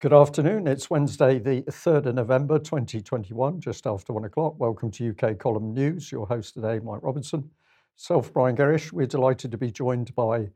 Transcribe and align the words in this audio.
Good 0.00 0.12
afternoon. 0.12 0.68
It's 0.68 0.88
Wednesday, 0.88 1.40
the 1.40 1.62
3rd 1.62 2.06
of 2.06 2.14
November 2.14 2.60
2021, 2.60 3.60
just 3.60 3.84
after 3.84 4.12
one 4.12 4.26
o'clock. 4.26 4.54
Welcome 4.56 4.92
to 4.92 5.10
UK 5.10 5.36
Column 5.36 5.74
News. 5.74 6.12
Your 6.12 6.24
host 6.24 6.54
today, 6.54 6.78
Mike 6.78 7.02
Robinson. 7.02 7.50
Self, 7.96 8.32
Brian 8.32 8.54
Gerrish. 8.54 8.92
We're 8.92 9.08
delighted 9.08 9.50
to 9.50 9.58
be 9.58 9.72
joined 9.72 10.14
by 10.14 10.50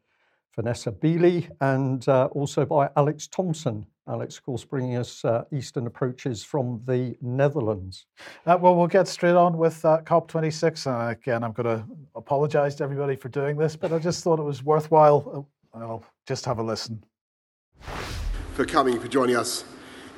Vanessa 0.55 0.93
Beeley 0.93 1.51
and 1.61 2.09
uh, 2.09 2.27
also 2.27 2.65
by 2.65 2.89
Alex 2.97 3.27
Thompson. 3.27 3.85
Alex, 4.07 4.37
of 4.37 4.45
course, 4.45 4.65
bringing 4.65 4.95
us 4.95 5.25
uh, 5.25 5.43
Eastern 5.53 5.89
approaches 5.89 6.45
from 6.45 6.81
the 6.87 7.17
Netherlands. 7.21 8.07
Uh, 8.47 8.57
well, 8.61 8.77
we'll 8.77 8.87
get 8.87 9.09
straight 9.09 9.35
on 9.35 9.59
with 9.59 9.85
uh, 9.85 10.03
COP26. 10.05 10.87
And 10.87 11.11
again, 11.11 11.43
I'm 11.43 11.51
going 11.51 11.81
to 11.81 11.85
apologize 12.15 12.77
to 12.77 12.85
everybody 12.85 13.17
for 13.17 13.29
doing 13.29 13.57
this, 13.57 13.75
but 13.75 13.93
I 13.93 13.99
just 13.99 14.23
thought 14.23 14.39
it 14.39 14.45
was 14.45 14.63
worthwhile. 14.63 15.49
Uh, 15.75 15.79
I'll 15.81 16.05
just 16.29 16.45
have 16.45 16.61
a 16.61 16.63
listen 16.63 17.03
for 18.55 18.65
coming, 18.67 19.01
for 19.01 19.09
joining 19.09 19.37
us. 19.37 19.65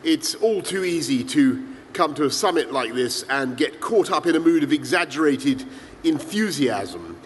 It's 0.03 0.35
all 0.35 0.61
too 0.61 0.85
easy 0.85 1.23
to 1.25 1.67
come 1.93 2.15
to 2.15 2.25
a 2.25 2.31
summit 2.31 2.73
like 2.73 2.93
this 2.95 3.25
and 3.31 3.57
get 3.57 3.81
caught 3.81 4.11
up 4.11 4.27
in 4.27 4.35
a 4.35 4.41
mood 4.41 4.65
of 4.65 4.73
exaggerated 4.73 5.65
enthusiasm 6.03 7.19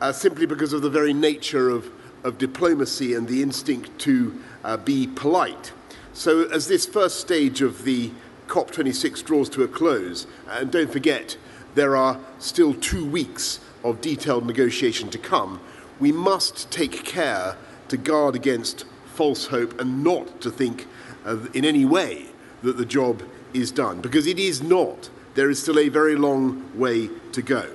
uh, 0.00 0.12
simply 0.12 0.46
because 0.46 0.72
of 0.72 0.82
the 0.82 0.90
very 0.90 1.12
nature 1.12 1.68
of, 1.68 1.90
of 2.24 2.38
diplomacy 2.38 3.14
and 3.14 3.28
the 3.28 3.42
instinct 3.42 3.98
to 3.98 4.40
uh, 4.64 4.76
be 4.78 5.06
polite. 5.06 5.72
So, 6.14 6.48
as 6.48 6.68
this 6.68 6.86
first 6.86 7.20
stage 7.20 7.60
of 7.60 7.84
the 7.84 8.10
COP26 8.48 9.24
draws 9.24 9.48
to 9.50 9.62
a 9.62 9.68
close, 9.68 10.26
and 10.48 10.70
don't 10.70 10.90
forget, 10.90 11.36
there 11.74 11.96
are 11.96 12.18
still 12.38 12.72
two 12.74 13.04
weeks 13.04 13.60
of 13.82 14.00
detailed 14.00 14.46
negotiation 14.46 15.10
to 15.10 15.18
come, 15.18 15.60
we 16.00 16.12
must 16.12 16.70
take 16.70 17.04
care 17.04 17.56
to 17.88 17.96
guard 17.96 18.34
against 18.34 18.84
false 19.14 19.46
hope 19.46 19.80
and 19.80 20.02
not 20.02 20.40
to 20.40 20.50
think 20.50 20.86
uh, 21.24 21.38
in 21.54 21.64
any 21.64 21.84
way 21.84 22.26
that 22.62 22.76
the 22.76 22.84
job 22.84 23.22
is 23.52 23.70
done, 23.70 24.00
because 24.00 24.26
it 24.26 24.38
is 24.38 24.62
not. 24.62 25.10
There 25.34 25.50
is 25.50 25.62
still 25.62 25.78
a 25.78 25.88
very 25.88 26.16
long 26.16 26.62
way 26.78 27.08
to 27.32 27.42
go. 27.42 27.70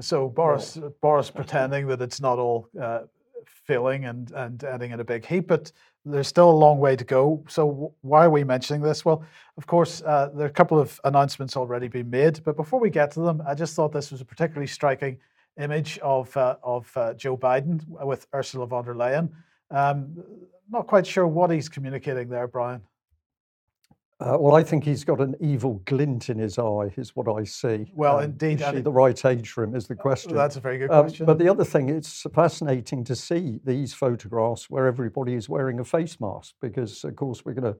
So 0.00 0.28
Boris, 0.28 0.78
Boris 1.00 1.30
pretending 1.30 1.86
that 1.88 2.00
it's 2.02 2.20
not 2.20 2.38
all 2.38 2.68
uh, 2.80 3.02
filling 3.46 4.04
and, 4.04 4.30
and 4.32 4.62
ending 4.64 4.90
in 4.90 5.00
a 5.00 5.04
big 5.04 5.24
heap, 5.24 5.46
but 5.48 5.72
there's 6.04 6.28
still 6.28 6.50
a 6.50 6.58
long 6.66 6.78
way 6.78 6.96
to 6.96 7.04
go. 7.04 7.42
So 7.48 7.94
why 8.02 8.26
are 8.26 8.30
we 8.30 8.44
mentioning 8.44 8.82
this? 8.82 9.04
Well, 9.04 9.24
of 9.56 9.66
course, 9.66 10.02
uh, 10.02 10.30
there 10.34 10.46
are 10.46 10.50
a 10.50 10.52
couple 10.52 10.78
of 10.78 11.00
announcements 11.04 11.56
already 11.56 11.88
been 11.88 12.10
made, 12.10 12.42
but 12.44 12.56
before 12.56 12.80
we 12.80 12.90
get 12.90 13.10
to 13.12 13.20
them, 13.20 13.42
I 13.46 13.54
just 13.54 13.74
thought 13.74 13.92
this 13.92 14.10
was 14.10 14.20
a 14.20 14.24
particularly 14.24 14.66
striking 14.66 15.18
image 15.58 15.98
of 15.98 16.36
uh, 16.36 16.56
of 16.62 16.90
uh, 16.96 17.14
Joe 17.14 17.36
Biden 17.36 17.80
with 18.04 18.26
Ursula 18.34 18.66
von 18.66 18.84
der 18.84 18.94
Leyen. 18.94 19.30
Um, 19.70 20.22
not 20.70 20.86
quite 20.86 21.06
sure 21.06 21.26
what 21.26 21.50
he's 21.50 21.68
communicating 21.68 22.28
there, 22.28 22.48
Brian. 22.48 22.82
Uh, 24.20 24.36
well, 24.38 24.54
I 24.54 24.62
think 24.62 24.84
he's 24.84 25.04
got 25.04 25.20
an 25.20 25.34
evil 25.40 25.82
glint 25.84 26.30
in 26.30 26.38
his 26.38 26.56
eye, 26.56 26.92
is 26.96 27.16
what 27.16 27.28
I 27.28 27.42
see. 27.44 27.92
Well, 27.94 28.18
um, 28.18 28.24
indeed. 28.24 28.60
Is 28.60 28.70
she 28.70 28.80
the 28.80 28.92
right 28.92 29.24
age 29.24 29.50
for 29.50 29.64
him, 29.64 29.74
is 29.74 29.88
the 29.88 29.96
question. 29.96 30.34
That's 30.34 30.56
a 30.56 30.60
very 30.60 30.78
good 30.78 30.90
um, 30.90 31.02
question. 31.02 31.26
But 31.26 31.38
the 31.38 31.48
other 31.48 31.64
thing, 31.64 31.88
it's 31.88 32.24
fascinating 32.32 33.02
to 33.04 33.16
see 33.16 33.60
these 33.64 33.92
photographs 33.92 34.70
where 34.70 34.86
everybody 34.86 35.34
is 35.34 35.48
wearing 35.48 35.80
a 35.80 35.84
face 35.84 36.20
mask, 36.20 36.54
because, 36.60 37.02
of 37.04 37.16
course, 37.16 37.44
we're 37.44 37.54
going 37.54 37.74
to 37.74 37.78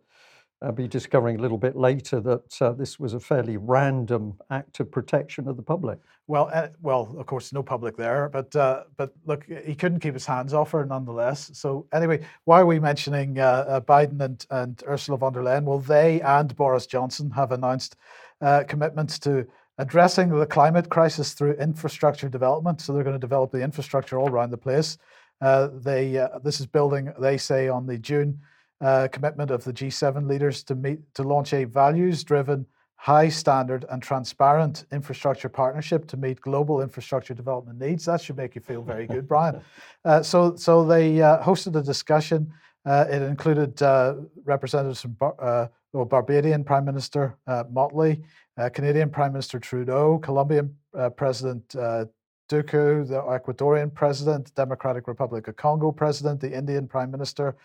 I'll 0.65 0.73
be 0.73 0.89
discovering 0.89 1.39
a 1.39 1.43
little 1.43 1.59
bit 1.59 1.77
later 1.77 2.21
that 2.21 2.63
uh, 2.63 2.73
this 2.73 2.99
was 2.99 3.13
a 3.13 3.21
fairly 3.21 3.59
random 3.59 4.35
act 4.51 4.81
of 4.81 4.91
protection 4.91 5.47
of 5.47 5.57
the 5.57 5.63
public. 5.63 5.99
Well, 6.27 6.51
uh, 6.55 6.69
well, 6.81 7.15
of 7.19 7.27
course, 7.27 7.53
no 7.53 7.63
public 7.63 7.99
there, 7.99 8.31
but 8.31 8.55
uh, 8.57 8.85
but 8.97 9.13
look, 9.27 9.45
he 9.45 9.75
couldn't 9.75 10.01
keep 10.01 10.15
his 10.15 10.25
hands 10.25 10.55
off 10.55 10.71
her 10.71 10.87
nonetheless. 10.87 11.51
So 11.53 11.87
anyway, 11.93 12.25
why 12.45 12.61
are 12.61 12.67
we 12.67 12.81
mentioning 12.81 13.39
uh, 13.39 13.65
uh, 13.69 13.81
Biden 13.81 14.21
and, 14.23 14.47
and 14.51 14.83
Ursula 14.89 15.19
von 15.19 15.35
der 15.35 15.43
Leyen? 15.43 15.65
Well, 15.65 15.81
they 15.81 16.23
and 16.23 16.57
Boris 16.57 16.87
Johnson 16.87 17.31
have 17.33 17.53
announced 17.53 17.97
uh, 18.41 18.65
commitments 18.67 19.19
to 19.21 19.47
addressing 19.77 20.31
the 20.31 20.47
climate 20.47 20.89
crisis 20.89 21.35
through 21.35 21.53
infrastructure 21.55 22.29
development. 22.29 22.81
So 22.81 22.95
they're 22.95 23.05
going 23.05 23.17
to 23.17 23.21
develop 23.21 23.51
the 23.51 23.63
infrastructure 23.63 24.19
all 24.19 24.31
around 24.31 24.51
the 24.51 24.57
place. 24.57 24.97
they 25.41 26.27
this 26.43 26.61
is 26.61 26.67
building, 26.67 27.13
they 27.21 27.37
say, 27.37 27.69
on 27.69 27.87
the 27.87 27.99
June 27.99 28.41
uh, 28.81 29.09
commitment 29.11 29.51
of 29.51 29.65
the 29.65 29.73
G7 29.73 30.29
leaders 30.29 30.63
to 30.65 30.75
meet 30.75 30.99
to 31.15 31.23
launch 31.23 31.53
a 31.53 31.65
values-driven, 31.65 32.67
high 32.97 33.29
standard 33.29 33.85
and 33.91 34.03
transparent 34.03 34.87
infrastructure 34.91 35.49
partnership 35.49 36.07
to 36.07 36.17
meet 36.17 36.41
global 36.41 36.81
infrastructure 36.81 37.35
development 37.35 37.79
needs. 37.79 38.07
That 38.07 38.21
should 38.21 38.37
make 38.37 38.55
you 38.55 38.61
feel 38.61 38.83
very 38.83 39.07
good, 39.07 39.29
Brian. 39.29 39.61
Uh, 40.07 40.23
so, 40.23 40.55
so 40.55 40.85
they 40.85 41.23
uh, 41.23 41.43
hosted 41.43 41.75
a 41.77 41.83
discussion. 41.83 42.53
Uh, 42.85 43.07
it 43.09 43.23
included 43.23 43.81
uh, 43.83 44.17
representatives 44.45 45.01
from 45.01 45.13
Bar- 45.13 45.35
uh, 45.41 45.67
well, 45.95 46.05
Barbadian 46.05 46.63
Prime 46.63 46.85
Minister 46.85 47.39
Mottley, 47.49 48.23
Canadian 48.75 49.09
Prime 49.09 49.33
Minister 49.33 49.59
Trudeau, 49.59 50.19
Colombian 50.19 50.77
President 51.17 51.67
Duque, 52.49 53.07
the 53.09 53.23
Ecuadorian 53.27 53.95
President, 53.95 54.55
Democratic 54.55 55.09
Republic 55.09 55.49
of 55.49 55.57
Congo 55.57 55.91
President, 55.91 56.41
the 56.41 56.53
Indian 56.53 56.87
Prime 56.87 57.11
Minister, 57.11 57.57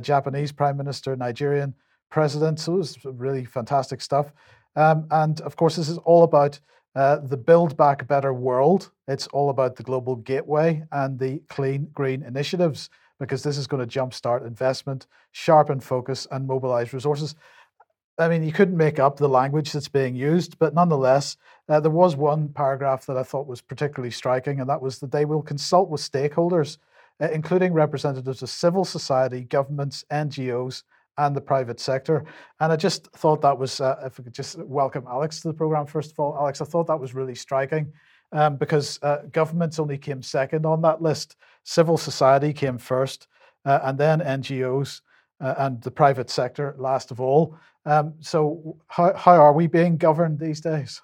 Japanese 0.00 0.52
prime 0.52 0.76
minister, 0.76 1.16
Nigerian 1.16 1.74
president. 2.10 2.60
So 2.60 2.74
it 2.74 2.78
was 2.78 2.98
really 3.04 3.44
fantastic 3.44 4.00
stuff. 4.00 4.32
Um, 4.76 5.06
and 5.10 5.40
of 5.42 5.56
course, 5.56 5.76
this 5.76 5.88
is 5.88 5.98
all 5.98 6.24
about 6.24 6.60
uh, 6.94 7.16
the 7.16 7.36
Build 7.36 7.76
Back 7.76 8.06
Better 8.06 8.32
world. 8.32 8.90
It's 9.08 9.26
all 9.28 9.50
about 9.50 9.76
the 9.76 9.82
Global 9.82 10.16
Gateway 10.16 10.84
and 10.92 11.18
the 11.18 11.42
Clean 11.48 11.88
Green 11.92 12.22
initiatives, 12.22 12.88
because 13.18 13.42
this 13.42 13.58
is 13.58 13.66
going 13.66 13.86
to 13.86 13.98
jumpstart 14.00 14.46
investment, 14.46 15.06
sharpen 15.32 15.80
focus, 15.80 16.26
and 16.30 16.46
mobilize 16.46 16.92
resources. 16.92 17.34
I 18.16 18.28
mean, 18.28 18.44
you 18.44 18.52
couldn't 18.52 18.76
make 18.76 19.00
up 19.00 19.16
the 19.16 19.28
language 19.28 19.72
that's 19.72 19.88
being 19.88 20.14
used, 20.14 20.56
but 20.60 20.72
nonetheless, 20.72 21.36
uh, 21.68 21.80
there 21.80 21.90
was 21.90 22.14
one 22.14 22.48
paragraph 22.48 23.06
that 23.06 23.16
I 23.16 23.24
thought 23.24 23.48
was 23.48 23.60
particularly 23.60 24.12
striking, 24.12 24.60
and 24.60 24.70
that 24.70 24.80
was 24.80 25.00
that 25.00 25.10
they 25.10 25.24
will 25.24 25.42
consult 25.42 25.90
with 25.90 26.00
stakeholders 26.00 26.78
including 27.20 27.72
representatives 27.72 28.42
of 28.42 28.50
civil 28.50 28.84
society, 28.84 29.42
governments, 29.42 30.04
NGOs, 30.10 30.82
and 31.18 31.34
the 31.34 31.40
private 31.40 31.78
sector. 31.78 32.24
And 32.60 32.72
I 32.72 32.76
just 32.76 33.06
thought 33.12 33.40
that 33.42 33.56
was, 33.56 33.80
uh, 33.80 33.96
if 34.04 34.18
we 34.18 34.24
could 34.24 34.34
just 34.34 34.58
welcome 34.58 35.04
Alex 35.08 35.40
to 35.40 35.48
the 35.48 35.54
program, 35.54 35.86
first 35.86 36.10
of 36.10 36.18
all. 36.18 36.36
Alex, 36.36 36.60
I 36.60 36.64
thought 36.64 36.86
that 36.88 36.98
was 36.98 37.14
really 37.14 37.34
striking 37.34 37.92
um, 38.32 38.56
because 38.56 38.98
uh, 39.02 39.18
governments 39.30 39.78
only 39.78 39.98
came 39.98 40.22
second 40.22 40.66
on 40.66 40.82
that 40.82 41.02
list, 41.02 41.36
civil 41.62 41.96
society 41.96 42.52
came 42.52 42.78
first, 42.78 43.28
uh, 43.64 43.80
and 43.84 43.98
then 43.98 44.20
NGOs. 44.20 45.00
Uh, 45.40 45.52
and 45.58 45.82
the 45.82 45.90
private 45.90 46.30
sector 46.30 46.76
last 46.78 47.10
of 47.10 47.20
all. 47.20 47.58
Um, 47.84 48.14
so, 48.20 48.78
how, 48.86 49.12
how 49.14 49.32
are 49.32 49.52
we 49.52 49.66
being 49.66 49.96
governed 49.96 50.38
these 50.38 50.60
days? 50.60 51.02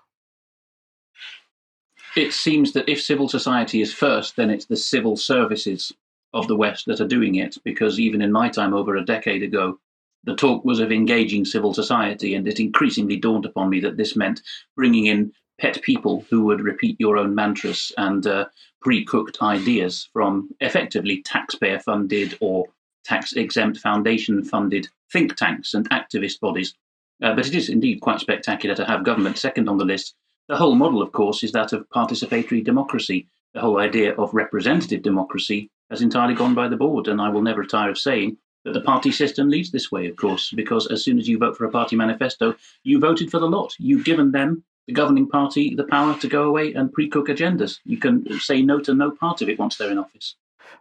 It 2.17 2.33
seems 2.33 2.73
that 2.73 2.89
if 2.89 3.01
civil 3.03 3.29
society 3.29 3.81
is 3.81 3.93
first, 3.93 4.37
then 4.37 4.51
it's 4.51 4.67
the 4.67 4.77
civil 4.77 5.17
services 5.17 5.93
of 6.33 6.49
the 6.49 6.57
West 6.57 6.87
that 6.87 7.01
are 7.01 7.09
doing 7.09 7.37
it. 7.37 7.57
Because 7.65 8.01
even 8.01 8.23
in 8.23 8.33
my 8.33 8.49
time 8.49 8.75
over 8.75 8.97
a 8.97 9.05
decade 9.05 9.43
ago, 9.43 9.79
the 10.25 10.35
talk 10.35 10.65
was 10.65 10.81
of 10.81 10.93
engaging 10.93 11.45
civil 11.45 11.73
society, 11.73 12.35
and 12.35 12.47
it 12.47 12.61
increasingly 12.61 13.17
dawned 13.17 13.47
upon 13.47 13.71
me 13.71 13.81
that 13.81 13.97
this 13.97 14.17
meant 14.17 14.43
bringing 14.77 15.07
in 15.07 15.33
pet 15.59 15.81
people 15.83 16.25
who 16.31 16.45
would 16.45 16.61
repeat 16.61 16.97
your 16.99 17.17
own 17.17 17.35
mantras 17.35 17.93
and 17.97 18.27
uh, 18.27 18.47
pre 18.81 19.05
cooked 19.05 19.41
ideas 19.43 20.09
from 20.13 20.51
effectively 20.61 21.23
taxpayer 21.23 21.79
funded 21.79 22.37
or 22.41 22.67
tax 23.05 23.33
exempt 23.33 23.79
foundation 23.79 24.45
funded 24.45 24.89
think 25.13 25.37
tanks 25.37 25.75
and 25.75 25.89
activist 25.91 26.41
bodies. 26.41 26.75
Uh, 27.23 27.35
but 27.35 27.47
it 27.47 27.55
is 27.55 27.69
indeed 27.69 28.01
quite 28.01 28.21
spectacular 28.21 28.75
to 28.75 28.85
have 28.85 29.05
government 29.05 29.37
second 29.37 29.69
on 29.69 29.79
the 29.79 29.85
list 29.85 30.15
the 30.51 30.57
whole 30.57 30.75
model, 30.75 31.01
of 31.01 31.13
course, 31.13 31.45
is 31.45 31.53
that 31.53 31.73
of 31.73 31.89
participatory 31.91 32.65
democracy. 32.65 33.29
The 33.55 33.61
whole 33.61 33.79
idea 33.79 34.15
of 34.17 34.35
representative 34.35 35.01
democracy 35.01 35.71
has 35.91 36.03
entirely 36.03 36.35
gone 36.35 36.57
by 36.57 36.67
the 36.67 36.77
board, 36.77 37.07
and 37.07 37.21
I 37.21 37.29
will 37.29 37.41
never 37.41 37.65
tire 37.65 37.91
of 37.91 37.99
saying 37.99 38.37
that 38.65 38.73
the 38.73 38.81
party 38.81 39.13
system 39.13 39.49
leads 39.49 39.71
this 39.71 39.93
way, 39.93 40.09
of 40.09 40.17
course, 40.17 40.51
because 40.51 40.89
as 40.89 41.05
soon 41.05 41.21
as 41.21 41.29
you 41.29 41.39
vote 41.39 41.57
for 41.57 41.67
a 41.67 41.71
party 41.71 41.95
manifesto, 41.95 42.57
you 42.83 42.99
voted 42.99 43.31
for 43.31 43.39
the 43.39 43.47
lot. 43.47 43.75
You've 43.79 44.05
given 44.05 44.33
them, 44.33 44.65
the 44.89 44.93
governing 44.93 45.29
party, 45.29 45.77
the 45.77 45.85
power 45.85 46.19
to 46.19 46.27
go 46.27 46.43
away 46.43 46.75
and 46.75 46.93
pre 46.93 47.09
cook 47.09 47.29
agendas. 47.29 47.79
You 47.85 47.99
can 47.99 48.41
say 48.41 48.61
no 48.61 48.81
to 48.81 48.93
no 48.93 49.13
part 49.13 49.43
of 49.43 49.49
it 49.49 49.59
once 49.59 49.77
they're 49.77 49.93
in 49.93 49.99
office. 49.99 50.35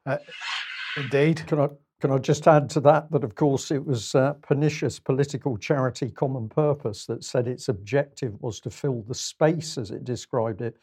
Uh, 0.03 0.17
indeed. 0.97 1.43
Can 1.45 1.59
I, 1.59 1.69
can 1.99 2.11
I 2.11 2.17
just 2.17 2.47
add 2.47 2.69
to 2.71 2.79
that 2.81 3.11
that, 3.11 3.23
of 3.23 3.35
course, 3.35 3.71
it 3.71 3.85
was 3.85 4.15
uh, 4.15 4.33
pernicious 4.41 4.99
political 4.99 5.57
charity 5.57 6.09
common 6.09 6.47
purpose 6.47 7.05
that 7.07 7.23
said 7.23 7.47
its 7.47 7.67
objective 7.67 8.41
was 8.41 8.59
to 8.61 8.69
fill 8.69 9.01
the 9.01 9.15
space, 9.15 9.77
as 9.77 9.91
it 9.91 10.05
described 10.05 10.61
it, 10.61 10.77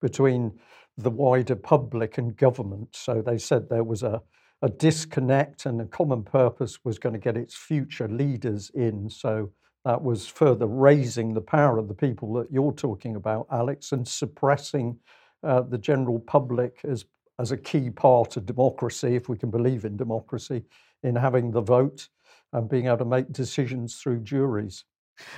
between 0.00 0.58
the 0.96 1.10
wider 1.10 1.56
public 1.56 2.18
and 2.18 2.36
government. 2.36 2.88
So 2.92 3.22
they 3.22 3.38
said 3.38 3.68
there 3.68 3.84
was 3.84 4.02
a, 4.02 4.22
a 4.62 4.68
disconnect 4.68 5.66
and 5.66 5.80
a 5.80 5.86
common 5.86 6.22
purpose 6.22 6.78
was 6.84 6.98
going 6.98 7.14
to 7.14 7.18
get 7.18 7.36
its 7.36 7.54
future 7.54 8.08
leaders 8.08 8.70
in. 8.74 9.10
So 9.10 9.50
that 9.84 10.02
was 10.02 10.26
further 10.26 10.66
raising 10.66 11.34
the 11.34 11.40
power 11.40 11.78
of 11.78 11.88
the 11.88 11.94
people 11.94 12.32
that 12.34 12.50
you're 12.50 12.72
talking 12.72 13.16
about, 13.16 13.46
Alex, 13.50 13.92
and 13.92 14.06
suppressing 14.06 14.98
uh, 15.42 15.62
the 15.62 15.78
general 15.78 16.20
public 16.20 16.80
as 16.84 17.04
as 17.38 17.52
a 17.52 17.56
key 17.56 17.90
part 17.90 18.36
of 18.36 18.46
democracy, 18.46 19.14
if 19.16 19.28
we 19.28 19.36
can 19.36 19.50
believe 19.50 19.84
in 19.84 19.96
democracy, 19.96 20.64
in 21.02 21.16
having 21.16 21.50
the 21.50 21.60
vote. 21.62 22.08
and 22.52 22.68
being 22.68 22.86
able 22.86 22.98
to 22.98 23.04
make 23.04 23.32
decisions 23.32 23.96
through 23.96 24.20
juries. 24.20 24.84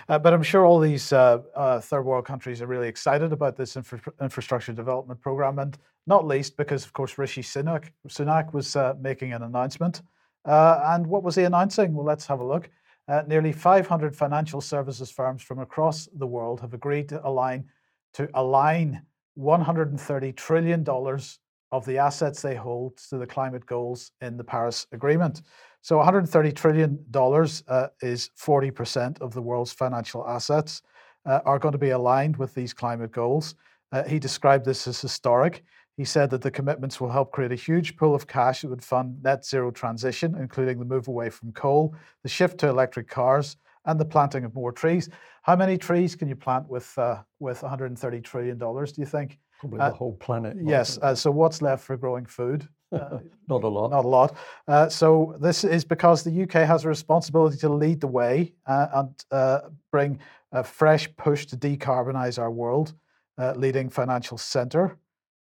Uh, 0.08 0.19
but 0.19 0.32
I'm 0.32 0.43
sure 0.43 0.64
all 0.64 0.81
these 0.81 1.12
uh, 1.12 1.38
uh, 1.55 1.81
third 1.81 2.02
world 2.02 2.25
countries 2.26 2.61
are 2.62 2.67
really 2.67 2.88
excited 2.88 3.32
about 3.32 3.56
this 3.56 3.76
infra- 3.76 4.00
infrastructure 4.20 4.73
development 4.73 5.20
program, 5.20 5.58
and 5.58 5.76
not 6.06 6.26
least 6.26 6.56
because, 6.56 6.85
of 6.85 6.93
course, 6.93 7.19
Rishi 7.19 7.43
Sunak, 7.43 7.91
Sunak 8.08 8.52
was 8.52 8.76
uh, 8.76 8.94
making 9.00 9.32
an 9.32 9.43
announcement. 9.43 10.02
Uh, 10.44 10.81
and 10.87 11.06
what 11.06 11.23
was 11.23 11.35
he 11.35 11.44
announcing? 11.44 11.94
Well, 11.94 12.06
let's 12.06 12.26
have 12.26 12.41
a 12.41 12.46
look. 12.46 12.70
Uh, 13.06 13.23
nearly 13.26 13.52
500 13.52 14.17
financial 14.17 14.61
services 14.61 15.11
firms 15.11 15.43
from 15.43 15.58
across 15.58 16.08
the 16.17 16.26
world 16.26 16.61
have 16.61 16.75
agreed 16.75 17.08
to 17.11 17.26
align 17.26 17.64
to 18.14 18.29
align 18.35 19.02
130 19.35 20.32
trillion 20.32 20.85
dollars 20.85 21.41
of 21.72 21.84
the 21.84 21.99
assets 21.99 22.43
they 22.43 22.55
hold 22.55 22.96
to 23.08 23.19
the 23.19 23.26
climate 23.26 23.66
goals 23.66 24.12
in 24.20 24.37
the 24.37 24.44
Paris 24.44 24.87
Agreement. 24.93 25.43
So 25.82 25.96
130 25.96 26.52
trillion 26.52 27.05
dollars 27.11 27.62
uh, 27.69 27.88
is 28.00 28.31
40% 28.40 29.20
of 29.20 29.34
the 29.34 29.43
world's 29.43 29.72
financial 29.72 30.26
assets 30.26 30.82
uh, 31.26 31.40
are 31.44 31.58
going 31.58 31.72
to 31.72 31.78
be 31.78 31.90
aligned 31.90 32.37
with 32.37 32.55
these 32.55 32.72
climate 32.72 33.12
goals. 33.12 33.55
Uh, 33.93 34.02
he 34.05 34.19
described 34.19 34.64
this 34.64 34.87
as 34.87 35.00
historic. 35.00 35.62
He 35.96 36.05
said 36.05 36.31
that 36.31 36.43
the 36.43 36.50
commitments 36.50 37.00
will 37.00 37.11
help 37.11 37.32
create 37.32 37.52
a 37.52 37.56
huge 37.56 37.96
pool 37.96 38.14
of 38.14 38.26
cash 38.26 38.62
that 38.62 38.69
would 38.69 38.82
fund 38.82 39.22
net 39.22 39.44
zero 39.44 39.70
transition, 39.70 40.34
including 40.37 40.78
the 40.78 40.84
move 40.84 41.06
away 41.06 41.31
from 41.31 41.52
coal, 41.52 41.94
the 42.22 42.28
shift 42.28 42.58
to 42.58 42.69
electric 42.69 43.08
cars, 43.08 43.56
and 43.84 44.00
the 44.00 44.05
planting 44.05 44.44
of 44.44 44.55
more 44.55 44.72
trees. 44.72 45.08
How 45.43 45.55
many 45.55 45.76
trees 45.78 46.17
can 46.17 46.28
you 46.28 46.37
plant 46.37 46.69
with 46.69 46.96
uh, 46.99 47.22
with 47.38 47.62
130 47.62 48.20
trillion 48.22 48.58
dollars? 48.58 48.93
Do 48.93 49.02
you 49.02 49.06
think? 49.06 49.38
Probably 49.60 49.80
uh, 49.80 49.90
the 49.90 49.94
whole 49.96 50.14
planet. 50.14 50.56
Yes. 50.62 50.98
Uh, 51.00 51.14
so 51.14 51.30
what's 51.30 51.62
left 51.62 51.84
for 51.84 51.96
growing 51.96 52.26
food? 52.26 52.68
Uh, 52.94 53.18
not 53.48 53.64
a 53.64 53.66
lot. 53.66 53.90
Not 53.90 54.04
a 54.04 54.08
lot. 54.08 54.36
Uh, 54.68 54.88
so 54.88 55.34
this 55.40 55.64
is 55.64 55.84
because 55.84 56.22
the 56.22 56.42
UK 56.44 56.64
has 56.64 56.84
a 56.84 56.88
responsibility 56.88 57.56
to 57.56 57.68
lead 57.68 58.00
the 58.00 58.06
way 58.06 58.52
and 58.66 59.24
bring 59.90 60.20
a 60.52 60.62
fresh 60.62 61.08
push 61.16 61.44
to 61.46 61.56
decarbonise 61.56 62.38
our 62.38 62.52
world, 62.52 62.94
leading 63.56 63.88
financial 63.88 64.38
centre. 64.38 64.96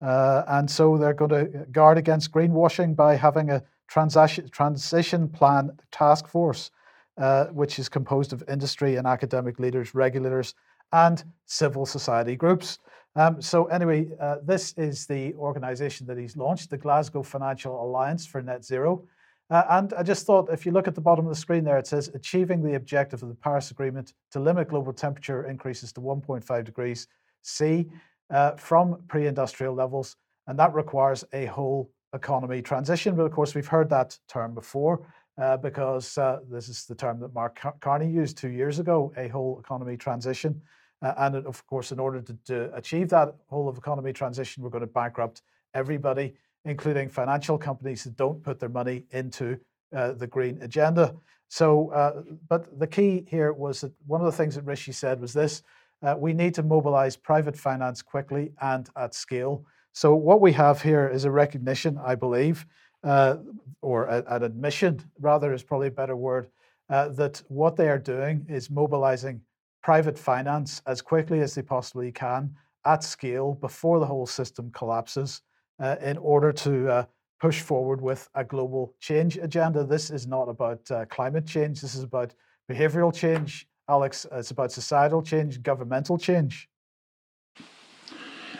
Uh, 0.01 0.44
and 0.48 0.69
so 0.69 0.98
they're 0.98 1.13
going 1.13 1.31
to 1.31 1.65
guard 1.71 1.98
against 1.98 2.31
greenwashing 2.31 2.95
by 2.95 3.15
having 3.15 3.50
a 3.50 3.63
transition, 3.88 4.48
transition 4.50 5.27
plan 5.27 5.71
task 5.92 6.27
force, 6.27 6.71
uh, 7.18 7.45
which 7.45 7.80
is 7.80 7.89
composed 7.89 8.33
of 8.33 8.44
industry 8.48 8.95
and 8.95 9.07
academic 9.07 9.60
leaders, 9.60 9.95
regulators, 9.95 10.53
and 10.92 11.24
civil 11.45 11.86
society 11.86 12.36
groups. 12.36 12.80
Um, 13.18 13.42
so, 13.42 13.66
anyway, 13.66 14.10
uh, 14.22 14.38
this 14.44 14.74
is 14.78 15.08
the 15.08 15.34
organization 15.34 16.06
that 16.06 16.19
he's 16.19 16.38
launched, 16.38 16.69
the 16.69 16.78
Glasgow 16.78 17.24
Financial 17.24 17.84
Alliance 17.84 18.28
for 18.28 18.44
Net 18.44 18.64
Zero. 18.64 19.08
Uh, 19.50 19.64
and 19.72 19.92
I 19.96 20.04
just 20.04 20.28
thought 20.28 20.50
if 20.52 20.68
you 20.68 20.72
look 20.72 20.88
at 20.88 20.94
the 20.94 21.02
bottom 21.02 21.25
of 21.25 21.34
the 21.34 21.40
screen 21.40 21.64
there, 21.64 21.80
it 21.80 21.88
says 21.88 22.10
achieving 22.14 22.62
the 22.62 22.75
objective 22.75 23.24
of 23.24 23.30
the 23.30 23.36
Paris 23.36 23.72
Agreement 23.72 24.14
to 24.31 24.40
limit 24.40 24.68
global 24.68 24.94
temperature 24.94 25.48
increases 25.48 25.92
to 25.94 26.02
1.5 26.02 26.64
degrees 26.64 27.08
C 27.42 27.88
uh, 28.30 28.52
from 28.52 29.02
pre 29.08 29.25
industrial 29.25 29.74
levels, 29.74 30.16
and 30.46 30.60
that 30.60 30.75
requires 30.75 31.24
a 31.34 31.46
whole 31.46 31.90
economy 32.13 32.62
transition. 32.62 33.16
But 33.16 33.24
of 33.24 33.31
course, 33.31 33.56
we've 33.56 33.68
heard 33.68 33.90
that 33.90 34.16
term 34.28 34.54
before 34.54 35.08
uh, 35.42 35.58
because 35.58 36.20
uh, 36.20 36.42
this 36.52 36.70
is 36.70 36.86
the 36.86 36.94
term 36.94 37.20
that 37.22 37.34
Mark 37.34 37.60
Carney 37.80 38.12
used 38.12 38.38
two 38.38 38.50
years 38.50 38.78
ago 38.78 39.12
a 39.18 39.28
whole 39.28 39.60
economy 39.60 39.98
transition. 39.98 40.62
Uh, 41.02 41.14
and 41.18 41.36
of 41.36 41.66
course, 41.68 41.92
in 41.92 42.00
order 42.00 42.22
to, 42.22 42.34
to, 42.46 42.76
achieve 42.76 43.10
that 43.10 43.36
whole 43.50 43.70
of 43.70 43.78
economy 43.78 44.12
transition, 44.12 44.64
we're 44.64 44.70
going 44.70 44.82
to 44.82 44.88
bankrupt 44.88 45.44
everybody, 45.74 46.34
including 46.66 47.08
financial 47.08 47.58
companies 47.58 48.04
that 48.04 48.16
don't 48.16 48.42
put 48.44 48.60
their 48.60 48.70
money 48.70 49.06
into 49.12 49.60
uh, 49.96 50.14
the 50.14 50.28
green 50.28 50.60
agenda. 50.62 51.14
So, 51.50 51.92
uh, 51.92 52.24
but 52.50 52.80
the 52.80 52.88
key 52.88 53.26
here 53.28 53.54
was 53.54 53.82
that 53.82 53.94
one 54.06 54.22
of 54.22 54.26
the 54.26 54.32
things 54.32 54.56
that 54.56 54.66
Rishi 54.66 54.92
said 54.92 55.22
was 55.22 55.34
this 55.34 55.64
uh, 56.04 56.16
we 56.18 56.34
need 56.34 56.54
to 56.54 56.64
mobilize 56.64 57.16
private 57.16 57.58
finance 57.58 58.02
quickly 58.02 58.52
and 58.62 58.90
at 58.96 59.16
scale. 59.16 59.66
So, 59.94 60.16
what 60.16 60.42
we 60.42 60.52
have 60.54 60.82
here 60.82 61.08
is 61.08 61.26
a 61.26 61.32
recognition, 61.32 61.98
I 62.04 62.16
believe, 62.16 62.66
uh, 63.04 63.38
or 63.82 64.06
a, 64.06 64.24
an 64.28 64.44
admission, 64.44 65.02
rather, 65.20 65.54
is 65.54 65.64
probably 65.64 65.88
a 65.88 65.92
better 65.92 66.16
word, 66.16 66.50
uh, 66.90 67.10
that 67.10 67.42
what 67.48 67.76
they 67.76 67.90
are 67.90 67.98
doing 67.98 68.46
is 68.48 68.70
mobilizing 68.70 69.42
private 69.83 70.18
finance 70.18 70.81
as 70.85 71.01
quickly 71.01 71.41
as 71.41 71.56
they 71.56 71.62
possibly 71.62 72.12
can 72.12 72.53
at 72.85 73.03
scale 73.03 73.53
before 73.53 74.00
the 74.00 74.06
whole 74.06 74.25
system 74.25 74.71
collapses 74.71 75.41
uh, 75.79 75.95
in 76.01 76.18
order 76.18 76.51
to 76.51 76.89
uh, 76.89 77.06
push 77.39 77.62
forward 77.62 78.01
with 78.01 78.29
a 78.35 78.44
global 78.44 78.95
change 79.00 79.38
agenda. 79.38 79.83
This 79.83 80.09
is 80.09 80.27
not 80.27 80.50
about 80.50 80.89
uh, 80.89 81.06
climate 81.06 81.45
change, 81.45 81.81
this 81.81 81.95
is 81.95 82.03
about 82.03 82.33
behavioral 82.69 83.13
change 83.13 83.68
Alex, 83.89 84.25
it's 84.31 84.51
about 84.51 84.71
societal 84.71 85.21
change, 85.21 85.62
governmental 85.63 86.18
change. 86.18 86.69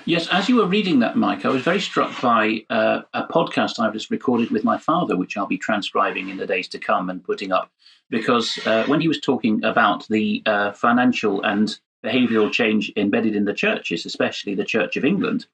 Yes, 0.08 0.30
as 0.32 0.48
you 0.48 0.56
were 0.56 0.68
reading 0.68 1.00
that, 1.00 1.18
Mike, 1.18 1.44
I 1.44 1.50
was 1.50 1.64
very 1.64 1.82
struck 1.82 2.22
by 2.22 2.64
uh, 2.70 3.02
a 3.14 3.24
podcast 3.24 3.78
I've 3.78 3.92
just 3.92 4.10
recorded 4.10 4.52
with 4.52 4.64
my 4.64 4.78
father, 4.78 5.18
which 5.18 5.36
I'll 5.36 5.48
be 5.48 5.58
transcribing 5.58 6.30
in 6.30 6.38
the 6.38 6.48
days 6.48 6.70
to 6.70 6.80
come 6.80 7.10
and 7.10 7.22
putting 7.22 7.52
up. 7.52 7.70
Because 8.10 8.58
uh, 8.66 8.86
when 8.86 9.02
he 9.02 9.10
was 9.10 9.20
talking 9.20 9.62
about 9.66 10.08
the 10.08 10.42
uh, 10.46 10.72
financial 10.72 11.44
and 11.44 11.78
behavioural 12.06 12.50
change 12.50 12.90
embedded 12.96 13.36
in 13.36 13.44
the 13.44 13.54
churches, 13.54 14.06
especially 14.06 14.56
the 14.56 14.64
Church 14.64 14.96
of 14.96 15.04
England, 15.04 15.46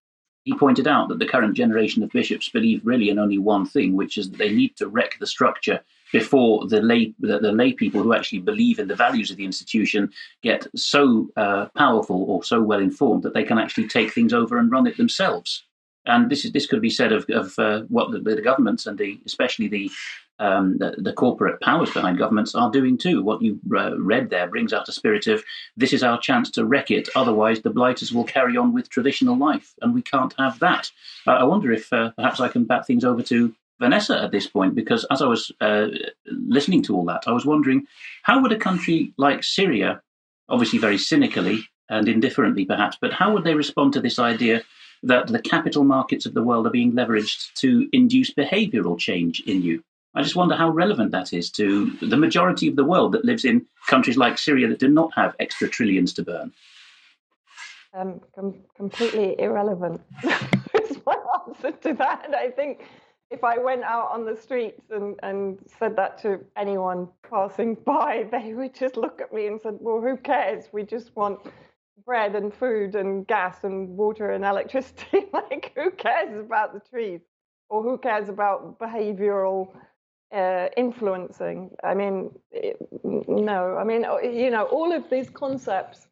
he 0.44 0.56
pointed 0.56 0.88
out 0.88 1.10
that 1.10 1.18
the 1.18 1.26
current 1.26 1.58
generation 1.58 2.04
of 2.04 2.12
bishops 2.12 2.48
believe 2.48 2.86
really 2.86 3.10
in 3.10 3.18
only 3.18 3.40
one 3.40 3.66
thing, 3.66 3.96
which 3.96 4.20
is 4.20 4.30
that 4.30 4.38
they 4.38 4.54
need 4.54 4.76
to 4.76 4.88
wreck 4.88 5.18
the 5.20 5.26
structure 5.26 5.80
before 6.14 6.66
the 6.68 6.80
lay 6.82 7.14
the, 7.20 7.40
the, 7.40 7.52
lay 7.52 7.74
people 7.74 8.02
who 8.02 8.14
actually 8.14 8.40
believe 8.40 8.80
in 8.80 8.88
the 8.88 8.96
values 8.96 9.32
of 9.32 9.36
the 9.36 9.44
institution 9.44 10.10
get 10.44 10.68
so 10.76 11.28
uh, 11.36 11.66
powerful 11.76 12.24
or 12.30 12.44
so 12.44 12.62
well 12.62 12.80
informed 12.80 13.24
that 13.24 13.34
they 13.34 13.44
can 13.44 13.58
actually 13.58 13.88
take 13.88 14.14
things 14.14 14.32
over 14.32 14.58
and 14.58 14.72
run 14.72 14.88
it 14.88 14.96
themselves. 14.96 15.66
And 16.06 16.30
this 16.30 16.46
is 16.46 16.52
this 16.52 16.68
could 16.68 16.82
be 16.82 16.90
said 16.90 17.12
of, 17.12 17.26
of 17.30 17.58
uh, 17.58 17.82
what 17.90 18.12
the, 18.12 18.20
the, 18.20 18.42
governments 18.42 18.86
and 18.86 18.98
the 18.98 19.20
especially 19.26 19.70
the, 19.70 19.90
um, 20.38 20.78
the, 20.78 20.96
the 20.98 21.14
corporate 21.14 21.62
powers 21.62 21.92
behind 21.92 22.18
governments 22.18 22.54
are 22.54 22.70
doing 22.70 22.98
too. 22.98 23.24
What 23.24 23.42
you 23.42 23.60
uh, 23.76 23.98
read 23.98 24.30
there 24.30 24.48
brings 24.48 24.74
out 24.74 24.90
a 24.90 24.92
spirit 24.92 25.28
of 25.28 25.44
this 25.78 25.94
is 25.94 26.04
our 26.04 26.20
chance 26.20 26.52
to 26.52 26.66
wreck 26.66 26.92
it. 26.92 27.10
Otherwise, 27.16 27.62
the 27.62 27.70
blighters 27.70 28.12
will 28.12 28.26
carry 28.26 28.58
on 28.58 28.74
with 28.74 28.90
traditional 28.90 29.38
life, 29.38 29.74
and 29.82 29.96
we 29.96 30.02
can't 30.02 30.36
have 30.38 30.60
that. 30.60 30.92
I 31.26 31.46
wonder 31.46 31.72
if 31.72 31.92
uh, 31.92 32.12
perhaps 32.12 32.42
I 32.42 32.50
can 32.50 32.66
bat 32.66 32.86
things 32.86 33.06
over 33.06 33.24
to 33.24 33.56
Vanessa 33.80 34.22
at 34.22 34.32
this 34.32 34.48
point 34.48 34.76
because 34.76 35.06
as 35.12 35.22
I 35.22 35.28
was 35.28 35.52
uh, 35.62 35.88
listening 36.26 36.84
to 36.84 36.96
all 36.96 37.06
that, 37.06 37.24
I 37.28 37.32
was 37.32 37.46
wondering 37.46 37.86
how 38.24 38.42
would 38.42 38.52
a 38.52 38.58
country 38.58 39.14
like 39.18 39.44
Syria, 39.44 40.02
obviously 40.50 40.80
very 40.80 40.98
cynically 40.98 41.68
and 41.90 42.08
indifferently 42.08 42.66
perhaps, 42.66 42.98
but 43.00 43.14
how 43.14 43.34
would 43.34 43.44
they 43.44 43.56
respond 43.56 43.94
to 43.94 44.02
this 44.02 44.20
idea 44.20 44.62
that 45.04 45.28
the 45.28 45.42
capital 45.42 45.84
markets 45.84 46.26
of 46.26 46.34
the 46.34 46.44
world 46.44 46.66
are 46.66 46.72
being 46.72 46.94
leveraged 46.94 47.54
to 47.56 47.90
induce 47.92 48.34
behavioral 48.34 48.98
change 48.98 49.42
in 49.46 49.62
you? 49.62 49.84
I 50.16 50.22
just 50.22 50.36
wonder 50.36 50.56
how 50.56 50.70
relevant 50.70 51.12
that 51.12 51.34
is 51.34 51.50
to 51.52 51.90
the 52.02 52.18
majority 52.18 52.68
of 52.68 52.76
the 52.76 52.84
world 52.84 53.14
that 53.14 53.26
lives 53.26 53.46
in 53.46 53.66
countries 53.88 54.16
like 54.16 54.38
Syria 54.38 54.68
that 54.68 54.80
do 54.80 54.88
not 54.88 55.12
have 55.16 55.36
extra 55.40 55.68
trillions 55.68 56.14
to 56.14 56.24
burn. 56.24 56.54
Um, 57.96 58.22
com- 58.34 58.62
completely 58.76 59.36
irrelevant 59.40 60.02
is 60.24 60.98
my 61.06 61.16
answer 61.48 61.72
to 61.72 61.94
that. 61.94 62.34
I 62.36 62.50
think 62.50 62.86
if 63.30 63.44
I 63.44 63.58
went 63.58 63.84
out 63.84 64.12
on 64.12 64.26
the 64.26 64.36
streets 64.36 64.92
and, 64.92 65.20
and 65.24 65.60
said 65.80 65.96
that 65.96 66.22
to 66.22 66.40
anyone 66.56 67.10
passing 67.30 67.76
by, 67.86 68.28
they 68.32 68.54
would 68.54 68.74
just 68.74 68.98
look 68.98 69.22
at 69.22 69.34
me 69.34 69.48
and 69.48 69.60
said, 69.62 69.78
Well, 69.80 70.02
who 70.02 70.18
cares? 70.18 70.66
We 70.72 70.84
just 70.84 71.16
want 71.16 71.40
bread 72.06 72.36
and 72.36 72.54
food 72.54 72.96
and 72.96 73.26
gas 73.28 73.64
and 73.64 73.90
water 73.90 74.32
and 74.32 74.44
electricity. 74.44 75.26
like, 75.34 75.72
who 75.76 75.92
cares 75.92 76.38
about 76.38 76.74
the 76.74 76.82
trees? 76.90 77.22
Or 77.70 77.82
who 77.82 77.98
cares 77.98 78.30
about 78.30 78.78
behavioral 78.78 79.70
uh, 80.32 80.68
influencing? 80.78 81.72
I 81.84 81.94
mean, 81.96 82.32
it, 82.52 82.78
no. 83.04 83.78
I 83.78 83.84
mean, 83.84 84.06
you 84.24 84.52
know, 84.52 84.66
all 84.66 84.92
of 84.92 85.10
these 85.10 85.30
concepts 85.30 86.08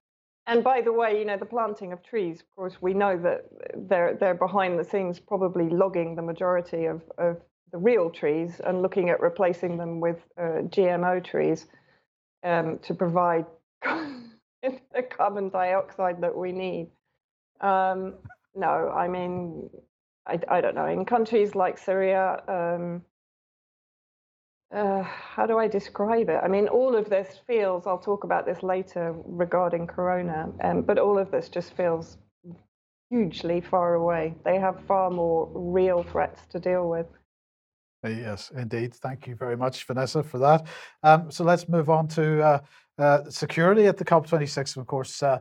and 0.47 0.63
by 0.63 0.81
the 0.81 0.91
way, 0.91 1.19
you 1.19 1.25
know, 1.25 1.37
the 1.37 1.45
planting 1.45 1.93
of 1.93 2.03
trees, 2.03 2.41
of 2.41 2.55
course, 2.55 2.81
we 2.81 2.93
know 2.93 3.17
that 3.17 3.45
they're, 3.87 4.15
they're 4.19 4.33
behind 4.33 4.79
the 4.79 4.83
scenes 4.83 5.19
probably 5.19 5.69
logging 5.69 6.15
the 6.15 6.21
majority 6.21 6.85
of, 6.85 7.01
of 7.17 7.37
the 7.71 7.77
real 7.77 8.09
trees 8.09 8.59
and 8.65 8.81
looking 8.81 9.09
at 9.09 9.21
replacing 9.21 9.77
them 9.77 9.99
with 9.99 10.17
uh, 10.37 10.63
GMO 10.67 11.23
trees 11.23 11.67
um, 12.43 12.79
to 12.79 12.93
provide 12.93 13.45
the 13.83 15.03
carbon 15.09 15.49
dioxide 15.49 16.21
that 16.21 16.35
we 16.35 16.51
need. 16.51 16.89
Um, 17.61 18.15
no, 18.55 18.89
I 18.89 19.07
mean, 19.07 19.69
I, 20.25 20.39
I, 20.47 20.61
don't 20.61 20.75
know. 20.75 20.87
In 20.87 21.05
countries 21.05 21.55
like 21.55 21.77
Syria, 21.77 22.41
um, 22.47 23.03
uh, 24.73 25.03
how 25.03 25.45
do 25.45 25.57
I 25.57 25.67
describe 25.67 26.29
it? 26.29 26.39
I 26.43 26.47
mean, 26.47 26.67
all 26.67 26.95
of 26.95 27.09
this 27.09 27.39
feels, 27.45 27.85
I'll 27.85 27.97
talk 27.97 28.23
about 28.23 28.45
this 28.45 28.63
later 28.63 29.13
regarding 29.25 29.87
Corona, 29.87 30.49
um, 30.63 30.81
but 30.81 30.97
all 30.97 31.17
of 31.17 31.29
this 31.31 31.49
just 31.49 31.75
feels 31.75 32.17
hugely 33.09 33.59
far 33.59 33.95
away. 33.95 34.33
They 34.45 34.59
have 34.59 34.79
far 34.87 35.09
more 35.09 35.49
real 35.53 36.03
threats 36.03 36.45
to 36.51 36.59
deal 36.59 36.89
with. 36.89 37.05
Yes, 38.03 38.51
indeed. 38.55 38.95
Thank 38.95 39.27
you 39.27 39.35
very 39.35 39.57
much, 39.57 39.83
Vanessa, 39.83 40.23
for 40.23 40.39
that. 40.39 40.65
Um, 41.03 41.29
so 41.29 41.43
let's 41.43 41.69
move 41.69 41.89
on 41.89 42.07
to 42.09 42.41
uh, 42.41 42.59
uh, 42.97 43.29
security 43.29 43.85
at 43.85 43.97
the 43.97 44.05
COP26. 44.05 44.77
Of 44.77 44.87
course, 44.87 45.21
uh, 45.21 45.39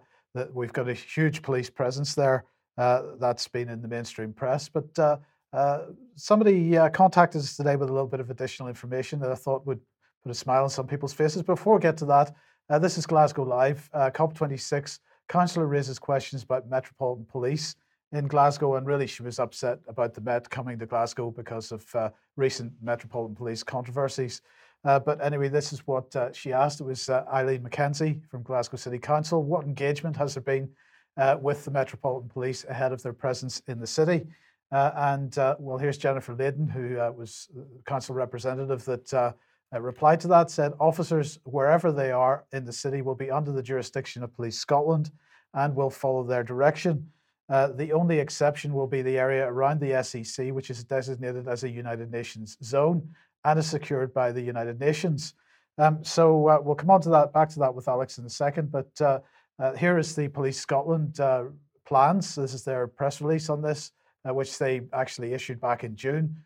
we've 0.53 0.73
got 0.73 0.89
a 0.89 0.93
huge 0.93 1.41
police 1.41 1.71
presence 1.71 2.15
there. 2.15 2.45
Uh, 2.77 3.03
that's 3.19 3.47
been 3.49 3.69
in 3.69 3.81
the 3.81 3.89
mainstream 3.89 4.33
press, 4.33 4.69
but 4.69 5.21
uh, 5.53 5.57
uh, 5.57 5.87
somebody 6.17 6.77
contacted 6.93 7.41
us 7.41 7.57
today 7.57 7.77
with 7.77 7.89
a 7.89 7.93
little 7.93 8.09
bit 8.09 8.21
of 8.21 8.31
additional 8.31 8.69
information 8.69 9.19
that 9.21 9.31
I 9.31 9.35
thought 9.35 9.67
would 9.67 9.81
put 10.23 10.31
a 10.31 10.35
smile 10.35 10.65
on 10.65 10.71
some 10.71 10.87
people's 10.87 11.13
faces. 11.13 11.43
Before 11.43 11.77
we 11.77 11.81
get 11.81 11.97
to 11.99 12.07
that, 12.07 12.35
this 12.81 12.99
is 12.99 13.07
Glasgow 13.07 13.43
Live, 13.43 13.89
COP26. 13.95 14.99
Councillor 15.29 15.67
raises 15.67 15.99
questions 15.99 16.43
about 16.43 16.69
Metropolitan 16.69 17.25
Police 17.25 17.77
in 18.13 18.27
Glasgow, 18.27 18.75
and 18.75 18.87
really 18.87 19.07
she 19.07 19.23
was 19.23 19.39
upset 19.39 19.79
about 19.87 20.15
the 20.15 20.21
Met 20.21 20.51
coming 20.51 20.79
to 20.79 20.87
Glasgow 20.87 21.31
because 21.31 21.71
of 21.73 21.95
uh, 21.95 22.11
recent 22.37 22.73
Metropolitan 22.83 23.37
Police 23.37 23.63
controversies. 23.63 24.43
Uh, 24.85 24.99
but 24.99 25.23
anyway, 25.23 25.49
this 25.49 25.73
is 25.73 25.87
what 25.87 26.15
uh, 26.17 26.33
she 26.33 26.53
asked. 26.53 26.81
It 26.81 26.85
was 26.85 27.09
uh, 27.09 27.25
Eileen 27.33 27.63
McKenzie 27.63 28.21
from 28.29 28.43
Glasgow 28.43 28.77
City 28.77 28.99
Council. 28.99 29.43
What 29.43 29.65
engagement 29.65 30.17
has 30.17 30.35
there 30.35 30.43
been 30.43 30.69
uh, 31.17 31.37
with 31.41 31.65
the 31.65 31.71
Metropolitan 31.71 32.29
Police 32.29 32.65
ahead 32.69 32.93
of 32.93 33.03
their 33.03 33.13
presence 33.13 33.63
in 33.69 33.79
the 33.79 33.87
city? 33.87 34.27
Uh, 34.73 34.91
and 34.97 35.35
well, 35.59 35.79
here's 35.79 35.99
Jennifer 35.99 36.35
Layden, 36.35 36.71
who 36.71 36.97
was 37.17 37.49
council 37.87 38.15
representative 38.15 38.85
that 38.85 39.35
replied 39.73 40.21
to 40.21 40.29
that, 40.29 40.51
said 40.51 40.73
officers, 40.79 41.39
wherever 41.45 41.93
they 41.93 42.11
are 42.13 42.45
in 42.53 42.65
the 42.65 42.73
city, 42.73 43.03
will 43.03 43.15
be 43.15 43.31
under 43.31 43.53
the 43.53 43.63
jurisdiction 43.63 44.23
of 44.23 44.35
Police 44.35 44.59
Scotland 44.59 45.11
and 45.55 45.75
will 45.75 45.91
follow 45.91 46.23
their 46.23 46.45
direction. 46.45 47.11
Uh, 47.51 47.67
the 47.73 47.93
only 47.93 48.21
exception 48.21 48.73
will 48.73 48.87
be 48.87 49.03
the 49.03 49.19
area 49.19 49.45
around 49.45 49.81
the 49.81 50.03
SEC, 50.05 50.53
which 50.53 50.71
is 50.71 50.85
designated 50.85 51.49
as 51.49 51.65
a 51.65 51.69
United 51.69 52.11
Nations 52.11 52.57
zone 52.63 53.03
and 53.45 53.59
is 53.59 53.67
secured 53.67 54.15
by 54.15 54.31
the 54.31 54.41
United 54.41 54.79
Nations. 54.79 55.35
Um, 55.77 56.05
so 56.05 56.47
uh, 56.47 56.59
we'll 56.63 56.77
come 56.77 56.91
on 56.91 57.01
to 57.03 57.09
that, 57.11 57.33
back 57.33 57.49
to 57.51 57.59
that 57.59 57.75
with 57.75 57.89
Alex 57.89 58.19
in 58.19 58.25
a 58.25 58.31
second. 58.31 58.71
But 58.71 58.89
uh, 59.01 59.21
uh 59.59 59.75
here 59.75 59.99
is 59.99 60.15
the 60.15 60.29
Police 60.29 60.61
Scotland 60.61 61.19
uh, 61.19 61.45
plans. 61.85 62.37
This 62.37 62.55
is 62.55 62.63
their 62.63 62.87
press 62.87 63.21
release 63.21 63.51
on 63.51 63.63
this, 63.63 63.91
which 64.25 64.59
they 64.59 64.83
actually 64.93 65.33
issued 65.33 65.61
back 65.61 65.85
in 65.85 65.97
June. 65.97 66.37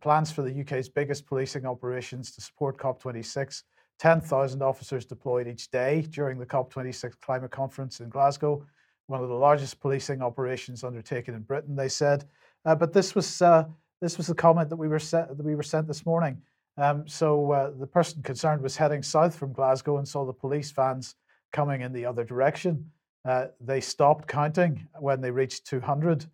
plans 0.00 0.30
for 0.30 0.42
the 0.42 0.60
UK's 0.60 0.88
biggest 0.88 1.26
policing 1.26 1.66
operations 1.66 2.30
to 2.32 2.40
support 2.40 2.78
COP26. 2.78 3.62
10,000 3.98 4.62
officers 4.62 5.04
deployed 5.04 5.46
each 5.46 5.70
day 5.70 6.02
during 6.10 6.38
the 6.38 6.46
COP26 6.46 7.20
climate 7.20 7.50
conference 7.50 8.00
in 8.00 8.08
Glasgow 8.08 8.64
one 9.10 9.20
of 9.20 9.28
the 9.28 9.34
largest 9.34 9.80
policing 9.80 10.22
operations 10.22 10.84
undertaken 10.84 11.34
in 11.34 11.42
Britain. 11.42 11.74
They 11.74 11.88
said, 11.88 12.24
uh, 12.64 12.76
but 12.76 12.92
this 12.92 13.14
was 13.14 13.42
uh, 13.42 13.64
this 14.00 14.16
was 14.16 14.28
the 14.28 14.34
comment 14.34 14.70
that 14.70 14.76
we 14.76 14.88
were 14.88 15.00
sent 15.00 15.36
that 15.36 15.44
we 15.44 15.56
were 15.56 15.64
sent 15.64 15.88
this 15.88 16.06
morning. 16.06 16.40
Um, 16.78 17.06
so 17.08 17.50
uh, 17.50 17.72
the 17.78 17.88
person 17.88 18.22
concerned 18.22 18.62
was 18.62 18.76
heading 18.76 19.02
south 19.02 19.34
from 19.34 19.52
Glasgow 19.52 19.98
and 19.98 20.06
saw 20.06 20.24
the 20.24 20.32
police 20.32 20.70
vans 20.70 21.16
coming 21.52 21.80
in 21.80 21.92
the 21.92 22.06
other 22.06 22.24
direction. 22.24 22.90
Uh, 23.24 23.46
they 23.60 23.80
stopped 23.80 24.28
counting 24.28 24.86
when 25.00 25.20
they 25.20 25.32
reached 25.32 25.66
200. 25.66 26.26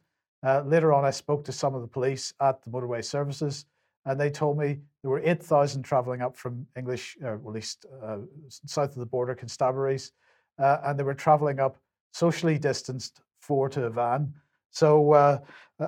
Uh, 0.47 0.63
later 0.65 0.93
on, 0.93 1.05
I 1.05 1.11
spoke 1.11 1.45
to 1.47 1.53
some 1.53 1.75
of 1.75 1.83
the 1.83 1.89
police 1.89 2.33
at 2.41 2.63
the 2.63 2.71
motorway 2.71 3.05
services, 3.05 3.65
and 4.05 4.21
they 4.21 4.31
told 4.31 4.57
me 4.57 4.79
there 5.03 5.11
were 5.11 5.23
8,000 5.25 5.83
travelling 5.83 6.23
up 6.23 6.37
from 6.37 6.65
English, 6.77 7.17
or 7.21 7.35
at 7.35 7.45
least 7.45 7.85
uh, 8.01 8.19
south 8.49 8.91
of 8.91 8.99
the 8.99 9.07
border, 9.07 9.35
constabularies, 9.35 10.13
and 10.59 10.97
they 10.97 11.03
were 11.03 11.15
travelling 11.15 11.59
up 11.59 11.79
socially 12.13 12.59
distanced 12.59 13.23
four 13.41 13.69
to 13.71 13.87
a 13.87 13.91
van. 13.91 14.33
So, 14.71 15.13
uh, 15.15 15.39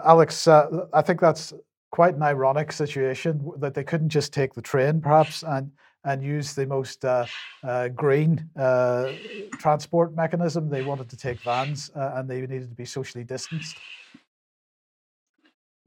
Alex, 0.04 0.48
uh, 0.48 0.86
I 0.92 1.02
think 1.02 1.20
that's 1.20 1.52
quite 1.92 2.16
an 2.16 2.22
ironic 2.22 2.72
situation 2.72 3.50
that 3.58 3.74
they 3.74 3.84
couldn't 3.84 4.08
just 4.08 4.32
take 4.32 4.54
the 4.54 4.62
train, 4.62 5.00
perhaps, 5.00 5.44
and 5.44 5.70
and 6.04 6.22
use 6.22 6.54
the 6.54 6.64
most 6.64 7.04
uh, 7.04 7.26
uh 7.64 7.88
green 7.88 8.48
uh, 8.56 9.12
transport 9.58 10.14
mechanism. 10.14 10.70
They 10.70 10.82
wanted 10.82 11.08
to 11.10 11.16
take 11.16 11.40
vans, 11.40 11.90
uh, 11.94 12.12
and 12.14 12.28
they 12.28 12.40
needed 12.40 12.70
to 12.70 12.74
be 12.74 12.84
socially 12.84 13.24
distanced. 13.24 13.76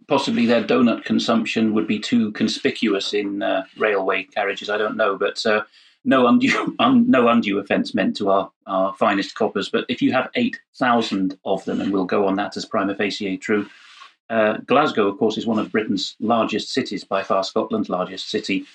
Possibly 0.08 0.46
their 0.46 0.63
donut 0.63 1.05
consumption 1.05 1.74
would 1.74 1.88
be 1.88 2.00
too 2.00 2.31
conspicuous 2.31 3.13
in 3.13 3.43
railway 3.77 4.24
carriages. 4.24 4.70
I 4.70 4.77
don't 4.77 4.98
know, 4.98 5.17
but 5.17 5.43
no 6.03 6.27
undue 6.27 6.75
un, 6.79 7.10
no 7.10 7.27
undue 7.27 7.60
offence 7.60 7.93
meant 7.93 8.15
to 8.17 8.29
our, 8.29 8.51
our 8.67 8.93
finest 8.96 9.36
coppers. 9.36 9.70
But 9.70 9.86
if 9.89 10.01
you 10.01 10.12
have 10.13 10.29
eight 10.36 10.60
thousand 10.75 11.38
of 11.46 11.63
them, 11.65 11.81
and 11.81 11.91
we'll 11.91 12.05
go 12.05 12.27
on 12.27 12.36
that 12.36 12.58
as 12.58 12.65
prima 12.65 12.96
facie 12.96 13.38
true. 13.38 13.67
Uh, 14.29 14.58
Glasgow, 14.65 15.10
of 15.10 15.17
course, 15.17 15.38
is 15.38 15.46
one 15.46 15.60
of 15.60 15.74
Britain's 15.74 16.15
largest 16.22 16.72
cities, 16.72 17.03
by 17.03 17.22
far 17.22 17.43
Scotland's 17.43 17.89
largest 17.89 18.29
city, 18.29 18.65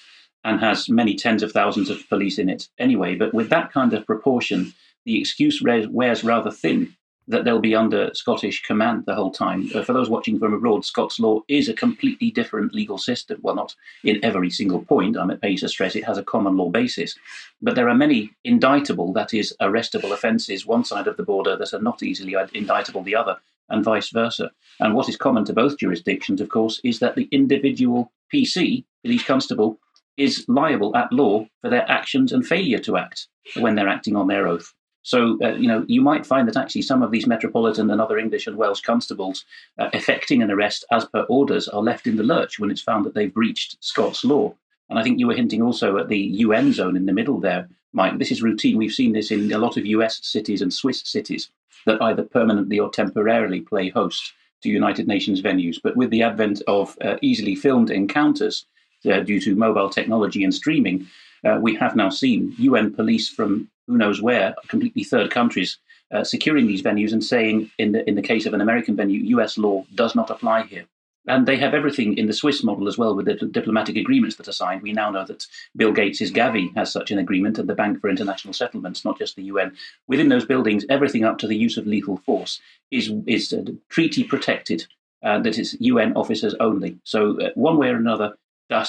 and 0.45 0.61
has 0.61 0.91
many 0.91 1.15
tens 1.15 1.43
of 1.43 1.51
thousands 1.51 1.89
of 1.89 2.07
police 2.11 2.39
in 2.39 2.51
it 2.51 2.69
anyway. 2.79 3.15
But 3.15 3.33
with 3.33 3.49
that 3.49 3.73
kind 3.73 3.95
of 3.95 4.05
proportion, 4.05 4.75
the 5.07 5.19
excuse 5.19 5.63
wears 5.63 6.25
rather 6.25 6.51
thin 6.51 6.95
that 7.29 7.45
they'll 7.45 7.59
be 7.59 7.75
under 7.75 8.11
Scottish 8.15 8.63
command 8.63 9.05
the 9.07 9.15
whole 9.15 9.31
time. 9.31 9.69
Uh, 9.75 9.83
for 9.83 9.93
those 9.93 10.09
watching 10.09 10.39
from 10.39 10.55
abroad, 10.55 10.85
Scots 10.85 11.19
law 11.19 11.41
is 11.49 11.69
a 11.69 11.75
completely 11.75 12.31
different 12.31 12.75
legal 12.75 12.99
system. 12.99 13.39
Well, 13.43 13.57
not 13.57 13.75
in 14.05 14.25
every 14.25 14.51
single 14.51 14.85
point. 14.85 15.17
I'm 15.17 15.31
at 15.31 15.41
pains 15.41 15.61
to 15.61 15.69
stress 15.69 15.97
it 15.97 16.05
has 16.05 16.19
a 16.19 16.25
common 16.25 16.57
law 16.57 16.71
basis. 16.71 17.17
But 17.61 17.75
there 17.75 17.89
are 17.89 17.95
many 17.95 18.31
indictable, 18.45 19.13
that 19.15 19.35
is, 19.35 19.55
arrestable 19.61 20.13
offences 20.13 20.67
one 20.67 20.85
side 20.85 21.07
of 21.07 21.17
the 21.17 21.23
border 21.25 21.57
that 21.57 21.73
are 21.73 21.83
not 21.83 22.03
easily 22.03 22.37
indictable 22.55 23.03
the 23.03 23.17
other, 23.17 23.37
and 23.69 23.85
vice 23.85 24.11
versa. 24.11 24.51
And 24.81 24.95
what 24.95 25.09
is 25.09 25.17
common 25.17 25.45
to 25.47 25.53
both 25.53 25.79
jurisdictions, 25.79 26.41
of 26.41 26.49
course, 26.49 26.81
is 26.85 27.01
that 27.01 27.17
the 27.17 27.29
individual 27.33 28.13
PC, 28.33 28.85
police 29.03 29.25
constable, 29.25 29.79
is 30.17 30.45
liable 30.49 30.97
at 30.97 31.13
law 31.13 31.47
for 31.61 31.71
their 31.71 31.89
actions 31.91 32.33
and 32.33 32.47
failure 32.47 32.79
to 32.79 32.97
act 32.97 33.29
when 33.57 33.75
they're 33.75 33.89
acting 33.89 34.17
on 34.17 34.29
their 34.29 34.47
oath. 34.47 34.73
So, 35.07 35.39
uh, 35.41 35.55
you 35.55 35.69
know, 35.69 35.85
you 35.87 36.01
might 36.01 36.27
find 36.27 36.49
that 36.49 36.57
actually 36.57 36.83
some 36.83 37.01
of 37.01 37.13
these 37.13 37.29
metropolitan 37.29 37.89
and 37.93 38.01
other 38.01 38.19
English 38.19 38.49
and 38.49 38.57
Welsh 38.57 38.81
constables 38.81 39.45
uh, 39.79 39.89
effecting 39.93 40.43
an 40.43 40.51
arrest 40.51 40.85
as 40.91 41.05
per 41.05 41.21
orders 41.29 41.69
are 41.69 41.81
left 41.81 42.09
in 42.09 42.17
the 42.17 42.25
lurch 42.25 42.59
when 42.59 42.73
it's 42.73 42.81
found 42.81 43.05
that 43.05 43.15
they've 43.15 43.33
breached 43.33 43.77
Scots 43.79 44.25
law. 44.25 44.53
And 44.91 44.99
I 44.99 45.05
think 45.05 45.21
you 45.21 45.29
were 45.29 45.37
hinting 45.37 45.63
also 45.63 45.97
at 45.97 46.09
the 46.09 46.19
UN 46.19 46.73
zone 46.73 46.97
in 46.97 47.07
the 47.07 47.13
middle 47.13 47.39
there, 47.39 47.69
Mike. 47.93 48.19
This 48.19 48.33
is 48.33 48.43
routine. 48.43 48.79
We've 48.79 48.91
seen 48.91 49.13
this 49.13 49.31
in 49.31 49.53
a 49.53 49.59
lot 49.59 49.77
of 49.77 49.87
US 49.87 50.27
cities 50.27 50.61
and 50.61 50.75
Swiss 50.75 51.03
cities 51.05 51.51
that 51.87 52.03
either 52.03 52.25
permanently 52.25 52.81
or 52.81 52.91
temporarily 52.91 53.61
play 53.61 53.91
host 53.91 54.33
to 54.65 54.69
United 54.69 55.07
Nations 55.07 55.41
venues. 55.41 55.77
But 55.81 55.97
with 55.97 56.11
the 56.11 56.25
advent 56.25 56.63
of 56.67 56.99
uh, 57.01 57.15
easily 57.23 57.55
filmed 57.55 57.91
encounters 57.91 58.67
uh, 59.09 59.21
due 59.21 59.41
to 59.43 59.55
mobile 59.55 59.89
technology 59.89 60.43
and 60.43 60.53
streaming, 60.53 61.07
uh, 61.45 61.61
we 61.63 61.77
have 61.77 61.95
now 61.95 62.09
seen 62.09 62.57
UN 62.59 62.93
police 62.93 63.29
from 63.29 63.69
who 63.87 63.97
knows 63.97 64.21
where, 64.21 64.55
completely 64.69 65.05
third 65.05 65.31
countries, 65.31 65.79
uh, 66.11 66.25
securing 66.25 66.67
these 66.67 66.83
venues 66.83 67.13
and 67.13 67.25
saying, 67.25 67.71
in 67.79 67.93
the 67.93 68.09
in 68.09 68.15
the 68.15 68.23
case 68.23 68.47
of 68.47 68.55
an 68.55 68.61
American 68.61 68.97
venue, 68.97 69.21
U.S. 69.37 69.59
law 69.59 69.85
does 69.95 70.15
not 70.15 70.31
apply 70.31 70.63
here. 70.65 70.87
And 71.29 71.45
they 71.45 71.57
have 71.57 71.75
everything 71.75 72.17
in 72.17 72.27
the 72.27 72.33
Swiss 72.33 72.63
model 72.63 72.87
as 72.87 72.97
well 72.97 73.17
with 73.17 73.27
the 73.27 73.35
diplomatic 73.35 73.97
agreements 73.97 74.37
that 74.37 74.47
are 74.47 74.53
signed. 74.53 74.83
We 74.83 74.93
now 74.93 75.11
know 75.11 75.25
that 75.25 75.45
Bill 75.75 75.91
Gates' 75.93 76.31
Gavi 76.31 76.73
has 76.77 76.93
such 76.93 77.11
an 77.11 77.19
agreement 77.19 77.59
and 77.59 77.69
the 77.69 77.75
Bank 77.75 78.01
for 78.01 78.09
International 78.09 78.55
Settlements, 78.55 79.05
not 79.05 79.19
just 79.19 79.35
the 79.35 79.43
UN. 79.45 79.77
Within 80.07 80.29
those 80.29 80.45
buildings, 80.45 80.85
everything 80.89 81.25
up 81.25 81.39
to 81.39 81.49
the 81.49 81.57
use 81.57 81.77
of 81.77 81.87
lethal 81.87 82.19
force 82.19 82.61
is, 82.93 83.13
is 83.27 83.53
uh, 83.53 83.65
treaty 83.89 84.23
protected, 84.23 84.87
uh, 85.25 85.41
that 85.41 85.59
is 85.59 85.77
UN 85.81 86.13
officers 86.15 86.55
only. 86.61 86.99
So, 87.03 87.41
uh, 87.41 87.51
one 87.57 87.77
way 87.79 87.89
or 87.89 87.97
another, 87.97 88.37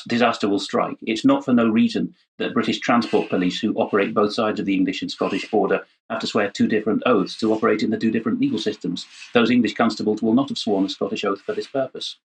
disaster 0.08 0.50
will 0.50 0.60
strike. 0.60 0.98
It's 1.02 1.26
not 1.26 1.46
for 1.46 1.54
no 1.54 1.68
reason 1.68 2.16
that 2.38 2.54
British 2.54 2.80
Transport 2.80 3.30
Police, 3.30 3.60
who 3.60 3.74
operate 3.76 4.14
both 4.14 4.34
sides 4.34 4.60
of 4.60 4.66
the 4.66 4.76
English 4.76 5.02
and 5.02 5.12
Scottish 5.12 5.50
border, 5.50 5.86
have 6.10 6.20
to 6.20 6.28
swear 6.28 6.50
two 6.50 6.68
different 6.68 7.04
oaths 7.06 7.38
to 7.40 7.54
operate 7.54 7.84
in 7.84 7.90
the 7.90 7.98
two 7.98 8.12
different 8.12 8.40
legal 8.40 8.60
systems. 8.60 9.06
Those 9.34 9.52
English 9.52 9.76
constables 9.76 10.22
will 10.22 10.34
not 10.34 10.50
have 10.50 10.58
sworn 10.58 10.86
a 10.86 10.90
Scottish 10.90 11.26
oath 11.26 11.42
for 11.42 11.54
this 11.54 11.68
purpose. 11.68 12.18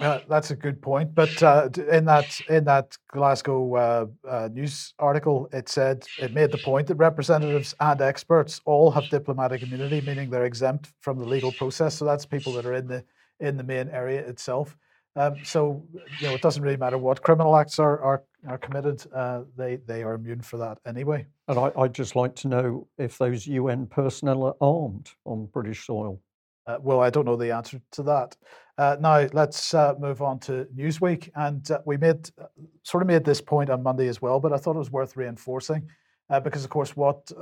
Uh, 0.00 0.20
that's 0.28 0.50
a 0.50 0.56
good 0.56 0.82
point. 0.82 1.14
But 1.14 1.42
uh, 1.42 1.70
in 1.90 2.04
that 2.04 2.38
in 2.48 2.64
that 2.64 2.96
Glasgow 3.08 3.74
uh, 3.74 4.06
uh, 4.28 4.48
news 4.52 4.92
article, 4.98 5.48
it 5.52 5.68
said 5.68 6.04
it 6.18 6.34
made 6.34 6.52
the 6.52 6.58
point 6.58 6.86
that 6.88 6.96
representatives 6.96 7.74
and 7.80 8.00
experts 8.00 8.60
all 8.66 8.90
have 8.90 9.08
diplomatic 9.08 9.62
immunity, 9.62 10.02
meaning 10.02 10.28
they're 10.28 10.44
exempt 10.44 10.92
from 11.00 11.18
the 11.18 11.24
legal 11.24 11.52
process. 11.52 11.94
So 11.94 12.04
that's 12.04 12.26
people 12.26 12.52
that 12.54 12.66
are 12.66 12.74
in 12.74 12.88
the 12.88 13.04
in 13.40 13.56
the 13.56 13.64
main 13.64 13.88
area 13.88 14.20
itself. 14.20 14.76
Um, 15.16 15.36
so 15.44 15.82
you 16.20 16.28
know, 16.28 16.34
it 16.34 16.42
doesn't 16.42 16.62
really 16.62 16.76
matter 16.76 16.98
what 16.98 17.22
criminal 17.22 17.56
acts 17.56 17.78
are 17.78 18.00
are, 18.02 18.24
are 18.46 18.58
committed; 18.58 19.02
uh, 19.14 19.42
they 19.56 19.76
they 19.76 20.02
are 20.02 20.14
immune 20.14 20.42
for 20.42 20.58
that 20.58 20.78
anyway. 20.86 21.26
And 21.48 21.58
I, 21.58 21.72
would 21.74 21.94
just 21.94 22.16
like 22.16 22.34
to 22.36 22.48
know 22.48 22.86
if 22.98 23.16
those 23.16 23.46
UN 23.46 23.86
personnel 23.86 24.44
are 24.44 24.56
armed 24.60 25.10
on 25.24 25.46
British 25.46 25.86
soil. 25.86 26.20
Uh, 26.66 26.78
well, 26.80 27.00
I 27.00 27.10
don't 27.10 27.24
know 27.24 27.36
the 27.36 27.52
answer 27.52 27.80
to 27.92 28.02
that. 28.02 28.36
Uh, 28.76 28.96
now 29.00 29.26
let's 29.32 29.72
uh, 29.72 29.94
move 29.98 30.20
on 30.20 30.38
to 30.40 30.66
Newsweek, 30.76 31.30
and 31.34 31.70
uh, 31.70 31.78
we 31.86 31.96
made 31.96 32.28
sort 32.82 33.02
of 33.02 33.06
made 33.06 33.24
this 33.24 33.40
point 33.40 33.70
on 33.70 33.82
Monday 33.82 34.08
as 34.08 34.20
well, 34.20 34.38
but 34.38 34.52
I 34.52 34.58
thought 34.58 34.76
it 34.76 34.80
was 34.80 34.90
worth 34.90 35.16
reinforcing 35.16 35.88
uh, 36.28 36.40
because, 36.40 36.64
of 36.64 36.70
course, 36.70 36.94
what 36.94 37.32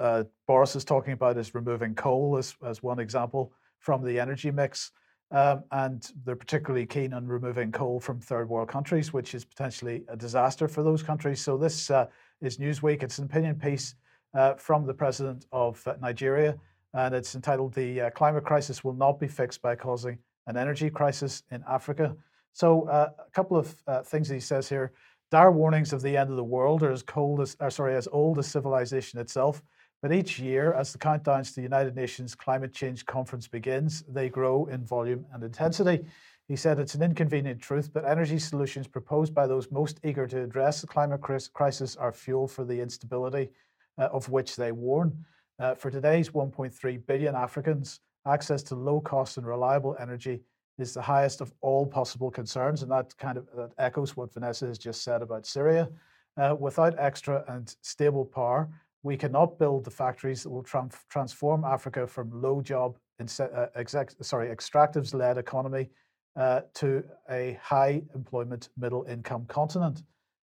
Boris 0.47 0.77
is 0.77 0.85
talking 0.85 1.15
about 1.15 1.39
is 1.39 1.55
removing 1.57 1.97
coal 1.97 2.37
as 2.37 2.55
as 2.65 2.85
one 2.85 3.01
example 3.01 3.53
from 3.81 4.05
the 4.05 4.21
energy 4.21 4.53
mix. 4.53 4.93
Um, 5.31 5.65
and 5.73 6.13
they're 6.25 6.37
particularly 6.37 6.87
keen 6.87 7.13
on 7.13 7.27
removing 7.27 7.73
coal 7.73 7.99
from 7.99 8.21
third 8.21 8.49
world 8.49 8.69
countries, 8.69 9.13
which 9.13 9.35
is 9.35 9.45
potentially 9.45 10.05
a 10.09 10.17
disaster 10.17 10.69
for 10.69 10.83
those 10.83 11.03
countries. 11.03 11.41
So 11.41 11.57
this 11.57 11.91
uh, 11.91 12.07
is 12.41 12.59
Newsweek. 12.59 13.03
It's 13.03 13.19
an 13.19 13.25
opinion 13.25 13.57
piece 13.57 13.95
uh, 14.35 14.55
from 14.55 14.87
the 14.87 14.95
president 14.95 15.47
of 15.51 15.85
uh, 15.89 15.95
Nigeria, 16.01 16.57
and 16.93 17.15
it's 17.15 17.35
entitled 17.35 17.73
"The 17.75 18.03
uh, 18.03 18.11
Climate 18.11 18.45
Crisis 18.45 18.85
Will 18.85 18.93
Not 18.93 19.19
Be 19.19 19.27
Fixed 19.27 19.63
by 19.63 19.75
Causing 19.75 20.19
an 20.47 20.57
Energy 20.57 20.91
Crisis 20.91 21.43
in 21.51 21.65
Africa." 21.69 22.15
So 22.53 22.89
uh, 22.89 23.11
a 23.19 23.31
couple 23.31 23.57
of 23.57 23.75
uh, 23.87 24.03
things 24.03 24.29
he 24.29 24.41
says 24.41 24.69
here: 24.69 24.93
dire 25.31 25.51
warnings 25.51 25.93
of 25.93 26.03
the 26.03 26.17
end 26.17 26.31
of 26.31 26.37
the 26.37 26.45
world 26.45 26.83
are 26.83 26.93
as 26.93 27.03
cold 27.03 27.41
as, 27.41 27.57
or 27.59 27.71
sorry, 27.71 27.97
as 27.97 28.09
old 28.13 28.39
as 28.39 28.47
civilization 28.47 29.19
itself. 29.19 29.63
But 30.05 30.13
each 30.13 30.39
year, 30.39 30.75
as 30.75 30.93
the 30.93 30.99
countdowns 30.99 31.49
to 31.49 31.55
the 31.55 31.63
United 31.63 31.97
Nations 31.97 32.35
Climate 32.35 32.75
Change 32.75 33.07
Conference 33.07 33.49
begins, 33.49 34.03
they 34.07 34.29
grow 34.29 34.67
in 34.67 34.85
volume 34.85 35.25
and 35.33 35.43
intensity. 35.43 36.05
He 36.47 36.57
said 36.57 36.79
it's 36.79 36.95
an 36.95 37.03
inconvenient 37.03 37.63
truth, 37.63 37.91
but 37.91 38.05
energy 38.05 38.39
solutions 38.39 38.87
proposed 38.87 39.35
by 39.35 39.47
those 39.47 39.71
most 39.71 40.01
eager 40.05 40.27
to 40.27 40.43
address 40.43 40.83
the 40.83 40.87
climate 40.87 41.23
crisis 41.55 41.97
are 41.97 42.13
fuel 42.13 42.47
for 42.47 42.67
the 42.67 42.79
instability 42.79 43.49
uh, 43.97 44.11
of 44.13 44.29
which 44.29 44.57
they 44.57 44.73
warn. 44.73 45.25
Uh, 45.59 45.75
for 45.75 45.91
today's 45.91 46.29
1.3 46.29 47.07
billion 47.07 47.35
Africans, 47.35 48.01
access 48.27 48.63
to 48.65 48.75
low 48.75 49.01
cost 49.01 49.39
and 49.39 49.47
reliable 49.47 49.97
energy 49.99 50.43
is 50.77 50.93
the 50.93 51.01
highest 51.01 51.41
of 51.41 51.51
all 51.63 51.87
possible 51.87 52.31
concerns. 52.31 52.83
And 52.83 52.93
that 52.93 53.17
kind 53.17 53.39
of 53.39 53.47
that 53.57 53.71
echoes 53.79 54.19
what 54.19 54.35
Vanessa 54.35 54.67
has 54.67 54.77
just 54.77 55.03
said 55.03 55.23
about 55.23 55.47
Syria. 55.47 55.89
Uh, 56.37 56.55
without 56.59 56.95
extra 56.99 57.45
and 57.47 57.77
stable 57.81 58.25
power, 58.25 58.69
we 59.05 59.19
cannot 59.19 59.59
build 59.59 59.85
the 59.85 59.91
factories 59.91 60.43
that 60.43 60.51
will 60.51 60.63
tra- 60.63 60.89
transform 61.11 61.63
Africa 61.63 62.07
from 62.07 62.31
low 62.43 62.63
job, 62.63 62.97
uh, 63.21 63.67
exec- 63.77 64.15
sorry, 64.23 64.49
extractives 64.49 65.15
led 65.15 65.37
economy 65.37 65.91
uh, 66.37 66.63
to 66.73 67.05
a 67.31 67.59
high 67.63 68.03
employment 68.15 68.71
middle 68.79 69.05
income 69.05 69.45
continent. 69.47 70.03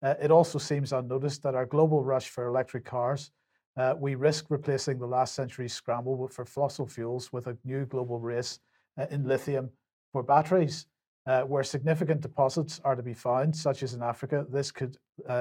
Uh, 0.03 0.15
it 0.23 0.31
also 0.31 0.59
seems 0.59 0.93
unnoticed 0.93 1.43
that 1.43 1.57
our 1.57 1.67
global 1.67 2.05
rush 2.05 2.29
for 2.29 2.47
electric 2.47 2.85
cars, 2.85 3.33
uh, 3.77 3.95
we 3.99 4.15
risk 4.15 4.47
replacing 4.51 5.01
the 5.01 5.07
last 5.07 5.35
century's 5.35 5.75
scramble 5.75 6.29
for 6.29 6.45
fossil 6.45 6.87
fuels 6.87 7.33
with 7.33 7.49
a 7.49 7.59
new 7.65 7.85
global 7.87 8.21
race 8.21 8.61
uh, 9.01 9.07
in 9.11 9.27
lithium 9.27 9.69
for 10.13 10.23
batteries. 10.23 10.87
Uh, 11.27 11.41
where 11.41 11.65
significant 11.65 12.21
deposits 12.21 12.83
are 12.85 12.95
to 12.95 13.03
be 13.03 13.15
found, 13.15 13.57
such 13.57 13.83
as 13.83 13.95
in 13.95 14.03
Africa, 14.03 14.45
this 14.51 14.71
could 14.71 14.99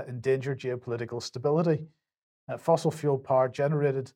endanger 0.08 0.55
geopolitical 0.55 1.22
stability 1.22 1.74
uh, 1.74 2.02
fossil 2.57 2.91
fuel 2.91 3.17
power 3.17 3.50
generated 3.50 4.12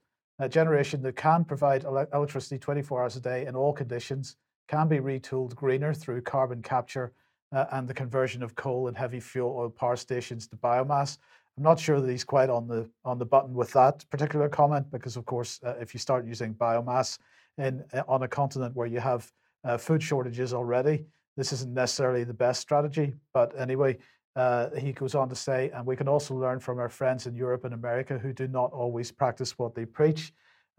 generation 0.50 1.02
that 1.02 1.16
can 1.16 1.44
provide 1.44 1.86
ele- 1.86 2.08
electricity 2.14 2.60
24 2.60 3.02
hours 3.02 3.16
a 3.16 3.22
day 3.22 3.46
in 3.46 3.56
all 3.56 3.74
conditions 3.74 4.36
can 4.68 4.88
be 4.88 4.98
retooled 4.98 5.56
greener 5.56 5.94
through 5.94 6.22
carbon 6.22 6.62
capture 6.62 7.14
uh, 7.54 7.66
and 7.72 7.88
the 7.88 7.94
conversion 7.94 8.44
of 8.44 8.56
coal 8.56 8.88
and 8.88 8.98
heavy 8.98 9.20
fuel 9.20 9.56
oil 9.58 9.70
power 9.70 9.96
stations 9.96 10.48
to 10.48 10.56
biomass. 10.58 11.18
I'm 11.58 11.64
not 11.64 11.80
sure 11.80 12.00
that 12.00 12.10
he's 12.10 12.24
quite 12.24 12.50
on 12.50 12.68
the 12.68 12.90
on 13.04 13.18
the 13.18 13.26
button 13.26 13.54
with 13.54 13.72
that 13.74 14.06
particular 14.12 14.48
comment 14.48 14.92
because, 14.92 15.18
of 15.18 15.26
course, 15.26 15.60
uh, 15.66 15.76
if 15.80 15.94
you 15.94 16.00
start 16.00 16.26
using 16.26 16.54
biomass 16.54 17.18
in 17.58 17.84
uh, 17.94 18.04
on 18.08 18.24
a 18.24 18.28
continent 18.28 18.76
where 18.76 18.88
you 18.88 19.00
have 19.00 19.32
uh, 19.64 19.78
food 19.78 20.04
shortages 20.04 20.54
already, 20.54 21.06
this 21.36 21.52
isn't 21.54 21.74
necessarily 21.74 22.24
the 22.24 22.34
best 22.34 22.62
strategy. 22.62 23.16
But 23.34 23.58
anyway, 23.60 23.98
uh, 24.38 24.70
he 24.78 24.94
goes 24.94 25.16
on 25.16 25.28
to 25.28 25.36
say, 25.36 25.72
and 25.74 25.84
we 25.84 25.96
can 25.96 26.08
also 26.08 26.36
learn 26.36 26.60
from 26.60 26.78
our 26.78 26.90
friends 26.90 27.26
in 27.26 27.36
Europe 27.36 27.66
and 27.66 27.74
America 27.74 28.20
who 28.20 28.32
do 28.32 28.48
not 28.48 28.72
always 28.72 29.12
practice 29.12 29.58
what 29.58 29.74
they 29.74 29.84
preach. 29.84 30.32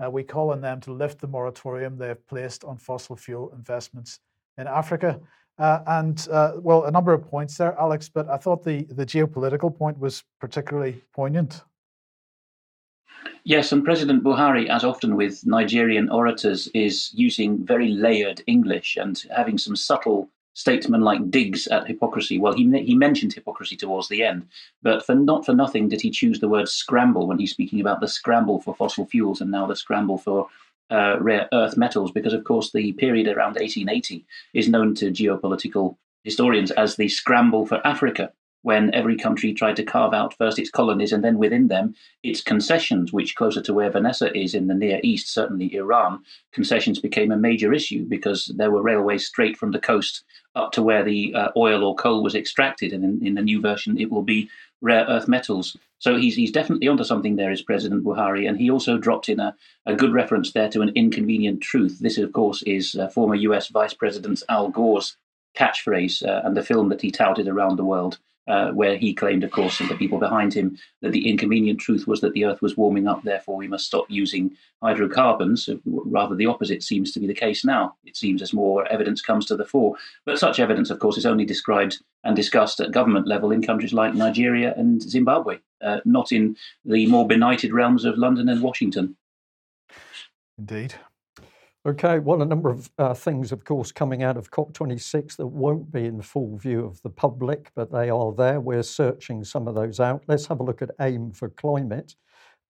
Uh, 0.02 0.08
we 0.08 0.22
call 0.22 0.52
on 0.52 0.60
them 0.60 0.80
to 0.80 0.92
lift 0.92 1.20
the 1.20 1.26
moratorium 1.26 1.98
they 1.98 2.06
have 2.06 2.24
placed 2.28 2.62
on 2.62 2.76
fossil 2.78 3.16
fuel 3.16 3.52
investments 3.56 4.20
in 4.58 4.68
Africa. 4.68 5.18
Uh, 5.58 5.80
and 5.88 6.28
uh, 6.30 6.52
well, 6.58 6.84
a 6.84 6.90
number 6.92 7.12
of 7.12 7.28
points 7.28 7.56
there, 7.56 7.76
Alex, 7.80 8.08
but 8.08 8.28
I 8.28 8.36
thought 8.36 8.62
the, 8.62 8.84
the 8.90 9.04
geopolitical 9.04 9.76
point 9.76 9.98
was 9.98 10.22
particularly 10.40 11.02
poignant. 11.12 11.64
Yes, 13.42 13.72
and 13.72 13.84
President 13.84 14.22
Buhari, 14.22 14.68
as 14.68 14.84
often 14.84 15.16
with 15.16 15.44
Nigerian 15.44 16.08
orators, 16.10 16.68
is 16.74 17.10
using 17.12 17.66
very 17.66 17.88
layered 17.88 18.40
English 18.46 18.96
and 18.96 19.20
having 19.34 19.58
some 19.58 19.74
subtle 19.74 20.30
statesman-like 20.58 21.30
digs 21.30 21.68
at 21.68 21.86
hypocrisy. 21.86 22.36
Well, 22.36 22.52
he 22.52 22.64
he 22.82 22.96
mentioned 22.96 23.32
hypocrisy 23.32 23.76
towards 23.76 24.08
the 24.08 24.24
end, 24.24 24.48
but 24.82 25.06
for 25.06 25.14
not 25.14 25.46
for 25.46 25.54
nothing 25.54 25.88
did 25.88 26.00
he 26.00 26.10
choose 26.10 26.40
the 26.40 26.48
word 26.48 26.68
scramble 26.68 27.28
when 27.28 27.38
he's 27.38 27.52
speaking 27.52 27.80
about 27.80 28.00
the 28.00 28.08
scramble 28.08 28.60
for 28.60 28.74
fossil 28.74 29.06
fuels 29.06 29.40
and 29.40 29.52
now 29.52 29.66
the 29.66 29.76
scramble 29.76 30.18
for 30.18 30.48
uh, 30.90 31.16
rare 31.20 31.48
earth 31.52 31.76
metals, 31.76 32.10
because 32.10 32.32
of 32.32 32.42
course 32.42 32.72
the 32.72 32.92
period 32.94 33.28
around 33.28 33.54
1880 33.54 34.24
is 34.52 34.68
known 34.68 34.96
to 34.96 35.12
geopolitical 35.12 35.96
historians 36.24 36.72
as 36.72 36.96
the 36.96 37.08
scramble 37.08 37.64
for 37.64 37.86
Africa 37.86 38.32
when 38.68 38.94
every 38.94 39.16
country 39.16 39.54
tried 39.54 39.74
to 39.74 39.82
carve 39.82 40.12
out 40.12 40.36
first 40.36 40.58
its 40.58 40.68
colonies 40.68 41.10
and 41.10 41.24
then 41.24 41.38
within 41.38 41.68
them 41.68 41.94
its 42.22 42.42
concessions, 42.42 43.14
which 43.14 43.34
closer 43.34 43.62
to 43.62 43.72
where 43.72 43.90
Vanessa 43.90 44.28
is 44.38 44.52
in 44.52 44.66
the 44.66 44.74
Near 44.74 45.00
East, 45.02 45.32
certainly 45.32 45.74
Iran, 45.74 46.22
concessions 46.52 46.98
became 47.00 47.32
a 47.32 47.38
major 47.38 47.72
issue 47.72 48.04
because 48.04 48.52
there 48.58 48.70
were 48.70 48.82
railways 48.82 49.26
straight 49.26 49.56
from 49.56 49.70
the 49.70 49.78
coast 49.78 50.22
up 50.54 50.70
to 50.72 50.82
where 50.82 51.02
the 51.02 51.32
uh, 51.34 51.48
oil 51.56 51.82
or 51.82 51.94
coal 51.94 52.22
was 52.22 52.34
extracted. 52.34 52.92
And 52.92 53.02
in, 53.02 53.26
in, 53.26 53.34
the 53.36 53.40
new 53.40 53.58
version, 53.58 53.98
it 53.98 54.10
will 54.10 54.22
be 54.22 54.50
rare 54.82 55.06
earth 55.08 55.28
metals. 55.28 55.74
So 55.98 56.18
he's, 56.18 56.36
he's 56.36 56.52
definitely 56.52 56.88
onto 56.88 57.04
something 57.04 57.36
there, 57.36 57.50
is 57.50 57.62
President 57.62 58.04
Buhari. 58.04 58.46
And 58.46 58.58
he 58.58 58.70
also 58.70 58.98
dropped 58.98 59.30
in 59.30 59.40
a, 59.40 59.56
a 59.86 59.96
good 59.96 60.12
reference 60.12 60.52
there 60.52 60.68
to 60.68 60.82
an 60.82 60.92
inconvenient 60.94 61.62
truth. 61.62 62.00
This, 62.00 62.18
of 62.18 62.34
course, 62.34 62.62
is 62.64 62.96
uh, 62.96 63.08
former 63.08 63.34
US 63.34 63.68
Vice 63.68 63.94
President 63.94 64.42
Al 64.50 64.68
Gore's 64.68 65.16
catchphrase 65.56 66.22
uh, 66.22 66.42
and 66.44 66.54
the 66.54 66.62
film 66.62 66.90
that 66.90 67.00
he 67.00 67.10
touted 67.10 67.48
around 67.48 67.76
the 67.76 67.90
world 67.94 68.18
uh, 68.48 68.70
where 68.70 68.96
he 68.96 69.14
claimed, 69.14 69.44
of 69.44 69.50
course, 69.50 69.78
and 69.80 69.88
the 69.88 69.96
people 69.96 70.18
behind 70.18 70.54
him, 70.54 70.76
that 71.02 71.12
the 71.12 71.28
inconvenient 71.28 71.78
truth 71.78 72.06
was 72.06 72.20
that 72.20 72.32
the 72.32 72.44
Earth 72.44 72.62
was 72.62 72.76
warming 72.76 73.06
up, 73.06 73.22
therefore 73.22 73.56
we 73.56 73.68
must 73.68 73.86
stop 73.86 74.06
using 74.08 74.50
hydrocarbons. 74.82 75.68
Rather, 75.84 76.34
the 76.34 76.46
opposite 76.46 76.82
seems 76.82 77.12
to 77.12 77.20
be 77.20 77.26
the 77.26 77.34
case 77.34 77.64
now. 77.64 77.96
It 78.04 78.16
seems 78.16 78.42
as 78.42 78.52
more 78.52 78.86
evidence 78.88 79.20
comes 79.20 79.46
to 79.46 79.56
the 79.56 79.66
fore. 79.66 79.96
But 80.24 80.38
such 80.38 80.60
evidence, 80.60 80.90
of 80.90 80.98
course, 80.98 81.18
is 81.18 81.26
only 81.26 81.44
described 81.44 81.98
and 82.24 82.34
discussed 82.34 82.80
at 82.80 82.92
government 82.92 83.28
level 83.28 83.52
in 83.52 83.62
countries 83.62 83.92
like 83.92 84.14
Nigeria 84.14 84.74
and 84.76 85.02
Zimbabwe, 85.02 85.58
uh, 85.82 86.00
not 86.04 86.32
in 86.32 86.56
the 86.84 87.06
more 87.06 87.26
benighted 87.26 87.72
realms 87.72 88.04
of 88.04 88.18
London 88.18 88.48
and 88.48 88.62
Washington. 88.62 89.16
Indeed. 90.58 90.94
Okay, 91.86 92.18
well, 92.18 92.42
a 92.42 92.44
number 92.44 92.70
of 92.70 92.90
uh, 92.98 93.14
things, 93.14 93.52
of 93.52 93.64
course, 93.64 93.92
coming 93.92 94.22
out 94.24 94.36
of 94.36 94.50
COP26 94.50 95.36
that 95.36 95.46
won't 95.46 95.92
be 95.92 96.06
in 96.06 96.20
full 96.20 96.58
view 96.58 96.84
of 96.84 97.00
the 97.02 97.10
public, 97.10 97.70
but 97.76 97.92
they 97.92 98.10
are 98.10 98.32
there. 98.32 98.60
We're 98.60 98.82
searching 98.82 99.44
some 99.44 99.68
of 99.68 99.76
those 99.76 100.00
out. 100.00 100.24
Let's 100.26 100.46
have 100.46 100.58
a 100.58 100.64
look 100.64 100.82
at 100.82 100.90
AIM 101.00 101.32
for 101.32 101.50
Climate, 101.50 102.16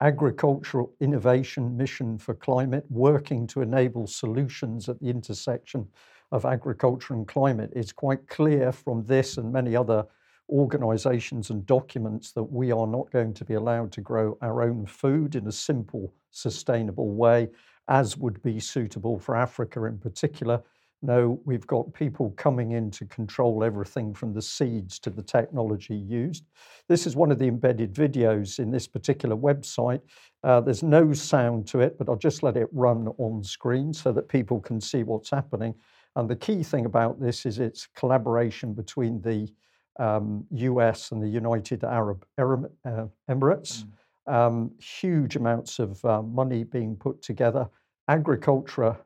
Agricultural 0.02 0.92
Innovation 1.00 1.74
Mission 1.74 2.18
for 2.18 2.34
Climate, 2.34 2.84
working 2.90 3.46
to 3.48 3.62
enable 3.62 4.06
solutions 4.06 4.90
at 4.90 5.00
the 5.00 5.08
intersection 5.08 5.88
of 6.30 6.44
agriculture 6.44 7.14
and 7.14 7.26
climate. 7.26 7.72
It's 7.74 7.92
quite 7.92 8.28
clear 8.28 8.72
from 8.72 9.04
this 9.06 9.38
and 9.38 9.50
many 9.50 9.74
other 9.74 10.04
organizations 10.50 11.48
and 11.48 11.64
documents 11.64 12.32
that 12.32 12.42
we 12.42 12.72
are 12.72 12.86
not 12.86 13.10
going 13.10 13.32
to 13.34 13.44
be 13.44 13.54
allowed 13.54 13.90
to 13.92 14.02
grow 14.02 14.36
our 14.42 14.62
own 14.62 14.84
food 14.84 15.34
in 15.34 15.46
a 15.46 15.52
simple, 15.52 16.12
sustainable 16.30 17.14
way 17.14 17.48
as 17.88 18.16
would 18.16 18.42
be 18.42 18.60
suitable 18.60 19.18
for 19.18 19.34
Africa 19.34 19.84
in 19.84 19.98
particular. 19.98 20.62
No, 21.00 21.40
we've 21.44 21.66
got 21.66 21.92
people 21.94 22.32
coming 22.36 22.72
in 22.72 22.90
to 22.92 23.04
control 23.04 23.62
everything 23.62 24.12
from 24.12 24.34
the 24.34 24.42
seeds 24.42 24.98
to 25.00 25.10
the 25.10 25.22
technology 25.22 25.94
used. 25.94 26.44
This 26.88 27.06
is 27.06 27.14
one 27.14 27.30
of 27.30 27.38
the 27.38 27.46
embedded 27.46 27.94
videos 27.94 28.58
in 28.58 28.72
this 28.72 28.88
particular 28.88 29.36
website. 29.36 30.00
Uh, 30.42 30.60
there's 30.60 30.82
no 30.82 31.12
sound 31.12 31.68
to 31.68 31.80
it, 31.80 31.96
but 31.98 32.08
I'll 32.08 32.16
just 32.16 32.42
let 32.42 32.56
it 32.56 32.68
run 32.72 33.08
on 33.18 33.44
screen 33.44 33.92
so 33.92 34.10
that 34.12 34.28
people 34.28 34.60
can 34.60 34.80
see 34.80 35.04
what's 35.04 35.30
happening. 35.30 35.74
And 36.16 36.28
the 36.28 36.36
key 36.36 36.64
thing 36.64 36.84
about 36.84 37.20
this 37.20 37.46
is 37.46 37.60
it's 37.60 37.86
collaboration 37.94 38.74
between 38.74 39.20
the 39.22 39.48
um, 40.00 40.46
US 40.50 41.12
and 41.12 41.22
the 41.22 41.28
United 41.28 41.84
Arab 41.84 42.26
uh, 42.38 43.06
Emirates. 43.30 43.84
Mm 43.84 43.92
um, 44.28 44.70
huge 44.78 45.36
amounts 45.36 45.78
of 45.78 46.04
uh, 46.04 46.22
money 46.22 46.64
being 46.64 46.96
put 46.96 47.22
together. 47.22 47.68
Agriculture, 48.08 48.96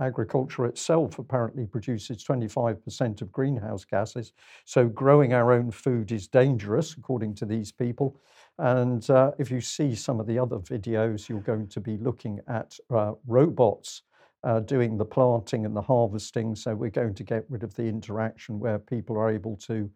agriculture 0.00 0.66
itself 0.66 1.18
apparently 1.18 1.66
produces 1.66 2.24
25% 2.24 3.22
of 3.22 3.32
greenhouse 3.32 3.84
gases. 3.84 4.32
So 4.64 4.88
growing 4.88 5.32
our 5.34 5.52
own 5.52 5.70
food 5.70 6.12
is 6.12 6.28
dangerous, 6.28 6.94
according 6.96 7.34
to 7.36 7.46
these 7.46 7.72
people. 7.72 8.20
And 8.58 9.08
uh, 9.10 9.32
if 9.38 9.50
you 9.50 9.60
see 9.60 9.94
some 9.94 10.20
of 10.20 10.26
the 10.26 10.38
other 10.38 10.58
videos, 10.58 11.28
you're 11.28 11.40
going 11.40 11.68
to 11.68 11.80
be 11.80 11.96
looking 11.96 12.40
at 12.48 12.76
uh, 12.90 13.12
robots 13.26 14.02
uh, 14.44 14.60
doing 14.60 14.96
the 14.96 15.04
planting 15.04 15.66
and 15.66 15.76
the 15.76 15.82
harvesting. 15.82 16.54
So 16.54 16.74
we're 16.74 16.90
going 16.90 17.14
to 17.14 17.24
get 17.24 17.44
rid 17.48 17.62
of 17.62 17.74
the 17.74 17.84
interaction 17.84 18.58
where 18.58 18.78
people 18.78 19.16
are 19.16 19.30
able 19.30 19.56
to 19.66 19.90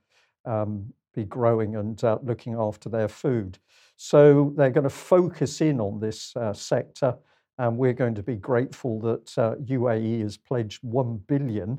um, 0.44 0.92
be 1.14 1.24
growing 1.24 1.76
and 1.76 2.02
uh, 2.02 2.18
looking 2.22 2.54
after 2.54 2.88
their 2.88 3.08
food. 3.08 3.58
So 4.04 4.52
they're 4.56 4.70
going 4.70 4.82
to 4.82 4.90
focus 4.90 5.60
in 5.60 5.80
on 5.80 6.00
this 6.00 6.34
uh, 6.34 6.52
sector, 6.52 7.16
and 7.58 7.78
we're 7.78 7.92
going 7.92 8.16
to 8.16 8.22
be 8.24 8.34
grateful 8.34 8.98
that 8.98 9.38
uh, 9.38 9.54
UAE 9.54 10.22
has 10.22 10.36
pledged 10.36 10.82
1 10.82 11.18
billion 11.28 11.78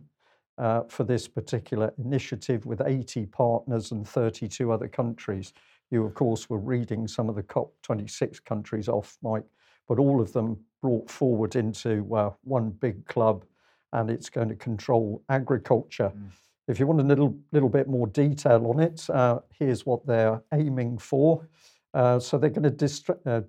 uh, 0.57 0.83
for 0.87 1.03
this 1.03 1.27
particular 1.27 1.93
initiative 1.97 2.65
with 2.65 2.79
80 2.79 3.25
partners 3.25 3.91
and 3.91 4.07
32 4.07 4.71
other 4.71 4.87
countries. 4.87 5.51
You, 5.91 6.05
of 6.05 6.13
course, 6.13 6.49
were 6.49 6.59
reading 6.59 7.09
some 7.09 7.27
of 7.27 7.35
the 7.35 7.43
COP26 7.43 8.45
countries 8.45 8.87
off, 8.87 9.17
Mike, 9.21 9.43
but 9.89 9.99
all 9.99 10.21
of 10.21 10.31
them 10.31 10.57
brought 10.81 11.11
forward 11.11 11.57
into 11.57 12.07
uh, 12.15 12.31
one 12.45 12.69
big 12.69 13.05
club 13.05 13.43
and 13.91 14.09
it's 14.09 14.29
going 14.29 14.47
to 14.47 14.55
control 14.55 15.21
agriculture. 15.27 16.13
Mm. 16.15 16.31
If 16.69 16.79
you 16.79 16.87
want 16.87 17.01
a 17.01 17.03
little, 17.03 17.37
little 17.51 17.67
bit 17.67 17.89
more 17.89 18.07
detail 18.07 18.65
on 18.67 18.79
it, 18.79 19.09
uh, 19.09 19.39
here's 19.59 19.85
what 19.85 20.07
they're 20.07 20.41
aiming 20.53 20.99
for. 20.99 21.45
Uh, 21.93 22.19
so 22.19 22.37
they're 22.37 22.49
going 22.49 22.63
to 22.63 22.69
dist- 22.69 23.09
uh, 23.25 23.41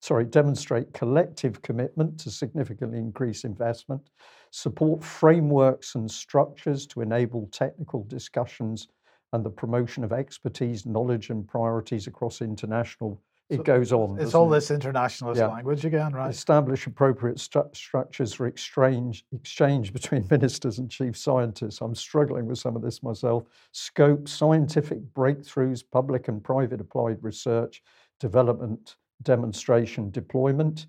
sorry, 0.00 0.24
demonstrate 0.24 0.92
collective 0.94 1.60
commitment 1.62 2.18
to 2.20 2.30
significantly 2.30 2.98
increase 2.98 3.44
investment, 3.44 4.00
support 4.50 5.04
frameworks 5.04 5.94
and 5.94 6.10
structures 6.10 6.86
to 6.86 7.02
enable 7.02 7.48
technical 7.52 8.04
discussions 8.04 8.88
and 9.32 9.44
the 9.44 9.50
promotion 9.50 10.02
of 10.02 10.12
expertise, 10.12 10.86
knowledge, 10.86 11.30
and 11.30 11.46
priorities 11.46 12.06
across 12.06 12.40
international 12.40 13.22
it 13.50 13.56
so 13.56 13.62
goes 13.64 13.92
on. 13.92 14.18
It's 14.20 14.34
all 14.34 14.50
it? 14.52 14.56
this 14.56 14.70
internationalist 14.70 15.40
yeah. 15.40 15.48
language 15.48 15.84
again, 15.84 16.12
right? 16.12 16.30
Establish 16.30 16.86
appropriate 16.86 17.38
stru- 17.38 17.74
structures 17.76 18.32
for 18.32 18.46
exchange 18.46 19.24
exchange 19.32 19.92
between 19.92 20.26
ministers 20.30 20.78
and 20.78 20.88
chief 20.88 21.16
scientists. 21.16 21.80
I'm 21.80 21.94
struggling 21.94 22.46
with 22.46 22.58
some 22.58 22.76
of 22.76 22.82
this 22.82 23.02
myself. 23.02 23.44
Scope 23.72 24.28
scientific 24.28 25.00
breakthroughs, 25.14 25.82
public 25.90 26.28
and 26.28 26.42
private 26.42 26.80
applied 26.80 27.18
research, 27.22 27.82
development, 28.20 28.96
demonstration, 29.22 30.10
deployment. 30.10 30.86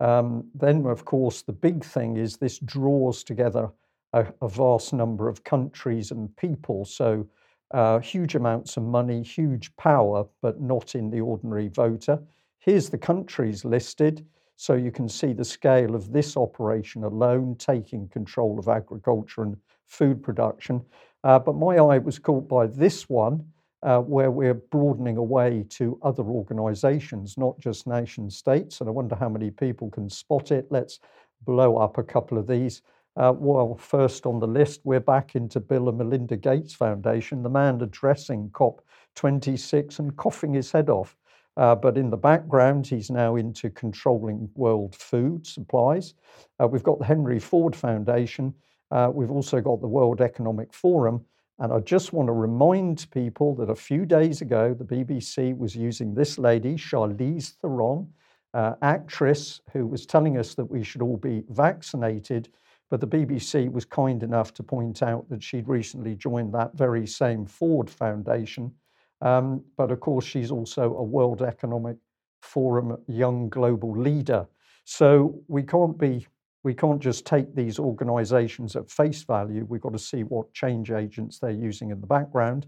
Um, 0.00 0.48
then, 0.54 0.86
of 0.86 1.04
course, 1.04 1.42
the 1.42 1.52
big 1.52 1.84
thing 1.84 2.16
is 2.16 2.36
this 2.36 2.58
draws 2.58 3.24
together 3.24 3.70
a, 4.12 4.26
a 4.40 4.48
vast 4.48 4.92
number 4.92 5.28
of 5.28 5.42
countries 5.44 6.12
and 6.12 6.34
people. 6.36 6.84
So 6.84 7.26
uh, 7.72 7.98
huge 7.98 8.34
amounts 8.34 8.76
of 8.76 8.82
money, 8.82 9.22
huge 9.22 9.74
power, 9.76 10.26
but 10.42 10.60
not 10.60 10.94
in 10.94 11.10
the 11.10 11.20
ordinary 11.20 11.68
voter. 11.68 12.18
Here's 12.58 12.90
the 12.90 12.98
countries 12.98 13.64
listed. 13.64 14.26
So 14.56 14.74
you 14.74 14.92
can 14.92 15.08
see 15.08 15.32
the 15.32 15.44
scale 15.44 15.94
of 15.94 16.12
this 16.12 16.36
operation 16.36 17.02
alone 17.04 17.56
taking 17.56 18.08
control 18.08 18.58
of 18.58 18.68
agriculture 18.68 19.42
and 19.42 19.56
food 19.86 20.22
production. 20.22 20.80
Uh, 21.24 21.38
but 21.38 21.56
my 21.56 21.76
eye 21.76 21.98
was 21.98 22.18
caught 22.18 22.48
by 22.48 22.66
this 22.66 23.08
one, 23.08 23.44
uh, 23.82 23.98
where 23.98 24.30
we're 24.30 24.54
broadening 24.54 25.16
away 25.16 25.64
to 25.70 25.98
other 26.02 26.22
organizations, 26.22 27.36
not 27.36 27.58
just 27.58 27.86
nation 27.86 28.30
states. 28.30 28.80
And 28.80 28.88
I 28.88 28.92
wonder 28.92 29.16
how 29.16 29.28
many 29.28 29.50
people 29.50 29.90
can 29.90 30.08
spot 30.08 30.52
it. 30.52 30.66
Let's 30.70 31.00
blow 31.44 31.76
up 31.76 31.98
a 31.98 32.02
couple 32.02 32.38
of 32.38 32.46
these. 32.46 32.82
Uh, 33.16 33.32
well, 33.36 33.76
first 33.76 34.26
on 34.26 34.40
the 34.40 34.46
list, 34.46 34.80
we're 34.82 34.98
back 34.98 35.36
into 35.36 35.60
Bill 35.60 35.88
and 35.88 35.98
Melinda 35.98 36.36
Gates 36.36 36.74
Foundation, 36.74 37.42
the 37.42 37.48
man 37.48 37.80
addressing 37.80 38.50
COP26 38.50 40.00
and 40.00 40.16
coughing 40.16 40.52
his 40.52 40.72
head 40.72 40.90
off. 40.90 41.16
Uh, 41.56 41.76
but 41.76 41.96
in 41.96 42.10
the 42.10 42.16
background, 42.16 42.84
he's 42.84 43.10
now 43.10 43.36
into 43.36 43.70
controlling 43.70 44.48
world 44.56 44.96
food 44.96 45.46
supplies. 45.46 46.14
Uh, 46.60 46.66
we've 46.66 46.82
got 46.82 46.98
the 46.98 47.04
Henry 47.04 47.38
Ford 47.38 47.76
Foundation. 47.76 48.52
Uh, 48.90 49.08
we've 49.12 49.30
also 49.30 49.60
got 49.60 49.80
the 49.80 49.86
World 49.86 50.20
Economic 50.20 50.74
Forum. 50.74 51.24
And 51.60 51.72
I 51.72 51.78
just 51.78 52.12
want 52.12 52.26
to 52.26 52.32
remind 52.32 53.06
people 53.12 53.54
that 53.56 53.70
a 53.70 53.76
few 53.76 54.04
days 54.04 54.40
ago, 54.40 54.74
the 54.74 54.84
BBC 54.84 55.56
was 55.56 55.76
using 55.76 56.14
this 56.14 56.36
lady, 56.36 56.74
Charlize 56.74 57.52
Theron, 57.62 58.08
uh, 58.54 58.74
actress, 58.82 59.60
who 59.72 59.86
was 59.86 60.04
telling 60.04 60.36
us 60.36 60.56
that 60.56 60.64
we 60.64 60.82
should 60.82 61.02
all 61.02 61.16
be 61.16 61.44
vaccinated 61.50 62.48
but 62.90 63.00
the 63.00 63.06
BBC 63.06 63.70
was 63.70 63.84
kind 63.84 64.22
enough 64.22 64.52
to 64.54 64.62
point 64.62 65.02
out 65.02 65.28
that 65.28 65.42
she'd 65.42 65.68
recently 65.68 66.14
joined 66.14 66.52
that 66.54 66.74
very 66.74 67.06
same 67.06 67.46
Ford 67.46 67.88
Foundation. 67.88 68.72
Um, 69.20 69.64
but 69.76 69.90
of 69.90 70.00
course, 70.00 70.24
she's 70.24 70.50
also 70.50 70.94
a 70.96 71.02
World 71.02 71.42
Economic 71.42 71.96
Forum 72.42 72.96
young 73.08 73.48
global 73.48 73.96
leader. 73.96 74.46
So 74.84 75.40
we 75.48 75.62
can't 75.62 75.98
be 75.98 76.26
we 76.62 76.74
can't 76.74 77.00
just 77.00 77.26
take 77.26 77.54
these 77.54 77.78
organizations 77.78 78.74
at 78.74 78.90
face 78.90 79.22
value. 79.22 79.66
We've 79.68 79.82
got 79.82 79.92
to 79.92 79.98
see 79.98 80.22
what 80.22 80.52
change 80.54 80.90
agents 80.90 81.38
they're 81.38 81.50
using 81.50 81.90
in 81.90 82.00
the 82.00 82.06
background. 82.06 82.66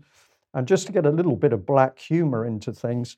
And 0.52 0.68
just 0.68 0.86
to 0.86 0.92
get 0.92 1.06
a 1.06 1.10
little 1.10 1.34
bit 1.34 1.54
of 1.54 1.64
black 1.64 1.98
humor 1.98 2.44
into 2.44 2.72
things, 2.72 3.16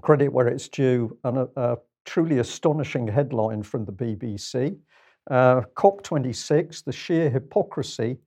credit 0.00 0.32
where 0.32 0.48
it's 0.48 0.68
due, 0.68 1.18
and 1.24 1.38
a, 1.38 1.48
a 1.56 1.76
truly 2.06 2.38
astonishing 2.38 3.06
headline 3.06 3.62
from 3.62 3.84
the 3.84 3.92
BBC. 3.92 4.78
Uh, 5.30 5.62
COP26, 5.76 6.84
the 6.84 6.92
sheer 6.92 7.28
hypocrisy 7.28 8.18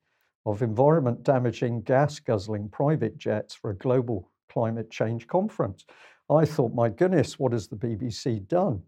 of 0.46 0.62
environment 0.62 1.24
damaging, 1.24 1.82
gas 1.82 2.20
guzzling 2.20 2.68
private 2.70 3.18
jets 3.18 3.54
for 3.54 3.72
a 3.72 3.76
global 3.76 4.30
climate 4.50 4.90
change 4.90 5.28
conference. 5.28 5.86
I 6.30 6.46
thought, 6.46 6.74
my 6.74 6.90
goodness, 6.90 7.40
what 7.40 7.54
has 7.54 7.68
the 7.68 7.76
BBC 7.76 8.48
done? 8.48 8.82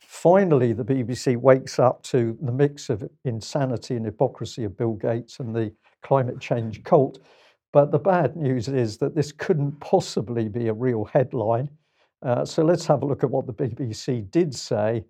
Finally, 0.00 0.72
the 0.72 0.84
BBC 0.84 1.36
wakes 1.36 1.78
up 1.78 2.02
to 2.02 2.36
the 2.42 2.52
mix 2.52 2.90
of 2.90 3.08
insanity 3.24 3.96
and 3.96 4.04
hypocrisy 4.04 4.64
of 4.64 4.76
Bill 4.76 4.92
Gates 4.92 5.40
and 5.40 5.54
the 5.54 5.72
climate 6.02 6.40
change 6.40 6.82
cult. 6.84 7.18
But 7.72 7.90
the 7.90 7.98
bad 7.98 8.36
news 8.36 8.68
is 8.68 8.98
that 8.98 9.14
this 9.14 9.32
couldn't 9.32 9.80
possibly 9.80 10.48
be 10.48 10.68
a 10.68 10.72
real 10.72 11.04
headline. 11.06 11.68
Uh, 12.22 12.44
so 12.44 12.62
let's 12.62 12.86
have 12.86 13.02
a 13.02 13.06
look 13.06 13.24
at 13.24 13.30
what 13.30 13.46
the 13.46 13.52
BBC 13.52 14.30
did 14.30 14.54
say 14.54 15.04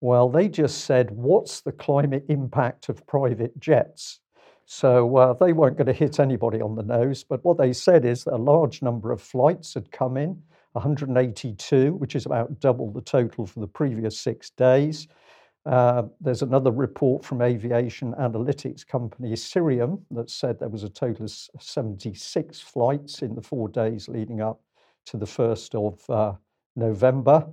well, 0.00 0.28
they 0.28 0.48
just 0.48 0.84
said, 0.84 1.10
what's 1.10 1.60
the 1.60 1.72
climate 1.72 2.24
impact 2.28 2.88
of 2.88 3.06
private 3.06 3.58
jets? 3.58 4.20
So 4.66 5.16
uh, 5.16 5.32
they 5.32 5.52
weren't 5.52 5.78
going 5.78 5.86
to 5.86 5.92
hit 5.92 6.20
anybody 6.20 6.60
on 6.60 6.74
the 6.74 6.82
nose. 6.82 7.24
But 7.24 7.44
what 7.44 7.58
they 7.58 7.72
said 7.72 8.04
is 8.04 8.24
that 8.24 8.34
a 8.34 8.36
large 8.36 8.82
number 8.82 9.10
of 9.12 9.20
flights 9.20 9.74
had 9.74 9.90
come 9.90 10.16
in, 10.16 10.42
182, 10.72 11.94
which 11.94 12.14
is 12.14 12.26
about 12.26 12.60
double 12.60 12.92
the 12.92 13.00
total 13.00 13.46
for 13.46 13.60
the 13.60 13.66
previous 13.66 14.20
six 14.20 14.50
days. 14.50 15.08
Uh, 15.66 16.04
there's 16.20 16.42
another 16.42 16.70
report 16.70 17.24
from 17.24 17.42
aviation 17.42 18.12
analytics 18.14 18.86
company 18.86 19.32
Cirium 19.32 20.00
that 20.10 20.30
said 20.30 20.58
there 20.58 20.68
was 20.68 20.84
a 20.84 20.88
total 20.88 21.26
of 21.26 21.62
76 21.62 22.60
flights 22.60 23.22
in 23.22 23.34
the 23.34 23.42
four 23.42 23.68
days 23.68 24.08
leading 24.08 24.40
up 24.40 24.60
to 25.06 25.16
the 25.16 25.26
1st 25.26 25.74
of 25.74 26.10
uh, 26.10 26.36
November. 26.76 27.46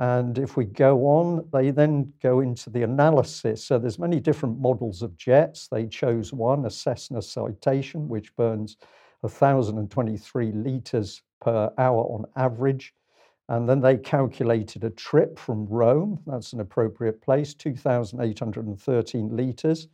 And 0.00 0.38
if 0.38 0.56
we 0.56 0.64
go 0.64 1.06
on, 1.08 1.46
they 1.52 1.70
then 1.70 2.10
go 2.22 2.40
into 2.40 2.70
the 2.70 2.84
analysis. 2.84 3.62
So 3.62 3.78
there's 3.78 3.98
many 3.98 4.18
different 4.18 4.58
models 4.58 5.02
of 5.02 5.14
jets. 5.18 5.68
They 5.68 5.86
chose 5.86 6.32
one, 6.32 6.64
a 6.64 6.70
Cessna 6.70 7.20
Citation, 7.20 8.08
which 8.08 8.34
burns 8.34 8.78
1,023 9.20 10.52
litres 10.52 11.20
per 11.42 11.70
hour 11.76 12.04
on 12.04 12.24
average. 12.36 12.94
And 13.50 13.68
then 13.68 13.82
they 13.82 13.98
calculated 13.98 14.84
a 14.84 14.90
trip 14.90 15.38
from 15.38 15.66
Rome, 15.66 16.18
that's 16.26 16.54
an 16.54 16.60
appropriate 16.60 17.20
place, 17.20 17.52
2,813 17.52 19.36
litres. 19.36 19.88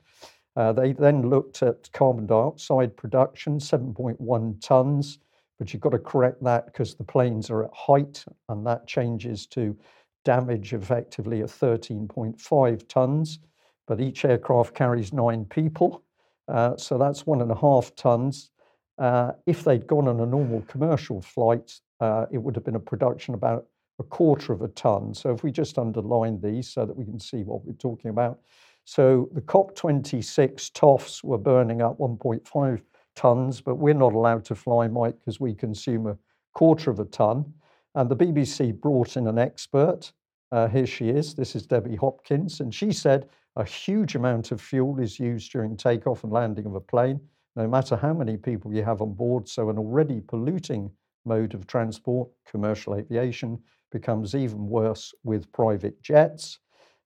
Uh, 0.55 0.73
they 0.73 0.93
then 0.93 1.29
looked 1.29 1.65
at 1.65 1.91
carbon 1.93 2.27
dioxide 2.27 2.97
production, 2.97 3.59
7.1 3.59 4.19
tonnes, 4.61 5.19
but 5.59 5.73
you've 5.73 5.83
got 5.83 5.91
to 5.91 5.99
correct 5.99 6.43
that 6.43 6.67
because 6.67 6.95
the 6.95 7.05
planes 7.05 7.51
are 7.51 7.65
at 7.65 7.75
height 7.75 8.25
and 8.49 8.67
that 8.67 8.87
changes 8.87 9.47
to 9.47 9.77
damage 10.25 10.73
effectively 10.75 11.41
of 11.41 11.51
13.5 11.51 12.89
tons. 12.89 13.39
But 13.87 14.01
each 14.01 14.25
aircraft 14.25 14.75
carries 14.75 15.13
nine 15.13 15.45
people, 15.45 16.03
uh, 16.49 16.77
so 16.77 16.99
that's 16.99 17.27
one 17.27 17.41
and 17.41 17.51
a 17.51 17.57
half 17.57 17.95
tons. 17.95 18.51
Uh, 18.99 19.33
if 19.47 19.63
they'd 19.63 19.87
gone 19.87 20.09
on 20.09 20.21
a 20.21 20.27
normal 20.27 20.63
commercial 20.63 21.21
flight, 21.21 21.79
uh, 22.01 22.27
it 22.33 22.39
would 22.39 22.55
have 22.55 22.65
been 22.65 22.77
a 22.77 22.81
production 22.81 23.35
about 23.35 23.67
a 23.99 24.03
quarter 24.03 24.53
of 24.53 24.63
a 24.63 24.69
ton. 24.69 25.15
So 25.15 25.33
if 25.33 25.43
we 25.43 25.51
just 25.51 25.79
underline 25.79 26.41
these 26.41 26.69
so 26.69 26.85
that 26.85 26.97
we 26.97 27.05
can 27.05 27.19
see 27.19 27.43
what 27.45 27.65
we're 27.65 27.73
talking 27.73 28.11
about. 28.11 28.41
So 28.85 29.29
the 29.33 29.41
COP26 29.41 30.71
TOFs 30.73 31.25
were 31.25 31.39
burning 31.39 31.83
up 31.83 31.99
1.5 31.99 32.81
tons, 33.17 33.61
but 33.61 33.77
we're 33.77 33.95
not 33.95 34.13
allowed 34.13 34.45
to 34.45 34.55
fly, 34.55 34.87
Mike, 34.87 35.19
because 35.19 35.41
we 35.41 35.55
consume 35.55 36.07
a 36.07 36.17
quarter 36.55 36.91
of 36.91 37.01
a 37.01 37.05
ton. 37.07 37.53
And 37.95 38.09
the 38.09 38.17
BBC 38.17 38.79
brought 38.79 39.17
in 39.17 39.27
an 39.27 39.39
expert. 39.39 40.13
Uh, 40.53 40.69
here 40.69 40.87
she 40.87 41.09
is. 41.09 41.35
This 41.35 41.57
is 41.57 41.67
Debbie 41.67 41.97
Hopkins. 41.97 42.61
And 42.61 42.73
she 42.73 42.93
said 42.93 43.29
a 43.57 43.65
huge 43.65 44.15
amount 44.15 44.53
of 44.53 44.61
fuel 44.61 45.01
is 45.01 45.19
used 45.19 45.51
during 45.51 45.77
takeoff 45.77 46.23
and 46.23 46.33
landing 46.33 46.67
of 46.67 46.75
a 46.75 46.81
plane, 46.81 47.19
no 47.57 47.67
matter 47.67 47.97
how 47.97 48.13
many 48.13 48.37
people 48.37 48.73
you 48.73 48.85
have 48.85 49.01
on 49.01 49.15
board. 49.15 49.49
So, 49.49 49.71
an 49.71 49.79
already 49.79 50.21
polluting 50.21 50.91
mode 51.25 51.55
of 51.55 51.67
transport, 51.67 52.29
commercial 52.47 52.95
aviation, 52.95 53.59
becomes 53.91 54.35
even 54.35 54.69
worse 54.69 55.15
with 55.25 55.51
private 55.53 56.01
jets. 56.03 56.59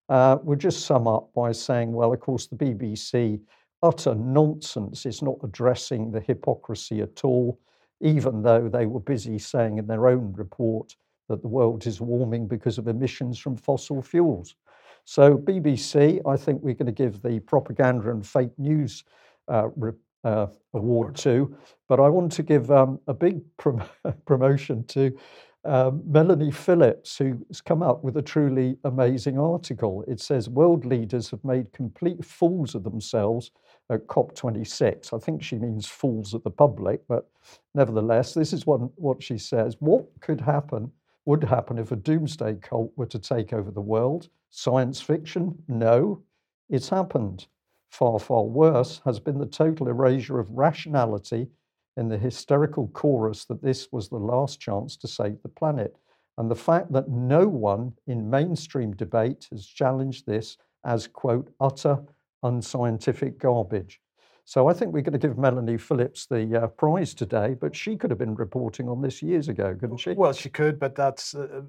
Uh, 0.08 0.38
we'll 0.42 0.58
just 0.58 0.86
sum 0.86 1.06
up 1.06 1.32
by 1.34 1.52
saying, 1.52 1.92
well, 1.92 2.12
of 2.12 2.18
course, 2.18 2.48
the 2.48 2.56
BBC, 2.56 3.40
utter 3.82 4.14
nonsense, 4.14 5.06
is 5.06 5.22
not 5.22 5.36
addressing 5.42 6.10
the 6.10 6.20
hypocrisy 6.20 7.00
at 7.00 7.24
all 7.24 7.58
even 8.00 8.42
though 8.42 8.68
they 8.68 8.86
were 8.86 9.00
busy 9.00 9.38
saying 9.38 9.78
in 9.78 9.86
their 9.86 10.08
own 10.08 10.32
report 10.36 10.96
that 11.28 11.42
the 11.42 11.48
world 11.48 11.86
is 11.86 12.00
warming 12.00 12.48
because 12.48 12.78
of 12.78 12.88
emissions 12.88 13.38
from 13.38 13.56
fossil 13.56 14.02
fuels. 14.02 14.56
So, 15.04 15.36
BBC, 15.36 16.20
I 16.26 16.36
think 16.36 16.62
we're 16.62 16.74
going 16.74 16.86
to 16.86 16.92
give 16.92 17.22
the 17.22 17.40
propaganda 17.40 18.10
and 18.10 18.26
fake 18.26 18.56
news 18.58 19.04
uh, 19.48 19.68
re- 19.76 19.92
uh, 20.24 20.46
award 20.74 21.16
to. 21.16 21.56
But 21.88 22.00
I 22.00 22.08
want 22.08 22.32
to 22.32 22.42
give 22.42 22.70
um, 22.70 23.00
a 23.06 23.14
big 23.14 23.40
prom- 23.56 23.82
promotion 24.26 24.84
to 24.88 25.16
um, 25.64 26.02
Melanie 26.06 26.50
Phillips, 26.50 27.18
who's 27.18 27.60
come 27.60 27.82
up 27.82 28.02
with 28.02 28.16
a 28.16 28.22
truly 28.22 28.76
amazing 28.84 29.38
article. 29.38 30.04
It 30.08 30.20
says 30.20 30.48
world 30.48 30.84
leaders 30.84 31.30
have 31.30 31.44
made 31.44 31.72
complete 31.72 32.24
fools 32.24 32.74
of 32.74 32.84
themselves 32.84 33.50
at 33.90 34.06
COP26. 34.06 35.12
I 35.12 35.18
think 35.18 35.42
she 35.42 35.56
means 35.56 35.86
fools 35.86 36.32
of 36.32 36.42
the 36.44 36.50
public, 36.50 37.02
but 37.08 37.28
nevertheless, 37.74 38.32
this 38.32 38.52
is 38.52 38.66
what, 38.66 38.80
what 38.98 39.22
she 39.22 39.36
says. 39.36 39.76
What 39.80 40.06
could 40.20 40.40
happen, 40.40 40.92
would 41.24 41.44
happen 41.44 41.78
if 41.78 41.92
a 41.92 41.96
doomsday 41.96 42.54
cult 42.62 42.92
were 42.96 43.06
to 43.06 43.18
take 43.18 43.52
over 43.52 43.70
the 43.70 43.80
world? 43.80 44.28
Science 44.50 45.00
fiction? 45.00 45.62
No, 45.68 46.22
it's 46.68 46.88
happened. 46.88 47.48
Far, 47.90 48.18
far 48.20 48.44
worse 48.44 49.00
has 49.04 49.18
been 49.18 49.38
the 49.38 49.46
total 49.46 49.88
erasure 49.88 50.38
of 50.38 50.50
rationality 50.50 51.48
in 51.96 52.08
the 52.08 52.18
hysterical 52.18 52.88
chorus 52.88 53.44
that 53.46 53.62
this 53.62 53.88
was 53.90 54.08
the 54.08 54.16
last 54.16 54.60
chance 54.60 54.96
to 54.96 55.08
save 55.08 55.42
the 55.42 55.48
planet. 55.48 55.96
And 56.38 56.50
the 56.50 56.54
fact 56.54 56.92
that 56.92 57.08
no 57.08 57.48
one 57.48 57.92
in 58.06 58.30
mainstream 58.30 58.94
debate 58.94 59.48
has 59.50 59.66
challenged 59.66 60.24
this 60.24 60.56
as, 60.84 61.06
quote, 61.06 61.52
utter 61.60 62.00
unscientific 62.42 63.38
garbage. 63.38 64.00
So 64.44 64.68
I 64.68 64.72
think 64.72 64.92
we're 64.92 65.02
going 65.02 65.12
to 65.12 65.18
give 65.18 65.38
Melanie 65.38 65.78
Phillips 65.78 66.26
the 66.26 66.64
uh, 66.64 66.66
prize 66.68 67.14
today, 67.14 67.54
but 67.60 67.76
she 67.76 67.96
could 67.96 68.10
have 68.10 68.18
been 68.18 68.34
reporting 68.34 68.88
on 68.88 69.00
this 69.00 69.22
years 69.22 69.48
ago, 69.48 69.76
couldn't 69.78 69.98
she? 69.98 70.12
Well, 70.12 70.32
she 70.32 70.48
could, 70.48 70.80
but 70.80 70.96
that's 70.96 71.34
uh, 71.36 71.62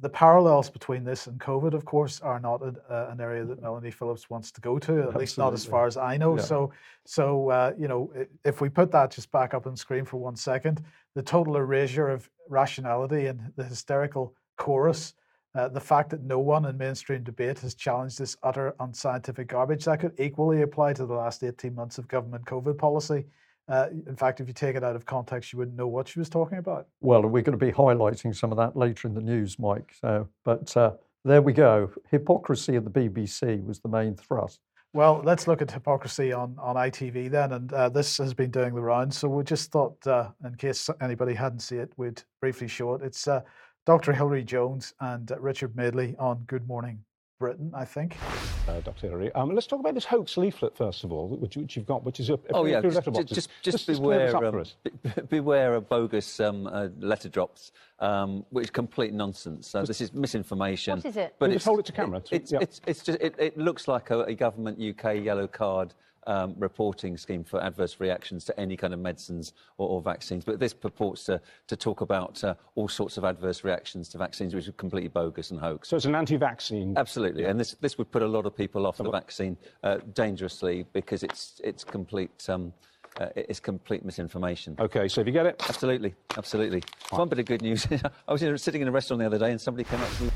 the 0.00 0.08
parallels 0.08 0.68
between 0.68 1.04
this 1.04 1.28
and 1.28 1.40
COVID, 1.40 1.72
of 1.72 1.84
course, 1.84 2.20
are 2.20 2.40
not 2.40 2.60
a, 2.60 2.74
uh, 2.90 3.10
an 3.10 3.20
area 3.20 3.44
that 3.44 3.62
Melanie 3.62 3.90
Phillips 3.90 4.28
wants 4.28 4.50
to 4.52 4.60
go 4.60 4.78
to, 4.78 4.92
at 4.92 4.98
Absolutely. 4.98 5.20
least 5.20 5.38
not 5.38 5.54
as 5.54 5.64
far 5.64 5.86
as 5.86 5.96
I 5.96 6.16
know. 6.16 6.36
Yeah. 6.36 6.42
So, 6.42 6.72
so 7.06 7.50
uh, 7.50 7.72
you 7.78 7.88
know, 7.88 8.12
if 8.44 8.60
we 8.60 8.68
put 8.68 8.90
that 8.92 9.10
just 9.10 9.30
back 9.30 9.54
up 9.54 9.66
on 9.66 9.76
screen 9.76 10.04
for 10.04 10.18
one 10.18 10.36
second, 10.36 10.84
the 11.14 11.22
total 11.22 11.56
erasure 11.56 12.08
of 12.08 12.28
rationality 12.48 13.26
and 13.26 13.52
the 13.56 13.64
hysterical 13.64 14.34
chorus, 14.58 15.14
uh, 15.54 15.68
the 15.68 15.80
fact 15.80 16.10
that 16.10 16.22
no 16.22 16.38
one 16.38 16.64
in 16.64 16.76
mainstream 16.76 17.22
debate 17.22 17.58
has 17.60 17.74
challenged 17.74 18.18
this 18.18 18.36
utter 18.42 18.74
unscientific 18.80 19.48
garbage, 19.48 19.84
that 19.84 20.00
could 20.00 20.12
equally 20.18 20.62
apply 20.62 20.92
to 20.92 21.06
the 21.06 21.14
last 21.14 21.44
18 21.44 21.74
months 21.74 21.98
of 21.98 22.08
government 22.08 22.44
COVID 22.44 22.76
policy. 22.76 23.26
Uh, 23.68 23.86
in 24.06 24.16
fact, 24.16 24.40
if 24.40 24.48
you 24.48 24.52
take 24.52 24.76
it 24.76 24.84
out 24.84 24.96
of 24.96 25.06
context, 25.06 25.52
you 25.52 25.58
wouldn't 25.58 25.76
know 25.76 25.86
what 25.86 26.08
she 26.08 26.18
was 26.18 26.28
talking 26.28 26.58
about. 26.58 26.86
Well, 27.00 27.22
we're 27.22 27.42
going 27.42 27.58
to 27.58 27.64
be 27.64 27.72
highlighting 27.72 28.34
some 28.34 28.52
of 28.52 28.58
that 28.58 28.76
later 28.76 29.08
in 29.08 29.14
the 29.14 29.22
news, 29.22 29.58
Mike. 29.58 29.94
So, 30.00 30.28
but 30.44 30.76
uh, 30.76 30.92
there 31.24 31.40
we 31.40 31.52
go. 31.52 31.90
Hypocrisy 32.10 32.76
of 32.76 32.84
the 32.84 32.90
BBC 32.90 33.64
was 33.64 33.80
the 33.80 33.88
main 33.88 34.16
thrust. 34.16 34.60
Well, 34.92 35.22
let's 35.24 35.48
look 35.48 35.60
at 35.60 35.70
hypocrisy 35.70 36.32
on, 36.32 36.56
on 36.58 36.76
ITV 36.76 37.30
then. 37.30 37.52
And 37.52 37.72
uh, 37.72 37.88
this 37.88 38.18
has 38.18 38.34
been 38.34 38.50
doing 38.50 38.74
the 38.74 38.80
rounds. 38.80 39.18
So 39.18 39.28
we 39.28 39.42
just 39.42 39.72
thought, 39.72 40.06
uh, 40.06 40.28
in 40.44 40.54
case 40.54 40.88
anybody 41.00 41.34
hadn't 41.34 41.60
seen 41.60 41.80
it, 41.80 41.92
we'd 41.96 42.22
briefly 42.40 42.68
show 42.68 42.94
it. 42.94 43.02
It's 43.02 43.26
uh, 43.26 43.40
Dr. 43.86 44.14
Hilary 44.14 44.44
Jones 44.44 44.94
and 45.00 45.30
Richard 45.38 45.76
Madeley 45.76 46.16
on 46.18 46.44
Good 46.46 46.66
Morning 46.66 47.04
Britain, 47.38 47.70
I 47.74 47.84
think. 47.84 48.16
Uh, 48.66 48.80
Dr. 48.80 49.08
Hilary, 49.08 49.30
um, 49.32 49.54
let's 49.54 49.66
talk 49.66 49.80
about 49.80 49.94
this 49.94 50.06
hoax 50.06 50.38
leaflet 50.38 50.74
first 50.74 51.04
of 51.04 51.12
all, 51.12 51.28
which, 51.28 51.58
which 51.58 51.76
you've 51.76 51.84
got, 51.84 52.02
which 52.02 52.18
is 52.18 52.30
a, 52.30 52.34
a 52.34 52.38
oh 52.54 52.64
yeah, 52.64 52.80
just, 52.80 53.04
just, 53.04 53.28
just, 53.28 53.50
just, 53.62 53.86
beware, 53.86 54.34
um, 54.34 54.64
beware 55.28 55.74
of 55.74 55.86
bogus 55.90 56.40
um, 56.40 56.66
uh, 56.66 56.88
letter 56.98 57.28
drops, 57.28 57.72
um, 57.98 58.46
which 58.48 58.64
is 58.64 58.70
complete 58.70 59.12
nonsense. 59.12 59.74
Uh, 59.74 59.82
this 59.82 60.00
is 60.00 60.14
misinformation. 60.14 60.96
What 60.96 61.04
is 61.04 61.16
it? 61.18 61.34
But 61.38 61.50
it's, 61.50 61.66
hold 61.66 61.80
it 61.80 61.84
to 61.86 61.92
camera. 61.92 62.20
It, 62.20 62.28
it's, 62.30 62.52
yeah. 62.52 62.60
it's, 62.62 62.80
it's, 62.86 63.02
just 63.02 63.20
it, 63.20 63.34
it 63.38 63.58
looks 63.58 63.86
like 63.86 64.10
a, 64.10 64.20
a 64.20 64.34
government 64.34 64.80
UK 64.80 65.22
yellow 65.22 65.46
card 65.46 65.92
um, 66.26 66.54
reporting 66.58 67.16
scheme 67.16 67.44
for 67.44 67.62
adverse 67.62 68.00
reactions 68.00 68.44
to 68.44 68.60
any 68.60 68.76
kind 68.76 68.94
of 68.94 69.00
medicines 69.00 69.52
or, 69.78 69.88
or 69.88 70.00
vaccines. 70.02 70.44
But 70.44 70.58
this 70.58 70.72
purports 70.72 71.24
to, 71.24 71.40
to 71.68 71.76
talk 71.76 72.00
about 72.00 72.42
uh, 72.44 72.54
all 72.74 72.88
sorts 72.88 73.16
of 73.16 73.24
adverse 73.24 73.64
reactions 73.64 74.08
to 74.10 74.18
vaccines, 74.18 74.54
which 74.54 74.68
are 74.68 74.72
completely 74.72 75.08
bogus 75.08 75.50
and 75.50 75.60
hoax. 75.60 75.88
So 75.88 75.96
it's 75.96 76.06
an 76.06 76.14
anti-vaccine. 76.14 76.94
Absolutely, 76.96 77.42
yeah. 77.42 77.50
and 77.50 77.60
this 77.60 77.72
this 77.80 77.98
would 77.98 78.10
put 78.10 78.22
a 78.22 78.26
lot 78.26 78.46
of 78.46 78.56
people 78.56 78.86
off 78.86 78.96
so 78.96 79.04
the 79.04 79.10
what? 79.10 79.22
vaccine 79.22 79.56
uh, 79.82 79.98
dangerously 80.12 80.84
because 80.92 81.22
it's 81.22 81.60
it's 81.64 81.84
complete. 81.84 82.48
Um, 82.48 82.72
uh, 83.20 83.28
it's 83.36 83.60
complete 83.60 84.04
misinformation. 84.04 84.74
Okay, 84.80 85.06
so 85.06 85.20
if 85.20 85.26
you 85.28 85.32
get 85.32 85.46
it, 85.46 85.62
absolutely, 85.68 86.12
absolutely. 86.36 86.82
Right. 87.12 87.18
One 87.20 87.28
bit 87.28 87.38
of 87.38 87.44
good 87.44 87.62
news: 87.62 87.86
I 88.28 88.32
was 88.32 88.40
sitting 88.60 88.82
in 88.82 88.88
a 88.88 88.90
restaurant 88.90 89.20
the 89.20 89.26
other 89.26 89.38
day, 89.38 89.52
and 89.52 89.60
somebody 89.60 89.84
came 89.84 90.00
up 90.00 90.12
to 90.16 90.24
me. 90.24 90.30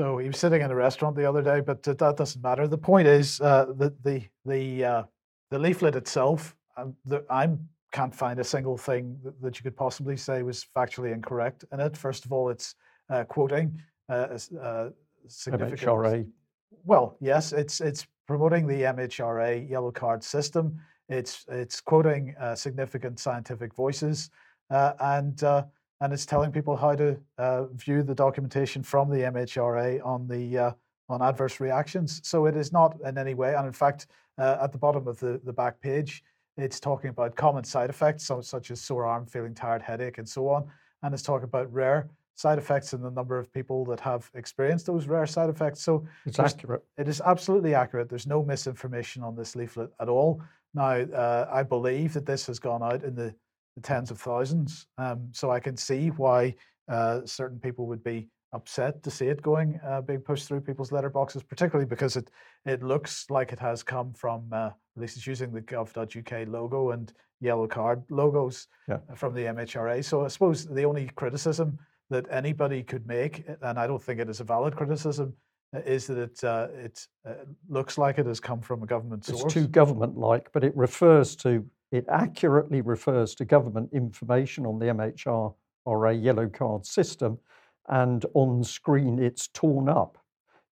So 0.00 0.16
he 0.16 0.28
was 0.28 0.38
sitting 0.38 0.62
in 0.62 0.70
a 0.70 0.74
restaurant 0.74 1.14
the 1.14 1.26
other 1.26 1.42
day, 1.42 1.60
but 1.60 1.82
that 1.82 1.98
doesn't 2.16 2.42
matter. 2.42 2.66
The 2.66 2.78
point 2.78 3.06
is 3.06 3.38
uh, 3.42 3.66
that 3.76 4.02
the 4.02 4.22
the 4.46 4.82
uh, 4.82 5.02
the 5.50 5.58
leaflet 5.58 5.94
itself, 5.94 6.56
um, 6.78 6.96
the, 7.04 7.22
I 7.28 7.50
can't 7.92 8.14
find 8.14 8.40
a 8.40 8.44
single 8.44 8.78
thing 8.78 9.18
that, 9.22 9.38
that, 9.42 9.58
you 9.58 9.62
could 9.62 9.76
possibly 9.76 10.16
say 10.16 10.42
was 10.42 10.64
factually 10.74 11.12
incorrect 11.12 11.66
in 11.70 11.80
it. 11.80 11.98
First 11.98 12.24
of 12.24 12.32
all, 12.32 12.48
it's 12.48 12.76
uh, 13.10 13.24
quoting 13.24 13.78
uh, 14.08 14.38
uh, 14.62 14.88
significant. 15.28 15.80
MHRA. 15.82 16.26
Well, 16.82 17.18
yes, 17.20 17.52
it's 17.52 17.82
it's 17.82 18.06
promoting 18.26 18.66
the 18.66 18.80
MHRA 18.80 19.68
yellow 19.68 19.90
card 19.90 20.24
system. 20.24 20.80
It's 21.10 21.44
it's 21.50 21.78
quoting 21.78 22.34
uh, 22.40 22.54
significant 22.54 23.20
scientific 23.20 23.74
voices 23.74 24.30
and 24.70 25.44
and 26.00 26.12
it's 26.12 26.26
telling 26.26 26.50
people 26.50 26.76
how 26.76 26.94
to 26.94 27.18
uh, 27.38 27.64
view 27.66 28.02
the 28.02 28.14
documentation 28.14 28.82
from 28.82 29.10
the 29.10 29.18
MHRA 29.18 30.04
on 30.04 30.26
the 30.26 30.58
uh, 30.58 30.72
on 31.08 31.22
adverse 31.22 31.58
reactions. 31.60 32.20
So 32.24 32.46
it 32.46 32.56
is 32.56 32.72
not 32.72 32.96
in 33.04 33.18
any 33.18 33.34
way, 33.34 33.54
and 33.54 33.66
in 33.66 33.72
fact, 33.72 34.06
uh, 34.38 34.58
at 34.62 34.72
the 34.72 34.78
bottom 34.78 35.06
of 35.08 35.18
the, 35.18 35.40
the 35.44 35.52
back 35.52 35.80
page, 35.80 36.22
it's 36.56 36.80
talking 36.80 37.10
about 37.10 37.36
common 37.36 37.64
side 37.64 37.90
effects, 37.90 38.24
so, 38.24 38.40
such 38.40 38.70
as 38.70 38.80
sore 38.80 39.06
arm, 39.06 39.26
feeling 39.26 39.54
tired, 39.54 39.82
headache, 39.82 40.18
and 40.18 40.28
so 40.28 40.48
on. 40.48 40.66
And 41.02 41.14
it's 41.14 41.22
talking 41.22 41.44
about 41.44 41.72
rare 41.72 42.08
side 42.34 42.58
effects 42.58 42.92
and 42.94 43.04
the 43.04 43.10
number 43.10 43.38
of 43.38 43.52
people 43.52 43.84
that 43.84 44.00
have 44.00 44.30
experienced 44.34 44.86
those 44.86 45.06
rare 45.06 45.26
side 45.26 45.50
effects. 45.50 45.82
So 45.82 46.06
it's 46.24 46.38
accurate. 46.38 46.82
It 46.96 47.06
is 47.06 47.20
absolutely 47.20 47.74
accurate. 47.74 48.08
There's 48.08 48.26
no 48.26 48.42
misinformation 48.42 49.22
on 49.22 49.36
this 49.36 49.54
leaflet 49.54 49.90
at 50.00 50.08
all. 50.08 50.42
Now, 50.72 51.00
uh, 51.00 51.48
I 51.52 51.62
believe 51.62 52.14
that 52.14 52.24
this 52.24 52.46
has 52.46 52.58
gone 52.58 52.82
out 52.82 53.04
in 53.04 53.14
the 53.14 53.34
the 53.80 53.88
tens 53.88 54.10
of 54.10 54.20
thousands. 54.20 54.86
Um, 54.98 55.28
so 55.32 55.50
I 55.50 55.60
can 55.60 55.76
see 55.76 56.08
why 56.08 56.54
uh, 56.88 57.20
certain 57.24 57.58
people 57.58 57.86
would 57.86 58.04
be 58.04 58.28
upset 58.52 59.02
to 59.04 59.10
see 59.10 59.26
it 59.26 59.40
going 59.42 59.78
uh, 59.86 60.00
being 60.00 60.20
pushed 60.20 60.48
through 60.48 60.60
people's 60.60 60.90
letterboxes, 60.90 61.46
particularly 61.46 61.86
because 61.86 62.16
it 62.16 62.30
it 62.66 62.82
looks 62.82 63.26
like 63.30 63.52
it 63.52 63.60
has 63.60 63.82
come 63.82 64.12
from 64.12 64.48
uh, 64.52 64.66
at 64.66 64.74
least 64.96 65.16
it's 65.16 65.26
using 65.26 65.52
the 65.52 65.60
gov.uk 65.60 66.48
logo 66.48 66.90
and 66.90 67.12
yellow 67.40 67.66
card 67.66 68.02
logos 68.10 68.66
yeah. 68.88 68.98
from 69.14 69.34
the 69.34 69.42
MHRA. 69.42 70.04
So 70.04 70.24
I 70.24 70.28
suppose 70.28 70.66
the 70.66 70.84
only 70.84 71.08
criticism 71.14 71.78
that 72.10 72.26
anybody 72.30 72.82
could 72.82 73.06
make, 73.06 73.44
and 73.62 73.78
I 73.78 73.86
don't 73.86 74.02
think 74.02 74.20
it 74.20 74.28
is 74.28 74.40
a 74.40 74.44
valid 74.44 74.74
criticism, 74.76 75.32
is 75.86 76.08
that 76.08 76.18
it 76.18 76.44
uh, 76.44 76.68
it 76.74 77.06
uh, 77.26 77.34
looks 77.68 77.98
like 77.98 78.18
it 78.18 78.26
has 78.26 78.40
come 78.40 78.60
from 78.60 78.82
a 78.82 78.86
government 78.86 79.24
source. 79.24 79.44
It's 79.44 79.54
too 79.54 79.68
government-like, 79.68 80.50
but 80.52 80.64
it 80.64 80.76
refers 80.76 81.36
to 81.36 81.64
it 81.92 82.06
accurately 82.08 82.80
refers 82.80 83.34
to 83.36 83.44
government 83.44 83.90
information 83.92 84.66
on 84.66 84.78
the 84.78 84.86
MHRA 84.86 86.22
yellow 86.22 86.48
card 86.48 86.86
system, 86.86 87.38
and 87.88 88.24
on 88.34 88.62
screen 88.62 89.18
it's 89.18 89.48
torn 89.48 89.88
up, 89.88 90.18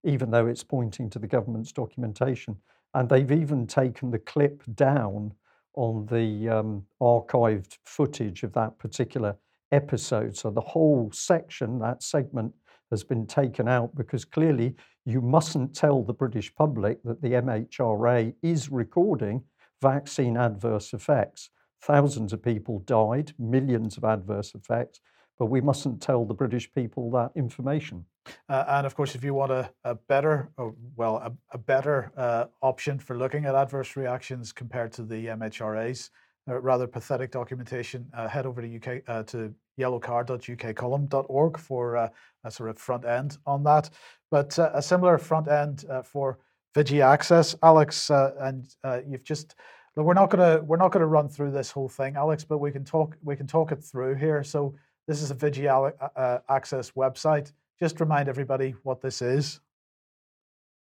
even 0.04 0.30
though 0.30 0.46
it's 0.46 0.62
pointing 0.62 1.10
to 1.10 1.18
the 1.18 1.26
government's 1.26 1.72
documentation. 1.72 2.56
And 2.94 3.08
they've 3.08 3.32
even 3.32 3.66
taken 3.66 4.10
the 4.10 4.18
clip 4.18 4.62
down 4.74 5.32
on 5.74 6.06
the 6.06 6.48
um, 6.48 6.86
archived 7.00 7.78
footage 7.84 8.42
of 8.42 8.52
that 8.54 8.78
particular 8.78 9.36
episode. 9.72 10.36
So 10.36 10.50
the 10.50 10.60
whole 10.60 11.10
section, 11.12 11.78
that 11.80 12.02
segment, 12.02 12.54
has 12.90 13.04
been 13.04 13.26
taken 13.26 13.68
out 13.68 13.94
because 13.94 14.24
clearly 14.24 14.74
you 15.04 15.20
mustn't 15.20 15.74
tell 15.74 16.02
the 16.02 16.12
British 16.12 16.54
public 16.54 17.02
that 17.02 17.20
the 17.20 17.32
MHRA 17.32 18.34
is 18.42 18.70
recording 18.70 19.42
vaccine 19.80 20.36
adverse 20.36 20.92
effects. 20.92 21.50
Thousands 21.82 22.32
of 22.32 22.42
people 22.42 22.80
died, 22.80 23.32
millions 23.38 23.96
of 23.96 24.04
adverse 24.04 24.54
effects, 24.54 25.00
but 25.38 25.46
we 25.46 25.60
mustn't 25.60 26.02
tell 26.02 26.24
the 26.24 26.34
British 26.34 26.72
people 26.72 27.10
that 27.12 27.30
information. 27.36 28.04
Uh, 28.48 28.64
and 28.68 28.86
of 28.86 28.94
course, 28.94 29.14
if 29.14 29.22
you 29.24 29.32
want 29.32 29.52
a, 29.52 29.70
a 29.84 29.94
better, 29.94 30.50
or, 30.56 30.74
well, 30.96 31.16
a, 31.16 31.32
a 31.52 31.58
better 31.58 32.12
uh, 32.16 32.46
option 32.60 32.98
for 32.98 33.16
looking 33.16 33.46
at 33.46 33.54
adverse 33.54 33.96
reactions 33.96 34.52
compared 34.52 34.92
to 34.92 35.02
the 35.02 35.26
MHRA's 35.26 36.10
uh, 36.48 36.58
rather 36.60 36.86
pathetic 36.86 37.30
documentation, 37.30 38.08
uh, 38.14 38.26
head 38.26 38.46
over 38.46 38.62
to 38.62 38.76
UK 38.76 39.02
uh, 39.06 39.22
to 39.24 39.54
yellowcard.ukcolumn.org 39.78 41.58
for 41.58 41.96
uh, 41.96 42.08
a 42.44 42.50
sort 42.50 42.70
of 42.70 42.78
front 42.78 43.04
end 43.04 43.38
on 43.46 43.62
that. 43.64 43.90
But 44.30 44.58
a 44.58 44.82
similar 44.82 45.16
front 45.18 45.48
end 45.48 45.84
for 46.04 46.38
Vigi 46.74 47.02
Access, 47.02 47.54
Alex, 47.62 48.10
uh, 48.10 48.34
and 48.40 48.74
uh, 48.84 49.00
you've 49.06 49.24
just 49.24 49.54
look, 49.96 50.06
we're 50.06 50.14
not 50.14 50.30
gonna 50.30 50.60
we're 50.62 50.76
not 50.76 50.92
gonna 50.92 51.06
run 51.06 51.28
through 51.28 51.50
this 51.50 51.70
whole 51.70 51.88
thing, 51.88 52.16
Alex, 52.16 52.44
but 52.44 52.58
we 52.58 52.70
can 52.70 52.84
talk 52.84 53.16
we 53.22 53.36
can 53.36 53.46
talk 53.46 53.72
it 53.72 53.82
through 53.82 54.14
here. 54.14 54.42
So 54.44 54.74
this 55.06 55.22
is 55.22 55.30
a 55.30 55.34
Vigi 55.34 55.68
uh, 55.68 56.38
Access 56.48 56.90
website. 56.92 57.52
Just 57.80 58.00
remind 58.00 58.28
everybody 58.28 58.74
what 58.82 59.00
this 59.00 59.22
is. 59.22 59.60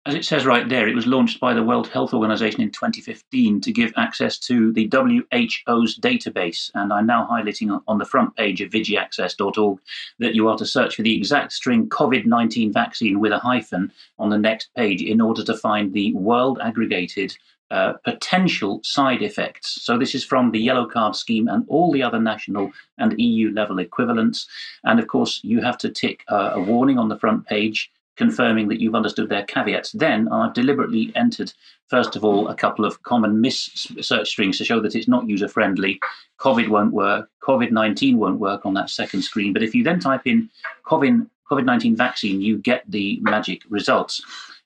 As 0.06 0.14
it 0.14 0.24
says 0.24 0.46
right 0.46 0.68
there, 0.68 0.86
it 0.86 0.94
was 0.94 1.08
launched 1.08 1.40
by 1.40 1.52
the 1.52 1.64
World 1.64 1.88
Health 1.88 2.14
Organization 2.14 2.60
in 2.60 2.70
2015 2.70 3.60
to 3.60 3.72
give 3.72 3.92
access 3.96 4.38
to 4.38 4.72
the 4.72 4.86
WHO's 4.86 5.98
database. 5.98 6.70
And 6.74 6.92
I'm 6.92 7.06
now 7.06 7.26
highlighting 7.28 7.82
on 7.88 7.98
the 7.98 8.04
front 8.04 8.36
page 8.36 8.60
of 8.60 8.70
vigiaccess.org 8.70 9.80
that 10.20 10.36
you 10.36 10.48
are 10.48 10.56
to 10.58 10.64
search 10.64 10.94
for 10.94 11.02
the 11.02 11.16
exact 11.16 11.52
string 11.52 11.88
COVID 11.88 12.24
19 12.24 12.72
vaccine 12.72 13.18
with 13.18 13.32
a 13.32 13.40
hyphen 13.40 13.90
on 14.16 14.30
the 14.30 14.38
next 14.38 14.72
page 14.76 15.02
in 15.02 15.20
order 15.20 15.42
to 15.42 15.56
find 15.56 15.92
the 15.92 16.14
world 16.14 16.60
aggregated 16.62 17.36
uh, 17.72 17.94
potential 18.04 18.80
side 18.84 19.22
effects. 19.22 19.82
So, 19.82 19.98
this 19.98 20.14
is 20.14 20.24
from 20.24 20.52
the 20.52 20.60
yellow 20.60 20.86
card 20.86 21.16
scheme 21.16 21.48
and 21.48 21.64
all 21.66 21.90
the 21.90 22.04
other 22.04 22.20
national 22.20 22.70
and 22.96 23.20
EU 23.20 23.50
level 23.50 23.80
equivalents. 23.80 24.46
And 24.84 25.00
of 25.00 25.08
course, 25.08 25.40
you 25.42 25.62
have 25.62 25.78
to 25.78 25.90
tick 25.90 26.22
uh, 26.28 26.52
a 26.54 26.60
warning 26.60 26.96
on 26.96 27.08
the 27.08 27.18
front 27.18 27.44
page 27.46 27.90
confirming 28.16 28.68
that 28.68 28.80
you've 28.80 28.94
understood 28.94 29.28
their 29.28 29.44
caveats. 29.44 29.92
Then 29.92 30.28
I've 30.28 30.54
deliberately 30.54 31.12
entered, 31.14 31.52
first 31.88 32.16
of 32.16 32.24
all, 32.24 32.48
a 32.48 32.54
couple 32.54 32.84
of 32.84 33.02
common 33.02 33.40
miss 33.40 33.88
search 34.00 34.28
strings 34.28 34.58
to 34.58 34.64
show 34.64 34.80
that 34.80 34.94
it's 34.94 35.08
not 35.08 35.28
user 35.28 35.48
friendly. 35.48 36.00
COVID 36.40 36.68
won't 36.68 36.92
work, 36.92 37.30
COVID 37.42 37.70
19 37.70 38.18
won't 38.18 38.40
work 38.40 38.66
on 38.66 38.74
that 38.74 38.90
second 38.90 39.22
screen. 39.22 39.52
But 39.52 39.62
if 39.62 39.74
you 39.74 39.84
then 39.84 40.00
type 40.00 40.26
in 40.26 40.50
COVID 40.86 41.26
19 41.50 41.96
vaccine, 41.96 42.40
you 42.40 42.58
get 42.58 42.82
the 42.88 43.18
magic 43.22 43.62
results. 43.68 44.20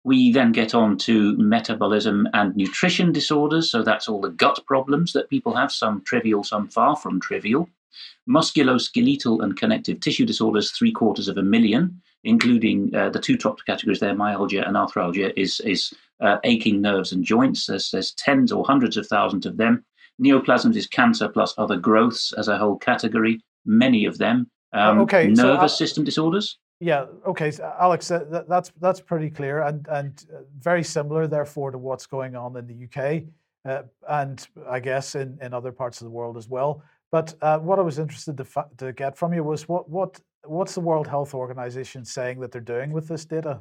We 0.05 0.31
then 0.31 0.53
get 0.53 0.77
on 0.77 0.97
to 0.99 1.37
metabolism 1.39 2.29
and 2.35 2.55
nutrition 2.55 3.11
disorders. 3.11 3.69
So 3.69 3.83
that's 3.83 4.09
all 4.09 4.21
the 4.21 4.31
gut 4.31 4.61
problems 4.65 5.13
that 5.15 5.29
people 5.29 5.57
have, 5.57 5.73
some 5.73 6.03
trivial, 6.03 6.45
some 6.45 6.69
far 6.69 6.95
from 6.95 7.19
trivial. 7.19 7.69
Musculoskeletal 8.29 9.43
and 9.43 9.57
connective 9.57 9.99
tissue 9.99 10.25
disorders, 10.25 10.71
three 10.71 10.93
quarters 10.93 11.27
of 11.27 11.37
a 11.37 11.43
million, 11.43 12.01
including 12.25 12.95
uh, 12.95 13.11
the 13.11 13.21
two 13.21 13.37
top 13.37 13.59
categories 13.67 14.01
there, 14.01 14.15
myalgia 14.15 14.67
and 14.67 14.77
arthralgia, 14.77 15.33
is, 15.37 15.61
is 15.61 15.93
uh, 16.21 16.39
aching 16.45 16.81
nerves 16.81 17.13
and 17.13 17.25
joints. 17.25 17.67
There's, 17.67 17.91
there's 17.91 18.13
tens 18.15 18.53
or 18.53 18.65
hundreds 18.65 18.97
of 18.97 19.07
thousands 19.07 19.47
of 19.47 19.57
them. 19.57 19.85
Neoplasms 20.23 20.77
is 20.77 20.87
cancer 20.87 21.29
plus 21.29 21.55
other 21.59 21.77
growths 21.77 22.33
as 22.39 22.49
a 22.49 22.57
whole 22.57 22.77
category, 22.77 23.41
many 23.65 24.07
of 24.07 24.19
them. 24.19 24.51
Um, 24.73 25.01
okay, 25.01 25.29
nervous 25.29 25.39
so, 25.39 25.53
uh, 25.55 25.69
system 25.69 26.05
disorders. 26.05 26.59
Yeah. 26.81 27.07
Okay, 27.27 27.51
so 27.51 27.73
Alex, 27.79 28.11
uh, 28.11 28.45
that's 28.49 28.73
that's 28.81 29.01
pretty 29.01 29.31
clear 29.31 29.63
and 29.63 29.87
and 29.89 30.25
uh, 30.35 30.41
very 30.59 30.83
similar, 30.83 31.27
therefore, 31.27 31.71
to 31.71 31.79
what's 31.79 32.07
going 32.07 32.35
on 32.35 32.57
in 32.57 32.67
the 32.67 32.85
UK 32.85 33.25
uh, 33.67 33.83
and 34.09 34.47
I 34.69 34.81
guess 34.81 35.15
in, 35.15 35.39
in 35.43 35.53
other 35.53 35.73
parts 35.73 36.01
of 36.01 36.05
the 36.05 36.11
world 36.11 36.37
as 36.37 36.49
well. 36.49 36.83
But 37.11 37.35
uh, 37.43 37.59
what 37.59 37.79
I 37.79 37.83
was 37.83 37.99
interested 37.99 38.37
to, 38.37 38.45
fa- 38.45 38.69
to 38.79 38.93
get 38.93 39.17
from 39.17 39.33
you 39.33 39.43
was 39.45 39.69
what 39.69 39.89
what 39.89 40.21
what's 40.47 40.75
the 40.75 40.81
World 40.81 41.07
Health 41.07 41.35
Organization 41.35 42.05
saying 42.05 42.41
that 42.41 42.53
they're 42.53 42.61
doing 42.61 42.93
with 42.93 43.09
this 43.09 43.25
data? 43.25 43.61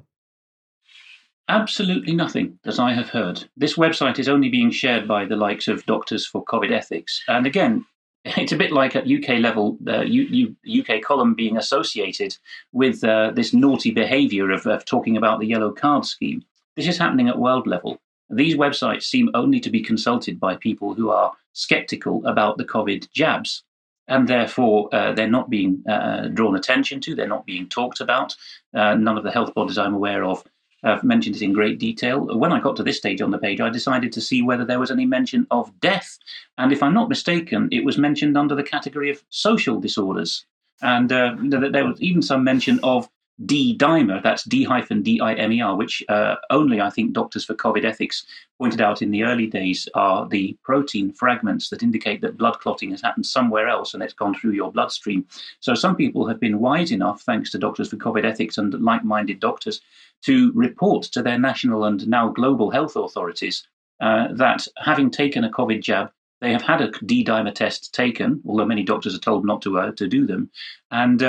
Absolutely 1.48 2.13
nothing 2.13 2.58
that 2.63 2.80
I 2.80 2.93
have 2.93 3.10
heard. 3.10 3.45
This 3.56 3.78
website 3.78 4.17
is 4.17 4.28
only 4.28 4.50
being 4.50 4.71
shared 4.71 5.08
by 5.08 5.26
the 5.26 5.36
likes 5.36 5.67
of 5.67 5.86
Doctors 5.86 6.26
for 6.26 6.43
COVID 6.45 6.71
Ethics. 6.71 7.21
And 7.28 7.45
again, 7.45 7.86
it's 8.26 8.52
a 8.52 8.58
bit 8.58 8.71
like 8.71 8.95
at 8.95 9.10
UK 9.10 9.39
level, 9.39 9.78
the 9.82 10.04
U- 10.08 10.56
U- 10.63 10.82
UK 10.82 11.02
column 11.04 11.36
being 11.36 11.58
associated 11.58 12.36
with 12.71 13.04
uh, 13.04 13.32
this 13.32 13.54
naughty 13.54 13.91
behaviour 13.91 14.50
of, 14.50 14.65
of 14.65 14.86
talking 14.86 15.17
about 15.17 15.39
the 15.39 15.48
yellow 15.48 15.71
card 15.71 16.06
scheme. 16.06 16.43
This 16.76 16.88
is 16.88 16.98
happening 16.98 17.30
at 17.30 17.38
world 17.38 17.67
level. 17.67 18.02
These 18.30 18.56
websites 18.56 19.04
seem 19.04 19.30
only 19.36 19.60
to 19.60 19.69
be 19.69 19.82
consulted 19.82 20.39
by 20.39 20.56
people 20.56 20.95
who 20.95 21.12
are 21.12 21.34
skeptical 21.54 22.26
about 22.26 22.58
the 22.58 22.65
COVID 22.65 23.12
jabs 23.12 23.63
and 24.08 24.28
therefore 24.28 24.94
uh, 24.94 25.13
they're 25.13 25.28
not 25.28 25.50
being 25.50 25.84
uh, 25.88 26.28
drawn 26.28 26.56
attention 26.56 27.00
to, 27.02 27.15
they're 27.15 27.28
not 27.28 27.46
being 27.46 27.68
talked 27.68 28.02
about. 28.02 28.36
Uh, 28.74 28.96
none 28.96 29.18
of 29.18 29.24
the 29.24 29.32
health 29.32 29.54
bodies 29.54 29.78
I'm 29.78 29.94
aware 29.94 30.24
of 30.24 30.44
I've 30.86 31.04
mentioned 31.04 31.36
it 31.36 31.41
in 31.41 31.52
great 31.52 31.80
detail. 31.80 32.38
When 32.38 32.52
I 32.52 32.60
got 32.60 32.76
to 32.78 32.84
this 32.84 32.98
stage 32.98 33.22
on 33.22 33.32
the 33.32 33.39
page, 33.39 33.60
I 33.60 33.70
decided 33.70 34.12
to 34.13 34.22
see 34.22 34.41
whether 34.44 34.63
there 34.63 34.80
was 34.80 34.91
any 34.91 35.06
mention 35.06 35.48
of 35.50 35.78
death. 35.80 36.18
And 36.58 36.72
if 36.72 36.84
I'm 36.84 36.94
not 36.94 37.10
mistaken, 37.10 37.70
it 37.72 37.84
was 37.84 37.98
mentioned 37.98 38.38
under 38.38 38.56
the 38.56 38.63
category 38.63 39.10
of 39.10 39.24
social 39.30 39.80
disorders. 39.80 40.46
And 40.82 41.12
uh, 41.12 41.36
there 41.39 41.86
was 41.86 42.00
even 42.02 42.22
some 42.22 42.44
mention 42.44 42.80
of 42.84 43.10
D 43.43 43.78
dimer, 43.78 44.24
that's 44.24 44.45
D 44.45 44.63
hyphen 44.63 45.02
D 45.02 45.19
I 45.19 45.34
M 45.34 45.52
E 45.52 45.60
R, 45.60 45.76
which 45.76 46.02
uh, 46.08 46.36
only 46.52 46.80
I 46.80 46.89
think 46.89 47.12
doctors 47.12 47.43
for 47.43 47.54
COVID 47.54 47.84
ethics 47.84 48.26
pointed 48.58 48.80
out 48.80 49.02
in 49.02 49.12
the 49.12 49.24
early 49.24 49.48
days 49.48 49.89
are 49.93 50.26
the 50.30 50.58
protein 50.63 51.12
fragments 51.12 51.69
that 51.69 51.84
indicate 51.84 52.21
that 52.21 52.38
blood 52.38 52.60
clotting 52.62 52.91
has 52.91 53.02
happened 53.02 53.26
somewhere 53.26 53.67
else 53.67 53.93
and 53.93 54.02
it's 54.02 54.13
gone 54.13 54.36
through 54.36 54.52
your 54.52 54.71
bloodstream. 54.71 55.26
So 55.60 55.76
some 55.76 55.98
people 55.98 56.26
have 56.28 56.39
been 56.39 56.60
wise 56.60 56.91
enough, 56.91 57.24
thanks 57.24 57.52
to 57.52 57.58
doctors 57.58 57.89
for 57.89 57.98
COVID 57.98 58.24
ethics 58.24 58.58
and 58.58 58.74
like 58.82 59.04
minded 59.04 59.41
doctors, 59.41 59.82
to 60.21 60.54
report 60.54 61.04
to 61.04 61.21
their 61.21 61.38
national 61.38 61.84
and 61.84 62.08
now 62.08 62.30
global 62.30 62.71
health 62.71 62.95
authorities 62.95 63.67
uh, 64.00 64.30
that 64.34 64.65
having 64.78 65.12
taken 65.12 65.43
a 65.43 65.52
COVID 65.52 65.82
jab, 65.82 66.10
they 66.39 66.54
have 66.54 66.62
had 66.62 66.82
a 66.82 66.91
D 67.05 67.24
dimer 67.24 67.53
test 67.53 67.93
taken, 67.93 68.41
although 68.47 68.66
many 68.66 68.84
doctors 68.84 69.16
are 69.16 69.20
told 69.20 69.45
not 69.45 69.62
to 69.64 69.80
uh, 69.80 69.91
to 69.93 70.07
do 70.07 70.26
them, 70.26 70.49
and 70.91 71.22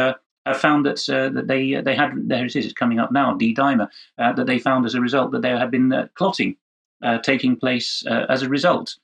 uh, 0.47 0.55
found 0.55 0.87
that 0.87 1.07
uh, 1.09 1.29
that 1.31 1.49
they 1.49 1.75
uh, 1.75 1.83
they 1.83 1.95
had 1.95 2.13
there 2.29 2.45
it 2.45 2.57
is 2.57 2.65
it's 2.65 2.73
coming 2.73 2.99
up 2.99 3.13
now 3.13 3.35
D 3.35 3.55
dimer 3.55 3.89
uh, 4.19 4.33
that 4.33 4.47
they 4.47 4.59
found 4.59 4.87
as 4.87 4.95
a 4.95 5.01
result 5.01 5.33
that 5.33 5.43
there 5.43 5.59
had 5.59 5.71
been 5.71 5.93
uh, 5.93 6.09
clotting 6.15 6.57
uh, 7.03 7.19
taking 7.19 7.57
place 7.57 8.05
uh, 8.07 8.27
as 8.29 8.43
a 8.43 8.49
result. 8.49 8.97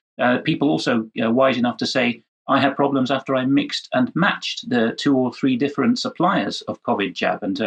people 0.45 0.70
also 0.70 1.11
wise 1.16 1.59
enough 1.59 1.76
to 1.78 1.86
say 1.86 2.22
I 2.49 2.61
had 2.61 2.76
problems 2.76 3.11
after 3.11 3.34
I 3.34 3.45
mixed 3.45 3.88
and 3.93 4.14
matched 4.14 4.68
the 4.68 4.95
two 4.99 5.16
or 5.16 5.32
three 5.32 5.57
different 5.57 5.99
suppliers 5.99 6.62
of 6.62 6.82
COVID 6.82 7.12
jab. 7.14 7.43
And 7.43 7.59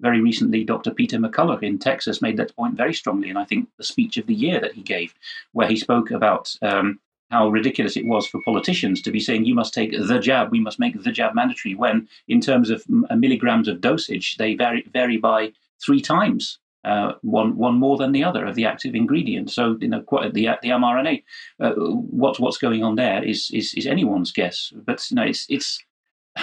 very 0.00 0.20
recently, 0.20 0.64
Dr. 0.64 0.92
Peter 0.92 1.18
McCullough 1.18 1.62
in 1.62 1.78
Texas 1.78 2.22
made 2.22 2.36
that 2.36 2.54
point 2.56 2.76
very 2.76 2.94
strongly. 2.94 3.28
And 3.28 3.38
I 3.38 3.44
think 3.44 3.68
the 3.76 3.84
speech 3.84 4.16
of 4.18 4.26
the 4.26 4.34
year 4.34 4.60
that 4.60 4.74
he 4.74 4.82
gave, 4.82 5.14
where 5.52 5.68
he 5.68 5.76
spoke 5.76 6.10
about 6.10 6.54
um, 6.62 7.00
how 7.30 7.48
ridiculous 7.48 7.96
it 7.96 8.06
was 8.06 8.26
for 8.26 8.42
politicians 8.42 9.00
to 9.02 9.10
be 9.10 9.20
saying 9.20 9.44
you 9.44 9.54
must 9.54 9.72
take 9.72 9.92
the 9.92 10.18
jab, 10.18 10.50
we 10.50 10.60
must 10.60 10.78
make 10.78 11.00
the 11.00 11.12
jab 11.12 11.34
mandatory, 11.34 11.74
when 11.74 12.08
in 12.28 12.40
terms 12.40 12.70
of 12.70 12.84
milligrams 12.88 13.68
of 13.68 13.80
dosage, 13.80 14.36
they 14.36 14.54
vary, 14.54 14.84
vary 14.92 15.16
by 15.16 15.52
three 15.82 16.00
times. 16.00 16.58
Uh, 16.82 17.12
one 17.20 17.58
one 17.58 17.74
more 17.74 17.98
than 17.98 18.12
the 18.12 18.24
other 18.24 18.46
of 18.46 18.54
the 18.54 18.64
active 18.64 18.94
ingredient. 18.94 19.50
So 19.50 19.76
you 19.80 19.88
know, 19.88 20.02
the 20.10 20.48
the 20.62 20.70
mRNA. 20.70 21.22
Uh, 21.60 21.72
what's 21.72 22.40
what's 22.40 22.56
going 22.56 22.82
on 22.82 22.94
there 22.94 23.22
is, 23.22 23.50
is 23.52 23.74
is 23.74 23.86
anyone's 23.86 24.32
guess. 24.32 24.72
But 24.74 25.06
you 25.10 25.16
know, 25.16 25.24
it's 25.24 25.44
it's 25.50 25.84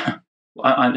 I, 0.63 0.87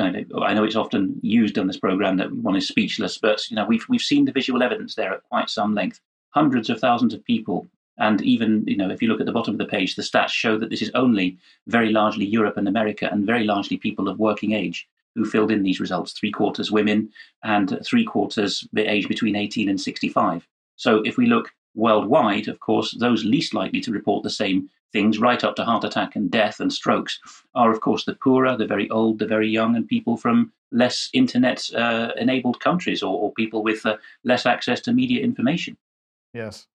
I, 0.47 0.55
know 0.55 0.65
it's 0.65 0.77
often 0.77 1.19
used 1.23 1.59
on 1.59 1.67
this 1.67 1.79
program 1.79 2.17
that 2.19 2.33
one 2.33 2.57
is 2.57 2.69
speechless, 2.69 3.19
but 3.19 3.51
you 3.51 3.57
know 3.57 3.65
we've 3.67 3.87
we've 3.89 4.01
seen 4.01 4.27
the 4.27 4.33
visual 4.33 4.63
evidence 4.63 4.95
there 4.95 5.13
at 5.13 5.25
quite 5.25 5.51
some 5.51 5.75
length. 5.75 6.01
Hundreds 6.31 6.71
of 6.71 6.79
thousands 6.79 7.13
of 7.13 7.25
people, 7.25 7.69
and 8.01 8.21
even 8.23 8.65
you 8.67 8.77
know 8.77 8.91
if 8.91 9.01
you 9.01 9.09
look 9.09 9.21
at 9.21 9.27
the 9.27 9.33
bottom 9.33 9.55
of 9.55 9.59
the 9.59 9.67
page, 9.67 9.95
the 9.95 10.03
stats 10.03 10.31
show 10.31 10.59
that 10.59 10.71
this 10.71 10.83
is 10.83 10.91
only 10.95 11.39
very 11.69 11.91
largely 11.91 12.25
Europe 12.25 12.57
and 12.57 12.67
America, 12.67 13.09
and 13.11 13.27
very 13.27 13.45
largely 13.45 13.77
people 13.77 14.09
of 14.09 14.19
working 14.19 14.53
age 14.53 14.89
who 15.15 15.25
filled 15.25 15.51
in 15.51 15.63
these 15.63 15.81
results. 15.81 16.13
Three 16.13 16.33
quarters 16.33 16.73
women, 16.73 17.11
and 17.45 17.79
three 17.85 18.05
quarters 18.05 18.67
age 18.77 19.09
between 19.09 19.37
18 19.37 19.69
and 19.69 19.81
65. 19.81 20.47
So 20.77 21.03
if 21.05 21.17
we 21.17 21.27
look 21.27 21.53
worldwide, 21.75 22.49
of 22.49 22.61
course, 22.61 22.97
those 22.99 23.25
least 23.25 23.55
likely 23.55 23.81
to 23.81 23.93
report 23.93 24.23
the 24.23 24.31
same 24.31 24.69
things, 24.93 25.19
right 25.19 25.45
up 25.45 25.55
to 25.57 25.65
heart 25.65 25.85
attack 25.85 26.17
and 26.17 26.31
death 26.31 26.59
and 26.59 26.73
strokes, 26.73 27.21
are 27.55 27.71
of 27.71 27.81
course 27.81 28.05
the 28.05 28.15
poorer, 28.15 28.57
the 28.57 28.67
very 28.67 28.91
old, 28.91 29.19
the 29.19 29.27
very 29.27 29.49
young, 29.49 29.77
and 29.77 29.87
people 29.87 30.17
from 30.17 30.53
less 30.73 31.11
internet 31.13 31.69
uh, 31.75 32.13
enabled 32.17 32.61
countries 32.61 33.03
or, 33.03 33.21
or 33.21 33.33
people 33.33 33.63
with 33.63 33.85
uh, 33.87 33.97
less 34.25 34.47
access 34.47 34.81
to 34.81 34.93
media 34.93 35.23
information. 35.23 35.77
Yes. 36.33 36.67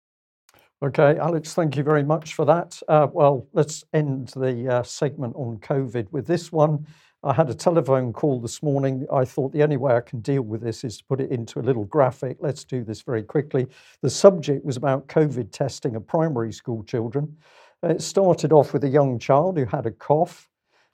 Okay, 0.83 1.17
Alex, 1.19 1.55
thank 1.55 1.77
you 1.77 1.83
very 1.83 2.03
much 2.03 2.35
for 2.35 2.45
that. 2.45 2.79
Uh, 2.89 3.07
well, 3.11 3.47
let's 3.53 3.85
end 3.95 4.29
the 4.37 4.69
uh, 4.69 4.83
segment 4.83 5.35
on 5.37 5.59
COVID 5.59 6.11
with 6.13 6.27
this 6.27 6.53
one. 6.53 6.87
I 7.23 7.33
had 7.33 7.49
a 7.49 7.55
telephone 7.55 8.13
call 8.13 8.39
this 8.39 8.63
morning. 8.63 9.07
I 9.11 9.25
thought 9.25 9.53
the 9.53 9.63
only 9.63 9.79
way 9.79 9.95
I 9.95 10.03
can 10.03 10.21
deal 10.21 10.43
with 10.43 10.61
this 10.61 10.85
is 10.85 10.99
to 10.99 11.05
put 11.05 11.23
it 11.23 11.31
into 11.31 11.59
a 11.59 11.63
little 11.63 11.85
graphic. 11.87 12.37
Let's 12.41 12.65
do 12.65 12.85
this 12.85 13.01
very 13.01 13.23
quickly. 13.23 13.67
The 14.03 14.11
subject 14.11 14.63
was 14.63 14.77
about 14.77 15.09
COVID 15.09 15.53
testing 15.53 15.97
of 15.97 16.07
primary 16.07 16.53
school 16.53 16.83
children. 16.83 17.35
It 17.83 18.03
started 18.03 18.53
off 18.53 18.75
with 18.75 18.85
a 18.85 18.89
young 18.89 19.19
child 19.19 19.57
who 19.57 19.65
had 19.65 19.87
a 19.87 19.91
cough. 19.91 20.51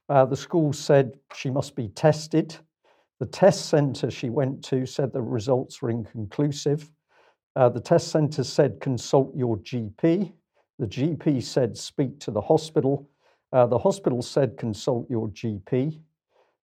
Uh, 0.08 0.24
the 0.24 0.36
school 0.36 0.72
said 0.72 1.14
she 1.34 1.50
must 1.50 1.74
be 1.74 1.88
tested. 1.88 2.54
The 3.18 3.26
test 3.26 3.66
centre 3.66 4.10
she 4.10 4.30
went 4.30 4.62
to 4.66 4.86
said 4.86 5.12
the 5.12 5.22
results 5.22 5.82
were 5.82 5.90
inconclusive. 5.90 6.88
Uh, 7.56 7.68
the 7.68 7.80
test 7.80 8.08
centre 8.08 8.44
said 8.44 8.80
consult 8.80 9.34
your 9.36 9.58
GP. 9.58 10.32
The 10.78 10.86
GP 10.86 11.42
said 11.42 11.76
speak 11.76 12.20
to 12.20 12.30
the 12.30 12.40
hospital. 12.40 13.08
Uh, 13.52 13.66
the 13.66 13.78
hospital 13.78 14.22
said 14.22 14.56
consult 14.56 15.10
your 15.10 15.28
GP. 15.28 16.00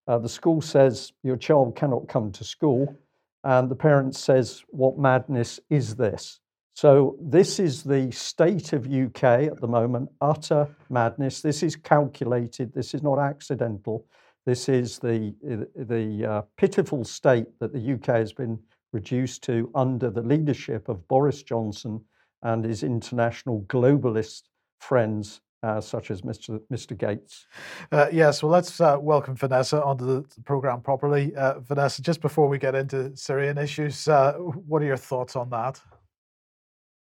Uh, 0.06 0.18
the 0.18 0.28
school 0.28 0.60
says 0.60 1.12
your 1.22 1.36
child 1.36 1.76
cannot 1.76 2.08
come 2.08 2.32
to 2.32 2.44
school. 2.44 2.96
And 3.44 3.70
the 3.70 3.76
parent 3.76 4.16
says, 4.16 4.64
What 4.68 4.98
madness 4.98 5.60
is 5.70 5.94
this? 5.96 6.40
So 6.74 7.16
this 7.20 7.58
is 7.58 7.82
the 7.82 8.10
state 8.12 8.72
of 8.72 8.86
UK 8.86 9.24
at 9.24 9.60
the 9.60 9.66
moment, 9.66 10.10
utter 10.20 10.68
madness. 10.88 11.42
This 11.42 11.62
is 11.62 11.76
calculated. 11.76 12.72
This 12.72 12.94
is 12.94 13.02
not 13.02 13.18
accidental. 13.18 14.06
This 14.46 14.68
is 14.68 14.98
the 14.98 15.34
the 15.76 16.26
uh, 16.26 16.42
pitiful 16.56 17.04
state 17.04 17.46
that 17.60 17.72
the 17.72 17.94
UK 17.94 18.06
has 18.16 18.32
been 18.32 18.58
reduced 18.92 19.42
to 19.44 19.70
under 19.74 20.10
the 20.10 20.22
leadership 20.22 20.88
of 20.88 21.06
Boris 21.08 21.42
Johnson 21.42 22.04
and 22.42 22.64
his 22.64 22.82
international 22.82 23.62
globalist 23.62 24.42
friends 24.80 25.40
uh, 25.62 25.80
such 25.80 26.10
as 26.10 26.22
Mr. 26.22 26.60
Mr. 26.72 26.96
Gates. 26.96 27.46
Uh, 27.90 28.06
yes, 28.12 28.42
well, 28.42 28.52
let's 28.52 28.80
uh, 28.80 28.96
welcome 29.00 29.34
Vanessa 29.34 29.82
onto 29.82 30.06
the 30.06 30.42
program 30.42 30.80
properly. 30.80 31.34
Uh, 31.34 31.58
Vanessa, 31.60 32.00
just 32.00 32.20
before 32.20 32.48
we 32.48 32.58
get 32.58 32.74
into 32.74 33.14
Syrian 33.16 33.58
issues, 33.58 34.06
uh, 34.06 34.34
what 34.34 34.82
are 34.82 34.86
your 34.86 34.96
thoughts 34.96 35.34
on 35.34 35.50
that? 35.50 35.80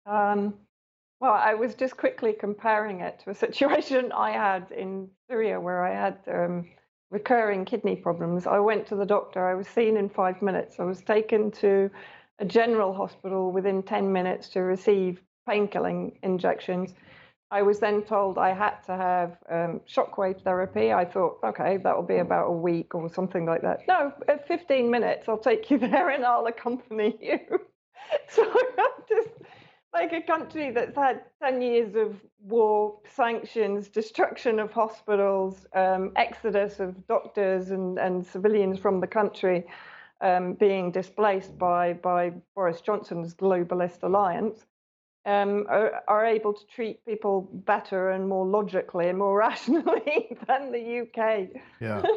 Um, 0.07 0.55
well, 1.21 1.33
I 1.33 1.55
was 1.55 1.75
just 1.75 1.97
quickly 1.97 2.33
comparing 2.33 3.01
it 3.01 3.21
to 3.25 3.31
a 3.31 3.35
situation 3.47 4.13
I 4.13 4.31
had 4.31 4.71
in 4.71 5.09
Syria 5.29 5.61
where 5.61 5.85
I 5.85 5.95
had 5.95 6.19
um, 6.33 6.69
recurring 7.11 7.65
kidney 7.65 7.97
problems. 7.97 8.47
I 8.47 8.59
went 8.59 8.87
to 8.89 8.97
the 8.97 9.07
doctor, 9.07 9.47
I 9.47 9.55
was 9.55 9.69
seen 9.69 9.97
in 9.97 10.09
five 10.09 10.43
minutes. 10.43 10.81
I 10.81 10.85
was 10.85 11.03
taken 11.03 11.51
to 11.53 11.91
a 12.39 12.45
general 12.45 12.93
hospital 12.93 13.53
within 13.53 13.83
10 13.83 14.13
minutes 14.13 14.49
to 14.51 14.61
receive 14.61 15.21
painkilling 15.49 16.13
injections. 16.23 16.95
I 17.51 17.63
was 17.63 17.79
then 17.79 18.03
told 18.03 18.37
I 18.37 18.53
had 18.53 18.81
to 18.87 18.97
have 18.97 19.37
um, 19.49 19.81
shockwave 19.89 20.43
therapy. 20.43 20.93
I 20.93 21.05
thought, 21.05 21.39
okay, 21.45 21.77
that 21.77 21.95
will 21.95 22.03
be 22.03 22.17
about 22.17 22.49
a 22.49 22.53
week 22.53 22.95
or 22.95 23.09
something 23.09 23.47
like 23.47 23.63
that. 23.63 23.83
No, 23.87 24.13
at 24.27 24.49
15 24.49 24.91
minutes, 24.91 25.29
I'll 25.29 25.39
take 25.39 25.71
you 25.71 25.79
there 25.87 26.11
and 26.11 26.25
I'll 26.25 26.47
accompany 26.47 27.17
you. 27.21 27.39
so 28.29 28.43
I'm 28.43 29.05
just 29.09 29.31
like 29.95 30.13
a 30.13 30.21
country 30.21 30.73
that's 30.73 30.97
had 30.97 31.23
10 31.41 31.63
years 31.63 31.95
of 31.95 32.21
war, 32.41 32.99
sanctions, 33.15 33.89
destruction 33.89 34.59
of 34.59 34.73
hospitals, 34.73 35.67
um, 35.73 36.11
exodus 36.17 36.81
of 36.81 37.07
doctors 37.07 37.71
and, 37.71 37.99
and 37.99 38.27
civilians 38.27 38.79
from 38.79 39.01
the 39.01 39.07
country 39.07 39.65
um, 40.21 40.55
being 40.55 40.91
displaced 40.91 41.57
by, 41.57 41.93
by 41.93 42.33
Boris 42.57 42.81
Johnson's 42.81 43.35
globalist 43.35 44.03
alliance, 44.03 44.67
um, 45.27 45.65
are, 45.69 46.03
are, 46.09 46.27
able 46.27 46.53
to 46.53 46.67
treat 46.67 47.05
people 47.07 47.49
better 47.65 48.11
and 48.11 48.29
more 48.29 48.45
logically 48.45 49.09
and 49.09 49.19
more 49.19 49.39
rationally 49.47 50.37
than 50.47 50.73
the 50.73 51.01
UK. 51.03 51.49
Yeah. 51.81 52.03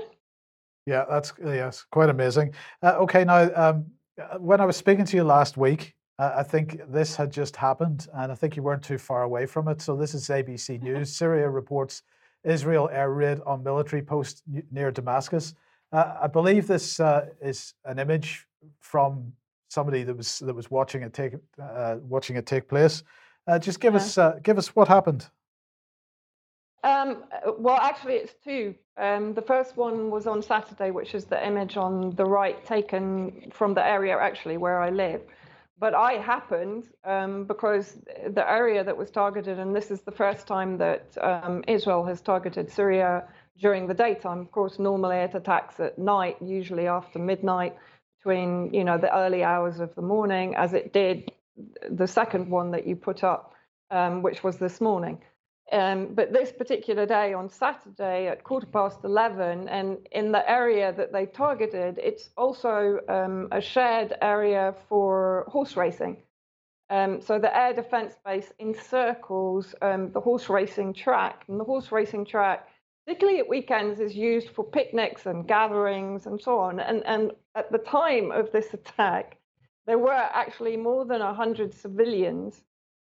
Yeah, 0.87 1.03
that's 1.09 1.33
yes, 1.43 1.85
quite 1.91 2.07
amazing. 2.07 2.53
Uh, 2.81 2.95
okay, 2.99 3.25
now 3.25 3.49
um, 3.55 3.87
uh, 4.17 4.37
when 4.37 4.61
I 4.61 4.65
was 4.65 4.77
speaking 4.77 5.03
to 5.03 5.17
you 5.17 5.25
last 5.25 5.57
week, 5.57 5.96
I 6.19 6.41
think 6.41 6.81
this 6.91 7.15
had 7.15 7.31
just 7.31 7.55
happened, 7.55 8.07
and 8.15 8.31
I 8.31 8.35
think 8.35 8.55
you 8.55 8.63
weren't 8.63 8.81
too 8.81 8.97
far 8.97 9.21
away 9.21 9.45
from 9.45 9.67
it. 9.67 9.81
So 9.81 9.95
this 9.95 10.15
is 10.15 10.29
ABC 10.29 10.81
News. 10.81 11.15
Syria 11.15 11.47
reports 11.47 12.01
Israel 12.43 12.89
air 12.91 13.11
raid 13.11 13.39
on 13.45 13.63
military 13.63 14.01
post 14.01 14.41
near 14.71 14.89
Damascus. 14.91 15.53
Uh, 15.91 16.15
I 16.23 16.27
believe 16.27 16.65
this 16.65 16.99
uh, 16.99 17.27
is 17.41 17.75
an 17.85 17.99
image 17.99 18.47
from 18.79 19.31
somebody 19.69 20.03
that 20.03 20.15
was 20.15 20.39
that 20.39 20.55
was 20.55 20.71
watching 20.71 21.03
it 21.03 21.13
take 21.13 21.33
uh, 21.61 21.97
watching 22.01 22.35
it 22.35 22.45
take 22.45 22.67
place. 22.67 23.03
Uh, 23.47 23.59
just 23.59 23.79
give 23.79 23.93
yeah. 23.93 23.99
us 23.99 24.17
uh, 24.17 24.39
give 24.41 24.57
us 24.57 24.75
what 24.75 24.87
happened. 24.87 25.29
Um, 26.83 27.23
well, 27.57 27.77
actually, 27.77 28.13
it's 28.13 28.33
two. 28.43 28.73
Um, 28.97 29.33
the 29.33 29.41
first 29.41 29.77
one 29.77 30.09
was 30.09 30.25
on 30.25 30.41
Saturday, 30.41 30.91
which 30.91 31.13
is 31.13 31.25
the 31.25 31.45
image 31.45 31.77
on 31.77 32.15
the 32.15 32.25
right 32.25 32.65
taken 32.65 33.51
from 33.53 33.73
the 33.73 33.85
area 33.85 34.17
actually 34.17 34.57
where 34.57 34.79
I 34.79 34.89
live 34.89 35.21
but 35.79 35.93
I 35.93 36.13
happened 36.13 36.85
um, 37.03 37.45
because 37.45 37.97
the 38.27 38.49
area 38.49 38.83
that 38.83 38.97
was 38.97 39.11
targeted, 39.11 39.59
and 39.59 39.75
this 39.75 39.91
is 39.91 40.01
the 40.01 40.11
first 40.11 40.47
time 40.47 40.77
that 40.79 41.17
um, 41.21 41.63
Israel 41.67 42.03
has 42.05 42.21
targeted 42.21 42.71
Syria 42.71 43.25
during 43.59 43.87
the 43.87 43.93
daytime. 43.93 44.39
Of 44.39 44.51
course, 44.51 44.79
normally 44.79 45.17
it 45.17 45.35
attacks 45.35 45.79
at 45.79 45.99
night, 45.99 46.37
usually 46.41 46.87
after 46.87 47.19
midnight, 47.19 47.75
between 48.17 48.73
you 48.73 48.83
know 48.83 48.97
the 48.97 49.15
early 49.15 49.43
hours 49.43 49.79
of 49.79 49.93
the 49.95 50.01
morning, 50.01 50.55
as 50.55 50.73
it 50.73 50.93
did 50.93 51.31
the 51.89 52.07
second 52.07 52.49
one 52.49 52.71
that 52.71 52.87
you 52.87 52.95
put 52.95 53.23
up, 53.23 53.53
um, 53.91 54.21
which 54.23 54.43
was 54.43 54.57
this 54.57 54.81
morning. 54.81 55.19
Um, 55.71 56.13
but 56.13 56.31
this 56.31 56.51
particular 56.53 57.05
day 57.05 57.33
on 57.33 57.49
Saturday 57.49 58.27
at 58.27 58.43
quarter 58.43 58.67
past 58.67 58.99
11, 59.03 59.67
and 59.67 59.97
in 60.13 60.31
the 60.31 60.49
area 60.49 60.93
that 60.93 61.11
they 61.11 61.25
targeted, 61.25 61.97
it's 61.97 62.29
also 62.37 62.99
um, 63.09 63.49
a 63.51 63.59
shared 63.59 64.13
area 64.21 64.73
for 64.87 65.45
horse 65.49 65.75
racing. 65.75 66.23
Um, 66.89 67.21
so 67.21 67.37
the 67.37 67.55
air 67.55 67.73
defense 67.73 68.13
base 68.23 68.53
encircles 68.61 69.75
um, 69.81 70.11
the 70.13 70.21
horse 70.21 70.47
racing 70.47 70.93
track, 70.93 71.43
and 71.49 71.59
the 71.59 71.65
horse 71.65 71.91
racing 71.91 72.23
track, 72.23 72.69
particularly 73.05 73.39
at 73.39 73.49
weekends, 73.49 73.99
is 73.99 74.15
used 74.15 74.49
for 74.51 74.63
picnics 74.63 75.25
and 75.25 75.45
gatherings 75.45 76.27
and 76.27 76.41
so 76.41 76.59
on. 76.59 76.79
And, 76.79 77.05
and 77.05 77.31
at 77.55 77.73
the 77.73 77.79
time 77.79 78.31
of 78.31 78.53
this 78.53 78.73
attack, 78.73 79.37
there 79.85 79.99
were 79.99 80.13
actually 80.13 80.77
more 80.77 81.03
than 81.03 81.19
100 81.19 81.73
civilians 81.73 82.63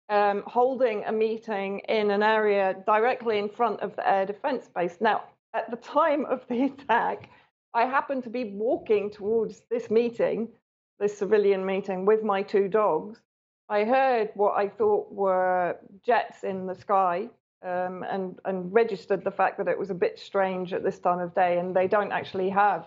um, 0.10 0.44
holding 0.46 1.04
a 1.06 1.12
meeting 1.12 1.80
in 1.90 2.12
an 2.12 2.24
area 2.24 2.76
directly 2.86 3.40
in 3.40 3.50
front 3.50 3.82
of 3.82 3.96
the 3.96 4.08
air 4.08 4.26
defense 4.26 4.70
base. 4.76 4.98
Now, 5.00 5.24
at 5.54 5.70
the 5.70 5.78
time 5.78 6.26
of 6.26 6.46
the 6.48 6.64
attack, 6.74 7.30
I 7.74 7.86
happened 7.86 8.24
to 8.24 8.30
be 8.30 8.46
walking 8.46 9.10
towards 9.10 9.62
this 9.70 9.90
meeting, 9.90 10.50
this 11.00 11.18
civilian 11.18 11.66
meeting, 11.66 12.06
with 12.06 12.24
my 12.24 12.44
two 12.44 12.68
dogs. 12.68 13.20
I 13.70 13.86
heard 13.86 14.30
what 14.36 14.58
I 14.58 14.68
thought 14.68 15.12
were 15.12 15.78
jets 16.06 16.44
in 16.44 16.68
the 16.68 16.76
sky 16.76 17.30
um, 17.64 18.04
and, 18.04 18.38
and 18.46 18.72
registered 18.72 19.24
the 19.24 19.32
fact 19.32 19.58
that 19.58 19.68
it 19.68 19.80
was 19.80 19.90
a 19.90 19.96
bit 19.96 20.20
strange 20.20 20.74
at 20.74 20.84
this 20.84 21.00
time 21.00 21.20
of 21.20 21.34
day. 21.34 21.58
And 21.58 21.76
they 21.76 21.88
don't 21.88 22.12
actually 22.12 22.50
have 22.50 22.86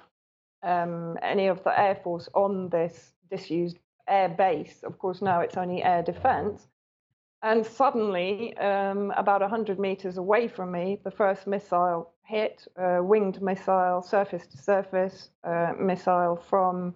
um, 0.63 1.19
any 1.23 1.49
of 1.49 1.65
the 1.65 1.79
Air 1.79 1.97
Force 1.97 2.29
on 2.35 2.69
this 2.69 3.13
disused 3.31 3.79
air 4.09 4.29
base. 4.29 4.83
Of 4.85 4.99
course, 4.99 5.23
now 5.23 5.41
it's 5.41 5.57
only 5.57 5.83
air 5.83 6.03
defense. 6.03 6.69
And 7.43 7.65
suddenly, 7.67 8.57
um, 8.57 9.13
about 9.17 9.41
100 9.41 9.79
meters 9.79 10.17
away 10.17 10.49
from 10.49 10.73
me, 10.73 11.01
the 11.05 11.11
first 11.11 11.47
missile 11.47 12.13
hit, 12.25 12.67
uh, 12.77 12.99
winged 13.03 13.41
missile, 13.41 14.03
surface 14.03 14.47
to 14.49 14.57
surface 14.57 15.31
uh, 15.45 15.73
missile 15.79 16.37
from 16.49 16.95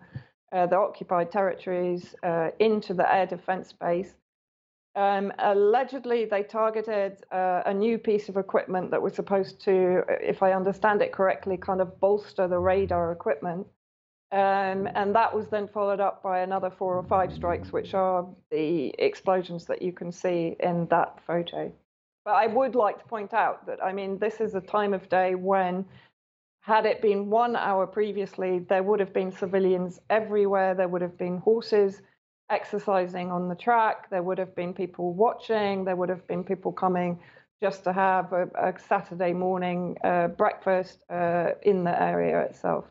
uh, 0.53 0.67
the 0.67 0.77
occupied 0.77 1.31
territories 1.31 2.15
uh, 2.23 2.51
into 2.59 2.95
the 2.95 3.15
air 3.15 3.27
defense 3.27 3.73
base. 3.73 4.15
Um, 4.97 5.33
allegedly, 5.39 6.25
they 6.25 6.43
targeted 6.43 7.23
uh, 7.31 7.63
a 7.67 7.73
new 7.73 7.97
piece 7.97 8.29
of 8.29 8.37
equipment 8.37 8.91
that 8.91 9.01
was 9.01 9.15
supposed 9.15 9.61
to, 9.65 10.03
if 10.21 10.43
I 10.43 10.53
understand 10.53 11.01
it 11.01 11.13
correctly, 11.13 11.57
kind 11.57 11.81
of 11.81 12.01
bolster 12.01 12.49
the 12.49 12.59
radar 12.59 13.13
equipment. 13.13 13.69
Um, 14.33 14.89
and 14.95 15.15
that 15.17 15.35
was 15.35 15.49
then 15.49 15.67
followed 15.67 15.99
up 15.99 16.23
by 16.23 16.41
another 16.41 16.71
four 16.71 16.97
or 16.97 17.03
five 17.03 17.33
strikes, 17.33 17.73
which 17.73 17.95
are 17.95 18.27
the 18.51 18.95
explosions 18.99 19.65
that 19.67 19.83
you 19.83 19.93
can 19.93 20.13
see 20.13 20.57
in 20.61 20.87
that 20.91 21.19
photo. 21.27 21.73
But 22.25 22.35
I 22.35 22.47
would 22.47 22.77
like 22.77 22.99
to 22.99 23.09
point 23.09 23.35
out 23.35 23.67
that, 23.67 23.83
I 23.83 23.93
mean, 23.93 24.19
this 24.19 24.41
is 24.41 24.55
a 24.55 24.61
time 24.61 24.95
of 24.95 25.09
day 25.09 25.35
when, 25.35 25.85
had 26.61 26.87
it 26.87 27.03
been 27.03 27.29
one 27.29 27.57
hour 27.57 27.87
previously, 27.87 28.61
there 28.61 28.85
would 28.85 29.01
have 29.01 29.13
been 29.13 29.33
civilians 29.33 29.99
everywhere. 30.11 30.75
There 30.75 30.89
would 30.89 31.03
have 31.03 31.19
been 31.19 31.39
horses 31.39 32.01
exercising 32.51 33.33
on 33.33 33.49
the 33.49 33.55
track. 33.55 34.11
There 34.11 34.23
would 34.23 34.39
have 34.39 34.55
been 34.55 34.75
people 34.75 35.13
watching. 35.13 35.85
There 35.85 35.97
would 35.97 36.09
have 36.09 36.27
been 36.29 36.45
people 36.45 36.73
coming 36.73 37.19
just 37.61 37.83
to 37.85 37.93
have 37.93 38.33
a, 38.33 38.49
a 38.55 38.75
Saturday 38.79 39.33
morning 39.33 39.97
uh, 40.05 40.29
breakfast 40.29 41.03
uh, 41.11 41.51
in 41.63 41.85
the 41.85 42.03
area 42.03 42.41
itself. 42.43 42.85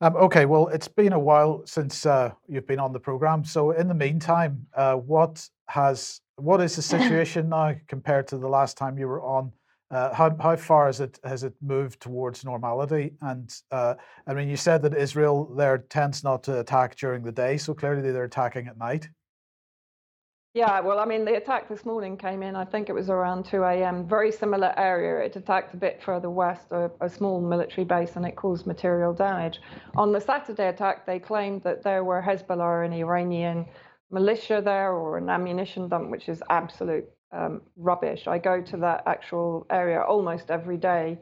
Um, 0.00 0.16
okay, 0.16 0.46
well, 0.46 0.68
it's 0.68 0.88
been 0.88 1.12
a 1.12 1.18
while 1.18 1.62
since 1.66 2.06
uh, 2.06 2.32
you've 2.48 2.66
been 2.66 2.78
on 2.78 2.92
the 2.92 3.00
program. 3.00 3.44
So, 3.44 3.72
in 3.72 3.88
the 3.88 3.94
meantime, 3.94 4.66
uh, 4.74 4.94
what 4.94 5.48
has 5.66 6.20
what 6.36 6.60
is 6.60 6.76
the 6.76 6.82
situation 6.96 7.48
now 7.48 7.74
compared 7.88 8.28
to 8.28 8.38
the 8.38 8.48
last 8.48 8.76
time 8.76 8.98
you 8.98 9.08
were 9.08 9.22
on? 9.22 9.52
Uh, 9.90 10.12
how 10.14 10.36
how 10.40 10.54
far 10.54 10.86
has 10.86 11.00
it 11.00 11.18
has 11.24 11.44
it 11.44 11.54
moved 11.62 12.00
towards 12.00 12.44
normality? 12.44 13.14
And 13.22 13.54
uh, 13.70 13.94
I 14.26 14.34
mean, 14.34 14.48
you 14.48 14.56
said 14.56 14.82
that 14.82 14.94
Israel 14.94 15.52
there 15.56 15.78
tends 15.78 16.22
not 16.22 16.42
to 16.44 16.60
attack 16.60 16.96
during 16.96 17.24
the 17.24 17.32
day, 17.32 17.56
so 17.56 17.74
clearly 17.74 18.12
they're 18.12 18.24
attacking 18.24 18.66
at 18.68 18.78
night. 18.78 19.08
Yeah, 20.58 20.80
well, 20.80 20.98
I 20.98 21.04
mean, 21.04 21.24
the 21.24 21.36
attack 21.36 21.68
this 21.68 21.84
morning 21.84 22.16
came 22.16 22.42
in, 22.42 22.56
I 22.56 22.64
think 22.64 22.88
it 22.88 22.92
was 22.92 23.10
around 23.10 23.44
2 23.44 23.62
a.m., 23.62 24.08
very 24.08 24.32
similar 24.32 24.74
area. 24.76 25.24
It 25.24 25.36
attacked 25.36 25.72
a 25.72 25.76
bit 25.76 26.02
further 26.02 26.30
west, 26.30 26.66
a, 26.72 26.90
a, 27.00 27.08
small 27.08 27.40
military 27.40 27.84
base, 27.84 28.16
and 28.16 28.26
it 28.26 28.34
caused 28.34 28.66
material 28.66 29.14
damage. 29.14 29.60
On 29.94 30.10
the 30.10 30.20
Saturday 30.20 30.66
attack, 30.66 31.06
they 31.06 31.20
claimed 31.20 31.62
that 31.62 31.84
there 31.84 32.02
were 32.02 32.20
Hezbollah 32.20 32.84
and 32.84 32.92
Iranian 32.92 33.66
militia 34.10 34.60
there 34.60 34.94
or 34.94 35.16
an 35.16 35.30
ammunition 35.30 35.86
dump, 35.86 36.10
which 36.10 36.28
is 36.28 36.42
absolute 36.50 37.08
um, 37.30 37.62
rubbish. 37.76 38.26
I 38.26 38.38
go 38.38 38.60
to 38.60 38.76
that 38.78 39.04
actual 39.06 39.64
area 39.70 40.00
almost 40.00 40.50
every 40.50 40.76
day, 40.76 41.18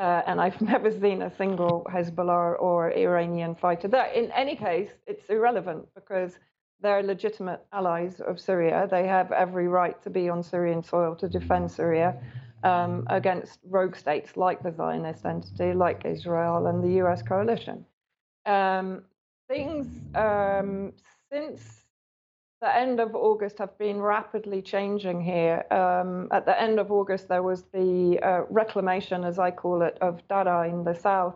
uh, 0.00 0.22
and 0.26 0.40
I've 0.40 0.60
never 0.74 0.90
seen 0.90 1.22
a 1.22 1.32
single 1.36 1.86
Hezbollah 1.88 2.60
or 2.60 2.90
Iranian 2.90 3.54
fighter 3.54 3.86
there. 3.86 4.06
In 4.06 4.32
any 4.32 4.56
case, 4.56 4.90
it's 5.06 5.30
irrelevant 5.30 5.86
because 5.94 6.36
they're 6.82 7.02
legitimate 7.02 7.64
allies 7.72 8.20
of 8.20 8.40
Syria. 8.40 8.88
They 8.90 9.06
have 9.06 9.32
every 9.32 9.68
right 9.68 10.00
to 10.02 10.10
be 10.10 10.28
on 10.28 10.42
Syrian 10.42 10.82
soil 10.82 11.14
to 11.16 11.28
defend 11.28 11.70
Syria 11.70 12.16
um, 12.64 13.06
against 13.08 13.60
rogue 13.68 13.96
states 13.96 14.36
like 14.36 14.62
the 14.62 14.72
Zionist 14.72 15.24
entity, 15.24 15.72
like 15.72 16.04
Israel 16.04 16.66
and 16.66 16.82
the 16.82 17.02
US 17.04 17.22
coalition. 17.22 17.84
Um, 18.46 19.02
things 19.48 19.86
um, 20.14 20.92
since 21.30 21.82
the 22.60 22.76
end 22.76 23.00
of 23.00 23.14
August 23.16 23.58
have 23.58 23.76
been 23.76 24.00
rapidly 24.00 24.62
changing 24.62 25.20
here. 25.20 25.64
Um, 25.70 26.28
at 26.30 26.46
the 26.46 26.60
end 26.60 26.78
of 26.78 26.92
August, 26.92 27.28
there 27.28 27.42
was 27.42 27.64
the 27.72 28.20
uh, 28.22 28.42
reclamation, 28.48 29.24
as 29.24 29.38
I 29.40 29.50
call 29.50 29.82
it, 29.82 29.98
of 30.00 30.26
Dara 30.28 30.68
in 30.68 30.84
the 30.84 30.94
south, 30.94 31.34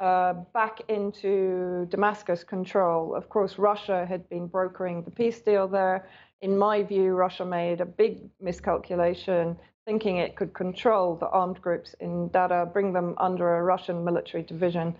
uh, 0.00 0.32
back 0.54 0.80
into 0.88 1.86
Damascus 1.90 2.44
control. 2.44 3.14
Of 3.14 3.28
course, 3.28 3.58
Russia 3.58 4.06
had 4.06 4.28
been 4.28 4.46
brokering 4.46 5.02
the 5.02 5.10
peace 5.10 5.40
deal 5.40 5.68
there. 5.68 6.08
In 6.40 6.56
my 6.56 6.82
view, 6.82 7.12
Russia 7.12 7.44
made 7.44 7.80
a 7.80 7.86
big 7.86 8.28
miscalculation, 8.40 9.56
thinking 9.86 10.18
it 10.18 10.36
could 10.36 10.54
control 10.54 11.16
the 11.16 11.28
armed 11.28 11.60
groups 11.60 11.94
in 12.00 12.28
Dara, 12.28 12.64
bring 12.64 12.92
them 12.92 13.14
under 13.18 13.56
a 13.56 13.62
Russian 13.62 14.04
military 14.04 14.42
division 14.42 14.94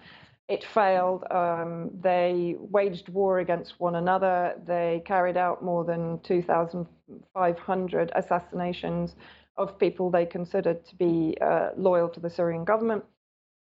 it 0.49 0.65
failed. 0.65 1.25
Um, 1.31 1.91
they 2.01 2.57
waged 2.59 3.11
war 3.11 3.39
against 3.41 3.79
one 3.79 3.97
another. 3.97 4.55
They 4.67 5.03
carried 5.05 5.37
out 5.37 5.63
more 5.63 5.85
than 5.85 6.21
2,500 6.21 8.13
assassinations 8.15 9.15
of 9.59 9.79
people 9.79 10.11
they 10.11 10.25
considered 10.25 10.87
to 10.87 10.97
be 10.97 11.37
uh, 11.41 11.71
loyal 11.77 12.09
to 12.09 12.21
the 12.21 12.31
Syrian 12.31 12.65
government. 12.65 13.05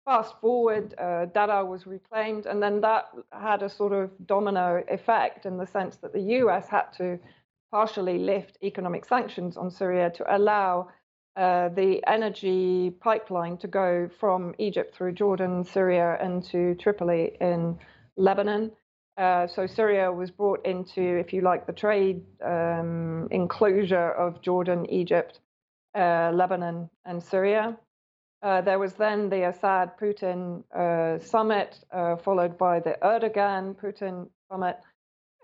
Fast 0.06 0.40
forward, 0.40 0.94
uh, 0.98 1.24
Dara 1.26 1.64
was 1.64 1.84
reclaimed, 1.84 2.46
and 2.46 2.62
then 2.62 2.80
that 2.80 3.06
had 3.32 3.64
a 3.64 3.68
sort 3.68 3.92
of 3.92 4.10
domino 4.24 4.84
effect 4.88 5.46
in 5.46 5.58
the 5.58 5.66
sense 5.66 5.96
that 5.96 6.12
the 6.12 6.22
US 6.44 6.68
had 6.68 6.92
to 6.98 7.18
partially 7.72 8.18
lift 8.20 8.56
economic 8.62 9.04
sanctions 9.04 9.56
on 9.56 9.68
Syria 9.68 10.10
to 10.10 10.36
allow 10.36 10.88
uh, 11.34 11.70
the 11.70 12.00
energy 12.06 12.90
pipeline 13.00 13.56
to 13.58 13.66
go 13.66 14.08
from 14.20 14.54
Egypt 14.58 14.94
through 14.94 15.12
Jordan, 15.12 15.64
Syria, 15.64 16.16
and 16.20 16.44
to 16.44 16.76
Tripoli 16.76 17.36
in 17.40 17.76
Lebanon. 18.16 18.70
Uh, 19.18 19.48
so 19.48 19.66
Syria 19.66 20.12
was 20.12 20.30
brought 20.30 20.64
into, 20.64 21.02
if 21.02 21.32
you 21.32 21.40
like, 21.40 21.66
the 21.66 21.72
trade 21.72 22.22
um, 22.44 23.26
enclosure 23.32 24.12
of 24.12 24.40
Jordan, 24.40 24.88
Egypt, 24.88 25.40
uh, 25.96 26.30
Lebanon, 26.32 26.88
and 27.04 27.20
Syria. 27.20 27.76
Uh, 28.42 28.60
there 28.60 28.78
was 28.78 28.94
then 28.94 29.28
the 29.30 29.48
Assad 29.48 29.98
Putin 29.98 30.62
uh, 30.74 31.18
summit, 31.18 31.78
followed 32.22 32.58
by 32.58 32.80
the 32.80 32.96
Erdogan 33.02 33.74
Putin 33.74 34.28
summit. 34.50 34.76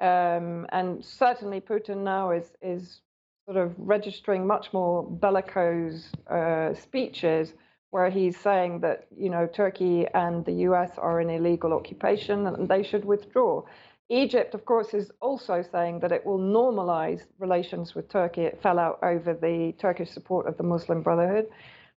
Um, 0.01 0.67
and 0.71 1.05
certainly 1.05 1.61
Putin 1.61 1.99
now 1.99 2.33
is, 2.33 2.51
is 2.61 3.01
sort 3.47 3.57
of 3.57 3.75
registering 3.79 4.47
much 4.47 4.73
more 4.73 5.09
bellicose 5.09 6.11
uh, 6.31 6.75
speeches 6.75 7.53
where 7.91 8.11
he's 8.11 8.39
saying 8.39 8.81
that 8.81 9.07
you 9.17 9.31
know 9.31 9.47
Turkey 9.47 10.07
and 10.15 10.45
the 10.45 10.67
US 10.69 10.91
are 10.97 11.21
in 11.21 11.31
illegal 11.31 11.73
occupation 11.73 12.47
and 12.47 12.69
they 12.69 12.83
should 12.83 13.05
withdraw. 13.05 13.63
Egypt, 14.09 14.55
of 14.55 14.65
course, 14.65 14.93
is 14.93 15.11
also 15.21 15.63
saying 15.71 16.01
that 16.01 16.13
it 16.13 16.25
will 16.27 16.39
normalize 16.39 17.23
relations 17.39 17.95
with 17.95 18.09
Turkey. 18.09 18.43
It 18.43 18.61
fell 18.63 18.79
out 18.79 18.99
over 19.03 19.33
the 19.33 19.73
Turkish 19.79 20.11
support 20.11 20.47
of 20.47 20.57
the 20.57 20.63
Muslim 20.63 21.03
Brotherhood, 21.03 21.49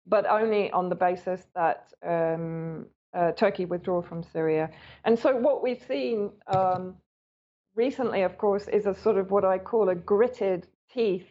but 0.07 0.25
only 0.25 0.71
on 0.71 0.89
the 0.89 0.95
basis 0.95 1.47
that 1.55 1.91
um, 2.05 2.85
uh, 3.13 3.31
Turkey 3.31 3.65
withdraw 3.65 4.01
from 4.01 4.23
Syria. 4.23 4.69
And 5.03 5.17
so 5.17 5.35
what 5.35 5.63
we've 5.63 5.83
seen 5.87 6.31
um, 6.47 6.95
recently, 7.75 8.21
of 8.23 8.37
course, 8.37 8.67
is 8.67 8.85
a 8.85 8.93
sort 8.93 9.17
of 9.17 9.31
what 9.31 9.45
I 9.45 9.57
call 9.57 9.89
a 9.89 9.95
gritted 9.95 10.67
teeth 10.93 11.27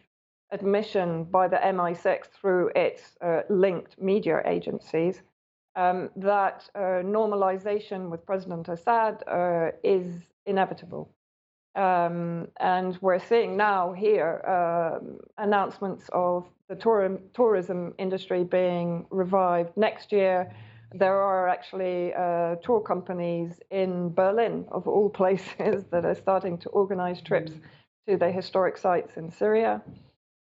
admission 0.51 1.23
by 1.25 1.47
the 1.47 1.57
MI6 1.57 2.25
through 2.39 2.71
its 2.75 3.17
uh, 3.21 3.41
linked 3.49 3.99
media 4.01 4.41
agencies 4.45 5.21
um, 5.75 6.09
that 6.15 6.69
uh, 6.75 7.03
normalization 7.03 8.09
with 8.09 8.25
President 8.25 8.69
Assad 8.69 9.23
uh, 9.27 9.71
is 9.83 10.05
inevitable. 10.45 11.14
Um, 11.75 12.47
and 12.59 12.97
we're 13.01 13.19
seeing 13.19 13.57
now 13.57 13.91
here 13.91 14.41
um, 14.47 15.19
announcements 15.37 16.09
of 16.13 16.45
the 16.69 16.75
tour- 16.75 17.19
tourism 17.33 17.93
industry 17.97 18.43
being 18.43 19.05
revived 19.09 19.75
next 19.75 20.11
year. 20.11 20.51
There 20.93 21.21
are 21.21 21.49
actually 21.49 22.13
uh, 22.13 22.55
tour 22.63 22.79
companies 22.79 23.59
in 23.71 24.13
Berlin, 24.13 24.65
of 24.71 24.87
all 24.87 25.09
places, 25.09 25.83
that 25.91 26.05
are 26.05 26.15
starting 26.15 26.57
to 26.59 26.69
organize 26.69 27.21
trips 27.21 27.51
to 28.07 28.17
the 28.17 28.31
historic 28.31 28.77
sites 28.77 29.17
in 29.17 29.29
Syria. 29.29 29.81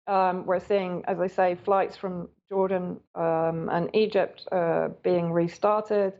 Um, 0.06 0.46
we're 0.46 0.60
seeing, 0.60 1.02
as 1.08 1.18
I 1.18 1.26
say, 1.26 1.56
flights 1.56 1.96
from 1.96 2.28
Jordan 2.48 3.00
um, 3.16 3.68
and 3.72 3.90
Egypt 3.94 4.46
uh, 4.52 4.88
being 5.02 5.32
restarted. 5.32 6.12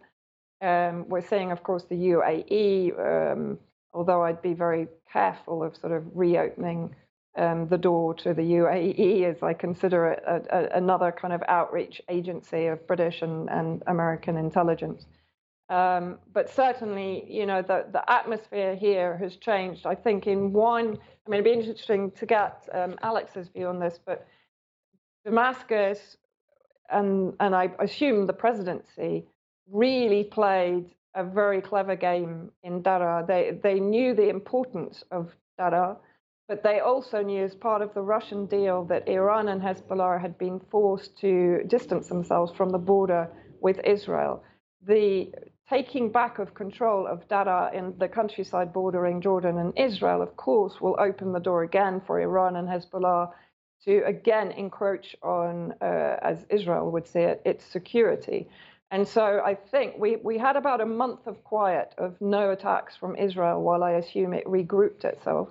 Um, 0.60 1.08
we're 1.08 1.26
seeing, 1.26 1.52
of 1.52 1.62
course, 1.62 1.84
the 1.84 1.94
UAE, 1.94 2.98
um, 2.98 3.58
although 3.96 4.22
I'd 4.22 4.42
be 4.42 4.52
very 4.52 4.88
careful 5.12 5.62
of 5.62 5.76
sort 5.76 5.92
of 5.92 6.04
reopening 6.14 6.94
um, 7.36 7.68
the 7.68 7.78
door 7.78 8.14
to 8.14 8.34
the 8.34 8.42
UAE 8.42 9.24
as 9.24 9.42
I 9.42 9.52
consider 9.54 10.06
it 10.08 10.22
a, 10.26 10.42
a, 10.50 10.78
another 10.78 11.12
kind 11.12 11.34
of 11.34 11.42
outreach 11.48 12.00
agency 12.08 12.66
of 12.66 12.86
British 12.86 13.22
and, 13.22 13.48
and 13.50 13.82
American 13.86 14.36
intelligence. 14.36 15.06
Um, 15.68 16.18
but 16.32 16.48
certainly, 16.48 17.24
you 17.28 17.44
know, 17.44 17.60
the, 17.60 17.86
the 17.90 18.08
atmosphere 18.10 18.76
here 18.76 19.16
has 19.16 19.36
changed. 19.36 19.84
I 19.84 19.96
think 19.96 20.26
in 20.26 20.52
one 20.52 20.98
I 21.26 21.30
mean, 21.30 21.40
it'd 21.40 21.44
be 21.44 21.58
interesting 21.58 22.12
to 22.12 22.26
get 22.26 22.68
um, 22.72 22.96
Alex's 23.02 23.48
view 23.48 23.66
on 23.66 23.80
this, 23.80 23.98
but 24.04 24.26
Damascus 25.24 26.16
and 26.88 27.34
and 27.40 27.54
I 27.54 27.72
assume 27.80 28.26
the 28.26 28.32
presidency 28.32 29.26
really 29.68 30.22
played 30.22 30.94
a 31.16 31.24
very 31.24 31.60
clever 31.60 31.96
game 31.96 32.50
in 32.62 32.82
Dara. 32.82 33.24
They 33.26 33.58
they 33.62 33.80
knew 33.80 34.14
the 34.14 34.28
importance 34.28 35.02
of 35.10 35.34
Dara, 35.58 35.96
but 36.48 36.62
they 36.62 36.80
also 36.80 37.22
knew 37.22 37.44
as 37.44 37.54
part 37.54 37.82
of 37.82 37.92
the 37.94 38.02
Russian 38.02 38.46
deal 38.46 38.84
that 38.84 39.08
Iran 39.08 39.48
and 39.48 39.60
Hezbollah 39.60 40.20
had 40.20 40.38
been 40.38 40.60
forced 40.70 41.18
to 41.18 41.64
distance 41.66 42.08
themselves 42.08 42.52
from 42.52 42.70
the 42.70 42.78
border 42.78 43.28
with 43.60 43.80
Israel. 43.84 44.44
The 44.86 45.32
taking 45.68 46.12
back 46.12 46.38
of 46.38 46.54
control 46.54 47.06
of 47.06 47.26
Dara 47.28 47.70
in 47.74 47.94
the 47.98 48.08
countryside 48.08 48.72
bordering 48.72 49.20
Jordan 49.20 49.58
and 49.58 49.72
Israel, 49.76 50.22
of 50.22 50.36
course, 50.36 50.80
will 50.80 50.96
open 51.00 51.32
the 51.32 51.40
door 51.40 51.64
again 51.64 52.00
for 52.06 52.20
Iran 52.20 52.56
and 52.56 52.68
Hezbollah 52.68 53.30
to 53.84 54.02
again 54.06 54.52
encroach 54.52 55.16
on, 55.22 55.74
uh, 55.80 56.16
as 56.22 56.44
Israel 56.50 56.90
would 56.92 57.06
say 57.06 57.24
it, 57.24 57.42
its 57.44 57.64
security. 57.64 58.48
And 58.90 59.06
so 59.06 59.42
I 59.44 59.54
think 59.54 59.98
we, 59.98 60.16
we 60.16 60.38
had 60.38 60.56
about 60.56 60.80
a 60.80 60.86
month 60.86 61.26
of 61.26 61.42
quiet, 61.42 61.94
of 61.98 62.20
no 62.20 62.50
attacks 62.50 62.96
from 62.96 63.16
Israel, 63.16 63.62
while 63.62 63.82
I 63.82 63.92
assume 63.92 64.32
it 64.32 64.44
regrouped 64.46 65.04
itself. 65.04 65.48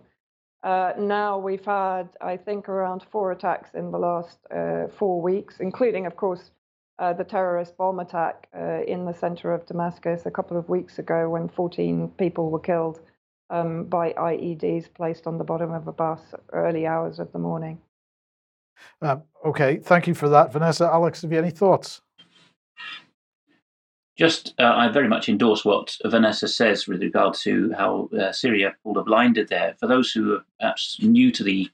Uh, 0.64 0.94
now 0.98 1.38
we've 1.38 1.66
had, 1.66 2.10
I 2.22 2.38
think, 2.38 2.70
around 2.70 3.06
four 3.12 3.32
attacks 3.32 3.72
in 3.74 3.92
the 3.92 4.00
last 4.00 4.40
uh, 4.52 4.88
four 4.98 5.22
weeks, 5.22 5.60
including, 5.60 6.06
of 6.06 6.16
course, 6.16 6.52
uh, 6.98 7.14
the 7.14 7.24
terrorist 7.24 7.76
bomb 7.78 8.00
attack 8.00 8.48
uh, 8.58 8.82
in 8.88 9.06
the 9.06 9.14
center 9.14 9.54
of 9.54 9.66
Damascus 9.66 10.26
a 10.26 10.32
couple 10.32 10.58
of 10.58 10.70
weeks 10.70 10.98
ago 10.98 11.30
when 11.30 11.50
14 11.50 12.10
people 12.18 12.50
were 12.50 12.60
killed 12.60 13.02
um, 13.50 13.84
by 13.86 14.14
IEDs 14.14 14.92
placed 14.94 15.28
on 15.28 15.38
the 15.38 15.44
bottom 15.44 15.72
of 15.72 15.88
a 15.88 15.92
bus 15.92 16.22
early 16.54 16.88
hours 16.88 17.20
of 17.20 17.32
the 17.34 17.40
morning. 17.40 17.80
Um, 19.02 19.24
okay, 19.44 19.78
thank 19.78 20.08
you 20.08 20.14
for 20.14 20.30
that, 20.30 20.54
Vanessa. 20.54 20.86
Alex, 20.86 21.22
have 21.22 21.32
you 21.32 21.38
any 21.38 21.52
thoughts? 21.52 22.02
Just, 24.16 24.54
uh, 24.60 24.74
I 24.76 24.88
very 24.88 25.10
much 25.10 25.28
endorse 25.28 25.66
what 25.66 25.98
Vanessa 26.06 26.48
says 26.48 26.88
with 26.88 27.02
regard 27.02 27.34
to 27.36 27.74
how 27.74 28.10
uh, 28.18 28.32
Syria 28.32 28.74
pulled 28.82 28.98
a 28.98 29.04
blinder 29.04 29.44
there. 29.44 29.76
For 29.80 29.88
those 29.88 30.12
who 30.12 30.36
are 30.36 30.46
perhaps 30.60 30.98
new 31.02 31.32
to 31.32 31.44
the 31.44 31.70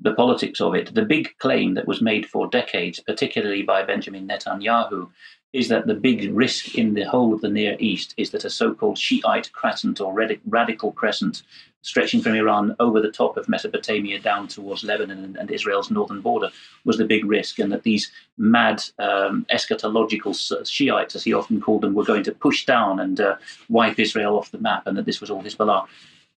the 0.00 0.14
politics 0.14 0.60
of 0.60 0.74
it, 0.74 0.92
the 0.92 1.04
big 1.04 1.28
claim 1.38 1.74
that 1.74 1.86
was 1.86 2.02
made 2.02 2.26
for 2.26 2.48
decades, 2.48 2.98
particularly 2.98 3.62
by 3.62 3.84
Benjamin 3.84 4.26
Netanyahu, 4.26 5.08
is 5.52 5.68
that 5.68 5.86
the 5.86 5.94
big 5.94 6.34
risk 6.34 6.74
in 6.74 6.94
the 6.94 7.04
whole 7.04 7.32
of 7.32 7.40
the 7.40 7.48
Near 7.48 7.76
East 7.78 8.12
is 8.16 8.30
that 8.30 8.44
a 8.44 8.50
so-called 8.50 8.98
Shiite 8.98 9.52
crescent 9.52 10.00
or 10.00 10.12
radical 10.46 10.90
crescent 10.90 11.44
stretching 11.84 12.22
from 12.22 12.34
Iran 12.34 12.74
over 12.80 13.00
the 13.00 13.10
top 13.10 13.36
of 13.36 13.48
Mesopotamia 13.48 14.18
down 14.18 14.48
towards 14.48 14.84
Lebanon 14.84 15.22
and, 15.22 15.36
and 15.36 15.50
Israel's 15.50 15.90
northern 15.90 16.22
border 16.22 16.50
was 16.84 16.96
the 16.96 17.04
big 17.04 17.24
risk, 17.26 17.58
and 17.58 17.70
that 17.70 17.82
these 17.82 18.10
mad 18.38 18.82
um, 18.98 19.46
eschatological 19.52 20.34
Shiites, 20.66 21.14
as 21.14 21.22
he 21.24 21.34
often 21.34 21.60
called 21.60 21.82
them, 21.82 21.94
were 21.94 22.04
going 22.04 22.24
to 22.24 22.32
push 22.32 22.64
down 22.64 23.00
and 23.00 23.20
uh, 23.20 23.36
wipe 23.68 23.98
Israel 23.98 24.38
off 24.38 24.50
the 24.50 24.58
map, 24.58 24.86
and 24.86 24.96
that 24.96 25.04
this 25.04 25.20
was 25.20 25.30
all 25.30 25.42
Hezbollah. 25.42 25.86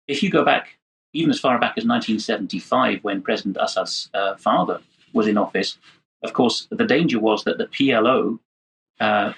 If 0.07 0.21
you 0.21 0.29
go 0.29 0.43
back 0.43 0.77
even 1.13 1.31
as 1.31 1.39
far 1.39 1.57
back 1.57 1.77
as 1.77 1.85
1975, 1.85 3.03
when 3.03 3.21
President 3.21 3.57
Assad's 3.59 4.09
uh, 4.13 4.35
father 4.35 4.81
was 5.13 5.27
in 5.27 5.37
office, 5.37 5.77
of 6.23 6.33
course, 6.33 6.67
the 6.69 6.85
danger 6.85 7.19
was 7.19 7.43
that 7.45 7.57
the 7.57 7.67
PLO, 7.67 8.37
uh, 8.99 9.31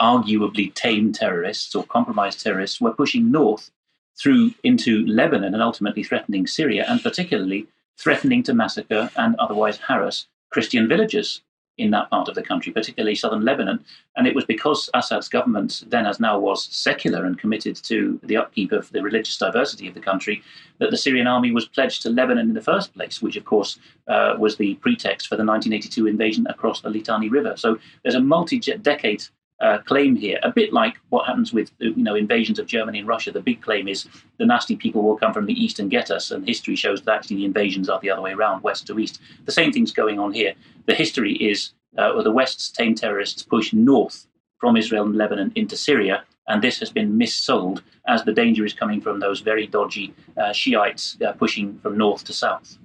arguably 0.00 0.74
tame 0.74 1.12
terrorists 1.12 1.74
or 1.74 1.84
compromised 1.84 2.42
terrorists, 2.42 2.80
were 2.80 2.92
pushing 2.92 3.30
north 3.30 3.70
through 4.16 4.52
into 4.62 5.06
Lebanon 5.06 5.54
and 5.54 5.62
ultimately 5.62 6.02
threatening 6.02 6.46
Syria, 6.46 6.84
and 6.88 7.02
particularly 7.02 7.66
threatening 7.98 8.42
to 8.44 8.54
massacre 8.54 9.10
and 9.16 9.36
otherwise 9.36 9.78
harass 9.78 10.26
Christian 10.50 10.88
villages 10.88 11.40
in 11.76 11.90
that 11.90 12.08
part 12.08 12.28
of 12.28 12.34
the 12.34 12.42
country, 12.42 12.72
particularly 12.72 13.16
southern 13.16 13.44
Lebanon. 13.44 13.84
And 14.16 14.26
it 14.26 14.34
was 14.34 14.44
because 14.44 14.88
Assad's 14.94 15.28
government, 15.28 15.82
then 15.88 16.06
as 16.06 16.20
now, 16.20 16.38
was 16.38 16.64
secular 16.66 17.24
and 17.24 17.38
committed 17.38 17.76
to 17.76 18.20
the 18.22 18.36
upkeep 18.36 18.70
of 18.70 18.90
the 18.92 19.02
religious 19.02 19.36
diversity 19.36 19.88
of 19.88 19.94
the 19.94 20.00
country, 20.00 20.42
that 20.78 20.90
the 20.90 20.96
Syrian 20.96 21.26
army 21.26 21.50
was 21.50 21.66
pledged 21.66 22.02
to 22.02 22.10
Lebanon 22.10 22.48
in 22.48 22.54
the 22.54 22.60
first 22.60 22.94
place, 22.94 23.20
which, 23.20 23.36
of 23.36 23.44
course, 23.44 23.78
uh, 24.06 24.36
was 24.38 24.56
the 24.56 24.74
pretext 24.76 25.26
for 25.26 25.36
the 25.36 25.44
1982 25.44 26.06
invasion 26.06 26.46
across 26.48 26.80
the 26.80 26.90
Litani 26.90 27.30
River. 27.30 27.54
So 27.56 27.78
there's 28.02 28.14
a 28.14 28.20
multi 28.20 28.60
decade 28.60 29.24
uh, 29.60 29.78
claim 29.78 30.16
here, 30.16 30.38
a 30.42 30.50
bit 30.50 30.72
like 30.72 30.96
what 31.10 31.26
happens 31.26 31.52
with 31.52 31.70
you 31.78 31.94
know 31.96 32.14
invasions 32.14 32.58
of 32.58 32.66
Germany 32.66 32.98
and 32.98 33.08
Russia. 33.08 33.32
The 33.32 33.40
big 33.40 33.62
claim 33.62 33.88
is 33.88 34.06
the 34.38 34.46
nasty 34.46 34.76
people 34.76 35.02
will 35.02 35.16
come 35.16 35.32
from 35.32 35.46
the 35.46 35.52
east 35.52 35.78
and 35.78 35.90
get 35.90 36.10
us, 36.10 36.30
and 36.30 36.46
history 36.46 36.76
shows 36.76 37.02
that 37.02 37.14
actually 37.14 37.36
the 37.36 37.44
invasions 37.44 37.88
are 37.88 38.00
the 38.00 38.10
other 38.10 38.22
way 38.22 38.32
around, 38.32 38.62
west 38.62 38.86
to 38.88 38.98
east. 38.98 39.20
The 39.44 39.52
same 39.52 39.72
thing's 39.72 39.92
going 39.92 40.18
on 40.18 40.32
here. 40.32 40.54
The 40.86 40.94
history 40.94 41.34
is 41.34 41.72
uh, 41.96 42.20
the 42.22 42.32
West's 42.32 42.70
tame 42.70 42.94
terrorists 42.94 43.42
push 43.42 43.72
north 43.72 44.26
from 44.58 44.76
Israel 44.76 45.04
and 45.04 45.16
Lebanon 45.16 45.52
into 45.54 45.76
Syria, 45.76 46.24
and 46.48 46.60
this 46.60 46.78
has 46.80 46.90
been 46.90 47.18
missold 47.18 47.82
as 48.06 48.24
the 48.24 48.32
danger 48.32 48.64
is 48.64 48.74
coming 48.74 49.00
from 49.00 49.20
those 49.20 49.40
very 49.40 49.66
dodgy 49.66 50.14
uh, 50.36 50.52
Shiites 50.52 51.16
uh, 51.22 51.32
pushing 51.32 51.78
from 51.78 51.96
north 51.96 52.24
to 52.24 52.32
south. 52.32 52.78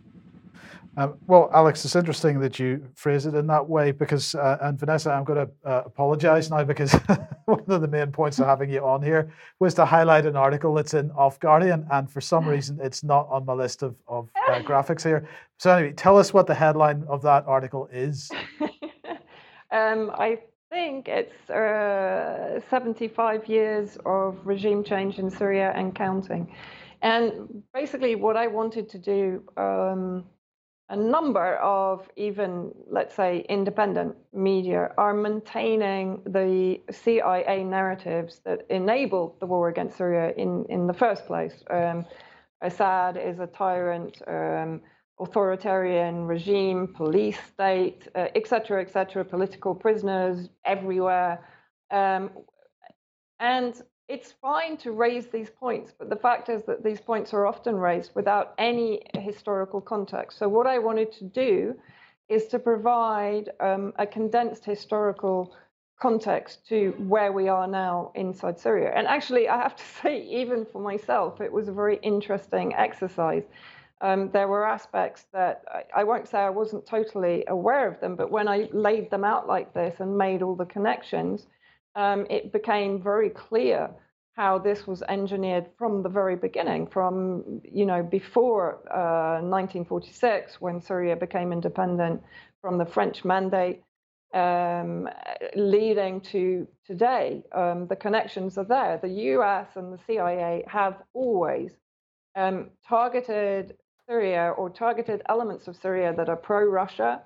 Um, 1.00 1.18
well, 1.28 1.50
Alex, 1.54 1.86
it's 1.86 1.96
interesting 1.96 2.42
that 2.42 2.60
you 2.60 2.86
phrase 2.94 3.26
it 3.26 3.34
in 3.34 3.48
that 3.48 3.70
way 3.70 3.94
because, 3.94 4.36
uh, 4.36 4.58
and 4.60 4.78
Vanessa, 4.78 5.10
I'm 5.12 5.24
going 5.24 5.48
to 5.48 5.52
uh, 5.64 5.84
apologize 5.86 6.52
now 6.52 6.66
because 6.66 6.92
one 7.46 7.64
of 7.70 7.80
the 7.80 7.88
main 7.88 8.12
points 8.12 8.38
of 8.38 8.48
having 8.48 8.70
you 8.70 8.86
on 8.86 9.02
here 9.02 9.32
was 9.60 9.74
to 9.76 9.86
highlight 9.86 10.26
an 10.26 10.36
article 10.36 10.74
that's 10.74 10.94
in 10.94 11.10
Off 11.12 11.40
Guardian, 11.40 11.88
and 11.90 12.12
for 12.12 12.20
some 12.20 12.46
reason 12.46 12.80
it's 12.82 13.02
not 13.02 13.30
on 13.32 13.46
my 13.46 13.54
list 13.54 13.82
of, 13.82 13.96
of 14.10 14.28
uh, 14.50 14.60
graphics 14.60 15.02
here. 15.02 15.26
So, 15.58 15.72
anyway, 15.72 15.94
tell 15.94 16.18
us 16.18 16.34
what 16.34 16.48
the 16.48 16.54
headline 16.54 17.06
of 17.08 17.22
that 17.22 17.46
article 17.48 17.88
is. 17.94 18.30
um, 19.72 20.12
I 20.16 20.40
think 20.70 21.08
it's 21.08 21.50
uh, 21.50 22.60
75 22.70 23.48
years 23.48 23.98
of 24.06 24.38
regime 24.44 24.84
change 24.84 25.18
in 25.18 25.32
Syria 25.32 25.72
and 25.78 25.96
counting. 25.96 26.54
And 27.02 27.64
basically, 27.74 28.16
what 28.16 28.36
I 28.36 28.48
wanted 28.48 28.90
to 28.90 28.98
do. 28.98 29.44
Um, 29.56 30.26
a 30.90 30.96
number 30.96 31.56
of 31.58 32.10
even, 32.16 32.74
let's 32.90 33.16
say, 33.16 33.46
independent 33.48 34.16
media 34.34 34.92
are 34.98 35.14
maintaining 35.14 36.22
the 36.26 36.82
CIA 36.92 37.64
narratives 37.64 38.42
that 38.44 38.66
enabled 38.72 39.40
the 39.40 39.46
war 39.46 39.70
against 39.70 39.98
Syria 39.98 40.34
in, 40.36 40.66
in 40.68 40.88
the 40.88 40.94
first 40.94 41.28
place. 41.28 41.64
Um, 41.70 42.06
Assad 42.62 43.18
is 43.18 43.40
a 43.40 43.46
tyrant, 43.46 44.20
um, 44.28 44.82
authoritarian 45.20 46.26
regime, 46.26 46.88
police 46.88 47.38
state, 47.54 48.08
etc., 48.16 48.80
uh, 48.80 48.82
etc., 48.82 49.22
et 49.22 49.30
political 49.30 49.76
prisoners 49.76 50.50
everywhere. 50.66 51.46
Um, 51.92 52.32
and 53.40 53.80
it's 54.10 54.32
fine 54.42 54.76
to 54.78 54.92
raise 54.92 55.28
these 55.28 55.52
points, 55.52 55.94
but 55.98 56.10
the 56.10 56.16
fact 56.16 56.50
is 56.50 56.64
that 56.64 56.84
these 56.84 57.00
points 57.00 57.32
are 57.32 57.46
often 57.46 57.76
raised 57.76 58.12
without 58.16 58.56
any 58.58 59.04
historical 59.14 59.80
context. 59.80 60.40
So, 60.40 60.50
what 60.50 60.66
I 60.66 60.80
wanted 60.80 61.12
to 61.14 61.26
do 61.26 61.76
is 62.28 62.48
to 62.48 62.58
provide 62.60 63.52
um, 63.60 63.94
a 63.98 64.08
condensed 64.08 64.66
historical 64.66 65.54
context 66.02 66.68
to 66.70 66.96
where 66.98 67.32
we 67.32 67.50
are 67.50 67.68
now 67.68 68.12
inside 68.16 68.60
Syria. 68.60 68.92
And 68.96 69.06
actually, 69.06 69.48
I 69.48 69.58
have 69.62 69.76
to 69.76 69.84
say, 70.02 70.22
even 70.24 70.66
for 70.66 70.82
myself, 70.82 71.40
it 71.40 71.52
was 71.52 71.68
a 71.68 71.74
very 71.74 71.98
interesting 72.02 72.74
exercise. 72.74 73.44
Um, 74.02 74.32
there 74.32 74.48
were 74.48 74.66
aspects 74.66 75.26
that 75.34 75.64
I, 75.68 76.02
I, 76.02 76.04
won't 76.06 76.28
say 76.28 76.40
I 76.40 76.50
wasn't 76.50 76.86
totally 76.86 77.44
aware 77.48 77.86
of 77.86 78.00
them, 78.00 78.16
but 78.16 78.32
when 78.32 78.48
I 78.48 78.70
laid 78.72 79.12
them 79.12 79.26
out 79.26 79.46
like 79.46 79.74
this 79.74 80.00
and 80.00 80.18
made 80.18 80.42
all 80.42 80.56
the 80.56 80.66
connections, 80.66 81.48
um, 82.00 82.26
it 82.30 82.54
became 82.54 83.04
very 83.04 83.30
clear 83.30 83.90
how 84.34 84.58
this 84.58 84.88
was 84.88 85.04
engineered 85.10 85.66
from 85.78 86.02
the 86.02 86.08
very 86.08 86.38
beginning, 86.38 86.88
from 86.88 87.62
you 87.80 87.86
know 87.86 88.02
before 88.02 88.66
uh, 88.90 89.42
1946 89.42 90.62
when 90.62 90.80
Syria 90.82 91.16
became 91.18 91.52
independent 91.52 92.24
from 92.62 92.78
the 92.78 92.86
French 92.86 93.26
mandate, 93.26 93.82
um, 94.34 95.10
leading 95.56 96.22
to 96.32 96.66
today. 96.86 97.44
Um, 97.54 97.88
the 97.88 97.98
connections 97.98 98.58
are 98.58 98.70
there. 98.78 98.98
The 99.02 99.16
U.S. 99.34 99.68
and 99.76 99.92
the 99.94 100.00
CIA 100.08 100.64
have 100.68 100.96
always 101.14 101.72
um, 102.34 102.70
targeted 102.88 103.76
Syria 104.08 104.54
or 104.58 104.70
targeted 104.70 105.22
elements 105.28 105.68
of 105.68 105.76
Syria 105.76 106.14
that 106.16 106.30
are 106.30 106.38
pro-Russia, 106.38 107.24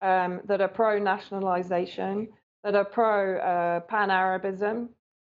um, 0.00 0.40
that 0.46 0.62
are 0.62 0.68
pro-nationalization, 0.68 2.28
that 2.66 2.74
are 2.74 2.84
pro 2.84 3.36
uh, 3.38 3.78
pan 3.80 4.10
Arabism, 4.10 4.88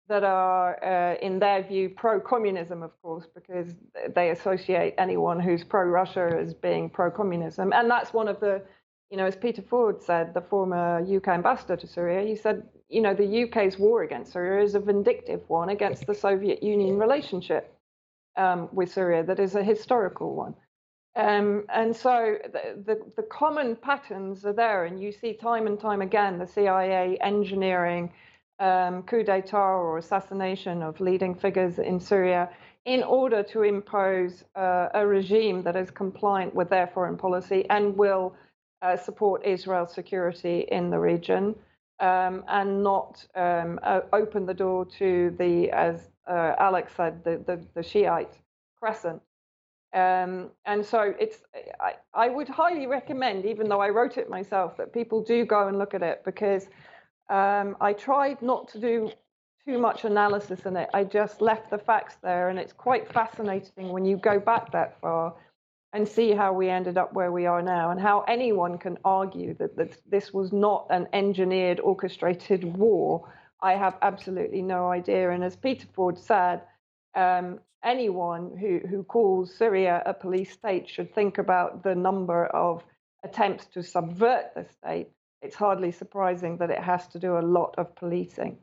that 0.07 0.23
are, 0.23 0.77
uh, 0.85 1.15
in 1.15 1.39
their 1.39 1.63
view, 1.63 1.89
pro 1.89 2.19
communism, 2.19 2.83
of 2.83 2.91
course, 3.01 3.25
because 3.33 3.73
they 4.15 4.29
associate 4.29 4.93
anyone 4.99 5.39
who's 5.39 5.63
pro 5.63 5.81
Russia 5.81 6.37
as 6.39 6.53
being 6.53 6.91
pro 6.91 7.09
communism. 7.09 7.73
And 7.73 7.89
that's 7.89 8.13
one 8.13 8.27
of 8.27 8.39
the, 8.39 8.61
you 9.09 9.17
know, 9.17 9.25
as 9.25 9.35
Peter 9.35 9.63
Ford 9.63 9.99
said, 10.03 10.35
the 10.35 10.41
former 10.41 11.03
UK 11.03 11.29
ambassador 11.29 11.75
to 11.75 11.87
Syria, 11.87 12.23
he 12.23 12.35
said, 12.35 12.67
you 12.87 13.01
know, 13.01 13.15
the 13.15 13.45
UK's 13.45 13.79
war 13.79 14.03
against 14.03 14.33
Syria 14.33 14.63
is 14.63 14.75
a 14.75 14.79
vindictive 14.79 15.41
one 15.47 15.69
against 15.69 16.05
the 16.05 16.13
Soviet 16.13 16.61
Union 16.61 16.99
relationship 16.99 17.75
um, 18.37 18.69
with 18.71 18.91
Syria, 18.91 19.23
that 19.23 19.39
is 19.39 19.55
a 19.55 19.63
historical 19.63 20.35
one. 20.35 20.53
Um, 21.15 21.65
and 21.69 21.95
so 21.95 22.37
the, 22.51 22.83
the, 22.85 23.11
the, 23.15 23.23
common 23.23 23.75
patterns 23.75 24.45
are 24.45 24.53
there, 24.53 24.85
and 24.85 25.01
you 25.01 25.11
see 25.11 25.33
time 25.33 25.67
and 25.67 25.79
time 25.79 26.01
again 26.01 26.39
the 26.39 26.47
CIA 26.47 27.17
engineering 27.21 28.11
um, 28.59 29.03
coup 29.03 29.23
d'etat 29.23 29.57
or 29.57 29.97
assassination 29.99 30.81
of 30.81 30.99
leading 30.99 31.35
figures 31.35 31.77
in 31.77 31.99
Syria 31.99 32.49
in 32.85 33.03
order 33.03 33.43
to 33.43 33.61
impose 33.61 34.43
uh, 34.55 34.89
a 34.95 35.05
regime 35.05 35.61
that 35.63 35.75
is 35.75 35.91
compliant 35.91 36.53
with 36.55 36.69
their 36.69 36.87
foreign 36.87 37.17
policy 37.17 37.65
and 37.69 37.95
will 37.95 38.35
uh, 38.81 38.97
support 38.97 39.45
Israel's 39.45 39.93
security 39.93 40.65
in 40.71 40.89
the 40.89 40.99
region. 40.99 41.55
um, 41.99 42.43
and 42.47 42.83
not 42.83 43.25
uh, 43.35 44.01
open 44.11 44.45
the 44.45 44.53
door 44.53 44.85
to 44.85 45.33
the, 45.39 45.69
as 45.71 46.09
uh, 46.27 46.53
Alex 46.59 46.93
said, 46.95 47.23
the, 47.23 47.41
the, 47.45 47.65
the 47.75 47.83
Shiite 47.83 48.37
crescent. 48.77 49.21
Um, 49.93 50.49
and 50.65 50.83
so 50.83 51.13
it's, 51.19 51.37
I, 51.79 51.93
I 52.13 52.29
would 52.29 52.49
highly 52.49 52.87
recommend, 52.87 53.45
even 53.45 53.69
though 53.69 53.79
I 53.79 53.89
wrote 53.89 54.17
it 54.17 54.29
myself, 54.29 54.75
that 54.77 54.91
people 54.91 55.21
do 55.21 55.45
go 55.45 55.67
and 55.67 55.77
look 55.77 55.93
at 55.93 56.01
it 56.01 56.23
because 56.25 56.67
um, 57.29 57.77
I 57.79 57.93
tried 57.93 58.41
not 58.41 58.67
to 58.69 58.79
do 58.79 59.11
too 59.65 59.77
much 59.77 60.03
analysis 60.03 60.65
in 60.65 60.75
it. 60.77 60.89
I 60.93 61.03
just 61.03 61.41
left 61.41 61.69
the 61.69 61.77
facts 61.77 62.17
there, 62.23 62.49
and 62.49 62.59
it's 62.59 62.73
quite 62.73 63.11
fascinating 63.13 63.89
when 63.89 64.03
you 64.03 64.17
go 64.17 64.39
back 64.39 64.71
that 64.71 64.99
far 64.99 65.35
and 65.93 66.07
see 66.07 66.31
how 66.31 66.51
we 66.51 66.69
ended 66.69 66.97
up 66.97 67.13
where 67.13 67.31
we 67.31 67.45
are 67.45 67.61
now, 67.61 67.91
and 67.91 67.99
how 68.01 68.21
anyone 68.21 68.79
can 68.79 68.97
argue 69.05 69.53
that, 69.59 69.77
that 69.77 69.95
this 70.09 70.33
was 70.33 70.51
not 70.51 70.87
an 70.89 71.07
engineered, 71.13 71.79
orchestrated 71.79 72.63
war. 72.63 73.31
I 73.61 73.73
have 73.73 73.95
absolutely 74.01 74.63
no 74.63 74.89
idea. 74.89 75.29
And 75.29 75.43
as 75.43 75.55
Peter 75.55 75.87
Ford 75.93 76.17
said, 76.17 76.61
um, 77.15 77.59
anyone 77.83 78.55
who, 78.57 78.79
who 78.87 79.03
calls 79.03 79.53
Syria 79.53 80.01
a 80.05 80.13
police 80.13 80.51
state 80.51 80.89
should 80.89 81.13
think 81.13 81.37
about 81.37 81.83
the 81.83 81.95
number 81.95 82.47
of 82.47 82.83
attempts 83.23 83.65
to 83.67 83.83
subvert 83.83 84.53
the 84.55 84.65
state. 84.65 85.09
It's 85.41 85.55
hardly 85.55 85.91
surprising 85.91 86.57
that 86.57 86.69
it 86.69 86.79
has 86.79 87.07
to 87.09 87.19
do 87.19 87.37
a 87.37 87.41
lot 87.41 87.75
of 87.77 87.95
policing. 87.95 88.57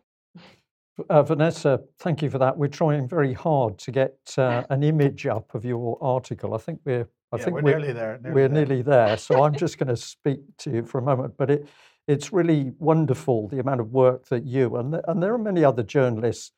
Uh, 1.08 1.22
Vanessa, 1.22 1.80
thank 1.98 2.22
you 2.22 2.30
for 2.30 2.38
that. 2.38 2.56
We're 2.56 2.68
trying 2.68 3.08
very 3.08 3.32
hard 3.32 3.78
to 3.78 3.90
get 3.90 4.16
uh, 4.36 4.64
an 4.70 4.82
image 4.82 5.26
up 5.26 5.54
of 5.54 5.64
your 5.64 5.98
article. 6.00 6.54
I 6.54 6.58
think 6.58 6.80
we're 6.84 7.08
I 7.32 7.36
yeah, 7.36 7.44
think 7.44 7.54
we're, 7.54 7.62
we're, 7.62 7.78
nearly 7.78 7.92
there. 7.92 8.18
Nearly 8.22 8.34
we're 8.34 8.48
there. 8.48 8.66
nearly 8.66 8.82
there. 8.82 9.16
So 9.16 9.42
I'm 9.42 9.54
just 9.64 9.78
going 9.78 9.88
to 9.88 9.96
speak 9.96 10.40
to 10.58 10.70
you 10.70 10.82
for 10.84 10.98
a 10.98 11.02
moment. 11.02 11.34
But 11.36 11.50
it, 11.50 11.68
it's 12.08 12.32
really 12.32 12.72
wonderful 12.78 13.48
the 13.48 13.60
amount 13.60 13.80
of 13.80 13.92
work 13.92 14.26
that 14.28 14.44
you 14.44 14.76
and, 14.76 14.92
th- 14.92 15.04
and 15.06 15.22
there 15.22 15.32
are 15.32 15.38
many 15.38 15.62
other 15.62 15.82
journalists 15.82 16.52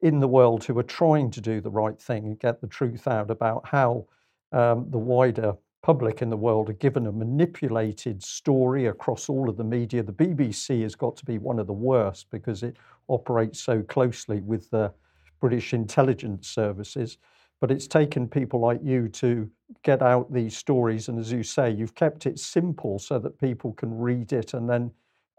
in 0.00 0.20
the 0.20 0.28
world 0.28 0.64
who 0.64 0.78
are 0.78 0.84
trying 0.84 1.30
to 1.30 1.40
do 1.40 1.60
the 1.60 1.70
right 1.70 2.00
thing 2.00 2.26
and 2.26 2.38
get 2.38 2.60
the 2.60 2.66
truth 2.66 3.08
out 3.08 3.30
about 3.30 3.66
how 3.66 4.06
um, 4.52 4.86
the 4.90 4.98
wider 4.98 5.56
public 5.82 6.22
in 6.22 6.30
the 6.30 6.36
world 6.36 6.68
are 6.68 6.74
given 6.74 7.06
a 7.06 7.12
manipulated 7.12 8.22
story 8.22 8.86
across 8.86 9.28
all 9.28 9.48
of 9.48 9.56
the 9.56 9.64
media. 9.64 10.02
The 10.02 10.12
BBC 10.12 10.82
has 10.82 10.94
got 10.94 11.16
to 11.16 11.24
be 11.24 11.38
one 11.38 11.58
of 11.58 11.66
the 11.66 11.72
worst 11.72 12.26
because 12.30 12.62
it 12.62 12.76
operates 13.08 13.60
so 13.60 13.82
closely 13.82 14.40
with 14.40 14.70
the 14.70 14.92
British 15.40 15.72
intelligence 15.72 16.48
services 16.48 17.18
but 17.60 17.70
it's 17.70 17.86
taken 17.86 18.28
people 18.28 18.60
like 18.60 18.80
you 18.82 19.08
to 19.08 19.50
get 19.82 20.02
out 20.02 20.32
these 20.32 20.56
stories. 20.56 21.08
And 21.08 21.18
as 21.18 21.32
you 21.32 21.42
say, 21.42 21.70
you've 21.70 21.94
kept 21.94 22.26
it 22.26 22.38
simple 22.38 22.98
so 22.98 23.18
that 23.18 23.38
people 23.40 23.72
can 23.72 23.96
read 23.96 24.32
it 24.32 24.54
and 24.54 24.68
then 24.68 24.90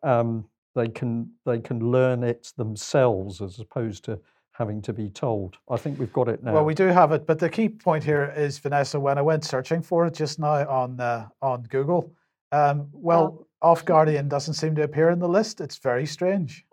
um, 0.03 0.45
they 0.75 0.87
can 0.87 1.29
they 1.45 1.59
can 1.59 1.91
learn 1.91 2.23
it 2.23 2.51
themselves 2.57 3.41
as 3.41 3.59
opposed 3.59 4.03
to 4.05 4.19
having 4.59 4.81
to 4.81 4.93
be 4.93 5.09
told. 5.09 5.57
I 5.69 5.77
think 5.77 5.97
we've 5.97 6.13
got 6.13 6.27
it 6.27 6.43
now. 6.43 6.53
Well, 6.53 6.65
we 6.65 6.75
do 6.75 6.87
have 6.87 7.13
it, 7.13 7.25
but 7.25 7.39
the 7.39 7.49
key 7.49 7.69
point 7.69 8.03
here 8.03 8.31
is 8.35 8.59
Vanessa. 8.59 8.99
When 8.99 9.17
I 9.17 9.21
went 9.21 9.45
searching 9.45 9.81
for 9.81 10.05
it 10.05 10.13
just 10.13 10.37
now 10.37 10.69
on 10.69 10.99
uh, 10.99 11.29
on 11.41 11.63
Google, 11.63 12.11
um, 12.51 12.89
well, 12.91 13.47
Off 13.61 13.85
Guardian 13.85 14.27
doesn't 14.27 14.55
seem 14.55 14.75
to 14.75 14.83
appear 14.83 15.09
in 15.09 15.19
the 15.19 15.29
list. 15.29 15.61
It's 15.61 15.77
very 15.77 16.05
strange. 16.05 16.65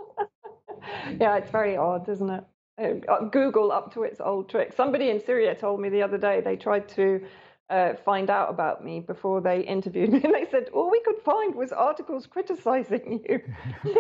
yeah, 1.21 1.37
it's 1.37 1.51
very 1.51 1.77
odd, 1.77 2.09
isn't 2.09 2.29
it? 2.29 2.45
Uh, 2.79 3.21
Google 3.31 3.73
up 3.73 3.95
to 3.95 4.03
its 4.03 4.21
old 4.21 4.51
tricks. 4.51 4.77
Somebody 4.77 5.09
in 5.09 5.25
Syria 5.25 5.55
told 5.55 5.81
me 5.81 5.89
the 5.89 6.03
other 6.03 6.19
day 6.19 6.43
they 6.43 6.57
tried 6.57 6.89
to 6.91 7.25
uh, 7.71 7.95
find 8.05 8.31
out 8.31 8.51
about 8.51 8.85
me 8.85 9.01
before 9.01 9.41
they 9.41 9.61
interviewed 9.61 10.11
me, 10.11 10.21
and 10.25 10.35
they 10.35 10.47
said 10.51 10.69
all 10.73 10.91
we 10.91 11.01
could 11.01 11.23
find 11.25 11.55
was 11.55 11.71
articles 11.73 12.27
criticizing 12.27 13.25
you. 13.29 13.41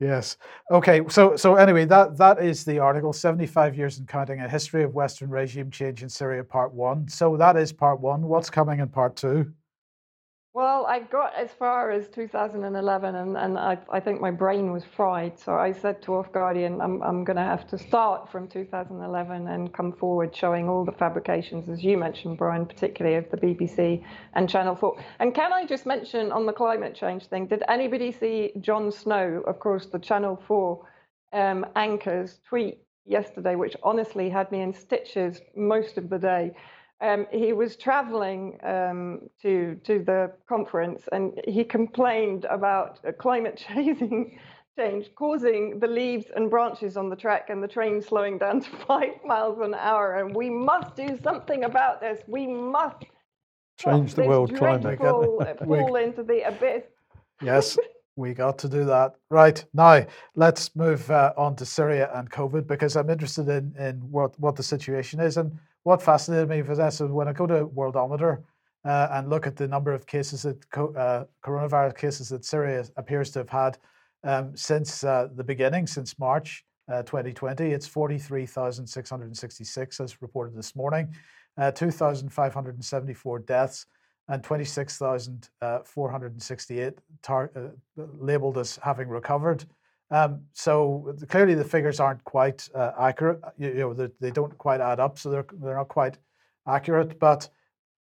yes. 0.00 0.36
Okay. 0.70 1.02
So 1.08 1.36
so 1.36 1.56
anyway, 1.56 1.84
that 1.86 2.16
that 2.18 2.42
is 2.42 2.64
the 2.64 2.78
article. 2.78 3.12
Seventy-five 3.12 3.76
years 3.76 3.98
and 3.98 4.08
counting: 4.08 4.40
a 4.40 4.48
history 4.48 4.82
of 4.82 4.94
Western 4.94 5.30
regime 5.30 5.70
change 5.70 6.02
in 6.02 6.08
Syria, 6.08 6.42
Part 6.44 6.72
One. 6.74 7.08
So 7.08 7.36
that 7.36 7.56
is 7.56 7.72
Part 7.72 8.00
One. 8.00 8.22
What's 8.22 8.50
coming 8.50 8.80
in 8.80 8.88
Part 8.88 9.16
Two? 9.16 9.52
Well, 10.52 10.84
I 10.86 10.98
got 10.98 11.32
as 11.36 11.52
far 11.52 11.92
as 11.92 12.08
2011, 12.08 13.14
and, 13.14 13.36
and 13.36 13.56
I, 13.56 13.78
I 13.88 14.00
think 14.00 14.20
my 14.20 14.32
brain 14.32 14.72
was 14.72 14.82
fried. 14.84 15.38
So 15.38 15.54
I 15.54 15.70
said 15.70 16.02
to 16.02 16.16
Off 16.16 16.32
Guardian, 16.32 16.80
I'm, 16.80 17.00
I'm 17.04 17.22
going 17.22 17.36
to 17.36 17.42
have 17.42 17.68
to 17.68 17.78
start 17.78 18.32
from 18.32 18.48
2011 18.48 19.46
and 19.46 19.72
come 19.72 19.92
forward 19.92 20.34
showing 20.34 20.68
all 20.68 20.84
the 20.84 20.90
fabrications, 20.90 21.68
as 21.68 21.84
you 21.84 21.96
mentioned, 21.96 22.36
Brian, 22.36 22.66
particularly 22.66 23.16
of 23.16 23.30
the 23.30 23.36
BBC 23.36 24.04
and 24.34 24.48
Channel 24.48 24.74
4. 24.74 25.00
And 25.20 25.32
can 25.36 25.52
I 25.52 25.66
just 25.66 25.86
mention 25.86 26.32
on 26.32 26.46
the 26.46 26.52
climate 26.52 26.96
change 26.96 27.26
thing, 27.26 27.46
did 27.46 27.62
anybody 27.68 28.10
see 28.10 28.50
Jon 28.58 28.90
Snow, 28.90 29.44
of 29.46 29.60
course, 29.60 29.86
the 29.86 30.00
Channel 30.00 30.42
4 30.48 30.84
um, 31.32 31.64
anchor's 31.76 32.40
tweet 32.48 32.78
yesterday, 33.06 33.54
which 33.54 33.76
honestly 33.84 34.28
had 34.28 34.50
me 34.50 34.62
in 34.62 34.74
stitches 34.74 35.42
most 35.54 35.96
of 35.96 36.10
the 36.10 36.18
day? 36.18 36.56
Um, 37.00 37.26
he 37.30 37.52
was 37.52 37.76
traveling 37.76 38.58
um, 38.62 39.20
to 39.42 39.78
to 39.84 40.00
the 40.00 40.32
conference 40.48 41.08
and 41.12 41.40
he 41.46 41.64
complained 41.64 42.44
about 42.50 43.00
climate 43.18 43.62
changing 43.68 44.38
change 44.78 45.10
causing 45.14 45.78
the 45.78 45.86
leaves 45.86 46.26
and 46.36 46.48
branches 46.48 46.96
on 46.96 47.10
the 47.10 47.16
track 47.16 47.50
and 47.50 47.62
the 47.62 47.68
train 47.68 48.00
slowing 48.00 48.38
down 48.38 48.60
to 48.60 48.70
five 48.86 49.14
miles 49.24 49.58
an 49.60 49.74
hour. 49.74 50.16
And 50.16 50.34
we 50.34 50.48
must 50.48 50.94
do 50.94 51.18
something 51.22 51.64
about 51.64 52.00
this. 52.00 52.20
We 52.26 52.46
must 52.46 53.04
change 53.78 54.14
the 54.14 54.24
world 54.24 54.54
climate 54.54 54.98
fall 55.64 55.96
into 55.96 56.22
the 56.22 56.42
abyss. 56.42 56.84
Yes 57.42 57.76
we 58.16 58.34
got 58.34 58.58
to 58.58 58.68
do 58.68 58.84
that. 58.84 59.14
Right 59.30 59.64
now 59.72 60.06
let's 60.34 60.76
move 60.76 61.10
uh, 61.10 61.32
on 61.36 61.56
to 61.56 61.64
syria 61.64 62.10
and 62.14 62.30
covid 62.30 62.66
because 62.66 62.94
i'm 62.96 63.08
interested 63.08 63.48
in 63.48 63.74
in 63.78 63.96
what 64.10 64.38
what 64.38 64.56
the 64.56 64.62
situation 64.62 65.20
is. 65.20 65.36
And 65.36 65.58
what 65.82 66.02
fascinated 66.02 66.48
me 66.48 66.62
was 66.62 66.78
that 66.78 66.92
so 66.92 67.06
when 67.06 67.28
I 67.28 67.32
go 67.32 67.46
to 67.46 67.66
Worldometer 67.66 68.42
uh, 68.84 69.08
and 69.12 69.28
look 69.28 69.46
at 69.46 69.54
the 69.56 69.68
number 69.68 69.92
of 69.92 70.06
cases 70.06 70.42
that 70.42 70.68
co- 70.70 70.94
uh, 70.94 71.24
coronavirus 71.44 71.96
cases 71.96 72.28
that 72.30 72.44
Syria 72.44 72.84
appears 72.96 73.30
to 73.32 73.40
have 73.40 73.48
had 73.48 73.78
um, 74.22 74.54
since 74.56 75.02
uh, 75.04 75.28
the 75.34 75.44
beginning, 75.44 75.86
since 75.86 76.18
March 76.18 76.64
2020, 76.88 77.72
uh, 77.72 77.74
it's 77.74 77.86
43,666 77.86 80.00
as 80.00 80.20
reported 80.20 80.56
this 80.56 80.74
morning, 80.74 81.14
uh, 81.56 81.70
2,574 81.70 83.38
deaths, 83.40 83.86
and 84.28 84.42
26,468 84.42 86.98
tar- 87.22 87.52
uh, 87.56 87.68
labeled 88.18 88.58
as 88.58 88.78
having 88.82 89.08
recovered. 89.08 89.64
Um, 90.10 90.42
so 90.52 91.14
clearly 91.28 91.54
the 91.54 91.64
figures 91.64 92.00
aren't 92.00 92.24
quite 92.24 92.68
uh, 92.74 92.92
accurate. 92.98 93.40
You, 93.58 93.68
you 93.68 93.74
know, 93.74 93.94
they, 93.94 94.08
they, 94.20 94.30
don't 94.30 94.56
quite 94.58 94.80
add 94.80 94.98
up, 94.98 95.18
so 95.18 95.30
they're 95.30 95.46
they're 95.62 95.76
not 95.76 95.88
quite 95.88 96.18
accurate. 96.66 97.18
But 97.20 97.48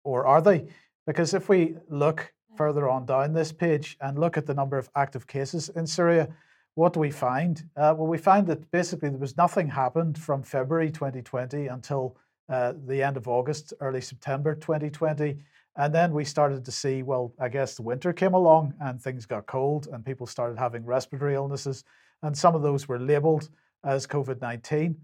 or 0.04 0.26
are 0.26 0.40
they? 0.40 0.68
Because 1.06 1.34
if 1.34 1.48
we 1.48 1.76
look 1.88 2.32
further 2.56 2.88
on 2.88 3.06
down 3.06 3.32
this 3.32 3.52
page 3.52 3.96
and 4.00 4.18
look 4.18 4.36
at 4.36 4.46
the 4.46 4.54
number 4.54 4.78
of 4.78 4.88
active 4.94 5.26
cases 5.26 5.68
in 5.70 5.86
Syria, 5.86 6.28
what 6.74 6.92
do 6.92 7.00
we 7.00 7.10
find? 7.10 7.68
Uh, 7.76 7.94
well, 7.96 8.06
we 8.06 8.18
find 8.18 8.46
that 8.46 8.70
basically 8.70 9.08
there 9.08 9.18
was 9.18 9.36
nothing 9.36 9.68
happened 9.68 10.18
from 10.18 10.42
February 10.42 10.90
2020 10.90 11.66
until 11.68 12.16
uh, 12.48 12.74
the 12.86 13.02
end 13.02 13.16
of 13.16 13.28
August, 13.28 13.72
early 13.80 14.00
September 14.00 14.54
2020. 14.54 15.38
And 15.76 15.94
then 15.94 16.12
we 16.12 16.24
started 16.24 16.64
to 16.64 16.72
see, 16.72 17.02
well, 17.02 17.34
I 17.38 17.48
guess 17.48 17.74
the 17.74 17.82
winter 17.82 18.12
came 18.12 18.32
along 18.32 18.74
and 18.80 19.00
things 19.00 19.26
got 19.26 19.46
cold 19.46 19.88
and 19.92 20.04
people 20.04 20.26
started 20.26 20.58
having 20.58 20.84
respiratory 20.84 21.34
illnesses. 21.34 21.84
And 22.22 22.36
some 22.36 22.54
of 22.54 22.62
those 22.62 22.88
were 22.88 22.98
labeled 22.98 23.50
as 23.84 24.06
COVID 24.06 24.40
19. 24.40 24.96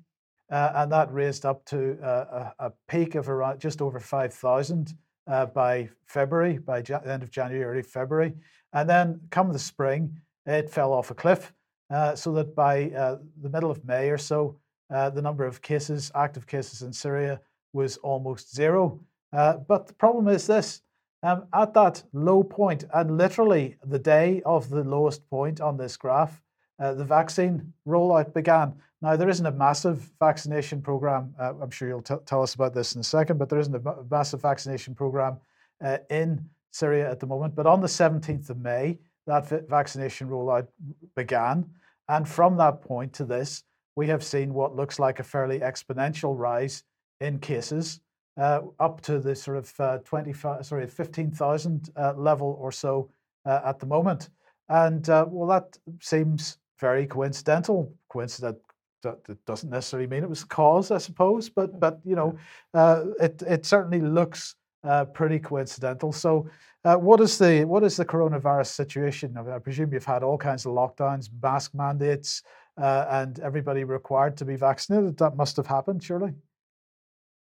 Uh, 0.50 0.72
and 0.76 0.92
that 0.92 1.12
raised 1.12 1.46
up 1.46 1.64
to 1.64 1.98
uh, 2.02 2.52
a, 2.58 2.66
a, 2.66 2.72
peak 2.86 3.14
of 3.14 3.28
around 3.28 3.58
just 3.58 3.80
over 3.80 3.98
5,000 3.98 4.94
uh, 5.26 5.46
by 5.46 5.88
February, 6.04 6.58
by 6.58 6.82
ja- 6.86 7.00
end 7.06 7.22
of 7.22 7.30
January, 7.30 7.64
early 7.64 7.82
February. 7.82 8.34
And 8.74 8.88
then 8.88 9.20
come 9.30 9.50
the 9.52 9.58
spring, 9.58 10.20
it 10.44 10.68
fell 10.68 10.92
off 10.92 11.10
a 11.10 11.14
cliff. 11.14 11.52
Uh, 11.90 12.14
so 12.14 12.32
that 12.32 12.54
by 12.54 12.90
uh, 12.90 13.18
the 13.42 13.48
middle 13.48 13.70
of 13.70 13.84
May 13.84 14.08
or 14.08 14.18
so, 14.18 14.56
the 14.90 15.22
number 15.22 15.46
of 15.46 15.62
cases, 15.62 16.12
active 16.14 16.46
cases 16.46 16.82
in 16.82 16.92
Syria, 16.92 17.40
was 17.72 17.96
almost 17.98 18.54
zero. 18.54 19.00
Uh, 19.32 19.54
but 19.54 19.86
the 19.86 19.94
problem 19.94 20.28
is 20.28 20.46
this 20.46 20.82
um, 21.22 21.44
at 21.54 21.72
that 21.74 22.02
low 22.12 22.42
point, 22.42 22.84
and 22.92 23.16
literally 23.16 23.76
the 23.84 23.98
day 23.98 24.42
of 24.44 24.68
the 24.68 24.82
lowest 24.82 25.28
point 25.30 25.60
on 25.60 25.76
this 25.76 25.96
graph, 25.96 26.42
uh, 26.80 26.94
the 26.94 27.04
vaccine 27.04 27.72
rollout 27.86 28.34
began. 28.34 28.74
Now, 29.00 29.16
there 29.16 29.28
isn't 29.28 29.46
a 29.46 29.52
massive 29.52 30.10
vaccination 30.20 30.82
program. 30.82 31.34
Uh, 31.38 31.54
I'm 31.60 31.70
sure 31.70 31.88
you'll 31.88 32.02
t- 32.02 32.14
tell 32.26 32.42
us 32.42 32.54
about 32.54 32.74
this 32.74 32.94
in 32.94 33.00
a 33.00 33.04
second, 33.04 33.38
but 33.38 33.48
there 33.48 33.58
isn't 33.58 33.74
a 33.74 33.96
massive 34.10 34.42
vaccination 34.42 34.94
program 34.94 35.38
uh, 35.84 35.98
in 36.10 36.44
Syria 36.72 37.10
at 37.10 37.20
the 37.20 37.26
moment. 37.26 37.54
But 37.54 37.66
on 37.66 37.80
the 37.80 37.86
17th 37.86 38.50
of 38.50 38.58
May, 38.58 38.98
that 39.26 39.68
vaccination 39.68 40.28
rollout 40.28 40.66
began. 41.14 41.68
And 42.08 42.28
from 42.28 42.56
that 42.56 42.80
point 42.80 43.12
to 43.14 43.24
this, 43.24 43.62
we 43.94 44.08
have 44.08 44.24
seen 44.24 44.54
what 44.54 44.74
looks 44.74 44.98
like 44.98 45.20
a 45.20 45.24
fairly 45.24 45.60
exponential 45.60 46.36
rise 46.36 46.82
in 47.20 47.38
cases 47.38 48.00
up 48.36 49.00
to 49.02 49.18
the 49.18 49.34
sort 49.34 49.58
of 49.58 49.72
uh, 49.80 49.98
25, 49.98 50.64
sorry, 50.66 50.86
15,000 50.86 51.90
uh, 51.96 52.14
level 52.16 52.56
or 52.60 52.72
so 52.72 53.10
uh, 53.44 53.60
at 53.64 53.78
the 53.78 53.86
moment. 53.86 54.30
And 54.68 55.08
uh, 55.08 55.26
well, 55.28 55.48
that 55.48 55.76
seems 56.00 56.58
very 56.80 57.06
coincidental. 57.06 57.92
Coincident 58.08 58.58
that, 59.02 59.44
doesn't 59.46 59.70
necessarily 59.70 60.06
mean 60.06 60.22
it 60.22 60.28
was 60.28 60.42
the 60.42 60.46
cause, 60.46 60.90
I 60.90 60.98
suppose, 60.98 61.48
but 61.48 61.78
but 61.78 62.00
you 62.04 62.14
know, 62.14 62.38
uh, 62.74 63.04
it 63.20 63.42
it 63.42 63.66
certainly 63.66 64.00
looks 64.00 64.54
uh, 64.84 65.04
pretty 65.06 65.38
coincidental. 65.38 66.12
So, 66.12 66.48
uh, 66.84 66.96
what 66.96 67.20
is 67.20 67.38
the 67.38 67.64
what 67.64 67.82
is 67.82 67.96
the 67.96 68.04
coronavirus 68.04 68.68
situation? 68.68 69.36
I, 69.36 69.42
mean, 69.42 69.52
I, 69.52 69.58
presume 69.58 69.92
you've 69.92 70.04
had 70.04 70.22
all 70.22 70.38
kinds 70.38 70.66
of 70.66 70.72
lockdowns, 70.72 71.28
mask 71.42 71.74
mandates, 71.74 72.42
uh, 72.80 73.06
and 73.10 73.38
everybody 73.40 73.84
required 73.84 74.36
to 74.38 74.44
be 74.44 74.56
vaccinated. 74.56 75.16
That 75.18 75.36
must 75.36 75.56
have 75.56 75.66
happened, 75.66 76.02
surely. 76.02 76.32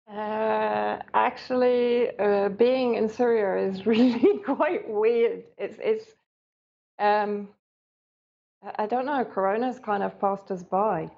Uh, 0.08 0.98
actually, 1.14 2.16
uh, 2.18 2.48
being 2.50 2.94
in 2.94 3.08
Syria 3.08 3.68
is 3.68 3.86
really 3.94 4.38
quite 4.38 4.88
weird. 4.88 5.44
It's 5.58 5.78
it's 5.80 6.04
um, 6.98 7.48
I 8.78 8.86
don't 8.86 9.06
know. 9.06 9.24
Corona's 9.24 9.78
kind 9.78 10.02
of 10.02 10.20
passed 10.20 10.50
us 10.50 10.62
by. 10.62 11.10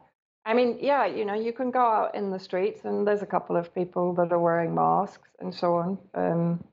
I 0.45 0.55
mean, 0.55 0.78
yeah, 0.80 1.05
you 1.05 1.26
know, 1.26 1.34
you 1.34 1.53
can 1.53 1.70
go 1.70 1.80
out 1.80 2.14
in 2.14 2.30
the 2.30 2.39
streets 2.39 2.84
and 2.84 3.07
there's 3.07 3.22
a 3.22 3.26
couple 3.26 3.57
of 3.57 3.74
people 3.74 4.14
that 4.14 4.32
are 4.32 4.39
wearing 4.39 4.74
masks 4.74 5.28
and 5.41 5.55
so 5.55 5.74
on. 5.74 5.99
Um, 6.14 6.64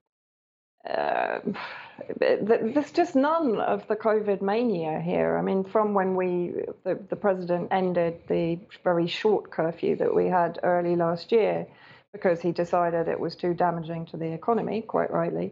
uh, 0.90 1.40
there's 2.20 2.92
just 2.92 3.16
none 3.16 3.60
of 3.60 3.88
the 3.88 3.96
COVID 3.96 4.42
mania 4.42 5.02
here. 5.02 5.38
I 5.38 5.42
mean, 5.42 5.64
from 5.64 5.94
when 5.94 6.16
we 6.16 6.54
the, 6.84 6.98
the 7.10 7.16
president 7.16 7.68
ended 7.72 8.22
the 8.28 8.60
very 8.84 9.08
short 9.08 9.52
curfew 9.52 9.98
that 9.98 10.14
we 10.16 10.28
had 10.28 10.60
early 10.64 10.96
last 10.96 11.32
year, 11.32 11.68
because 12.16 12.40
he 12.40 12.54
decided 12.54 13.10
it 13.10 13.20
was 13.20 13.36
too 13.36 13.54
damaging 13.54 14.06
to 14.06 14.16
the 14.16 14.32
economy, 14.32 14.82
quite 14.82 15.12
rightly. 15.12 15.52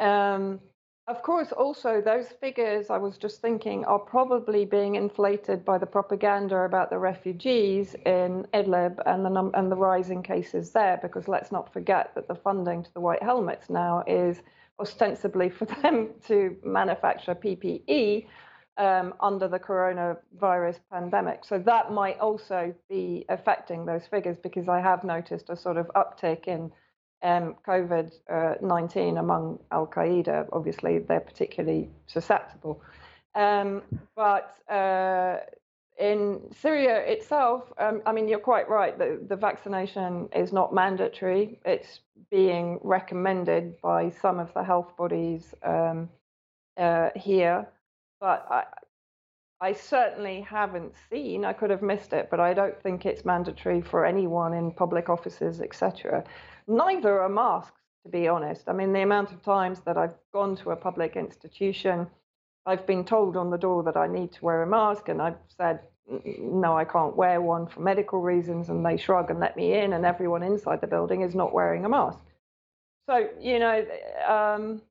Um, 0.00 0.58
of 1.06 1.22
course, 1.22 1.52
also, 1.52 2.00
those 2.00 2.28
figures, 2.40 2.88
I 2.88 2.96
was 2.96 3.18
just 3.18 3.42
thinking, 3.42 3.84
are 3.84 3.98
probably 3.98 4.64
being 4.64 4.94
inflated 4.94 5.66
by 5.66 5.76
the 5.76 5.86
propaganda 5.86 6.56
about 6.60 6.88
the 6.88 6.98
refugees 6.98 7.94
in 8.06 8.46
Idlib 8.54 8.98
and 9.04 9.22
the, 9.24 9.28
num- 9.28 9.52
and 9.52 9.70
the 9.70 9.76
rising 9.76 10.22
cases 10.22 10.70
there, 10.70 10.98
because 11.02 11.28
let's 11.28 11.52
not 11.52 11.72
forget 11.72 12.14
that 12.14 12.26
the 12.26 12.34
funding 12.34 12.82
to 12.84 12.94
the 12.94 13.00
White 13.00 13.22
Helmets 13.22 13.68
now 13.68 14.02
is 14.06 14.40
ostensibly 14.80 15.50
for 15.50 15.64
them 15.82 16.08
to 16.26 16.56
manufacture 16.64 17.34
PPE 17.34 18.26
um, 18.78 19.12
under 19.20 19.48
the 19.48 19.58
coronavirus 19.58 20.78
pandemic. 20.90 21.44
So 21.44 21.58
that 21.58 21.92
might 21.92 22.18
also 22.20 22.74
be 22.88 23.24
affecting 23.28 23.84
those 23.84 24.06
figures 24.06 24.36
because 24.42 24.68
I 24.68 24.80
have 24.80 25.04
noticed 25.04 25.50
a 25.50 25.56
sort 25.56 25.76
of 25.76 25.90
uptick 25.96 26.46
in 26.46 26.72
um, 27.22 27.56
COVID 27.66 28.12
uh, 28.32 28.54
19 28.62 29.18
among 29.18 29.58
Al 29.72 29.86
Qaeda. 29.86 30.48
Obviously, 30.52 31.00
they're 31.00 31.20
particularly 31.20 31.90
susceptible. 32.06 32.80
Um, 33.34 33.82
but 34.14 34.56
uh, 34.70 35.38
in 35.98 36.40
Syria 36.60 36.98
itself, 37.00 37.64
um, 37.78 38.02
I 38.06 38.12
mean, 38.12 38.28
you're 38.28 38.38
quite 38.38 38.68
right. 38.68 38.96
The, 38.96 39.20
the 39.28 39.36
vaccination 39.36 40.28
is 40.34 40.52
not 40.52 40.72
mandatory. 40.72 41.58
It's 41.64 42.00
being 42.30 42.78
recommended 42.82 43.80
by 43.80 44.10
some 44.10 44.38
of 44.38 44.54
the 44.54 44.62
health 44.62 44.96
bodies 44.96 45.52
um, 45.64 46.08
uh, 46.76 47.10
here. 47.16 47.66
But 48.20 48.46
I, 48.50 48.64
I 49.60 49.72
certainly 49.72 50.40
haven't 50.40 50.94
seen, 51.10 51.44
I 51.44 51.52
could 51.52 51.70
have 51.70 51.82
missed 51.82 52.12
it, 52.12 52.28
but 52.30 52.40
I 52.40 52.54
don't 52.54 52.80
think 52.82 53.06
it's 53.06 53.24
mandatory 53.24 53.80
for 53.80 54.06
anyone 54.06 54.54
in 54.54 54.70
public 54.72 55.08
offices, 55.08 55.60
etc. 55.60 56.24
Neither 56.66 57.20
are 57.20 57.28
masks, 57.28 57.80
to 58.04 58.10
be 58.10 58.28
honest. 58.28 58.68
I 58.68 58.72
mean, 58.72 58.92
the 58.92 59.02
amount 59.02 59.32
of 59.32 59.42
times 59.42 59.80
that 59.80 59.96
I've 59.96 60.14
gone 60.32 60.56
to 60.56 60.70
a 60.70 60.76
public 60.76 61.16
institution, 61.16 62.06
I've 62.66 62.86
been 62.86 63.04
told 63.04 63.36
on 63.36 63.50
the 63.50 63.58
door 63.58 63.82
that 63.84 63.96
I 63.96 64.06
need 64.06 64.32
to 64.32 64.44
wear 64.44 64.62
a 64.62 64.66
mask, 64.66 65.08
and 65.08 65.20
I've 65.20 65.38
said, 65.56 65.80
no, 66.38 66.76
I 66.76 66.84
can't 66.84 67.16
wear 67.16 67.40
one 67.40 67.66
for 67.66 67.80
medical 67.80 68.20
reasons, 68.20 68.68
and 68.68 68.86
they 68.86 68.96
shrug 68.96 69.30
and 69.30 69.40
let 69.40 69.56
me 69.56 69.74
in, 69.74 69.92
and 69.92 70.06
everyone 70.06 70.42
inside 70.42 70.80
the 70.80 70.86
building 70.86 71.22
is 71.22 71.34
not 71.34 71.52
wearing 71.52 71.84
a 71.84 71.88
mask. 71.88 72.24
So, 73.08 73.28
you 73.40 73.58
know, 73.58 73.84
um, 74.26 74.82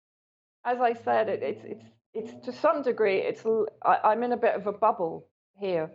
as 0.65 0.79
I 0.81 0.93
said, 0.93 1.29
it, 1.29 1.41
it's, 1.41 1.63
it's, 1.63 1.85
it's 2.17 2.45
to 2.45 2.51
some 2.51 2.81
degree, 2.81 3.19
it's, 3.19 3.43
I, 3.83 4.11
am 4.11 4.23
in 4.23 4.31
a 4.31 4.37
bit 4.37 4.55
of 4.55 4.67
a 4.67 4.73
bubble 4.73 5.27
here. 5.59 5.91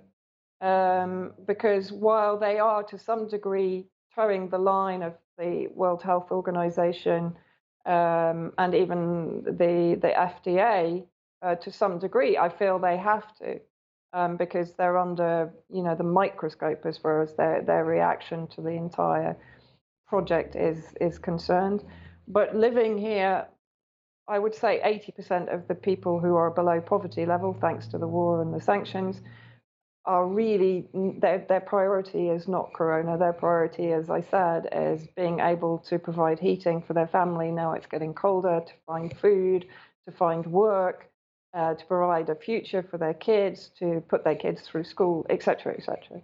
Um, 0.61 1.33
because 1.47 1.91
while 1.91 2.39
they 2.39 2.59
are 2.59 2.85
to 2.85 2.99
some 2.99 3.29
degree 3.29 3.87
toeing 4.15 4.49
the 4.49 4.59
line 4.59 5.03
of 5.03 5.15
the 5.39 5.69
World 5.75 6.03
Health 6.03 6.31
Organization 6.31 7.35
um, 7.87 8.53
and 8.59 8.75
even 8.75 9.43
the 9.45 9.99
the 10.01 10.13
FDA 10.17 11.05
uh, 11.43 11.57
to 11.57 11.73
some 11.73 11.99
degree. 11.99 12.39
I 12.39 12.49
feel 12.49 12.79
they 12.79 12.97
have 12.97 13.35
to 13.39 13.61
um, 14.13 14.37
because 14.37 14.75
they're 14.75 14.99
under 14.99 15.53
you 15.71 15.83
know 15.83 15.95
the 15.95 16.05
microscope 16.05 16.87
as 16.87 16.99
far 16.99 17.23
as 17.23 17.35
their 17.35 17.63
their 17.63 17.85
reaction 17.85 18.47
to 18.49 18.61
the 18.61 18.71
entire 18.71 19.37
project 20.07 20.55
is 20.55 20.95
is 21.01 21.19
concerned. 21.19 21.85
But 22.29 22.55
living 22.55 22.97
here, 22.99 23.47
I 24.29 24.39
would 24.39 24.55
say 24.55 24.81
80% 24.85 25.53
of 25.53 25.67
the 25.69 25.75
people 25.75 26.21
who 26.21 26.37
are 26.37 26.51
below 26.51 26.81
poverty 26.81 27.27
level, 27.27 27.57
thanks 27.61 27.87
to 27.89 27.99
the 27.99 28.07
war 28.07 28.41
and 28.41 28.55
the 28.55 28.61
sanctions, 28.61 29.21
are 30.05 30.27
really 30.27 30.89
their 31.21 31.45
their 31.49 31.61
priority 31.61 32.29
is 32.29 32.49
not 32.49 32.73
corona. 32.75 33.17
Their 33.17 33.33
priority 33.33 33.93
as 33.93 34.11
i 34.11 34.21
said 34.21 34.69
is 34.73 35.07
being 35.15 35.39
able 35.39 35.79
to 35.89 35.99
provide 35.99 36.41
heating 36.41 36.83
for 36.83 36.93
their 36.93 37.07
family. 37.07 37.53
Now 37.53 37.73
it's 37.73 37.87
getting 37.87 38.13
colder 38.13 38.63
to 38.67 38.73
find 38.87 39.17
food 39.19 39.67
to 40.07 40.13
find 40.13 40.45
work 40.47 41.09
uh, 41.55 41.75
to 41.75 41.87
provide 41.87 42.29
a 42.31 42.35
future 42.35 42.83
for 42.83 42.99
their 42.99 43.15
kids 43.15 43.71
to 43.79 44.03
put 44.09 44.25
their 44.25 44.35
kids 44.35 44.63
through 44.63 44.85
school 44.85 45.27
etc 45.31 45.75
etc 45.75 46.21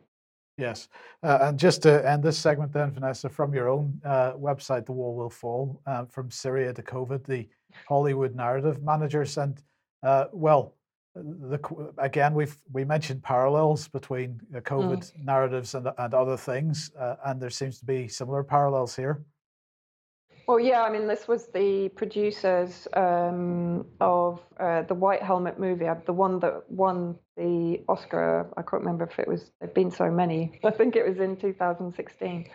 yes. 0.56 0.88
Uh, 1.22 1.38
and 1.42 1.58
just 1.58 1.82
to 1.82 2.08
end 2.08 2.22
this 2.22 2.38
segment 2.38 2.72
then 2.72 2.90
vanessa 2.90 3.28
from 3.28 3.54
your 3.54 3.68
own 3.68 4.00
uh, 4.04 4.32
website 4.32 4.86
the 4.86 4.92
wall 4.92 5.14
will 5.14 5.30
fall 5.30 5.80
uh, 5.86 6.04
from 6.06 6.30
syria 6.30 6.72
to 6.72 6.82
covid 6.82 7.24
the 7.24 7.46
hollywood 7.86 8.34
narrative 8.34 8.82
managers 8.82 9.36
and 9.38 9.62
uh, 10.02 10.26
well 10.32 10.74
the, 11.14 11.92
again, 11.98 12.34
we've 12.34 12.56
we 12.72 12.84
mentioned 12.84 13.22
parallels 13.22 13.88
between 13.88 14.40
uh, 14.54 14.60
COVID 14.60 14.98
mm. 14.98 15.24
narratives 15.24 15.74
and, 15.74 15.88
and 15.98 16.14
other 16.14 16.36
things, 16.36 16.90
uh, 16.98 17.16
and 17.26 17.40
there 17.40 17.50
seems 17.50 17.78
to 17.80 17.84
be 17.84 18.08
similar 18.08 18.42
parallels 18.42 18.94
here. 18.94 19.24
Well, 20.46 20.58
yeah, 20.58 20.82
I 20.82 20.90
mean, 20.90 21.06
this 21.06 21.28
was 21.28 21.48
the 21.48 21.90
producers 21.90 22.88
um, 22.94 23.84
of 24.00 24.40
uh, 24.58 24.82
the 24.82 24.94
White 24.94 25.22
Helmet 25.22 25.58
movie, 25.60 25.86
uh, 25.86 25.96
the 26.06 26.12
one 26.14 26.38
that 26.38 26.62
won 26.70 27.16
the 27.36 27.82
Oscar. 27.86 28.48
I 28.56 28.62
can't 28.62 28.82
remember 28.82 29.04
if 29.04 29.18
it 29.18 29.28
was. 29.28 29.50
There've 29.60 29.74
been 29.74 29.90
so 29.90 30.10
many. 30.10 30.58
I 30.64 30.70
think 30.70 30.96
it 30.96 31.06
was 31.06 31.18
in 31.18 31.36
2016. 31.36 32.48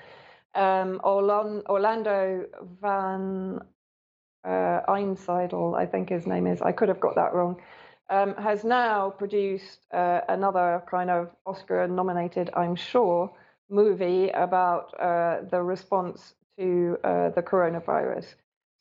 Um, 0.55 1.01
Orlando 1.03 2.45
Van 2.81 3.59
uh, 4.45 4.81
Einsiedel, 4.87 5.75
I 5.77 5.85
think 5.85 6.09
his 6.09 6.27
name 6.27 6.47
is. 6.47 6.61
I 6.61 6.71
could 6.71 6.89
have 6.89 6.99
got 6.99 7.15
that 7.15 7.33
wrong 7.33 7.59
um, 8.09 8.35
has 8.35 8.63
now 8.63 9.09
produced 9.09 9.79
uh, 9.91 10.21
another 10.29 10.83
kind 10.89 11.09
of 11.09 11.29
Oscar 11.45 11.87
nominated, 11.87 12.49
I'm 12.55 12.75
sure, 12.75 13.31
movie 13.69 14.29
about 14.29 14.93
uh, 14.99 15.41
the 15.49 15.61
response 15.61 16.35
to 16.57 16.97
uh, 17.03 17.29
the 17.29 17.41
coronavirus. 17.41 18.35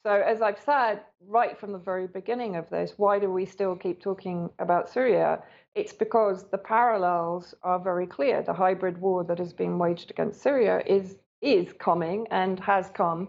So, 0.05 0.11
as 0.11 0.43
I've 0.43 0.59
said 0.59 1.01
right 1.27 1.59
from 1.59 1.73
the 1.73 1.79
very 1.79 2.09
beginning 2.09 2.57
of 2.57 2.69
this, 2.71 2.95
why 2.97 3.21
do 3.21 3.31
we 3.31 3.47
still 3.47 3.77
keep 3.77 4.03
talking 4.03 4.51
about 4.59 4.91
Syria? 4.91 5.43
It's 5.75 5.93
because 5.93 6.51
the 6.51 6.59
parallels 6.59 7.55
are 7.63 7.79
very 7.79 8.07
clear. 8.07 8.43
The 8.43 8.53
hybrid 8.53 9.01
war 9.01 9.25
that 9.25 9.39
has 9.39 9.53
been 9.53 9.79
waged 9.79 10.11
against 10.11 10.43
Syria 10.43 10.83
is 10.87 11.17
is 11.41 11.73
coming 11.73 12.27
and 12.31 12.61
has 12.61 12.89
come 12.95 13.29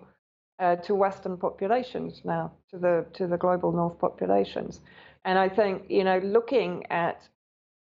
uh, 0.63 0.75
to 0.77 0.95
Western 0.95 1.37
populations 1.37 2.21
now, 2.23 2.51
to 2.71 2.77
the 2.77 3.05
to 3.13 3.27
the 3.27 3.37
global 3.37 3.71
North 3.71 3.99
populations. 3.99 4.79
And 5.25 5.37
I 5.37 5.49
think, 5.49 5.83
you 5.89 6.03
know, 6.03 6.19
looking 6.19 6.85
at 6.89 7.27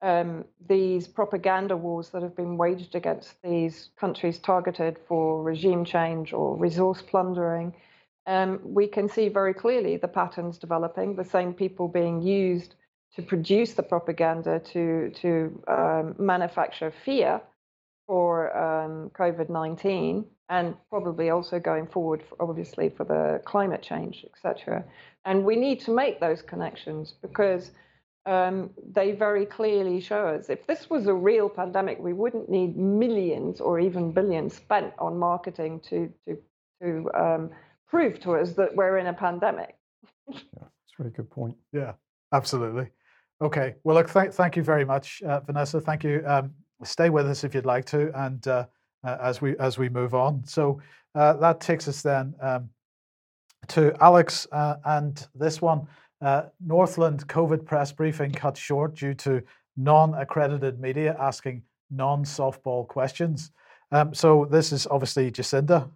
um, 0.03 0.45
these 0.67 1.07
propaganda 1.09 1.77
wars 1.77 2.09
that 2.11 2.23
have 2.23 2.37
been 2.37 2.57
waged 2.57 2.95
against 2.95 3.35
these 3.43 3.91
countries 3.99 4.39
targeted 4.39 4.99
for 5.07 5.43
regime 5.43 5.85
change 5.85 6.33
or 6.33 6.57
resource 6.57 7.03
plundering, 7.03 7.75
um, 8.27 8.61
we 8.65 8.87
can 8.87 9.09
see 9.09 9.29
very 9.29 9.55
clearly 9.55 9.97
the 9.97 10.09
patterns 10.09 10.59
developing, 10.59 11.17
the 11.17 11.25
same 11.25 11.53
people 11.53 11.89
being 11.89 12.23
used 12.23 12.75
to 13.17 13.23
produce 13.23 13.75
the 13.75 13.83
propaganda 13.83 14.61
to, 14.61 15.11
to 15.11 15.63
um, 15.69 16.15
manufacture 16.19 16.93
fear 17.05 17.41
for 18.07 18.57
um, 18.57 19.11
COVID 19.11 19.51
19 19.51 20.25
and 20.51 20.75
probably 20.91 21.31
also 21.31 21.61
going 21.61 21.87
forward, 21.87 22.23
for, 22.29 22.37
obviously, 22.41 22.91
for 22.91 23.05
the 23.05 23.41
climate 23.45 23.83
change, 23.83 24.27
etc. 24.35 24.85
And 25.25 25.45
we 25.45 25.57
need 25.57 25.81
to 25.83 25.95
make 25.95 26.21
those 26.21 26.43
connections 26.43 27.15
because 27.23 27.71
um, 28.27 28.71
they 28.93 29.13
very 29.13 29.47
clearly 29.47 30.01
show 30.01 30.27
us 30.27 30.51
if 30.51 30.67
this 30.67 30.91
was 30.91 31.07
a 31.07 31.15
real 31.15 31.49
pandemic, 31.49 31.99
we 32.01 32.13
wouldn't 32.13 32.51
need 32.51 32.77
millions 32.77 33.61
or 33.61 33.79
even 33.79 34.13
billions 34.13 34.55
spent 34.55 34.93
on 34.99 35.19
marketing 35.19 35.81
to 35.89 36.13
to 36.27 36.37
to 36.83 37.11
um, 37.15 37.51
prove 37.89 38.21
to 38.21 38.35
us 38.35 38.53
that 38.55 38.75
we're 38.75 38.99
in 38.99 39.07
a 39.07 39.13
pandemic. 39.13 39.77
yeah, 40.29 40.39
that's 40.59 40.93
a 40.99 41.03
very 41.03 41.11
good 41.11 41.31
point. 41.31 41.57
Yeah, 41.73 41.93
absolutely. 42.33 42.89
Okay. 43.41 43.77
Well, 43.85 43.97
look, 43.97 44.13
th- 44.13 44.33
thank 44.33 44.57
you 44.57 44.63
very 44.63 44.85
much, 44.85 45.23
uh, 45.23 45.41
Vanessa. 45.41 45.81
Thank 45.81 46.05
you. 46.05 46.23
Um, 46.27 46.53
stay 46.83 47.09
with 47.09 47.27
us 47.27 47.45
if 47.45 47.55
you'd 47.55 47.67
like 47.67 47.85
to, 47.87 48.11
and 48.25 48.47
uh, 48.49 48.67
uh, 49.05 49.17
as 49.21 49.41
we 49.41 49.57
as 49.59 49.79
we 49.79 49.89
move 49.89 50.15
on. 50.15 50.45
So 50.45 50.81
uh, 51.15 51.35
that 51.35 51.61
takes 51.61 51.89
us 51.89 52.03
then 52.03 52.35
um, 52.41 52.71
to 53.69 53.95
Alex 54.01 54.47
uh, 54.53 54.77
and 54.85 55.27
this 55.35 55.61
one. 55.61 55.87
Uh, 56.21 56.43
Northland 56.65 57.27
COVID 57.29 57.65
press 57.65 57.93
briefing 57.93 58.31
cut 58.31 58.57
short 58.57 58.95
due 58.95 59.15
to 59.15 59.43
non-accredited 59.77 60.79
media 60.79 61.17
asking 61.19 61.63
non-softball 61.91 62.87
questions. 62.87 63.51
Um, 63.91 64.13
so 64.15 64.47
this 64.51 64.73
is 64.73 64.87
obviously 64.87 65.31
Jacinda. 65.31 65.89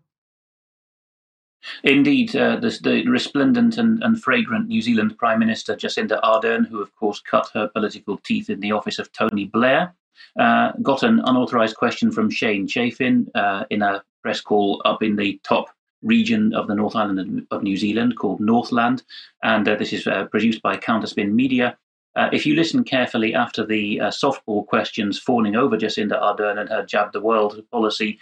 Indeed, 1.82 2.36
uh, 2.36 2.56
the, 2.56 2.78
the, 2.82 3.08
resplendent 3.08 3.78
and, 3.78 4.02
and, 4.02 4.22
fragrant 4.22 4.68
New 4.68 4.82
Zealand 4.82 5.16
Prime 5.16 5.38
Minister 5.38 5.74
Jacinda 5.74 6.20
Ardern, 6.22 6.66
who 6.66 6.82
of 6.82 6.94
course 6.94 7.20
cut 7.20 7.48
her 7.54 7.68
political 7.68 8.18
teeth 8.18 8.50
in 8.50 8.60
the 8.60 8.72
office 8.72 8.98
of 8.98 9.10
Tony 9.12 9.46
Blair, 9.46 9.94
uh, 10.38 10.72
got 10.82 11.02
an 11.02 11.20
unauthorized 11.24 11.76
question 11.76 12.10
from 12.10 12.30
Shane 12.30 12.66
Chafin 12.66 13.30
uh, 13.34 13.64
in 13.70 13.82
a 13.82 14.02
press 14.22 14.40
call 14.40 14.82
up 14.84 15.02
in 15.02 15.16
the 15.16 15.40
top 15.44 15.66
region 16.02 16.54
of 16.54 16.66
the 16.66 16.74
North 16.74 16.96
Island 16.96 17.46
of 17.50 17.62
New 17.62 17.76
Zealand 17.76 18.16
called 18.18 18.40
Northland. 18.40 19.02
And 19.42 19.66
uh, 19.68 19.76
this 19.76 19.92
is 19.92 20.06
uh, 20.06 20.24
produced 20.26 20.62
by 20.62 20.76
Counterspin 20.76 21.32
Media. 21.32 21.76
Uh, 22.16 22.28
if 22.32 22.46
you 22.46 22.54
listen 22.54 22.84
carefully 22.84 23.34
after 23.34 23.66
the 23.66 24.00
uh, 24.00 24.08
softball 24.08 24.64
questions 24.66 25.18
fawning 25.18 25.56
over 25.56 25.76
Jacinda 25.76 26.20
Ardern 26.20 26.60
and 26.60 26.68
her 26.68 26.84
jab 26.86 27.12
the 27.12 27.20
world 27.20 27.60
policy, 27.72 28.18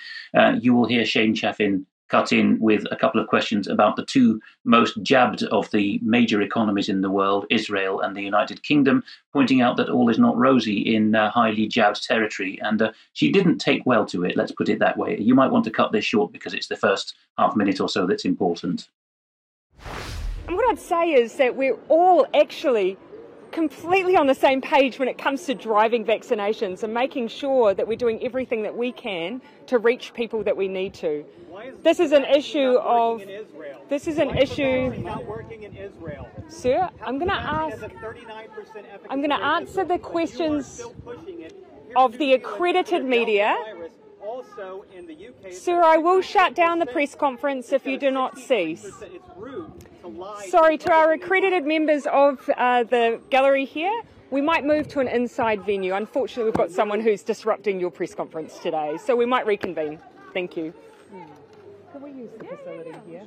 you 0.60 0.72
will 0.74 0.86
hear 0.86 1.04
Shane 1.04 1.34
Chaffin 1.34 1.86
cut 2.12 2.30
in 2.30 2.60
with 2.60 2.84
a 2.90 2.96
couple 2.96 3.18
of 3.18 3.26
questions 3.26 3.66
about 3.66 3.96
the 3.96 4.04
two 4.04 4.38
most 4.64 5.02
jabbed 5.02 5.42
of 5.44 5.70
the 5.70 5.98
major 6.02 6.42
economies 6.42 6.90
in 6.90 7.00
the 7.00 7.10
world, 7.10 7.46
Israel 7.48 8.00
and 8.00 8.14
the 8.14 8.22
United 8.22 8.62
Kingdom, 8.62 9.02
pointing 9.32 9.62
out 9.62 9.78
that 9.78 9.88
all 9.88 10.10
is 10.10 10.18
not 10.18 10.36
rosy 10.36 10.94
in 10.94 11.14
uh, 11.14 11.30
highly 11.30 11.66
jabbed 11.66 12.04
territory. 12.06 12.58
And 12.60 12.82
uh, 12.82 12.92
she 13.14 13.32
didn't 13.32 13.58
take 13.58 13.86
well 13.86 14.04
to 14.06 14.26
it, 14.26 14.36
let's 14.36 14.52
put 14.52 14.68
it 14.68 14.78
that 14.80 14.98
way. 14.98 15.16
You 15.18 15.34
might 15.34 15.50
want 15.50 15.64
to 15.64 15.70
cut 15.70 15.90
this 15.90 16.04
short 16.04 16.32
because 16.32 16.52
it's 16.52 16.68
the 16.68 16.76
first 16.76 17.14
half 17.38 17.56
minute 17.56 17.80
or 17.80 17.88
so 17.88 18.06
that's 18.06 18.26
important. 18.26 18.88
And 20.46 20.56
what 20.56 20.68
I'd 20.68 20.78
say 20.78 21.12
is 21.12 21.36
that 21.36 21.56
we're 21.56 21.78
all 21.88 22.26
actually 22.34 22.98
completely 23.52 24.16
on 24.16 24.26
the 24.26 24.34
same 24.34 24.60
page 24.60 24.98
when 24.98 25.08
it 25.08 25.18
comes 25.18 25.44
to 25.44 25.54
driving 25.54 26.04
vaccinations 26.04 26.82
and 26.82 26.92
making 26.92 27.28
sure 27.28 27.74
that 27.74 27.86
we're 27.86 27.96
doing 27.96 28.22
everything 28.24 28.62
that 28.62 28.76
we 28.76 28.90
can 28.90 29.40
to 29.66 29.78
reach 29.78 30.12
people 30.14 30.42
that 30.42 30.56
we 30.56 30.66
need 30.66 30.94
to. 30.94 31.24
This 31.82 32.00
is 32.00 32.12
an 32.12 32.24
issue 32.24 32.78
of. 32.78 33.22
This 33.88 34.08
is 34.08 34.18
an 34.18 34.36
issue. 34.36 34.90
Not 35.02 35.26
working 35.26 35.64
in 35.64 35.76
Israel. 35.76 36.28
Sir, 36.48 36.88
I'm 37.04 37.18
going 37.18 37.30
to 37.30 37.34
ask. 37.34 37.82
I'm 39.10 39.20
going 39.20 39.30
to 39.30 39.44
answer 39.44 39.84
the 39.84 39.98
questions 39.98 40.82
of 41.94 42.18
the 42.18 42.32
accredited 42.34 43.04
media. 43.04 43.56
Sir, 45.50 45.82
I 45.82 45.96
will 45.96 46.20
shut 46.20 46.54
down 46.54 46.78
the 46.78 46.86
press 46.86 47.14
conference 47.14 47.72
if 47.72 47.86
you 47.86 47.98
do 47.98 48.10
not 48.10 48.38
cease. 48.38 48.88
Sorry, 50.48 50.78
to 50.78 50.92
our 50.92 51.12
accredited 51.12 51.64
members 51.66 52.06
of 52.06 52.48
uh, 52.56 52.84
the 52.84 53.20
gallery 53.30 53.64
here, 53.64 54.02
we 54.30 54.40
might 54.40 54.64
move 54.64 54.88
to 54.88 55.00
an 55.00 55.08
inside 55.08 55.64
venue. 55.64 55.94
Unfortunately, 55.94 56.44
we've 56.44 56.54
got 56.54 56.70
someone 56.70 57.00
who's 57.00 57.22
disrupting 57.22 57.80
your 57.80 57.90
press 57.90 58.14
conference 58.14 58.58
today, 58.58 58.96
so 59.04 59.16
we 59.16 59.26
might 59.26 59.46
reconvene. 59.46 59.98
Thank 60.32 60.56
you. 60.56 60.72
Can 61.92 62.02
we 62.02 62.10
use 62.12 62.30
the 62.38 62.44
facility 62.44 62.94
here? 63.06 63.26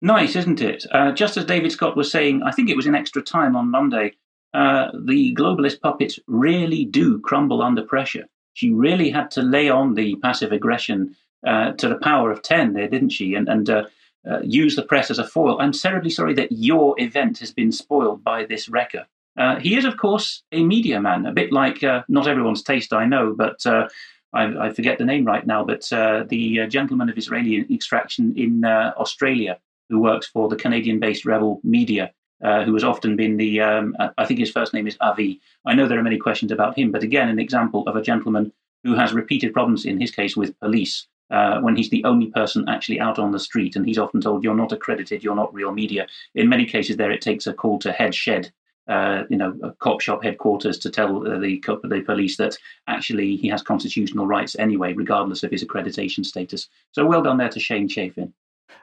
Nice, 0.00 0.36
isn't 0.36 0.60
it? 0.60 0.84
Uh, 0.92 1.12
just 1.12 1.36
as 1.36 1.44
David 1.44 1.72
Scott 1.72 1.96
was 1.96 2.10
saying, 2.10 2.42
I 2.42 2.52
think 2.52 2.70
it 2.70 2.76
was 2.76 2.86
in 2.86 2.94
extra 2.94 3.22
time 3.22 3.56
on 3.56 3.70
Monday, 3.70 4.12
uh, 4.54 4.90
the 5.04 5.34
globalist 5.34 5.80
puppets 5.80 6.18
really 6.26 6.84
do 6.84 7.18
crumble 7.20 7.60
under 7.60 7.82
pressure. 7.82 8.26
She 8.54 8.70
really 8.70 9.10
had 9.10 9.30
to 9.32 9.42
lay 9.42 9.68
on 9.68 9.94
the 9.94 10.14
passive 10.16 10.52
aggression 10.52 11.16
uh, 11.46 11.72
to 11.72 11.88
the 11.88 11.96
power 11.98 12.30
of 12.30 12.42
10 12.42 12.72
there, 12.72 12.88
didn't 12.88 13.10
she? 13.10 13.34
And, 13.34 13.48
and 13.48 13.68
uh, 13.68 13.84
uh, 14.30 14.40
use 14.42 14.76
the 14.76 14.82
press 14.82 15.10
as 15.10 15.18
a 15.18 15.26
foil. 15.26 15.60
I'm 15.60 15.72
terribly 15.72 16.10
sorry 16.10 16.34
that 16.34 16.52
your 16.52 16.94
event 16.98 17.38
has 17.40 17.52
been 17.52 17.72
spoiled 17.72 18.22
by 18.22 18.44
this 18.44 18.68
wrecker. 18.68 19.06
Uh, 19.36 19.58
he 19.58 19.76
is, 19.76 19.84
of 19.84 19.96
course, 19.96 20.44
a 20.52 20.62
media 20.62 21.00
man, 21.00 21.26
a 21.26 21.32
bit 21.32 21.52
like 21.52 21.82
uh, 21.82 22.02
not 22.08 22.28
everyone's 22.28 22.62
taste, 22.62 22.92
I 22.92 23.04
know, 23.04 23.34
but 23.36 23.66
I, 23.66 23.88
I, 24.32 24.72
forget 24.72 24.98
the 24.98 25.04
name 25.04 25.24
right 25.24 25.46
now, 25.46 25.64
but 25.64 25.82
the 25.90 26.66
gentleman 26.68 27.08
of 27.08 27.18
Israeli 27.18 27.66
extraction 27.72 28.32
in 28.36 28.64
Australia 28.64 29.58
who 29.88 30.00
works 30.00 30.26
for 30.28 30.48
the 30.48 30.56
Canadian 30.56 31.00
based 31.00 31.26
Rebel 31.26 31.60
Media. 31.64 32.12
Uh, 32.44 32.62
who 32.62 32.74
has 32.74 32.84
often 32.84 33.16
been 33.16 33.38
the, 33.38 33.58
um, 33.58 33.96
I 34.18 34.26
think 34.26 34.38
his 34.38 34.50
first 34.50 34.74
name 34.74 34.86
is 34.86 34.98
Avi. 35.00 35.40
I 35.64 35.72
know 35.72 35.88
there 35.88 35.98
are 35.98 36.02
many 36.02 36.18
questions 36.18 36.52
about 36.52 36.76
him, 36.76 36.92
but 36.92 37.02
again, 37.02 37.30
an 37.30 37.38
example 37.38 37.84
of 37.86 37.96
a 37.96 38.02
gentleman 38.02 38.52
who 38.82 38.94
has 38.94 39.14
repeated 39.14 39.54
problems, 39.54 39.86
in 39.86 39.98
his 39.98 40.10
case, 40.10 40.36
with 40.36 40.60
police, 40.60 41.06
uh, 41.30 41.60
when 41.60 41.74
he's 41.74 41.88
the 41.88 42.04
only 42.04 42.26
person 42.26 42.68
actually 42.68 43.00
out 43.00 43.18
on 43.18 43.32
the 43.32 43.40
street. 43.40 43.76
And 43.76 43.86
he's 43.86 43.96
often 43.96 44.20
told, 44.20 44.44
You're 44.44 44.54
not 44.54 44.72
accredited, 44.72 45.24
you're 45.24 45.34
not 45.34 45.54
real 45.54 45.72
media. 45.72 46.06
In 46.34 46.50
many 46.50 46.66
cases, 46.66 46.98
there 46.98 47.10
it 47.10 47.22
takes 47.22 47.46
a 47.46 47.54
call 47.54 47.78
to 47.78 47.92
head 47.92 48.14
shed. 48.14 48.52
Uh, 48.86 49.22
you 49.30 49.38
know, 49.38 49.56
a 49.62 49.72
cop 49.72 50.02
shop 50.02 50.22
headquarters 50.22 50.76
to 50.76 50.90
tell 50.90 51.20
the 51.20 51.58
the 51.84 52.02
police 52.02 52.36
that 52.36 52.58
actually 52.86 53.36
he 53.36 53.48
has 53.48 53.62
constitutional 53.62 54.26
rights 54.26 54.54
anyway, 54.58 54.92
regardless 54.92 55.42
of 55.42 55.50
his 55.50 55.64
accreditation 55.64 56.26
status. 56.26 56.68
So 56.92 57.06
well 57.06 57.22
done 57.22 57.38
there 57.38 57.48
to 57.48 57.58
Shane 57.58 57.88
Chafin. 57.88 58.34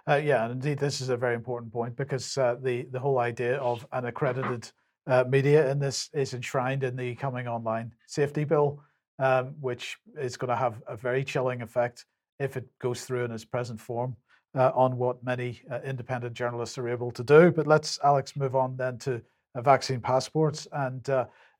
Uh, 0.07 0.15
yeah, 0.15 0.43
and 0.43 0.53
indeed, 0.53 0.79
this 0.79 1.01
is 1.01 1.09
a 1.09 1.17
very 1.17 1.35
important 1.35 1.71
point 1.71 1.95
because 1.95 2.37
uh, 2.37 2.55
the 2.61 2.87
the 2.91 2.99
whole 2.99 3.19
idea 3.19 3.57
of 3.57 3.85
an 3.91 4.05
accredited 4.05 4.71
uh, 5.07 5.23
media 5.27 5.69
in 5.71 5.79
this 5.79 6.09
is 6.13 6.33
enshrined 6.33 6.83
in 6.83 6.95
the 6.95 7.15
coming 7.15 7.47
online 7.47 7.91
safety 8.07 8.43
bill, 8.43 8.81
um, 9.19 9.55
which 9.59 9.97
is 10.19 10.37
going 10.37 10.49
to 10.49 10.55
have 10.55 10.81
a 10.87 10.95
very 10.95 11.23
chilling 11.23 11.61
effect 11.61 12.05
if 12.39 12.57
it 12.57 12.67
goes 12.79 13.05
through 13.05 13.23
in 13.25 13.31
its 13.31 13.45
present 13.45 13.79
form, 13.79 14.15
uh, 14.55 14.71
on 14.73 14.97
what 14.97 15.23
many 15.23 15.61
uh, 15.71 15.79
independent 15.81 16.33
journalists 16.33 16.77
are 16.77 16.89
able 16.89 17.11
to 17.11 17.23
do. 17.23 17.51
But 17.51 17.67
let's, 17.67 17.99
Alex, 18.03 18.35
move 18.35 18.55
on 18.55 18.75
then 18.77 18.97
to 18.99 19.21
uh, 19.55 19.61
vaccine 19.61 20.01
passports. 20.01 20.67
And 20.71 21.07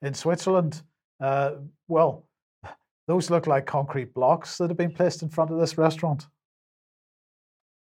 in 0.02 0.14
Switzerland, 0.14 0.82
well, 1.20 2.26
those 3.08 3.30
look 3.30 3.48
like 3.48 3.66
concrete 3.66 4.14
blocks 4.14 4.58
that 4.58 4.70
have 4.70 4.78
been 4.78 4.94
placed 4.94 5.22
in 5.22 5.30
front 5.30 5.52
of 5.52 5.60
this 5.60 5.78
restaurant. 5.78 6.28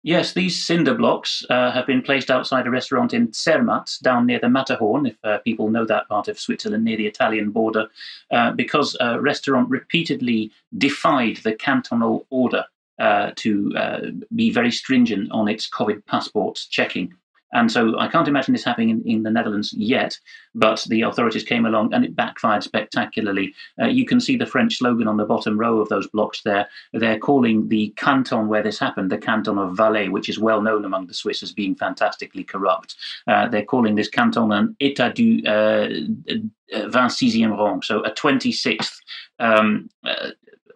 Yes, 0.03 0.33
these 0.33 0.65
cinder 0.65 0.95
blocks 0.95 1.45
uh, 1.51 1.71
have 1.71 1.85
been 1.85 2.01
placed 2.01 2.31
outside 2.31 2.65
a 2.65 2.71
restaurant 2.71 3.13
in 3.13 3.27
Zermatt, 3.33 4.01
down 4.01 4.25
near 4.25 4.39
the 4.39 4.49
Matterhorn, 4.49 5.05
if 5.05 5.15
uh, 5.23 5.37
people 5.39 5.69
know 5.69 5.85
that 5.85 6.07
part 6.07 6.27
of 6.27 6.39
Switzerland 6.39 6.83
near 6.83 6.97
the 6.97 7.05
Italian 7.05 7.51
border, 7.51 7.87
uh, 8.31 8.51
because 8.51 8.97
a 8.99 9.21
restaurant 9.21 9.69
repeatedly 9.69 10.51
defied 10.75 11.37
the 11.43 11.53
cantonal 11.53 12.25
order 12.31 12.65
uh, 12.97 13.31
to 13.35 13.71
uh, 13.77 13.99
be 14.35 14.51
very 14.51 14.71
stringent 14.71 15.31
on 15.31 15.47
its 15.47 15.69
COVID 15.69 16.03
passports 16.07 16.65
checking. 16.65 17.13
And 17.53 17.71
so 17.71 17.97
I 17.99 18.07
can't 18.07 18.27
imagine 18.27 18.53
this 18.53 18.63
happening 18.63 18.89
in, 18.89 19.03
in, 19.05 19.23
the 19.23 19.31
Netherlands 19.31 19.73
yet, 19.73 20.17
but 20.55 20.85
the 20.89 21.01
authorities 21.01 21.43
came 21.43 21.65
along 21.65 21.93
and 21.93 22.05
it 22.05 22.15
backfired 22.15 22.63
spectacularly. 22.63 23.53
Uh, 23.81 23.87
you 23.87 24.05
can 24.05 24.19
see 24.19 24.37
the 24.37 24.45
French 24.45 24.77
slogan 24.77 25.07
on 25.07 25.17
the 25.17 25.25
bottom 25.25 25.59
row 25.59 25.79
of 25.79 25.89
those 25.89 26.07
blocks 26.07 26.41
there. 26.43 26.67
They're 26.93 27.19
calling 27.19 27.67
the 27.67 27.93
canton 27.97 28.47
where 28.47 28.63
this 28.63 28.79
happened 28.79 29.11
the 29.11 29.17
canton 29.17 29.57
of 29.57 29.75
Valais, 29.75 30.09
which 30.09 30.29
is 30.29 30.39
well 30.39 30.61
known 30.61 30.85
among 30.85 31.07
the 31.07 31.13
Swiss 31.13 31.43
as 31.43 31.51
being 31.51 31.75
fantastically 31.75 32.43
corrupt. 32.43 32.95
Uh, 33.27 33.47
they're 33.47 33.65
calling 33.65 33.95
this 33.95 34.09
canton 34.09 34.51
an 34.51 34.75
état 34.81 35.13
du 35.13 35.41
uh, 35.45 35.87
26e 36.73 37.45
uh, 37.45 37.55
rang, 37.55 37.81
so 37.81 37.99
a 38.01 38.11
26th 38.11 38.97
um, 39.39 39.89
uh, 40.05 40.29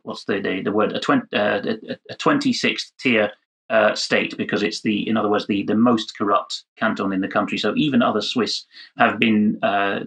what's 0.03 0.25
the 0.25 0.39
the, 0.39 0.61
the 0.61 0.71
word 0.71 0.93
a, 0.93 0.99
20, 0.99 1.35
uh, 1.35 1.61
a 2.09 2.15
26th 2.15 2.91
tier 2.99 3.31
uh, 3.69 3.95
state 3.95 4.37
because 4.37 4.63
it's 4.63 4.81
the 4.81 5.07
in 5.07 5.17
other 5.17 5.29
words 5.29 5.47
the 5.47 5.63
the 5.63 5.75
most 5.75 6.17
corrupt 6.17 6.63
canton 6.77 7.13
in 7.13 7.21
the 7.21 7.27
country. 7.27 7.57
So 7.57 7.73
even 7.75 8.01
other 8.01 8.21
Swiss 8.21 8.65
have 8.97 9.19
been. 9.19 9.59
Uh, 9.63 10.01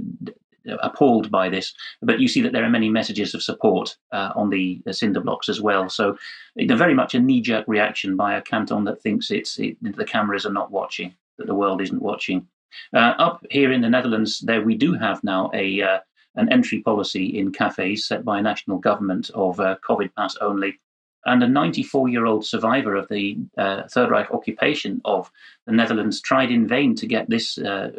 appalled 0.83 1.31
by 1.31 1.49
this, 1.49 1.73
but 2.03 2.21
you 2.21 2.29
see 2.29 2.43
that 2.43 2.53
there 2.53 2.65
are 2.65 2.69
many 2.69 2.91
messages 2.91 3.35
of 3.35 3.43
support 3.43 3.97
uh, 4.13 4.33
on 4.37 4.51
the, 4.51 4.83
cinder 4.91 5.21
blocks 5.21 5.49
as 5.49 5.63
well. 5.63 5.89
So, 5.89 6.19
they're 6.57 6.77
very 6.77 6.93
much 6.93 7.15
a 7.15 7.21
knee-jerk 7.21 7.65
reaction 7.67 8.17
by 8.17 8.37
a 8.37 8.43
canton 8.43 8.85
that 8.85 9.01
thinks 9.01 9.31
it's 9.31 9.59
it, 9.59 9.79
the 9.81 10.05
cameras 10.05 10.45
are 10.45 10.53
not 10.53 10.71
watching, 10.71 11.15
that 11.39 11.47
the 11.47 11.55
world 11.55 11.81
isn't 11.81 12.03
watching. 12.03 12.47
Uh, 12.93 13.15
up 13.19 13.45
here 13.51 13.73
in 13.73 13.81
the 13.81 13.89
Netherlands, 13.89 14.41
there 14.41 14.63
we 14.63 14.77
do 14.77 14.93
have 14.93 15.25
now 15.25 15.51
a 15.55 15.81
uh, 15.81 16.01
an 16.35 16.53
entry 16.53 16.81
policy 16.81 17.39
in 17.39 17.53
cafes 17.53 18.07
set 18.07 18.25
by 18.25 18.39
a 18.39 18.43
national 18.43 18.79
government 18.79 19.31
of 19.35 19.59
uh, 19.61 19.77
COVID 19.89 20.15
pass 20.17 20.37
only. 20.41 20.79
And 21.29 21.43
a 21.43 21.47
94 21.47 22.09
year 22.09 22.25
old 22.25 22.47
survivor 22.47 22.97
of 22.97 23.07
the 23.09 23.37
uh, 23.59 23.83
Third 23.89 24.11
Reich 24.11 24.31
occupation 24.31 25.03
of 25.05 25.31
the 25.67 25.73
Netherlands 25.73 26.23
tried 26.23 26.51
in 26.51 26.67
vain 26.67 26.95
to 26.95 27.07
get 27.07 27.29
this 27.29 27.59
uh, 27.59 27.91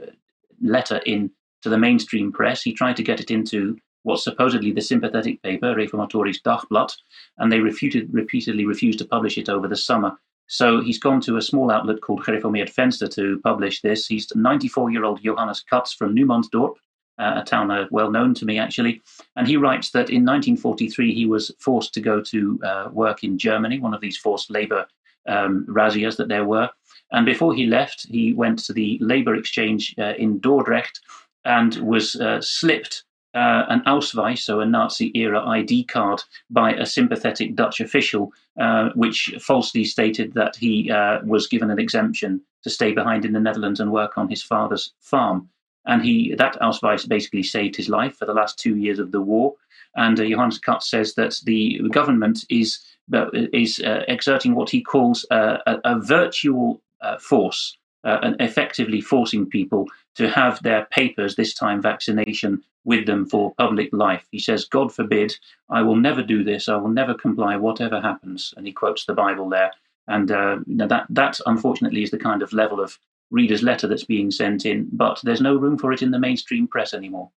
letter 0.62 0.98
in 1.06 1.30
to 1.62 1.70
the 1.70 1.78
mainstream 1.78 2.32
press. 2.32 2.64
He 2.64 2.74
tried 2.74 2.98
to 2.98 3.04
get 3.04 3.20
it 3.20 3.30
into 3.30 3.78
what's 4.02 4.24
supposedly 4.24 4.72
the 4.72 4.82
sympathetic 4.82 5.44
paper, 5.44 5.76
Reformatorisch 5.76 6.42
Dagblad, 6.42 6.92
and 7.38 7.52
they 7.52 7.60
refuted, 7.60 8.12
repeatedly 8.12 8.66
refused 8.66 8.98
to 8.98 9.06
publish 9.06 9.38
it 9.38 9.48
over 9.48 9.68
the 9.68 9.76
summer 9.76 10.18
So 10.48 10.82
he's 10.82 10.98
gone 10.98 11.22
to 11.22 11.38
a 11.38 11.44
small 11.44 11.70
outlet 11.70 12.02
called 12.02 12.24
Gereformeerd 12.24 12.74
Venster 12.74 13.08
to 13.10 13.40
publish 13.44 13.82
this. 13.82 14.08
He's 14.08 14.28
94 14.34 14.90
year 14.90 15.04
old 15.04 15.22
Johannes 15.22 15.64
Katz 15.70 15.94
from 15.94 16.16
Numansdorp, 16.16 16.78
a 17.20 17.44
town 17.44 17.70
uh, 17.70 17.86
well 17.92 18.12
known 18.12 18.34
to 18.36 18.46
me 18.46 18.58
actually. 18.58 19.02
And 19.36 19.48
he 19.48 19.58
writes 19.58 19.92
that 19.92 20.10
in 20.10 20.26
1943 20.26 21.14
he 21.14 21.26
was 21.26 21.52
forced 21.60 21.94
to 21.94 22.02
go 22.02 22.22
to 22.22 22.60
uh, 22.64 22.90
work 22.92 23.24
in 23.24 23.38
Germany, 23.38 23.80
one 23.80 23.94
of 23.94 24.02
these 24.02 24.18
forced 24.18 24.50
labor 24.50 24.88
um, 25.28 25.66
razzias 25.70 26.18
that 26.18 26.30
there 26.30 26.46
were. 26.46 26.70
And 27.12 27.26
before 27.26 27.54
he 27.54 27.66
left, 27.66 28.08
he 28.08 28.34
went 28.34 28.60
to 28.66 28.74
the 28.74 28.98
labor 29.02 29.36
exchange 29.36 29.96
uh, 29.98 30.14
in 30.18 30.40
Dordrecht 30.40 31.00
and 31.46 31.76
was 31.78 32.16
uh, 32.16 32.42
slipped 32.42 33.04
uh, 33.34 33.66
an 33.70 33.82
Ausweis, 33.86 34.40
so 34.40 34.60
a 34.60 34.66
Nazi 34.66 35.12
era 35.16 35.46
ID 35.48 35.86
card, 35.86 36.24
by 36.50 36.74
a 36.74 36.86
sympathetic 36.86 37.56
Dutch 37.56 37.80
official, 37.80 38.32
uh, 38.60 38.90
which 38.96 39.36
falsely 39.40 39.84
stated 39.84 40.34
that 40.34 40.56
he 40.56 40.92
uh, 40.92 41.20
was 41.24 41.48
given 41.48 41.70
an 41.70 41.80
exemption 41.80 42.42
to 42.64 42.70
stay 42.70 42.92
behind 42.92 43.26
in 43.26 43.34
the 43.34 43.40
Netherlands 43.40 43.80
and 43.80 43.92
work 43.92 44.18
on 44.18 44.30
his 44.30 44.42
father's 44.42 44.94
farm. 45.00 45.50
And 45.86 46.04
he 46.04 46.36
that 46.36 46.60
Ausweis 46.62 47.08
basically 47.08 47.44
saved 47.44 47.76
his 47.76 47.90
life 47.90 48.16
for 48.18 48.26
the 48.26 48.34
last 48.34 48.60
two 48.60 48.76
years 48.76 49.00
of 49.00 49.12
the 49.12 49.22
war. 49.22 49.56
And 49.96 50.20
uh, 50.20 50.26
Johannes 50.26 50.60
Katz 50.60 50.90
says 50.90 51.16
that 51.16 51.40
the 51.44 51.82
government 51.92 52.46
is 52.50 52.80
uh, 53.14 53.28
is 53.54 53.80
uh, 53.80 54.04
exerting 54.08 54.56
what 54.56 54.70
he 54.70 54.82
calls 54.82 55.26
a, 55.32 55.60
a 55.84 56.00
virtual 56.00 56.82
force 57.20 57.78
uh, 58.04 58.20
and 58.22 58.36
effectively 58.40 59.02
forcing 59.02 59.46
people 59.46 59.86
to 60.16 60.30
have 60.30 60.62
their 60.64 60.86
papers, 60.92 61.36
this 61.36 61.54
time 61.54 61.82
vaccination, 61.82 62.64
with 62.86 63.06
them 63.06 63.26
for 63.26 63.54
public 63.56 63.90
life. 63.92 64.26
He 64.32 64.40
says, 64.40 64.66
God 64.66 64.94
forbid, 64.94 65.36
I 65.70 65.82
will 65.82 65.96
never 65.96 66.24
do 66.24 66.44
this, 66.44 66.70
I 66.70 66.78
will 66.78 66.90
never 66.90 67.14
comply, 67.14 67.58
whatever 67.58 68.02
happens. 68.02 68.54
And 68.58 68.66
he 68.66 68.72
quotes 68.72 69.06
the 69.06 69.14
Bible 69.14 69.50
there. 69.50 69.72
And 70.08 70.32
uh, 70.32 70.58
you 70.66 70.76
know, 70.76 70.88
that, 70.88 71.06
that, 71.10 71.40
unfortunately, 71.46 72.04
is 72.04 72.12
the 72.12 72.18
kind 72.18 72.42
of 72.42 72.54
level 72.54 72.80
of 72.80 72.98
reader's 73.32 73.64
letter 73.64 73.88
that's 73.88 74.06
being 74.06 74.32
sent 74.32 74.66
in, 74.66 74.88
but 74.92 75.20
there's 75.24 75.42
no 75.42 75.56
room 75.56 75.78
for 75.78 75.92
it 75.92 76.02
in 76.02 76.12
the 76.12 76.20
mainstream 76.20 76.68
press 76.68 76.94
anymore. 76.94 77.30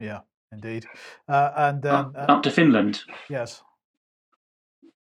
Yeah, 0.00 0.20
indeed. 0.52 0.86
Uh, 1.28 1.52
and 1.56 1.82
then, 1.82 1.94
up, 1.94 2.12
uh, 2.16 2.32
up 2.32 2.42
to 2.42 2.50
Finland. 2.50 3.02
Yes. 3.28 3.62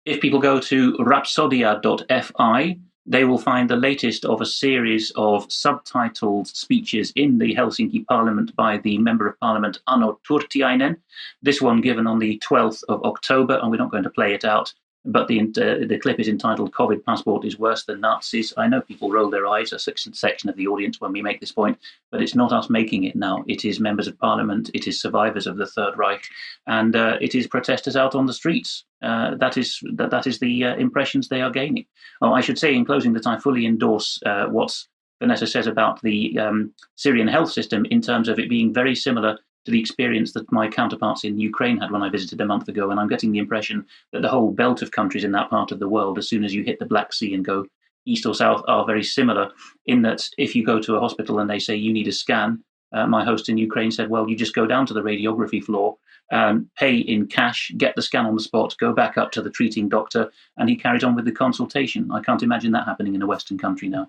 If 0.05 0.21
people 0.21 0.39
go 0.39 0.61
to 0.61 0.93
rhapsodia.fi, 0.99 2.79
they 3.09 3.25
will 3.25 3.39
find 3.39 3.71
the 3.71 3.77
latest 3.77 4.25
of 4.25 4.41
a 4.41 4.47
series 4.47 5.13
of 5.17 5.47
subtitled 5.49 6.49
speeches 6.49 7.13
in 7.15 7.39
the 7.39 7.55
Helsinki 7.55 8.05
Parliament 8.07 8.55
by 8.57 8.79
the 8.79 8.99
Member 8.99 9.29
of 9.29 9.39
Parliament 9.39 9.79
Ano 9.89 10.19
Turtiainen. 10.29 10.97
This 11.41 11.63
one 11.63 11.81
given 11.81 12.07
on 12.07 12.19
the 12.19 12.41
12th 12.45 12.83
of 12.89 13.03
October, 13.05 13.59
and 13.63 13.71
we're 13.71 13.77
not 13.77 13.93
going 13.93 14.03
to 14.03 14.11
play 14.11 14.35
it 14.35 14.45
out 14.45 14.73
but 15.07 15.29
the 15.29 15.41
uh, 15.41 15.87
the 15.87 15.99
clip 16.01 16.19
is 16.21 16.29
entitled 16.29 16.73
"COVID 16.73 17.05
passport 17.05 17.45
is 17.45 17.59
worse 17.59 17.85
than 17.85 18.01
Nazis." 18.01 18.53
I 18.57 18.69
know 18.69 18.81
people 18.81 19.11
roll 19.11 19.31
their 19.31 19.47
eyes, 19.47 19.73
a 19.73 19.79
section 19.79 20.51
of 20.51 20.57
the 20.57 20.67
audience, 20.67 21.01
when 21.01 21.13
we 21.13 21.23
make 21.23 21.41
this 21.41 21.53
point, 21.53 21.79
but 22.11 22.23
it's 22.23 22.35
not 22.35 22.53
us 22.53 22.69
making 22.69 23.05
it 23.05 23.17
now. 23.17 23.45
It 23.47 23.65
is 23.65 23.81
members 23.81 24.09
of 24.09 24.19
parliament, 24.19 24.71
it 24.75 24.87
is 24.87 25.01
survivors 25.01 25.47
of 25.47 25.57
the 25.57 25.67
Third 25.67 25.97
Reich, 25.97 26.25
and 26.67 26.95
uh, 26.97 27.17
it 27.21 27.35
is 27.35 27.47
protesters 27.47 27.97
out 27.97 28.15
on 28.15 28.27
the 28.27 28.33
streets. 28.33 28.85
Uh, 29.03 29.35
that 29.37 29.57
is 29.57 29.81
that, 29.95 30.11
that 30.11 30.27
is 30.27 30.39
the 30.39 30.65
uh, 30.65 30.77
impressions 30.77 31.29
they 31.29 31.43
are 31.43 31.51
gaining. 31.51 31.87
Oh, 32.21 32.33
I 32.33 32.41
should 32.41 32.59
say 32.59 32.75
in 32.75 32.85
closing 32.85 33.13
that 33.15 33.27
I 33.27 33.39
fully 33.39 33.67
endorse 33.67 34.21
uh, 34.27 34.47
what 34.47 34.77
Vanessa 35.21 35.47
says 35.47 35.67
about 35.67 36.03
the 36.03 36.39
um, 36.39 36.73
Syrian 36.97 37.29
health 37.29 37.51
system 37.51 37.87
in 37.87 38.01
terms 38.01 38.29
of 38.29 38.39
it 38.39 38.51
being 38.51 38.73
very 38.73 38.95
similar 38.95 39.39
to 39.67 39.73
the 39.73 39.81
experience 39.81 40.33
that 40.33 40.51
my 40.51 40.69
counterparts 40.69 41.25
in 41.25 41.39
Ukraine 41.39 41.79
had 41.79 41.91
when 41.91 42.03
I 42.03 42.09
visited 42.09 42.41
a 42.41 42.47
month 42.47 42.69
ago. 42.69 42.91
And 42.91 42.99
I'm 42.99 43.09
getting 43.09 43.33
the 43.33 43.41
impression 43.41 43.85
that 44.13 44.23
the 44.23 44.29
whole 44.29 44.53
belt 44.53 44.81
of 44.81 44.93
countries 44.93 45.25
in 45.25 45.33
that 45.33 45.51
part 45.51 45.73
of 45.73 45.81
the 45.81 45.89
world, 45.89 46.19
as 46.19 46.29
soon 46.29 46.45
as 46.45 46.55
you 46.55 46.63
hit 46.63 46.79
the 46.79 46.87
Black 46.87 47.13
Sea 47.13 47.35
and 47.35 47.45
go 47.45 47.67
east 48.07 48.25
or 48.25 48.35
south, 48.35 48.63
are 48.69 48.87
very 48.87 49.03
similar 49.03 49.51
in 49.87 50.03
that 50.03 50.29
if 50.39 50.55
you 50.55 50.65
go 50.65 50.81
to 50.81 50.95
a 50.95 51.01
hospital 51.01 51.41
and 51.41 51.51
they 51.51 51.59
say 51.59 51.75
you 51.75 51.93
need 51.93 52.09
a 52.09 52.13
scan, 52.13 52.63
uh, 52.93 53.07
my 53.07 53.25
host 53.25 53.49
in 53.49 53.59
Ukraine 53.59 53.91
said, 53.91 54.09
well, 54.09 54.29
you 54.29 54.37
just 54.37 54.55
go 54.55 54.67
down 54.67 54.87
to 54.87 54.95
the 54.95 55.03
radiography 55.03 55.63
floor, 55.63 55.97
um, 56.31 56.71
pay 56.79 56.97
in 56.97 57.27
cash, 57.27 57.73
get 57.77 57.97
the 57.97 58.03
scan 58.03 58.27
on 58.27 58.37
the 58.37 58.43
spot, 58.43 58.77
go 58.79 58.93
back 58.93 59.19
up 59.19 59.33
to 59.33 59.43
the 59.43 59.51
treating 59.51 59.89
doctor, 59.89 60.31
and 60.57 60.69
he 60.69 60.77
carried 60.77 61.03
on 61.03 61.17
with 61.17 61.25
the 61.25 61.33
consultation. 61.33 62.11
I 62.13 62.21
can't 62.21 62.45
imagine 62.45 62.71
that 62.73 62.87
happening 62.87 63.17
in 63.17 63.23
a 63.23 63.27
Western 63.27 63.59
country 63.59 63.89
now. 63.89 64.09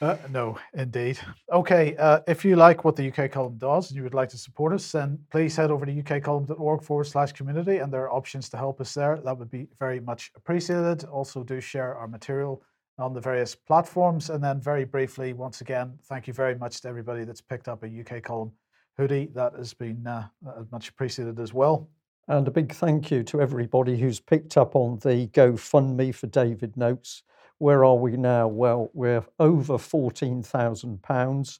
Uh, 0.00 0.16
no, 0.30 0.58
indeed. 0.74 1.18
Okay, 1.50 1.96
uh, 1.96 2.20
if 2.28 2.44
you 2.44 2.54
like 2.54 2.84
what 2.84 2.96
the 2.96 3.10
UK 3.10 3.30
column 3.30 3.56
does 3.56 3.90
and 3.90 3.96
you 3.96 4.02
would 4.02 4.12
like 4.12 4.28
to 4.28 4.36
support 4.36 4.74
us, 4.74 4.92
then 4.92 5.18
please 5.30 5.56
head 5.56 5.70
over 5.70 5.86
to 5.86 6.02
ukcolumn.org 6.02 6.82
forward 6.82 7.04
slash 7.04 7.32
community 7.32 7.78
and 7.78 7.90
there 7.90 8.02
are 8.02 8.12
options 8.12 8.50
to 8.50 8.58
help 8.58 8.78
us 8.80 8.92
there. 8.92 9.16
That 9.24 9.38
would 9.38 9.50
be 9.50 9.68
very 9.78 10.00
much 10.00 10.32
appreciated. 10.36 11.04
Also, 11.04 11.42
do 11.42 11.60
share 11.60 11.94
our 11.94 12.08
material 12.08 12.62
on 12.98 13.14
the 13.14 13.20
various 13.20 13.54
platforms. 13.54 14.30
And 14.30 14.42
then, 14.42 14.60
very 14.60 14.84
briefly, 14.84 15.32
once 15.32 15.62
again, 15.62 15.98
thank 16.04 16.26
you 16.26 16.32
very 16.32 16.54
much 16.56 16.80
to 16.82 16.88
everybody 16.88 17.24
that's 17.24 17.40
picked 17.40 17.68
up 17.68 17.82
a 17.82 17.86
UK 17.86 18.22
column 18.22 18.52
hoodie. 18.98 19.30
That 19.34 19.54
has 19.54 19.72
been 19.74 20.06
uh, 20.06 20.28
uh, 20.46 20.64
much 20.72 20.88
appreciated 20.88 21.38
as 21.40 21.54
well. 21.54 21.88
And 22.28 22.46
a 22.48 22.50
big 22.50 22.72
thank 22.72 23.10
you 23.10 23.22
to 23.24 23.40
everybody 23.40 23.96
who's 23.96 24.18
picked 24.18 24.56
up 24.56 24.74
on 24.74 24.98
the 24.98 25.28
GoFundMe 25.28 26.14
for 26.14 26.26
David 26.26 26.76
Noakes. 26.76 27.22
Where 27.58 27.84
are 27.84 27.96
we 27.96 28.16
now? 28.16 28.48
Well, 28.48 28.90
we're 28.92 29.24
over 29.38 29.74
£14,000. 29.74 31.58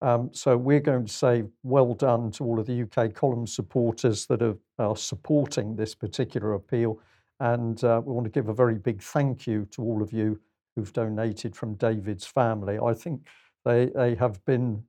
Um, 0.00 0.30
so 0.32 0.56
we're 0.56 0.80
going 0.80 1.06
to 1.06 1.12
say 1.12 1.44
well 1.62 1.94
done 1.94 2.32
to 2.32 2.44
all 2.44 2.58
of 2.58 2.66
the 2.66 2.82
UK 2.82 3.14
column 3.14 3.46
supporters 3.46 4.26
that 4.26 4.42
are, 4.42 4.56
are 4.78 4.96
supporting 4.96 5.76
this 5.76 5.94
particular 5.94 6.54
appeal. 6.54 7.00
And 7.40 7.82
uh, 7.84 8.02
we 8.04 8.12
want 8.12 8.24
to 8.24 8.30
give 8.30 8.48
a 8.48 8.54
very 8.54 8.74
big 8.74 9.00
thank 9.00 9.46
you 9.46 9.66
to 9.72 9.82
all 9.82 10.02
of 10.02 10.12
you 10.12 10.40
who've 10.74 10.92
donated 10.92 11.54
from 11.54 11.74
David's 11.74 12.26
family. 12.26 12.78
I 12.84 12.94
think 12.94 13.26
they, 13.64 13.86
they 13.94 14.14
have 14.16 14.44
been 14.44 14.82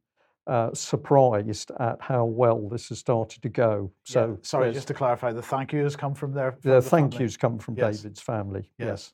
uh, 0.47 0.73
surprised 0.73 1.71
at 1.79 1.97
how 2.01 2.25
well 2.25 2.67
this 2.67 2.89
has 2.89 2.99
started 2.99 3.41
to 3.41 3.49
go. 3.49 3.91
So, 4.03 4.29
yeah. 4.29 4.35
sorry, 4.41 4.73
just 4.73 4.87
to 4.87 4.93
clarify, 4.93 5.31
the 5.31 5.41
thank 5.41 5.73
yous 5.73 5.95
come 5.95 6.15
from 6.15 6.33
there. 6.33 6.57
the, 6.61 6.75
the 6.75 6.81
thank 6.81 7.13
family. 7.13 7.25
yous 7.25 7.37
come 7.37 7.59
from 7.59 7.75
yes. 7.77 7.97
David's 7.97 8.21
family. 8.21 8.69
Yes. 8.77 8.87
yes. 8.87 9.13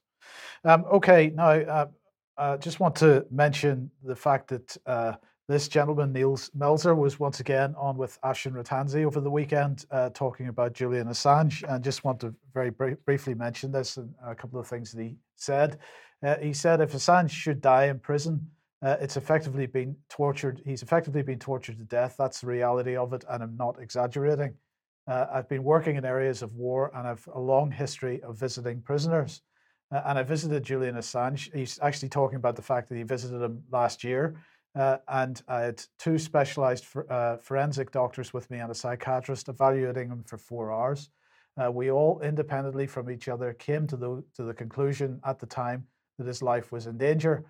Um, 0.63 0.85
okay, 0.91 1.31
now 1.33 1.49
uh, 1.51 1.87
I 2.37 2.41
uh, 2.41 2.57
just 2.57 2.79
want 2.79 2.95
to 2.97 3.25
mention 3.29 3.91
the 4.03 4.15
fact 4.15 4.47
that 4.49 4.77
uh, 4.85 5.13
this 5.49 5.67
gentleman, 5.67 6.13
Nils 6.13 6.49
Melzer, 6.57 6.95
was 6.95 7.19
once 7.19 7.39
again 7.39 7.75
on 7.77 7.97
with 7.97 8.21
Afshin 8.21 8.53
Rattansi 8.53 9.03
over 9.03 9.19
the 9.19 9.31
weekend 9.31 9.85
uh, 9.91 10.09
talking 10.11 10.47
about 10.47 10.73
Julian 10.73 11.07
Assange. 11.07 11.63
And 11.67 11.83
just 11.83 12.03
want 12.03 12.19
to 12.21 12.33
very 12.53 12.69
br- 12.69 12.93
briefly 13.05 13.33
mention 13.33 13.71
this 13.71 13.97
and 13.97 14.13
a 14.25 14.35
couple 14.35 14.59
of 14.59 14.67
things 14.67 14.91
that 14.91 15.01
he 15.01 15.17
said. 15.35 15.79
Uh, 16.23 16.37
he 16.37 16.53
said 16.53 16.81
if 16.81 16.93
Assange 16.93 17.31
should 17.31 17.61
die 17.61 17.85
in 17.85 17.99
prison, 17.99 18.47
uh, 18.81 18.95
it's 19.01 19.17
effectively 19.17 19.65
been 19.65 19.95
tortured. 20.07 20.61
He's 20.65 20.83
effectively 20.83 21.23
been 21.23 21.39
tortured 21.39 21.77
to 21.79 21.83
death. 21.83 22.15
That's 22.17 22.41
the 22.41 22.47
reality 22.47 22.95
of 22.95 23.11
it, 23.13 23.25
and 23.27 23.43
I'm 23.43 23.57
not 23.57 23.81
exaggerating. 23.81 24.53
I've 25.07 25.49
been 25.49 25.63
working 25.63 25.95
in 25.95 26.05
areas 26.05 26.43
of 26.43 26.53
war 26.53 26.91
and 26.93 27.07
I've 27.07 27.27
a 27.33 27.39
long 27.39 27.71
history 27.71 28.21
of 28.21 28.37
visiting 28.37 28.79
prisoners. 28.79 29.41
Uh, 29.91 30.01
and 30.05 30.19
I 30.19 30.23
visited 30.23 30.63
Julian 30.63 30.95
Assange. 30.95 31.53
He's 31.53 31.79
actually 31.81 32.09
talking 32.09 32.37
about 32.37 32.55
the 32.55 32.61
fact 32.61 32.89
that 32.89 32.95
he 32.95 33.03
visited 33.03 33.41
him 33.41 33.63
last 33.71 34.03
year. 34.03 34.35
Uh, 34.75 34.97
and 35.07 35.41
I 35.47 35.61
had 35.61 35.83
two 35.97 36.19
specialized 36.19 36.85
for, 36.85 37.11
uh, 37.11 37.37
forensic 37.37 37.91
doctors 37.91 38.33
with 38.33 38.49
me 38.51 38.59
and 38.59 38.71
a 38.71 38.75
psychiatrist 38.75 39.49
evaluating 39.49 40.09
him 40.09 40.23
for 40.23 40.37
four 40.37 40.71
hours. 40.71 41.09
Uh, 41.61 41.71
we 41.71 41.89
all 41.89 42.21
independently 42.21 42.85
from 42.85 43.09
each 43.09 43.27
other 43.27 43.53
came 43.53 43.87
to 43.87 43.97
the, 43.97 44.23
to 44.35 44.43
the 44.43 44.53
conclusion 44.53 45.19
at 45.25 45.39
the 45.39 45.45
time 45.45 45.85
that 46.17 46.27
his 46.27 46.41
life 46.41 46.71
was 46.71 46.85
in 46.85 46.97
danger. 46.97 47.43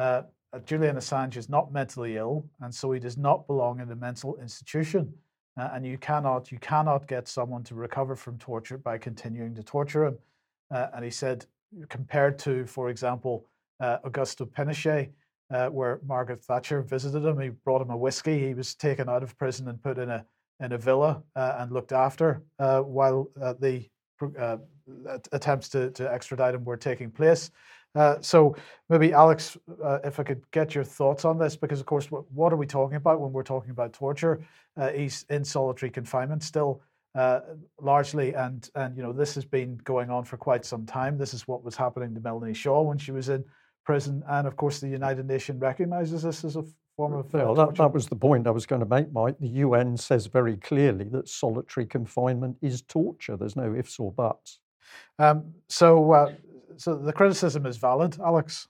Uh, 0.00 0.22
uh, 0.54 0.58
Julian 0.60 0.96
Assange 0.96 1.36
is 1.36 1.48
not 1.48 1.72
mentally 1.72 2.16
ill, 2.16 2.44
and 2.60 2.74
so 2.74 2.90
he 2.90 3.00
does 3.00 3.18
not 3.18 3.46
belong 3.46 3.80
in 3.80 3.90
a 3.90 3.96
mental 3.96 4.36
institution. 4.40 5.12
and 5.56 5.86
you 5.86 5.98
cannot, 5.98 6.50
you 6.50 6.58
cannot 6.58 7.06
get 7.06 7.28
someone 7.28 7.62
to 7.62 7.74
recover 7.74 8.16
from 8.16 8.38
torture 8.38 8.78
by 8.78 8.96
continuing 8.96 9.54
to 9.54 9.62
torture 9.62 10.06
him. 10.06 10.18
and 10.70 11.04
he 11.04 11.10
said 11.10 11.46
compared 11.88 12.38
to, 12.40 12.66
for 12.66 12.90
example, 12.90 13.46
uh, 13.80 13.98
Augusto 14.04 14.46
Pinochet, 14.46 15.10
uh, 15.50 15.68
where 15.68 16.00
Margaret 16.06 16.42
Thatcher 16.42 16.82
visited 16.82 17.24
him. 17.24 17.38
He 17.38 17.50
brought 17.50 17.82
him 17.82 17.90
a 17.90 17.96
whiskey. 17.96 18.38
He 18.46 18.54
was 18.54 18.74
taken 18.74 19.08
out 19.08 19.22
of 19.22 19.36
prison 19.36 19.68
and 19.68 19.82
put 19.82 19.98
in 19.98 20.10
a 20.10 20.24
in 20.60 20.72
a 20.72 20.78
villa 20.78 21.22
uh, 21.34 21.56
and 21.58 21.72
looked 21.72 21.92
after 21.92 22.42
uh, 22.58 22.80
while 22.80 23.28
uh, 23.40 23.54
the 23.58 23.84
uh, 24.38 24.56
attempts 25.32 25.68
to, 25.68 25.90
to 25.90 26.10
extradite 26.10 26.54
him 26.54 26.64
were 26.64 26.76
taking 26.76 27.10
place. 27.10 27.50
so 28.20 28.54
maybe 28.88 29.12
Alex, 29.12 29.56
if 30.04 30.20
I 30.20 30.22
could 30.22 30.48
get 30.52 30.74
your 30.74 30.84
thoughts 30.84 31.24
on 31.24 31.38
this, 31.38 31.56
because 31.56 31.80
of 31.80 31.86
course, 31.86 32.10
what, 32.10 32.30
what 32.30 32.52
are 32.52 32.56
we 32.56 32.66
talking 32.66 32.96
about 32.96 33.20
when 33.20 33.32
we're 33.32 33.42
talking 33.42 33.70
about 33.70 33.92
torture? 33.92 34.44
he's 34.94 35.26
in 35.28 35.44
solitary 35.44 35.90
confinement 35.90 36.42
still 36.42 36.80
uh, 37.14 37.40
largely, 37.80 38.34
and 38.34 38.68
and 38.74 38.96
you 38.96 39.02
know 39.02 39.12
this 39.12 39.34
has 39.34 39.44
been 39.44 39.76
going 39.84 40.10
on 40.10 40.24
for 40.24 40.36
quite 40.36 40.64
some 40.64 40.86
time. 40.86 41.18
This 41.18 41.34
is 41.34 41.46
what 41.46 41.62
was 41.62 41.76
happening 41.76 42.14
to 42.14 42.20
Melanie 42.20 42.54
Shaw 42.54 42.82
when 42.82 42.98
she 42.98 43.12
was 43.12 43.28
in 43.28 43.44
prison, 43.84 44.22
and 44.28 44.46
of 44.46 44.56
course 44.56 44.80
the 44.80 44.88
United 44.88 45.26
Nations 45.26 45.60
recognizes 45.60 46.22
this 46.22 46.44
as 46.44 46.56
a 46.56 46.64
form 46.96 47.12
of. 47.14 47.32
Well, 47.32 47.54
that, 47.54 47.74
that 47.76 47.92
was 47.92 48.06
the 48.06 48.16
point 48.16 48.46
I 48.46 48.50
was 48.50 48.66
going 48.66 48.80
to 48.80 48.88
make, 48.88 49.12
Mike. 49.12 49.38
The 49.38 49.48
UN 49.48 49.96
says 49.96 50.26
very 50.26 50.56
clearly 50.56 51.04
that 51.10 51.28
solitary 51.28 51.86
confinement 51.86 52.56
is 52.62 52.82
torture. 52.82 53.36
There's 53.36 53.56
no 53.56 53.74
ifs 53.74 53.98
or 53.98 54.12
buts. 54.12 54.60
Um, 55.18 55.52
so, 55.68 56.12
uh, 56.12 56.32
so 56.76 56.96
the 56.96 57.12
criticism 57.12 57.66
is 57.66 57.76
valid, 57.76 58.18
Alex. 58.24 58.68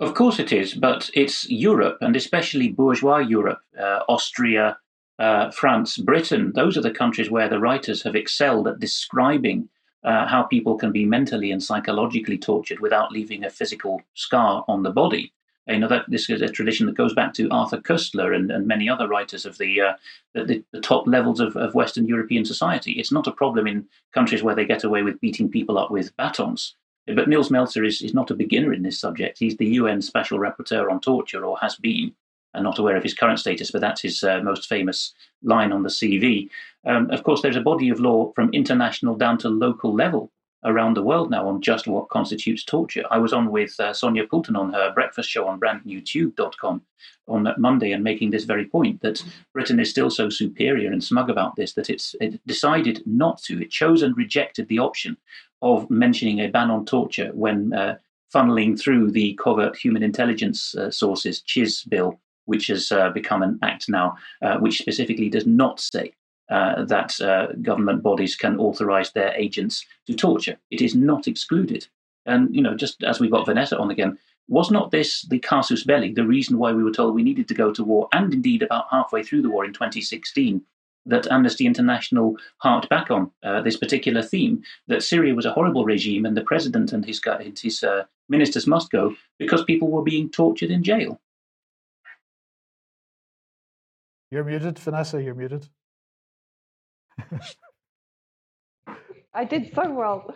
Of 0.00 0.14
course 0.14 0.40
it 0.40 0.52
is, 0.52 0.74
but 0.74 1.10
it's 1.14 1.48
Europe, 1.48 1.98
and 2.00 2.16
especially 2.16 2.68
bourgeois 2.68 3.18
Europe, 3.18 3.60
uh, 3.78 4.00
Austria, 4.08 4.76
uh, 5.18 5.50
France, 5.50 5.98
Britain. 5.98 6.52
Those 6.54 6.76
are 6.76 6.82
the 6.82 6.90
countries 6.90 7.30
where 7.30 7.48
the 7.48 7.58
writers 7.58 8.02
have 8.02 8.16
excelled 8.16 8.68
at 8.68 8.80
describing 8.80 9.68
uh, 10.04 10.26
how 10.26 10.42
people 10.42 10.76
can 10.76 10.92
be 10.92 11.04
mentally 11.04 11.50
and 11.52 11.62
psychologically 11.62 12.38
tortured 12.38 12.80
without 12.80 13.12
leaving 13.12 13.44
a 13.44 13.50
physical 13.50 14.02
scar 14.14 14.64
on 14.68 14.82
the 14.82 14.90
body. 14.90 15.32
You 15.68 15.78
know 15.78 15.88
that 15.88 16.06
this 16.08 16.28
is 16.28 16.42
a 16.42 16.48
tradition 16.48 16.86
that 16.86 16.96
goes 16.96 17.14
back 17.14 17.34
to 17.34 17.48
Arthur 17.50 17.78
Koestler 17.78 18.34
and, 18.34 18.50
and 18.50 18.66
many 18.66 18.88
other 18.88 19.06
writers 19.06 19.46
of 19.46 19.58
the, 19.58 19.80
uh, 19.80 19.92
the, 20.34 20.64
the 20.72 20.80
top 20.80 21.06
levels 21.06 21.38
of, 21.38 21.56
of 21.56 21.74
Western 21.74 22.06
European 22.08 22.44
society. 22.44 22.92
It's 22.92 23.12
not 23.12 23.28
a 23.28 23.32
problem 23.32 23.68
in 23.68 23.86
countries 24.12 24.42
where 24.42 24.56
they 24.56 24.64
get 24.64 24.82
away 24.82 25.04
with 25.04 25.20
beating 25.20 25.48
people 25.48 25.78
up 25.78 25.92
with 25.92 26.16
batons. 26.16 26.74
But 27.06 27.28
Nils 27.28 27.48
Melzer 27.48 27.86
is, 27.86 28.02
is 28.02 28.14
not 28.14 28.30
a 28.30 28.34
beginner 28.34 28.72
in 28.72 28.82
this 28.82 28.98
subject. 28.98 29.38
He's 29.38 29.56
the 29.56 29.66
UN 29.66 30.02
Special 30.02 30.38
Rapporteur 30.38 30.90
on 30.90 31.00
Torture, 31.00 31.44
or 31.44 31.58
has 31.58 31.76
been. 31.76 32.12
I'm 32.54 32.62
not 32.62 32.78
aware 32.78 32.96
of 32.96 33.02
his 33.02 33.14
current 33.14 33.38
status, 33.38 33.70
but 33.70 33.80
that's 33.80 34.02
his 34.02 34.22
uh, 34.22 34.40
most 34.42 34.68
famous 34.68 35.14
line 35.42 35.72
on 35.72 35.82
the 35.82 35.88
CV. 35.88 36.48
Um, 36.84 37.10
of 37.10 37.22
course, 37.22 37.42
there's 37.42 37.56
a 37.56 37.60
body 37.60 37.88
of 37.88 38.00
law 38.00 38.32
from 38.34 38.50
international 38.52 39.16
down 39.16 39.38
to 39.38 39.48
local 39.48 39.94
level 39.94 40.30
around 40.64 40.96
the 40.96 41.02
world 41.02 41.30
now 41.30 41.48
on 41.48 41.60
just 41.60 41.86
what 41.86 42.08
constitutes 42.08 42.64
torture. 42.64 43.02
I 43.10 43.18
was 43.18 43.32
on 43.32 43.50
with 43.50 43.78
uh, 43.80 43.92
Sonia 43.92 44.26
Poulton 44.26 44.54
on 44.54 44.72
her 44.72 44.92
breakfast 44.92 45.28
show 45.28 45.48
on 45.48 45.58
brandnewtube.com 45.58 46.82
on 47.28 47.54
Monday 47.58 47.92
and 47.92 48.04
making 48.04 48.30
this 48.30 48.44
very 48.44 48.66
point 48.66 49.00
that 49.02 49.24
Britain 49.52 49.80
is 49.80 49.90
still 49.90 50.10
so 50.10 50.28
superior 50.28 50.90
and 50.92 51.02
smug 51.02 51.30
about 51.30 51.56
this 51.56 51.72
that 51.74 51.90
it's 51.90 52.14
it 52.20 52.40
decided 52.46 53.02
not 53.06 53.42
to. 53.42 53.60
It 53.60 53.70
chose 53.70 54.02
and 54.02 54.16
rejected 54.16 54.68
the 54.68 54.78
option 54.78 55.16
of 55.62 55.90
mentioning 55.90 56.40
a 56.40 56.48
ban 56.48 56.70
on 56.70 56.84
torture 56.84 57.30
when 57.34 57.72
uh, 57.72 57.96
funneling 58.32 58.80
through 58.80 59.10
the 59.10 59.34
covert 59.34 59.76
human 59.76 60.02
intelligence 60.02 60.74
uh, 60.74 60.90
sources, 60.90 61.42
CHIS 61.42 61.84
bill, 61.84 62.20
which 62.46 62.66
has 62.68 62.90
uh, 62.92 63.10
become 63.10 63.42
an 63.42 63.58
act 63.62 63.88
now, 63.88 64.16
uh, 64.42 64.58
which 64.58 64.78
specifically 64.78 65.28
does 65.28 65.46
not 65.46 65.80
say 65.80 66.12
uh, 66.50 66.84
that 66.84 67.20
uh, 67.20 67.46
government 67.62 68.02
bodies 68.02 68.36
can 68.36 68.58
authorize 68.58 69.12
their 69.12 69.32
agents 69.34 69.86
to 70.06 70.14
torture. 70.14 70.56
It 70.70 70.82
is 70.82 70.94
not 70.94 71.26
excluded. 71.26 71.86
And, 72.26 72.54
you 72.54 72.62
know, 72.62 72.76
just 72.76 73.02
as 73.02 73.20
we 73.20 73.30
got 73.30 73.46
Vanessa 73.46 73.78
on 73.78 73.90
again, 73.90 74.18
was 74.48 74.70
not 74.70 74.90
this 74.90 75.22
the 75.22 75.38
casus 75.38 75.84
belli, 75.84 76.12
the 76.12 76.26
reason 76.26 76.58
why 76.58 76.72
we 76.72 76.82
were 76.82 76.92
told 76.92 77.14
we 77.14 77.22
needed 77.22 77.48
to 77.48 77.54
go 77.54 77.72
to 77.72 77.84
war, 77.84 78.08
and 78.12 78.34
indeed 78.34 78.62
about 78.62 78.86
halfway 78.90 79.22
through 79.22 79.42
the 79.42 79.50
war 79.50 79.64
in 79.64 79.72
2016, 79.72 80.62
that 81.06 81.30
Amnesty 81.30 81.64
International 81.64 82.36
harked 82.58 82.88
back 82.88 83.10
on 83.10 83.30
uh, 83.42 83.62
this 83.62 83.76
particular 83.76 84.22
theme 84.22 84.62
that 84.88 85.02
Syria 85.02 85.34
was 85.34 85.46
a 85.46 85.52
horrible 85.52 85.84
regime 85.84 86.26
and 86.26 86.36
the 86.36 86.44
president 86.44 86.92
and 86.92 87.04
his, 87.04 87.20
his 87.60 87.82
uh, 87.82 88.04
ministers 88.28 88.66
must 88.66 88.90
go 88.90 89.14
because 89.38 89.64
people 89.64 89.88
were 89.88 90.02
being 90.02 90.28
tortured 90.28 90.70
in 90.70 90.84
jail. 90.84 91.20
You're 94.32 94.44
muted, 94.44 94.78
Vanessa. 94.78 95.22
You're 95.22 95.34
muted. 95.34 95.68
I 99.34 99.44
did 99.44 99.74
so 99.74 99.92
well. 99.92 100.34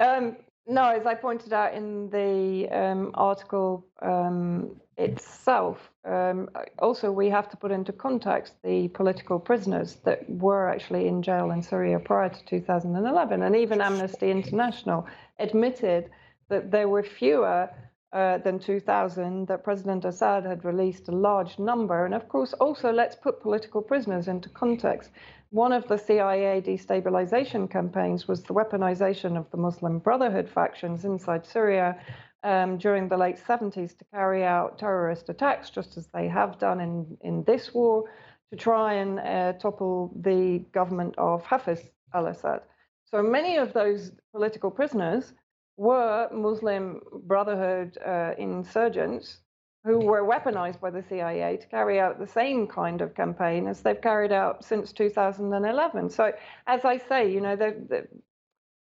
Um, 0.00 0.36
no, 0.66 0.88
as 0.88 1.06
I 1.06 1.14
pointed 1.14 1.52
out 1.52 1.72
in 1.72 2.10
the 2.10 2.68
um, 2.76 3.12
article 3.14 3.86
um, 4.02 4.80
itself, 4.96 5.92
um, 6.04 6.48
also 6.80 7.12
we 7.12 7.30
have 7.30 7.48
to 7.50 7.56
put 7.56 7.70
into 7.70 7.92
context 7.92 8.54
the 8.64 8.88
political 8.88 9.38
prisoners 9.38 9.98
that 10.04 10.28
were 10.28 10.68
actually 10.68 11.06
in 11.06 11.22
jail 11.22 11.52
in 11.52 11.62
Syria 11.62 12.00
prior 12.00 12.30
to 12.30 12.44
2011. 12.46 13.42
And 13.44 13.54
even 13.54 13.80
Amnesty 13.80 14.32
International 14.32 15.06
admitted 15.38 16.10
that 16.48 16.72
there 16.72 16.88
were 16.88 17.04
fewer 17.04 17.70
uh, 18.12 18.38
than 18.38 18.58
2000, 18.58 19.46
that 19.46 19.64
President 19.64 20.04
Assad 20.04 20.44
had 20.44 20.64
released 20.64 21.08
a 21.08 21.12
large 21.12 21.58
number. 21.58 22.04
And 22.04 22.14
of 22.14 22.28
course, 22.28 22.52
also 22.54 22.92
let's 22.92 23.16
put 23.16 23.40
political 23.40 23.82
prisoners 23.82 24.28
into 24.28 24.48
context. 24.48 25.10
One 25.50 25.72
of 25.72 25.86
the 25.88 25.96
CIA 25.98 26.60
destabilization 26.60 27.70
campaigns 27.70 28.28
was 28.28 28.42
the 28.42 28.54
weaponization 28.54 29.36
of 29.36 29.50
the 29.50 29.56
Muslim 29.56 29.98
Brotherhood 29.98 30.48
factions 30.48 31.04
inside 31.04 31.46
Syria 31.46 31.98
um, 32.42 32.78
during 32.78 33.08
the 33.08 33.16
late 33.16 33.36
70s 33.36 33.96
to 33.98 34.04
carry 34.12 34.44
out 34.44 34.78
terrorist 34.78 35.28
attacks, 35.28 35.70
just 35.70 35.96
as 35.96 36.06
they 36.08 36.28
have 36.28 36.58
done 36.58 36.80
in, 36.80 37.18
in 37.22 37.44
this 37.44 37.74
war, 37.74 38.04
to 38.50 38.56
try 38.56 38.94
and 38.94 39.20
uh, 39.20 39.52
topple 39.54 40.12
the 40.20 40.64
government 40.72 41.14
of 41.18 41.44
Hafiz 41.44 41.80
al 42.14 42.26
Assad. 42.26 42.62
So 43.04 43.22
many 43.22 43.56
of 43.56 43.72
those 43.72 44.12
political 44.32 44.70
prisoners 44.70 45.32
were 45.80 46.28
Muslim 46.30 47.00
Brotherhood 47.24 47.96
uh, 48.06 48.34
insurgents 48.36 49.38
who 49.82 49.98
were 49.98 50.22
weaponized 50.22 50.78
by 50.78 50.90
the 50.90 51.02
CIA 51.08 51.56
to 51.56 51.66
carry 51.68 51.98
out 51.98 52.18
the 52.18 52.26
same 52.26 52.66
kind 52.66 53.00
of 53.00 53.14
campaign 53.14 53.66
as 53.66 53.80
they've 53.80 54.02
carried 54.02 54.30
out 54.30 54.62
since 54.62 54.92
2011. 54.92 56.10
So, 56.10 56.32
as 56.66 56.84
I 56.84 56.98
say, 56.98 57.32
you 57.32 57.40
know, 57.40 57.56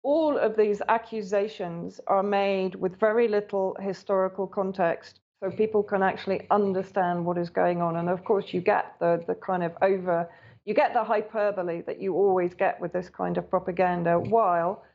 all 0.04 0.38
of 0.38 0.56
these 0.56 0.82
accusations 0.88 2.00
are 2.08 2.24
made 2.24 2.76
with 2.76 2.98
very 2.98 3.28
little 3.28 3.76
historical 3.82 4.48
context, 4.48 5.20
so 5.44 5.52
people 5.52 5.84
can 5.84 6.02
actually 6.02 6.48
understand 6.50 7.26
what 7.26 7.38
is 7.38 7.50
going 7.50 7.82
on. 7.82 7.98
And 7.98 8.08
of 8.08 8.24
course, 8.24 8.54
you 8.54 8.62
get 8.62 8.96
the 9.02 9.22
the 9.28 9.36
kind 9.36 9.64
of 9.64 9.74
over, 9.82 10.30
you 10.64 10.74
get 10.74 10.94
the 10.94 11.04
hyperbole 11.04 11.82
that 11.88 12.02
you 12.02 12.16
always 12.16 12.54
get 12.54 12.80
with 12.80 12.94
this 12.94 13.10
kind 13.10 13.38
of 13.38 13.50
propaganda, 13.50 14.18
while 14.18 14.86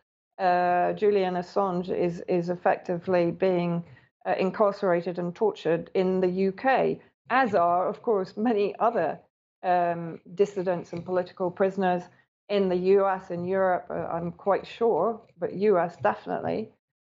uh, 0.41 0.93
Julian 0.95 1.35
Assange 1.35 1.91
is 1.91 2.23
is 2.29 2.49
effectively 2.49 3.31
being 3.31 3.85
uh, 4.27 4.35
incarcerated 4.39 5.19
and 5.19 5.35
tortured 5.35 5.91
in 5.95 6.21
the 6.21 6.49
UK, 6.49 6.99
as 7.31 7.55
are, 7.55 7.89
of 7.89 8.03
course, 8.03 8.37
many 8.37 8.75
other 8.79 9.19
um, 9.63 10.21
dissidents 10.35 10.93
and 10.93 11.05
political 11.05 11.51
prisoners 11.51 12.03
in 12.49 12.69
the 12.69 12.77
US 12.99 13.31
and 13.31 13.49
Europe. 13.49 13.87
Uh, 13.91 14.07
I'm 14.07 14.33
quite 14.33 14.67
sure, 14.67 15.21
but 15.39 15.53
US 15.55 15.97
definitely, 16.03 16.71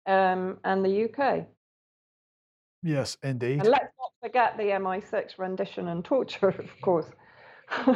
um, 0.07 0.59
and 0.65 0.85
the 0.85 1.05
UK. 1.05 1.47
Yes, 2.83 3.17
indeed. 3.23 3.61
And 3.61 3.69
let's 3.69 3.93
not 3.99 4.13
forget 4.23 4.59
the 4.59 4.65
MI6 4.65 5.39
rendition 5.39 5.89
and 5.89 6.05
torture, 6.05 6.49
of 6.49 6.81
course. 6.83 7.07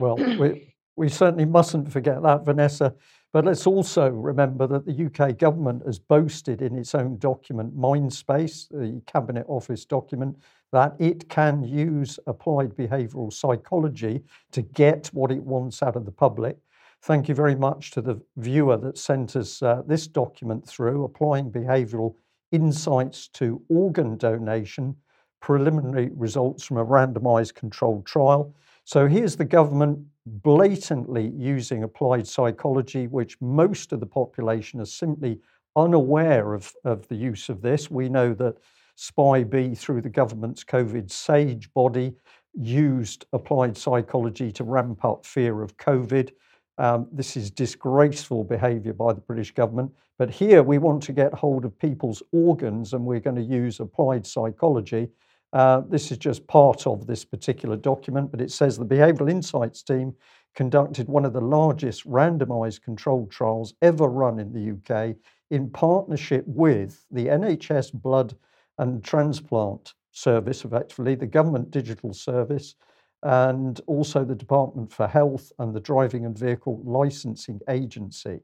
well, 0.00 0.16
we, 0.16 0.74
we 0.98 1.08
certainly 1.08 1.44
mustn't 1.44 1.90
forget 1.90 2.22
that, 2.22 2.44
Vanessa. 2.44 2.94
But 3.32 3.44
let's 3.44 3.66
also 3.66 4.08
remember 4.08 4.66
that 4.66 4.86
the 4.86 5.06
UK 5.06 5.38
government 5.38 5.84
has 5.86 5.98
boasted 5.98 6.62
in 6.62 6.76
its 6.76 6.94
own 6.94 7.18
document, 7.18 7.76
Mindspace, 7.76 8.68
the 8.70 9.00
Cabinet 9.06 9.44
Office 9.48 9.84
document, 9.84 10.36
that 10.72 10.96
it 10.98 11.28
can 11.28 11.62
use 11.62 12.18
applied 12.26 12.70
behavioural 12.70 13.32
psychology 13.32 14.22
to 14.52 14.62
get 14.62 15.08
what 15.08 15.30
it 15.30 15.42
wants 15.42 15.82
out 15.82 15.96
of 15.96 16.04
the 16.04 16.12
public. 16.12 16.56
Thank 17.02 17.28
you 17.28 17.34
very 17.34 17.54
much 17.54 17.92
to 17.92 18.00
the 18.00 18.20
viewer 18.36 18.76
that 18.78 18.98
sent 18.98 19.36
us 19.36 19.62
uh, 19.62 19.82
this 19.86 20.08
document 20.08 20.66
through, 20.66 21.04
applying 21.04 21.50
behavioural 21.50 22.14
insights 22.50 23.28
to 23.28 23.62
organ 23.68 24.16
donation, 24.16 24.96
preliminary 25.40 26.10
results 26.14 26.64
from 26.64 26.78
a 26.78 26.84
randomised 26.84 27.54
controlled 27.54 28.04
trial. 28.04 28.54
So 28.84 29.06
here's 29.06 29.36
the 29.36 29.44
government 29.44 29.98
blatantly 30.42 31.32
using 31.36 31.82
applied 31.82 32.26
psychology, 32.26 33.06
which 33.06 33.40
most 33.40 33.92
of 33.92 34.00
the 34.00 34.06
population 34.06 34.80
are 34.80 34.86
simply 34.86 35.40
unaware 35.76 36.54
of, 36.54 36.72
of 36.84 37.06
the 37.08 37.14
use 37.14 37.48
of 37.48 37.62
this. 37.62 37.90
We 37.90 38.08
know 38.08 38.34
that 38.34 38.56
SPI-B, 38.96 39.74
through 39.74 40.02
the 40.02 40.08
government's 40.08 40.64
COVID 40.64 41.10
SAGE 41.10 41.72
body, 41.72 42.14
used 42.54 43.26
applied 43.32 43.76
psychology 43.76 44.50
to 44.52 44.64
ramp 44.64 45.04
up 45.04 45.24
fear 45.24 45.62
of 45.62 45.76
COVID. 45.76 46.30
Um, 46.78 47.08
this 47.12 47.36
is 47.36 47.50
disgraceful 47.50 48.44
behaviour 48.44 48.92
by 48.92 49.12
the 49.12 49.20
British 49.20 49.52
government. 49.52 49.92
But 50.18 50.30
here 50.30 50.62
we 50.62 50.78
want 50.78 51.02
to 51.04 51.12
get 51.12 51.32
hold 51.32 51.64
of 51.64 51.78
people's 51.78 52.22
organs 52.32 52.92
and 52.92 53.04
we're 53.04 53.20
going 53.20 53.36
to 53.36 53.42
use 53.42 53.80
applied 53.80 54.26
psychology 54.26 55.08
uh, 55.52 55.82
this 55.88 56.10
is 56.10 56.18
just 56.18 56.46
part 56.46 56.86
of 56.86 57.06
this 57.06 57.24
particular 57.24 57.76
document, 57.76 58.30
but 58.30 58.40
it 58.40 58.50
says 58.50 58.76
the 58.76 58.84
Behavioural 58.84 59.30
Insights 59.30 59.82
team 59.82 60.14
conducted 60.54 61.08
one 61.08 61.24
of 61.24 61.32
the 61.32 61.40
largest 61.40 62.06
randomised 62.06 62.82
controlled 62.82 63.30
trials 63.30 63.74
ever 63.80 64.08
run 64.08 64.38
in 64.38 64.52
the 64.52 64.72
UK 64.72 65.16
in 65.50 65.70
partnership 65.70 66.44
with 66.46 67.04
the 67.10 67.26
NHS 67.26 67.92
Blood 67.94 68.36
and 68.78 69.02
Transplant 69.02 69.94
Service, 70.12 70.64
effectively, 70.64 71.14
the 71.14 71.26
Government 71.26 71.70
Digital 71.70 72.12
Service, 72.12 72.74
and 73.22 73.80
also 73.86 74.24
the 74.24 74.34
Department 74.34 74.92
for 74.92 75.06
Health 75.06 75.52
and 75.58 75.74
the 75.74 75.80
Driving 75.80 76.26
and 76.26 76.38
Vehicle 76.38 76.80
Licensing 76.84 77.60
Agency. 77.68 78.40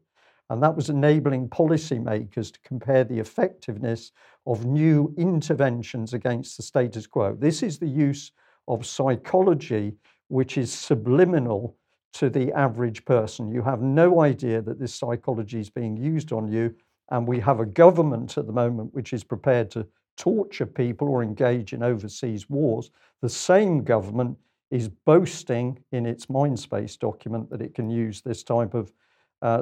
And 0.50 0.62
that 0.62 0.76
was 0.76 0.90
enabling 0.90 1.48
policymakers 1.48 2.52
to 2.52 2.58
compare 2.64 3.04
the 3.04 3.18
effectiveness 3.18 4.12
of 4.46 4.66
new 4.66 5.14
interventions 5.16 6.12
against 6.12 6.56
the 6.56 6.62
status 6.62 7.06
quo. 7.06 7.34
This 7.38 7.62
is 7.62 7.78
the 7.78 7.88
use 7.88 8.32
of 8.68 8.84
psychology, 8.84 9.94
which 10.28 10.58
is 10.58 10.72
subliminal 10.72 11.76
to 12.14 12.30
the 12.30 12.52
average 12.52 13.04
person. 13.04 13.50
You 13.50 13.62
have 13.62 13.80
no 13.80 14.20
idea 14.20 14.60
that 14.62 14.78
this 14.78 14.94
psychology 14.94 15.60
is 15.60 15.70
being 15.70 15.96
used 15.96 16.32
on 16.32 16.50
you. 16.50 16.74
And 17.10 17.26
we 17.26 17.40
have 17.40 17.60
a 17.60 17.66
government 17.66 18.38
at 18.38 18.46
the 18.46 18.52
moment 18.52 18.94
which 18.94 19.12
is 19.12 19.24
prepared 19.24 19.70
to 19.72 19.86
torture 20.16 20.66
people 20.66 21.08
or 21.08 21.22
engage 21.22 21.72
in 21.72 21.82
overseas 21.82 22.48
wars, 22.48 22.90
the 23.20 23.28
same 23.28 23.82
government 23.82 24.38
is 24.70 24.88
boasting 24.88 25.78
in 25.92 26.06
its 26.06 26.26
Mindspace 26.26 26.98
document 26.98 27.50
that 27.50 27.60
it 27.60 27.74
can 27.74 27.90
use 27.90 28.22
this 28.22 28.42
type 28.42 28.74
of 28.74 28.92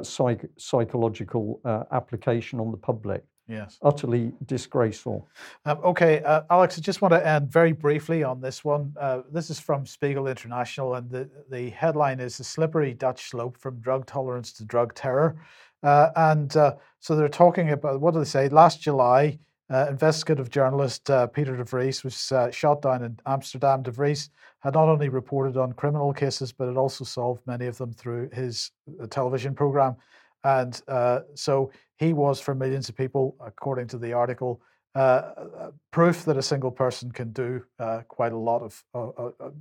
psych- 0.03 0.49
psychological 0.57 1.59
uh, 1.65 1.83
application 1.91 2.59
on 2.59 2.71
the 2.71 2.77
public. 2.77 3.23
Yes. 3.47 3.77
Utterly 3.81 4.31
disgraceful. 4.45 5.27
Um, 5.65 5.79
okay, 5.83 6.23
uh, 6.23 6.43
Alex, 6.49 6.77
I 6.77 6.81
just 6.81 7.01
want 7.01 7.13
to 7.13 7.27
end 7.27 7.51
very 7.51 7.73
briefly 7.73 8.23
on 8.23 8.39
this 8.39 8.63
one. 8.63 8.93
Uh, 8.99 9.21
this 9.31 9.49
is 9.49 9.59
from 9.59 9.85
Spiegel 9.85 10.27
International, 10.27 10.95
and 10.95 11.09
the, 11.09 11.29
the 11.51 11.69
headline 11.71 12.21
is 12.21 12.37
The 12.37 12.45
Slippery 12.45 12.93
Dutch 12.93 13.29
Slope 13.29 13.57
from 13.57 13.81
Drug 13.81 14.05
Tolerance 14.05 14.53
to 14.53 14.65
Drug 14.65 14.95
Terror. 14.95 15.35
Uh, 15.83 16.09
and 16.15 16.55
uh, 16.55 16.75
so 17.01 17.15
they're 17.15 17.27
talking 17.27 17.71
about 17.71 17.99
what 17.99 18.13
do 18.13 18.19
they 18.19 18.25
say? 18.25 18.47
Last 18.47 18.81
July, 18.81 19.39
uh, 19.69 19.87
investigative 19.89 20.49
journalist 20.49 21.09
uh, 21.09 21.27
Peter 21.27 21.55
de 21.55 21.63
Vries 21.63 22.03
was 22.03 22.31
uh, 22.31 22.51
shot 22.51 22.81
down 22.81 23.03
in 23.03 23.19
Amsterdam. 23.25 23.81
De 23.81 23.91
Vries 23.91 24.29
had 24.59 24.73
not 24.73 24.89
only 24.89 25.09
reported 25.09 25.57
on 25.57 25.73
criminal 25.73 26.13
cases, 26.13 26.51
but 26.51 26.67
had 26.67 26.77
also 26.77 27.03
solved 27.03 27.41
many 27.45 27.65
of 27.65 27.77
them 27.77 27.93
through 27.93 28.29
his 28.33 28.71
uh, 29.01 29.07
television 29.07 29.55
program. 29.55 29.95
And 30.43 30.81
uh, 30.87 31.21
so 31.35 31.71
he 31.97 32.13
was, 32.13 32.39
for 32.39 32.53
millions 32.53 32.89
of 32.89 32.95
people, 32.95 33.35
according 33.39 33.87
to 33.89 33.97
the 33.97 34.13
article, 34.13 34.61
uh, 34.95 34.99
uh, 34.99 35.71
proof 35.91 36.25
that 36.25 36.37
a 36.37 36.41
single 36.41 36.69
person 36.69 37.11
can 37.11 37.31
do 37.31 37.63
quite 38.09 38.31
a 38.31 38.37
lot 38.37 38.61
of, 38.61 38.83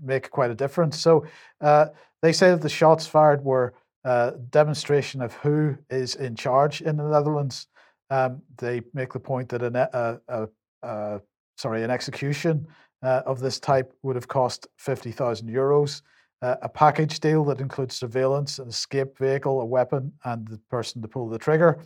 make 0.03 0.31
quite 0.31 0.51
a 0.51 0.55
difference. 0.55 0.99
So 0.99 1.25
they 1.61 2.33
say 2.33 2.51
that 2.51 2.61
the 2.61 2.69
shots 2.69 3.07
fired 3.07 3.43
were 3.43 3.75
a 4.05 4.35
demonstration 4.51 5.23
of 5.23 5.33
who 5.35 5.77
is 5.89 6.17
in 6.17 6.35
charge 6.35 6.83
in 6.83 6.97
the 6.97 7.05
Netherlands. 7.05 7.69
Um, 8.13 8.43
they 8.59 8.83
make 8.93 9.15
the 9.15 9.21
point 9.21 9.49
that 9.49 9.63
an, 9.63 9.75
uh, 9.75 10.19
uh, 10.29 10.47
uh 10.83 11.19
sorry, 11.57 11.83
an 11.83 11.91
execution 11.91 12.67
uh, 13.03 13.23
of 13.25 13.41
this 13.41 13.59
type 13.59 13.91
would 14.03 14.17
have 14.17 14.29
cost 14.29 14.67
50,000 14.77 15.49
euros. 15.49 16.03
a 16.43 16.69
package 16.69 17.21
deal 17.21 17.43
that 17.45 17.61
includes 17.61 17.97
surveillance, 17.97 18.59
an 18.59 18.69
escape 18.69 19.17
vehicle, 19.17 19.63
a 19.63 19.65
weapon, 19.65 20.13
and 20.25 20.47
the 20.47 20.59
person 20.69 21.01
to 21.01 21.09
pull 21.09 21.27
the 21.27 21.39
trigger. 21.39 21.79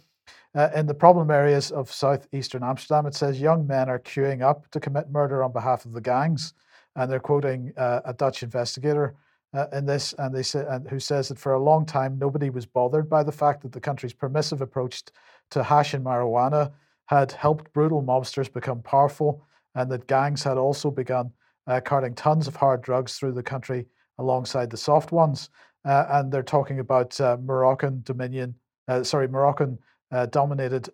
in 0.75 0.87
the 0.87 0.95
problem 0.95 1.31
areas 1.31 1.71
of 1.71 1.93
southeastern 1.93 2.65
Amsterdam, 2.65 3.07
it 3.07 3.15
says 3.15 3.41
young 3.41 3.65
men 3.65 3.89
are 3.89 4.01
queuing 4.01 4.43
up 4.43 4.69
to 4.71 4.81
commit 4.81 5.09
murder 5.11 5.45
on 5.45 5.53
behalf 5.53 5.85
of 5.85 5.93
the 5.93 6.01
gangs. 6.01 6.55
And 6.97 7.09
they're 7.09 7.21
quoting 7.21 7.73
a 7.77 8.15
Dutch 8.17 8.43
investigator 8.43 9.15
uh, 9.57 9.67
in 9.73 9.87
this, 9.87 10.15
and 10.19 10.35
they 10.35 10.43
say, 10.43 10.65
and 10.69 10.89
who 10.89 11.01
says 11.01 11.29
that 11.29 11.39
for 11.39 11.55
a 11.55 11.63
long 11.63 11.87
time 11.87 12.19
nobody 12.19 12.51
was 12.51 12.67
bothered 12.67 13.09
by 13.09 13.23
the 13.23 13.33
fact 13.33 13.63
that 13.63 13.73
the 13.73 13.81
country's 13.81 14.13
permissive 14.13 14.61
approach 14.61 15.03
to 15.51 15.63
hash 15.63 15.95
and 15.95 16.05
marijuana 16.05 16.73
had 17.07 17.33
helped 17.33 17.73
brutal 17.73 18.03
mobsters 18.03 18.53
become 18.53 18.83
powerful, 18.83 19.45
and 19.75 19.91
that 19.91 20.07
gangs 20.07 20.43
had 20.43 20.59
also 20.59 20.91
begun 20.91 21.31
uh, 21.67 21.81
carting 21.81 22.15
tons 22.15 22.49
of 22.49 22.57
hard 22.57 22.83
drugs 22.83 23.17
through 23.17 23.33
the 23.33 23.43
country 23.43 23.87
alongside 24.19 24.71
the 24.71 24.77
soft 24.77 25.13
ones. 25.13 25.51
Uh, 25.85 26.07
and 26.11 26.33
they're 26.33 26.43
talking 26.43 26.81
about 26.81 27.21
uh, 27.21 27.37
Moroccan 27.43 28.03
Dominion, 28.05 28.55
uh, 28.89 29.03
sorry, 29.05 29.29
Moroccan 29.29 29.79
uh, 30.11 30.27
dominated 30.27 30.89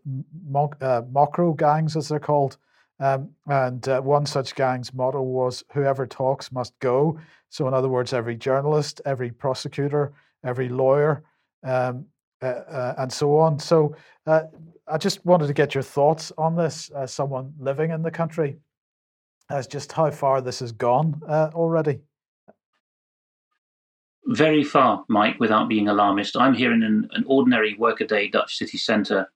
mo- 0.46 0.70
Mocro 0.80 1.56
gangs, 1.56 1.96
as 1.96 2.08
they're 2.08 2.20
called. 2.20 2.58
Um, 3.00 3.30
and 3.46 3.84
one 4.04 4.26
such 4.26 4.54
gang's 4.54 4.94
motto 4.94 5.22
was 5.22 5.64
"Whoever 5.72 6.06
talks 6.06 6.52
must 6.52 6.78
go." 6.78 7.18
So, 7.48 7.66
in 7.66 7.74
other 7.74 7.88
words, 7.88 8.12
every 8.12 8.36
journalist, 8.36 9.00
every 9.04 9.30
prosecutor, 9.30 10.12
every 10.44 10.68
lawyer, 10.68 11.24
um, 11.64 11.70
uh, 11.70 11.70
uh, 11.70 11.92
and 12.42 13.12
so 13.12 13.38
on. 13.38 13.58
So, 13.58 13.94
uh, 14.26 14.42
I 14.88 14.98
just 14.98 15.24
wanted 15.24 15.46
to 15.46 15.52
get 15.52 15.74
your 15.74 15.82
thoughts 15.82 16.32
on 16.36 16.56
this 16.56 16.90
as 16.90 17.12
someone 17.12 17.54
living 17.58 17.90
in 17.90 18.02
the 18.02 18.10
country, 18.10 18.58
as 19.50 19.66
just 19.66 19.92
how 19.92 20.10
far 20.10 20.40
this 20.40 20.60
has 20.60 20.72
gone 20.72 21.20
uh, 21.28 21.50
already. 21.54 22.00
Very 24.26 24.64
far, 24.64 25.04
Mike, 25.08 25.38
without 25.40 25.68
being 25.68 25.88
alarmist. 25.88 26.36
I'm 26.36 26.54
here 26.54 26.72
in 26.72 26.82
an, 26.82 27.08
an 27.12 27.24
ordinary 27.26 27.74
workaday 27.78 28.28
Dutch 28.28 28.56
city 28.56 28.78
centre. 28.78 29.30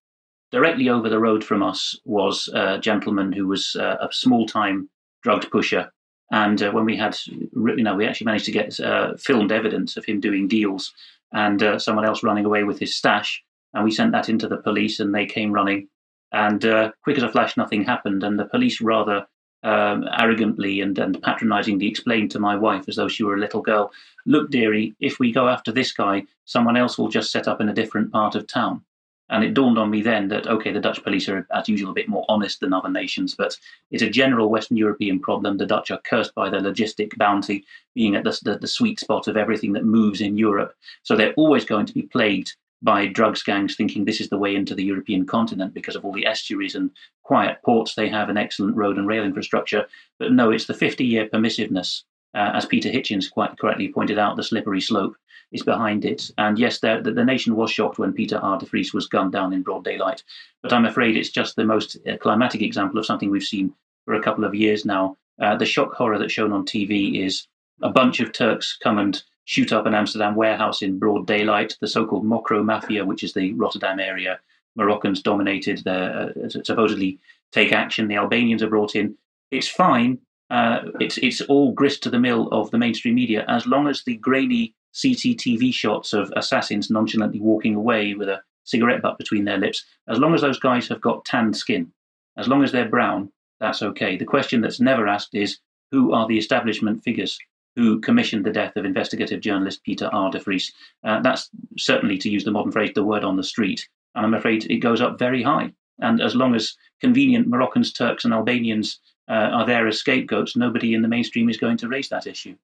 Directly 0.53 0.89
over 0.89 1.09
the 1.09 1.19
road 1.19 1.43
from 1.43 1.63
us 1.63 1.99
was 2.05 2.49
a 2.55 2.79
gentleman 2.79 3.33
who 3.33 3.47
was 3.47 3.77
uh, 3.77 3.97
a 4.01 4.09
small 4.13 4.47
time 4.47 4.89
drug 5.23 5.51
pusher 5.51 5.91
and 6.33 6.63
uh, 6.63 6.73
when 6.73 6.85
we 6.85 6.97
had, 6.97 7.17
you 7.27 7.77
know, 7.77 7.95
we 7.95 8.07
actually 8.07 8.25
managed 8.25 8.47
to 8.47 8.53
get 8.53 8.79
uh, 8.81 9.15
filmed 9.17 9.53
evidence 9.53 9.97
of 9.97 10.05
him 10.05 10.21
doing 10.21 10.49
deals 10.49 10.93
and 11.33 11.63
uh, 11.63 11.79
someone 11.79 12.05
else 12.05 12.23
running 12.23 12.45
away 12.45 12.65
with 12.65 12.79
his 12.79 12.97
stash. 12.97 13.43
And 13.75 13.85
we 13.85 13.91
sent 13.91 14.13
that 14.13 14.29
into 14.29 14.49
the 14.49 14.57
police 14.57 15.01
and 15.01 15.15
they 15.15 15.27
came 15.27 15.53
running. 15.53 15.89
And 16.33 16.65
uh, 16.65 16.93
quick 17.05 17.17
as 17.17 17.23
a 17.23 17.31
flash, 17.31 17.57
nothing 17.57 17.85
happened. 17.85 18.23
And 18.23 18.39
the 18.39 18.47
police 18.47 18.81
rather 18.81 19.27
um, 19.63 20.05
arrogantly 20.19 20.81
and, 20.81 20.99
and 20.99 21.21
patronizingly 21.23 21.89
explained 21.89 22.31
to 22.31 22.39
my 22.39 22.57
wife, 22.57 22.89
as 22.89 22.97
though 22.97 23.09
she 23.09 23.25
were 23.25 23.35
a 23.35 23.41
little 23.41 23.63
girl, 23.63 23.91
look, 24.25 24.51
dearie, 24.51 24.95
if 25.01 25.19
we 25.19 25.33
go 25.33 25.49
after 25.49 25.73
this 25.73 25.93
guy, 25.93 26.25
someone 26.45 26.77
else 26.77 26.97
will 26.97 27.09
just 27.09 27.33
set 27.33 27.49
up 27.49 27.61
in 27.61 27.69
a 27.69 27.75
different 27.75 28.13
part 28.13 28.35
of 28.35 28.47
town. 28.47 28.83
And 29.29 29.43
it 29.43 29.55
dawned 29.55 29.79
on 29.79 29.91
me 29.91 30.03
then 30.03 30.29
that, 30.29 30.47
okay, 30.47 30.73
the 30.73 30.81
Dutch 30.81 31.03
police 31.03 31.29
are, 31.29 31.47
as 31.53 31.69
usual, 31.69 31.91
a 31.91 31.95
bit 31.95 32.09
more 32.09 32.25
honest 32.29 32.61
than 32.61 32.73
other 32.73 32.89
nations, 32.89 33.35
but 33.35 33.57
it's 33.91 34.03
a 34.03 34.11
general 34.11 34.49
Western 34.49 34.77
European 34.77 35.19
problem. 35.19 35.57
The 35.57 35.67
Dutch 35.67 35.91
are 35.91 36.01
cursed 36.05 36.35
by 36.35 36.49
their 36.49 36.61
logistic 36.61 37.17
bounty, 37.19 37.65
being 37.95 38.15
at 38.15 38.25
the, 38.25 38.39
the, 38.45 38.59
the 38.59 38.69
sweet 38.69 39.01
spot 39.01 39.27
of 39.27 39.37
everything 39.37 39.73
that 39.73 39.85
moves 39.85 40.21
in 40.21 40.39
Europe. 40.39 40.75
So 41.03 41.17
they're 41.17 41.35
always 41.35 41.65
going 41.65 41.87
to 41.87 41.95
be 41.95 42.03
plagued 42.03 42.55
by 42.83 43.07
drugs 43.07 43.43
gangs 43.43 43.75
thinking 43.75 44.05
this 44.05 44.21
is 44.21 44.29
the 44.29 44.39
way 44.39 44.55
into 44.55 44.75
the 44.75 44.85
European 44.85 45.27
continent 45.27 45.75
because 45.75 45.97
of 45.97 46.05
all 46.05 46.13
the 46.13 46.27
estuaries 46.27 46.75
and 46.75 46.91
quiet 47.23 47.59
ports 47.65 47.95
they 47.95 48.09
have 48.09 48.29
and 48.29 48.39
excellent 48.39 48.77
road 48.77 48.99
and 48.99 49.09
rail 49.09 49.25
infrastructure. 49.25 49.87
But 50.19 50.33
no, 50.33 50.51
it's 50.51 50.67
the 50.67 50.75
50 50.75 51.05
year 51.05 51.29
permissiveness. 51.29 52.03
Uh, 52.35 52.53
as 52.55 52.67
Peter 52.67 52.91
Hitchens 52.91 53.31
quite 53.31 53.59
correctly 53.59 53.89
pointed 53.89 54.19
out, 54.19 54.37
the 54.37 54.43
slippery 54.43 54.81
slope 54.81 55.17
is 55.53 55.63
behind 55.63 56.05
it. 56.05 56.31
And 56.39 56.59
yes, 56.59 56.81
the, 56.81 57.01
the, 57.03 57.25
nation 57.25 57.55
was 57.57 57.71
shocked 57.71 57.99
when 57.99 58.13
Peter 58.13 58.39
R. 58.39 58.59
de 58.59 58.67
Vries 58.67 58.93
was 58.93 59.07
gunned 59.07 59.33
down 59.33 59.53
in 59.53 59.63
broad 59.63 59.85
daylight. 59.85 60.23
But 60.63 60.73
I'm 60.73 60.85
afraid 60.85 61.17
it's 61.17 61.31
just 61.31 61.57
the 61.57 61.65
most 61.65 61.97
uh, 62.07 62.17
climatic 62.17 62.63
example 62.63 62.99
of 62.99 63.07
something 63.07 63.31
we've 63.31 63.43
seen 63.43 63.73
for 64.05 64.15
a 64.15 64.23
couple 64.23 64.45
of 64.45 64.55
years 64.55 64.85
now. 64.85 65.17
Uh, 65.41 65.57
the 65.57 65.67
shock 65.67 65.95
horror 65.95 66.19
that's 66.19 66.33
shown 66.33 66.53
on 66.53 66.65
TV 66.65 67.25
is 67.25 67.47
a 67.83 67.91
bunch 67.91 68.21
of 68.21 68.33
Turks 68.33 68.77
come 68.83 68.99
and 68.99 69.23
shoot 69.45 69.73
up 69.73 69.87
an 69.87 69.95
Amsterdam 69.95 70.35
warehouse 70.35 70.83
in 70.83 70.99
broad 70.99 71.27
daylight. 71.27 71.77
The 71.81 71.87
so-called 71.87 72.25
Mocro 72.25 72.65
Mafia, 72.65 73.05
which 73.05 73.23
is 73.23 73.33
the 73.33 73.53
Rotterdam 73.55 74.01
area, 74.01 74.41
Moroccans 74.77 75.23
dominated. 75.23 75.87
Uh, 75.87 76.29
supposedly 76.65 77.19
take 77.53 77.73
action. 77.73 78.09
The 78.09 78.17
Albanians 78.17 78.63
are 78.63 78.69
brought 78.69 78.97
in. 78.97 79.17
It's 79.51 79.69
fine. 79.69 80.19
Uh, 80.51 80.83
it's 81.01 81.19
it's 81.19 81.41
all 81.43 81.73
grist 81.73 82.03
to 82.05 82.11
the 82.11 82.21
mill 82.21 82.49
of 82.53 82.71
the 82.71 82.79
mainstream 82.79 83.17
media 83.17 83.45
as 83.49 83.67
long 83.67 83.89
as 83.89 84.05
the 84.05 84.17
grainy 84.17 84.75
CCTV 84.97 85.73
shots 85.73 86.13
of 86.13 86.33
assassins 86.37 86.91
nonchalantly 86.91 87.41
walking 87.41 87.75
away 87.75 88.15
with 88.15 88.29
a 88.29 88.41
cigarette 88.65 89.03
butt 89.03 89.19
between 89.19 89.45
their 89.45 89.59
lips, 89.59 89.85
as 90.09 90.19
long 90.19 90.35
as 90.35 90.41
those 90.41 90.59
guys 90.59 90.89
have 90.89 91.01
got 91.01 91.25
tanned 91.25 91.57
skin, 91.57 91.93
as 92.37 92.49
long 92.49 92.65
as 92.65 92.73
they're 92.73 92.89
brown, 92.89 93.31
that's 93.61 93.83
okay. 93.83 94.17
The 94.17 94.25
question 94.25 94.61
that's 94.61 94.81
never 94.81 95.07
asked 95.07 95.35
is 95.35 95.59
who 95.91 96.13
are 96.13 96.27
the 96.27 96.39
establishment 96.39 97.05
figures 97.05 97.39
who 97.77 98.01
commissioned 98.01 98.45
the 98.45 98.53
death 98.53 98.75
of 98.77 98.85
investigative 98.85 99.41
journalist 99.41 99.85
Peter 99.85 100.09
R. 100.13 100.31
de 100.31 100.39
Vries? 100.39 100.73
Uh, 101.05 101.21
that's 101.21 101.51
certainly, 101.79 102.17
to 102.19 102.31
use 102.31 102.45
the 102.45 102.51
modern 102.51 102.73
phrase, 102.73 102.93
the 102.95 103.05
word 103.05 103.23
on 103.23 103.37
the 103.37 103.43
street. 103.43 103.87
And 104.15 104.25
I'm 104.25 104.35
afraid 104.35 104.71
it 104.71 104.79
goes 104.79 105.03
up 105.03 105.19
very 105.19 105.43
high. 105.43 105.73
And 106.01 106.21
as 106.21 106.35
long 106.35 106.55
as 106.55 106.75
convenient 107.01 107.49
Moroccans, 107.49 107.93
Turks, 107.93 108.25
and 108.25 108.33
Albanians 108.33 108.99
uh, 109.29 109.51
are 109.53 109.67
there 109.67 109.87
as 109.87 109.99
scapegoats, 109.99 110.57
nobody 110.57 110.95
in 110.95 111.03
the 111.03 111.09
mainstream 111.09 111.49
is 111.49 111.59
going 111.59 111.77
to 111.79 111.89
raise 111.89 112.09
that 112.09 112.27
issue. 112.27 112.57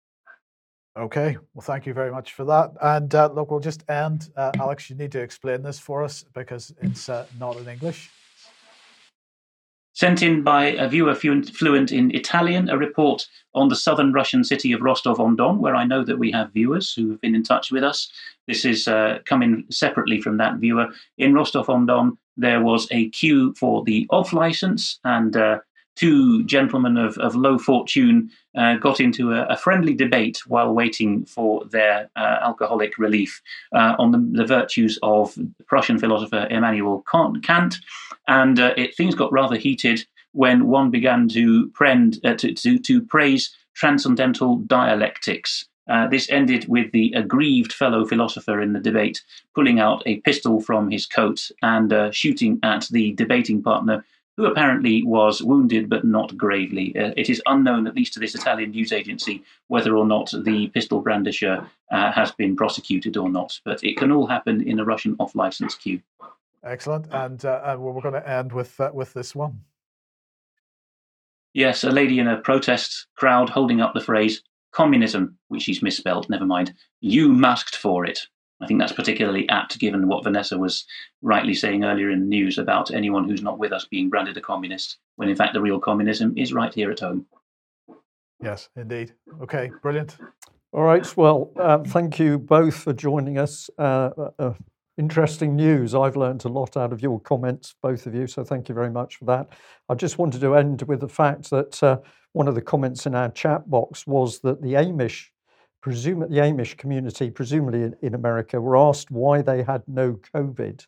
Okay, 0.95 1.39
well, 1.55 1.63
thank 1.63 1.87
you 1.87 1.95
very 1.95 2.11
much 2.11 2.35
for 2.35 2.45
that. 2.45 2.73
And 2.83 3.15
uh, 3.15 3.31
look, 3.35 3.51
we'll 3.51 3.61
just 3.61 3.89
end. 3.89 4.29
Uh, 4.37 4.53
Alex, 4.59 4.91
you 4.91 4.97
need 4.97 5.13
to 5.13 5.21
explain 5.21 5.63
this 5.63 5.79
for 5.79 6.03
us 6.03 6.23
because 6.35 6.75
it's 6.83 7.09
uh, 7.09 7.27
not 7.39 7.57
in 7.57 7.67
English. 7.67 8.11
Sent 9.95 10.23
in 10.23 10.43
by 10.43 10.67
a 10.67 10.89
viewer 10.89 11.15
fluent 11.15 11.93
in 11.93 12.15
Italian, 12.15 12.71
a 12.71 12.79
report 12.79 13.27
on 13.55 13.69
the 13.69 13.77
southern 13.77 14.13
Russian 14.13 14.43
city 14.43 14.73
of 14.73 14.81
Rostov 14.81 15.21
on 15.21 15.37
Don, 15.37 15.61
where 15.61 15.77
I 15.77 15.85
know 15.85 16.03
that 16.05 16.19
we 16.19 16.31
have 16.33 16.53
viewers 16.53 16.93
who 16.95 17.11
have 17.11 17.21
been 17.21 17.35
in 17.35 17.43
touch 17.43 17.71
with 17.71 17.85
us. 17.85 18.11
This 18.47 18.65
is 18.65 18.89
uh, 18.89 19.19
coming 19.27 19.65
separately 19.71 20.21
from 20.21 20.39
that 20.39 20.57
viewer. 20.57 20.89
In 21.19 21.35
Rostov 21.35 21.69
on 21.69 21.87
Don, 21.87 22.17
there 22.39 22.63
was 22.63 22.89
a 22.91 23.11
queue 23.11 23.55
for 23.55 23.85
the 23.85 24.07
off 24.11 24.33
license, 24.33 24.99
and 25.05 25.37
uh, 25.37 25.59
two 25.97 26.45
gentlemen 26.45 26.97
of, 26.97 27.19
of 27.19 27.35
low 27.35 27.59
fortune 27.59 28.31
uh, 28.57 28.77
got 28.77 29.01
into 29.01 29.33
a, 29.33 29.45
a, 29.47 29.57
friendly 29.57 29.95
debate 29.95 30.41
while 30.47 30.73
waiting 30.73 31.25
for 31.27 31.65
their 31.67 32.11
uh, 32.17 32.39
alcoholic 32.43 32.99
relief 32.99 33.43
uh, 33.75 33.95
on 33.99 34.11
the, 34.11 34.39
the, 34.39 34.47
virtues 34.47 34.99
of 35.03 35.37
Prussian 35.67 35.99
philosopher 35.99 36.47
Immanuel 36.51 37.05
Kant. 37.43 37.77
And 38.27 38.59
uh, 38.59 38.75
it, 38.77 38.95
things 38.97 39.15
got 39.15 39.33
rather 39.33 39.57
heated 39.57 40.05
when 40.33 40.67
one 40.67 40.91
began 40.91 41.29
to, 41.29 41.69
prend, 41.71 42.19
uh, 42.25 42.35
to, 42.35 42.55
to, 42.55 42.79
to, 42.79 43.03
praise 43.03 43.55
transcendental 43.75 44.57
dialectics. 44.59 45.67
Uh, 45.89 46.07
this 46.09 46.31
ended 46.31 46.67
with 46.69 46.93
the 46.93 47.13
aggrieved 47.15 47.73
fellow 47.73 48.07
philosopher 48.07 48.61
in 48.61 48.73
the 48.73 48.81
debate 48.81 49.21
pulling 49.55 49.81
out 49.81 50.03
a 50.07 50.21
pistol 50.21 50.61
from 50.61 50.91
his 50.91 51.07
coat 51.07 51.51
and 51.63 52.15
shooting 52.15 52.59
at 52.63 52.87
the 52.93 53.13
debating 53.15 53.63
partner 53.63 54.05
who 54.37 54.47
apparently 54.47 55.03
was 55.03 55.43
wounded 55.43 55.89
but 55.89 56.05
not 56.05 56.37
gravely. 56.37 56.97
Uh, 56.97 57.13
it 57.17 57.29
is 57.29 57.43
unknown, 57.47 57.87
at 57.87 57.95
least 57.95 58.15
to 58.15 58.21
this 58.21 58.35
Italian 58.35 58.71
news 58.71 58.93
agency, 58.93 59.43
whether 59.69 59.97
or 59.97 60.07
not 60.07 60.33
the 60.45 60.69
pistol 60.69 61.03
brandisher 61.03 61.67
uh, 61.91 62.13
has 62.13 62.33
been 62.33 62.57
prosecuted 62.57 63.17
or 63.17 63.29
not. 63.29 63.61
But 63.65 63.83
it 63.85 63.97
can 63.97 64.11
all 64.11 64.27
happen 64.27 64.67
in 64.67 64.79
a 64.79 64.85
Russian 64.85 65.17
off 65.19 65.35
license 65.35 65.75
queue. 65.75 66.01
Excellent. 66.65 67.07
And, 67.11 67.45
uh, 67.45 67.77
we're 67.79 68.01
going 68.01 68.15
to 68.15 68.29
end 68.29 68.53
with, 68.53 68.81
uh, 68.81 68.91
with 68.95 69.13
this 69.13 69.35
one. 69.35 69.61
Yes, 71.55 71.85
a 71.85 71.91
lady 71.91 72.19
in 72.19 72.29
a 72.29 72.39
protest 72.39 73.09
crowd 73.17 73.51
holding 73.51 73.83
up 73.83 73.93
the 73.93 74.01
phrase 74.01 74.43
communism, 74.71 75.37
which 75.49 75.63
she's 75.63 75.83
misspelled, 75.83 76.31
never 76.31 76.47
mind. 76.47 76.73
You 77.01 77.31
masked 77.31 77.77
for 77.77 78.07
it. 78.07 78.21
I 78.63 78.67
think 78.67 78.79
that's 78.79 78.93
particularly 78.93 79.49
apt 79.49 79.79
given 79.81 80.07
what 80.07 80.23
Vanessa 80.23 80.57
was 80.57 80.85
rightly 81.21 81.53
saying 81.53 81.85
earlier 81.85 82.11
in 82.11 82.21
the 82.21 82.27
news 82.27 82.59
about 82.59 82.93
anyone 82.93 83.29
who's 83.29 83.43
not 83.43 83.59
with 83.59 83.73
us 83.73 83.87
being 83.87 84.09
branded 84.09 84.37
a 84.37 84.41
communist, 84.41 84.99
when 85.17 85.29
in 85.29 85.35
fact 85.35 85.53
the 85.53 85.61
real 85.61 85.81
communism 85.81 86.33
is 86.37 86.53
right 86.53 86.73
here 86.73 86.91
at 86.91 87.01
home. 87.01 87.27
Yes, 88.41 88.69
indeed. 88.77 89.15
Okay, 89.43 89.71
brilliant. 89.83 90.17
All 90.73 90.83
right. 90.83 91.17
Well, 91.17 91.51
uh, 91.59 91.79
thank 91.79 92.19
you 92.19 92.39
both 92.39 92.77
for 92.77 92.93
joining 92.93 93.37
us. 93.37 93.69
Uh, 93.77 94.11
uh, 94.39 94.55
interesting 94.97 95.57
news. 95.57 95.95
I've 95.95 96.17
learned 96.17 96.45
a 96.45 96.49
lot 96.49 96.77
out 96.77 96.93
of 96.93 97.03
your 97.03 97.21
comments, 97.21 97.75
both 97.83 98.07
of 98.07 98.15
you. 98.15 98.27
So 98.29 98.45
thank 98.45 98.69
you 98.69 98.75
very 98.75 98.91
much 98.91 99.17
for 99.17 99.25
that. 99.25 99.51
I 99.89 99.95
just 99.95 100.19
wanted 100.19 100.41
to 100.41 100.55
end 100.55 100.83
with 100.83 101.01
the 101.01 101.09
fact 101.09 101.51
that 101.51 101.83
uh, 101.83 101.99
one 102.33 102.47
of 102.47 102.55
the 102.55 102.63
comments 102.63 103.07
in 103.07 103.15
our 103.15 103.29
chat 103.31 103.69
box 103.69 104.07
was 104.07 104.41
that 104.41 104.63
the 104.63 104.75
Amish 104.75 105.32
presume 105.83 106.21
the 106.21 106.39
Amish 106.39 106.79
community, 106.79 107.31
presumably 107.31 107.83
in, 107.83 107.97
in 108.01 108.15
America, 108.15 108.61
were 108.61 108.77
asked 108.77 109.11
why 109.11 109.43
they 109.43 109.63
had 109.63 109.83
no 109.87 110.15
COVID. 110.35 110.87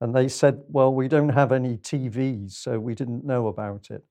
And 0.00 0.14
they 0.14 0.28
said, 0.28 0.60
well, 0.68 0.92
we 0.92 1.06
don't 1.06 1.28
have 1.28 1.52
any 1.52 1.76
TVs, 1.76 2.52
so 2.52 2.80
we 2.80 2.94
didn't 2.94 3.24
know 3.24 3.46
about 3.46 3.90
it. 3.90 4.02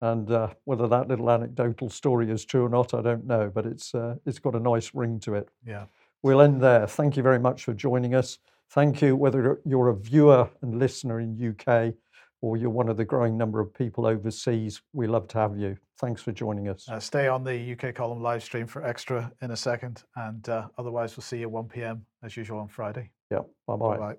And 0.00 0.30
uh, 0.30 0.48
whether 0.64 0.88
that 0.88 1.08
little 1.08 1.30
anecdotal 1.30 1.90
story 1.90 2.30
is 2.30 2.44
true 2.44 2.64
or 2.64 2.68
not, 2.70 2.94
I 2.94 3.02
don't 3.02 3.26
know, 3.26 3.50
but 3.54 3.66
it's, 3.66 3.94
uh, 3.94 4.14
it's 4.24 4.38
got 4.38 4.54
a 4.54 4.60
nice 4.60 4.92
ring 4.94 5.20
to 5.20 5.34
it. 5.34 5.48
Yeah. 5.66 5.84
We'll 6.22 6.40
end 6.40 6.62
there. 6.62 6.86
Thank 6.86 7.16
you 7.16 7.22
very 7.22 7.38
much 7.38 7.64
for 7.64 7.74
joining 7.74 8.14
us. 8.14 8.38
Thank 8.70 9.02
you, 9.02 9.16
whether 9.16 9.60
you're 9.66 9.88
a 9.88 9.96
viewer 9.96 10.48
and 10.62 10.78
listener 10.78 11.20
in 11.20 11.54
UK 11.58 11.94
or 12.42 12.56
you're 12.56 12.70
one 12.70 12.88
of 12.88 12.96
the 12.96 13.04
growing 13.04 13.36
number 13.36 13.60
of 13.60 13.72
people 13.74 14.06
overseas, 14.06 14.80
we 14.92 15.06
love 15.06 15.28
to 15.28 15.38
have 15.38 15.56
you. 15.56 15.76
Thanks 15.98 16.22
for 16.22 16.32
joining 16.32 16.68
us. 16.68 16.88
Uh, 16.88 16.98
stay 16.98 17.28
on 17.28 17.44
the 17.44 17.72
UK 17.72 17.94
column 17.94 18.22
live 18.22 18.42
stream 18.42 18.66
for 18.66 18.84
extra 18.84 19.30
in 19.42 19.50
a 19.50 19.56
second. 19.56 20.02
And 20.16 20.48
uh, 20.48 20.68
otherwise, 20.78 21.16
we'll 21.16 21.22
see 21.22 21.38
you 21.38 21.44
at 21.44 21.50
1 21.50 21.68
p.m. 21.68 22.04
as 22.22 22.36
usual 22.36 22.58
on 22.58 22.68
Friday. 22.68 23.10
Yeah. 23.30 23.40
Bye 23.66 23.76
bye. 23.76 23.96
Bye. 23.98 24.16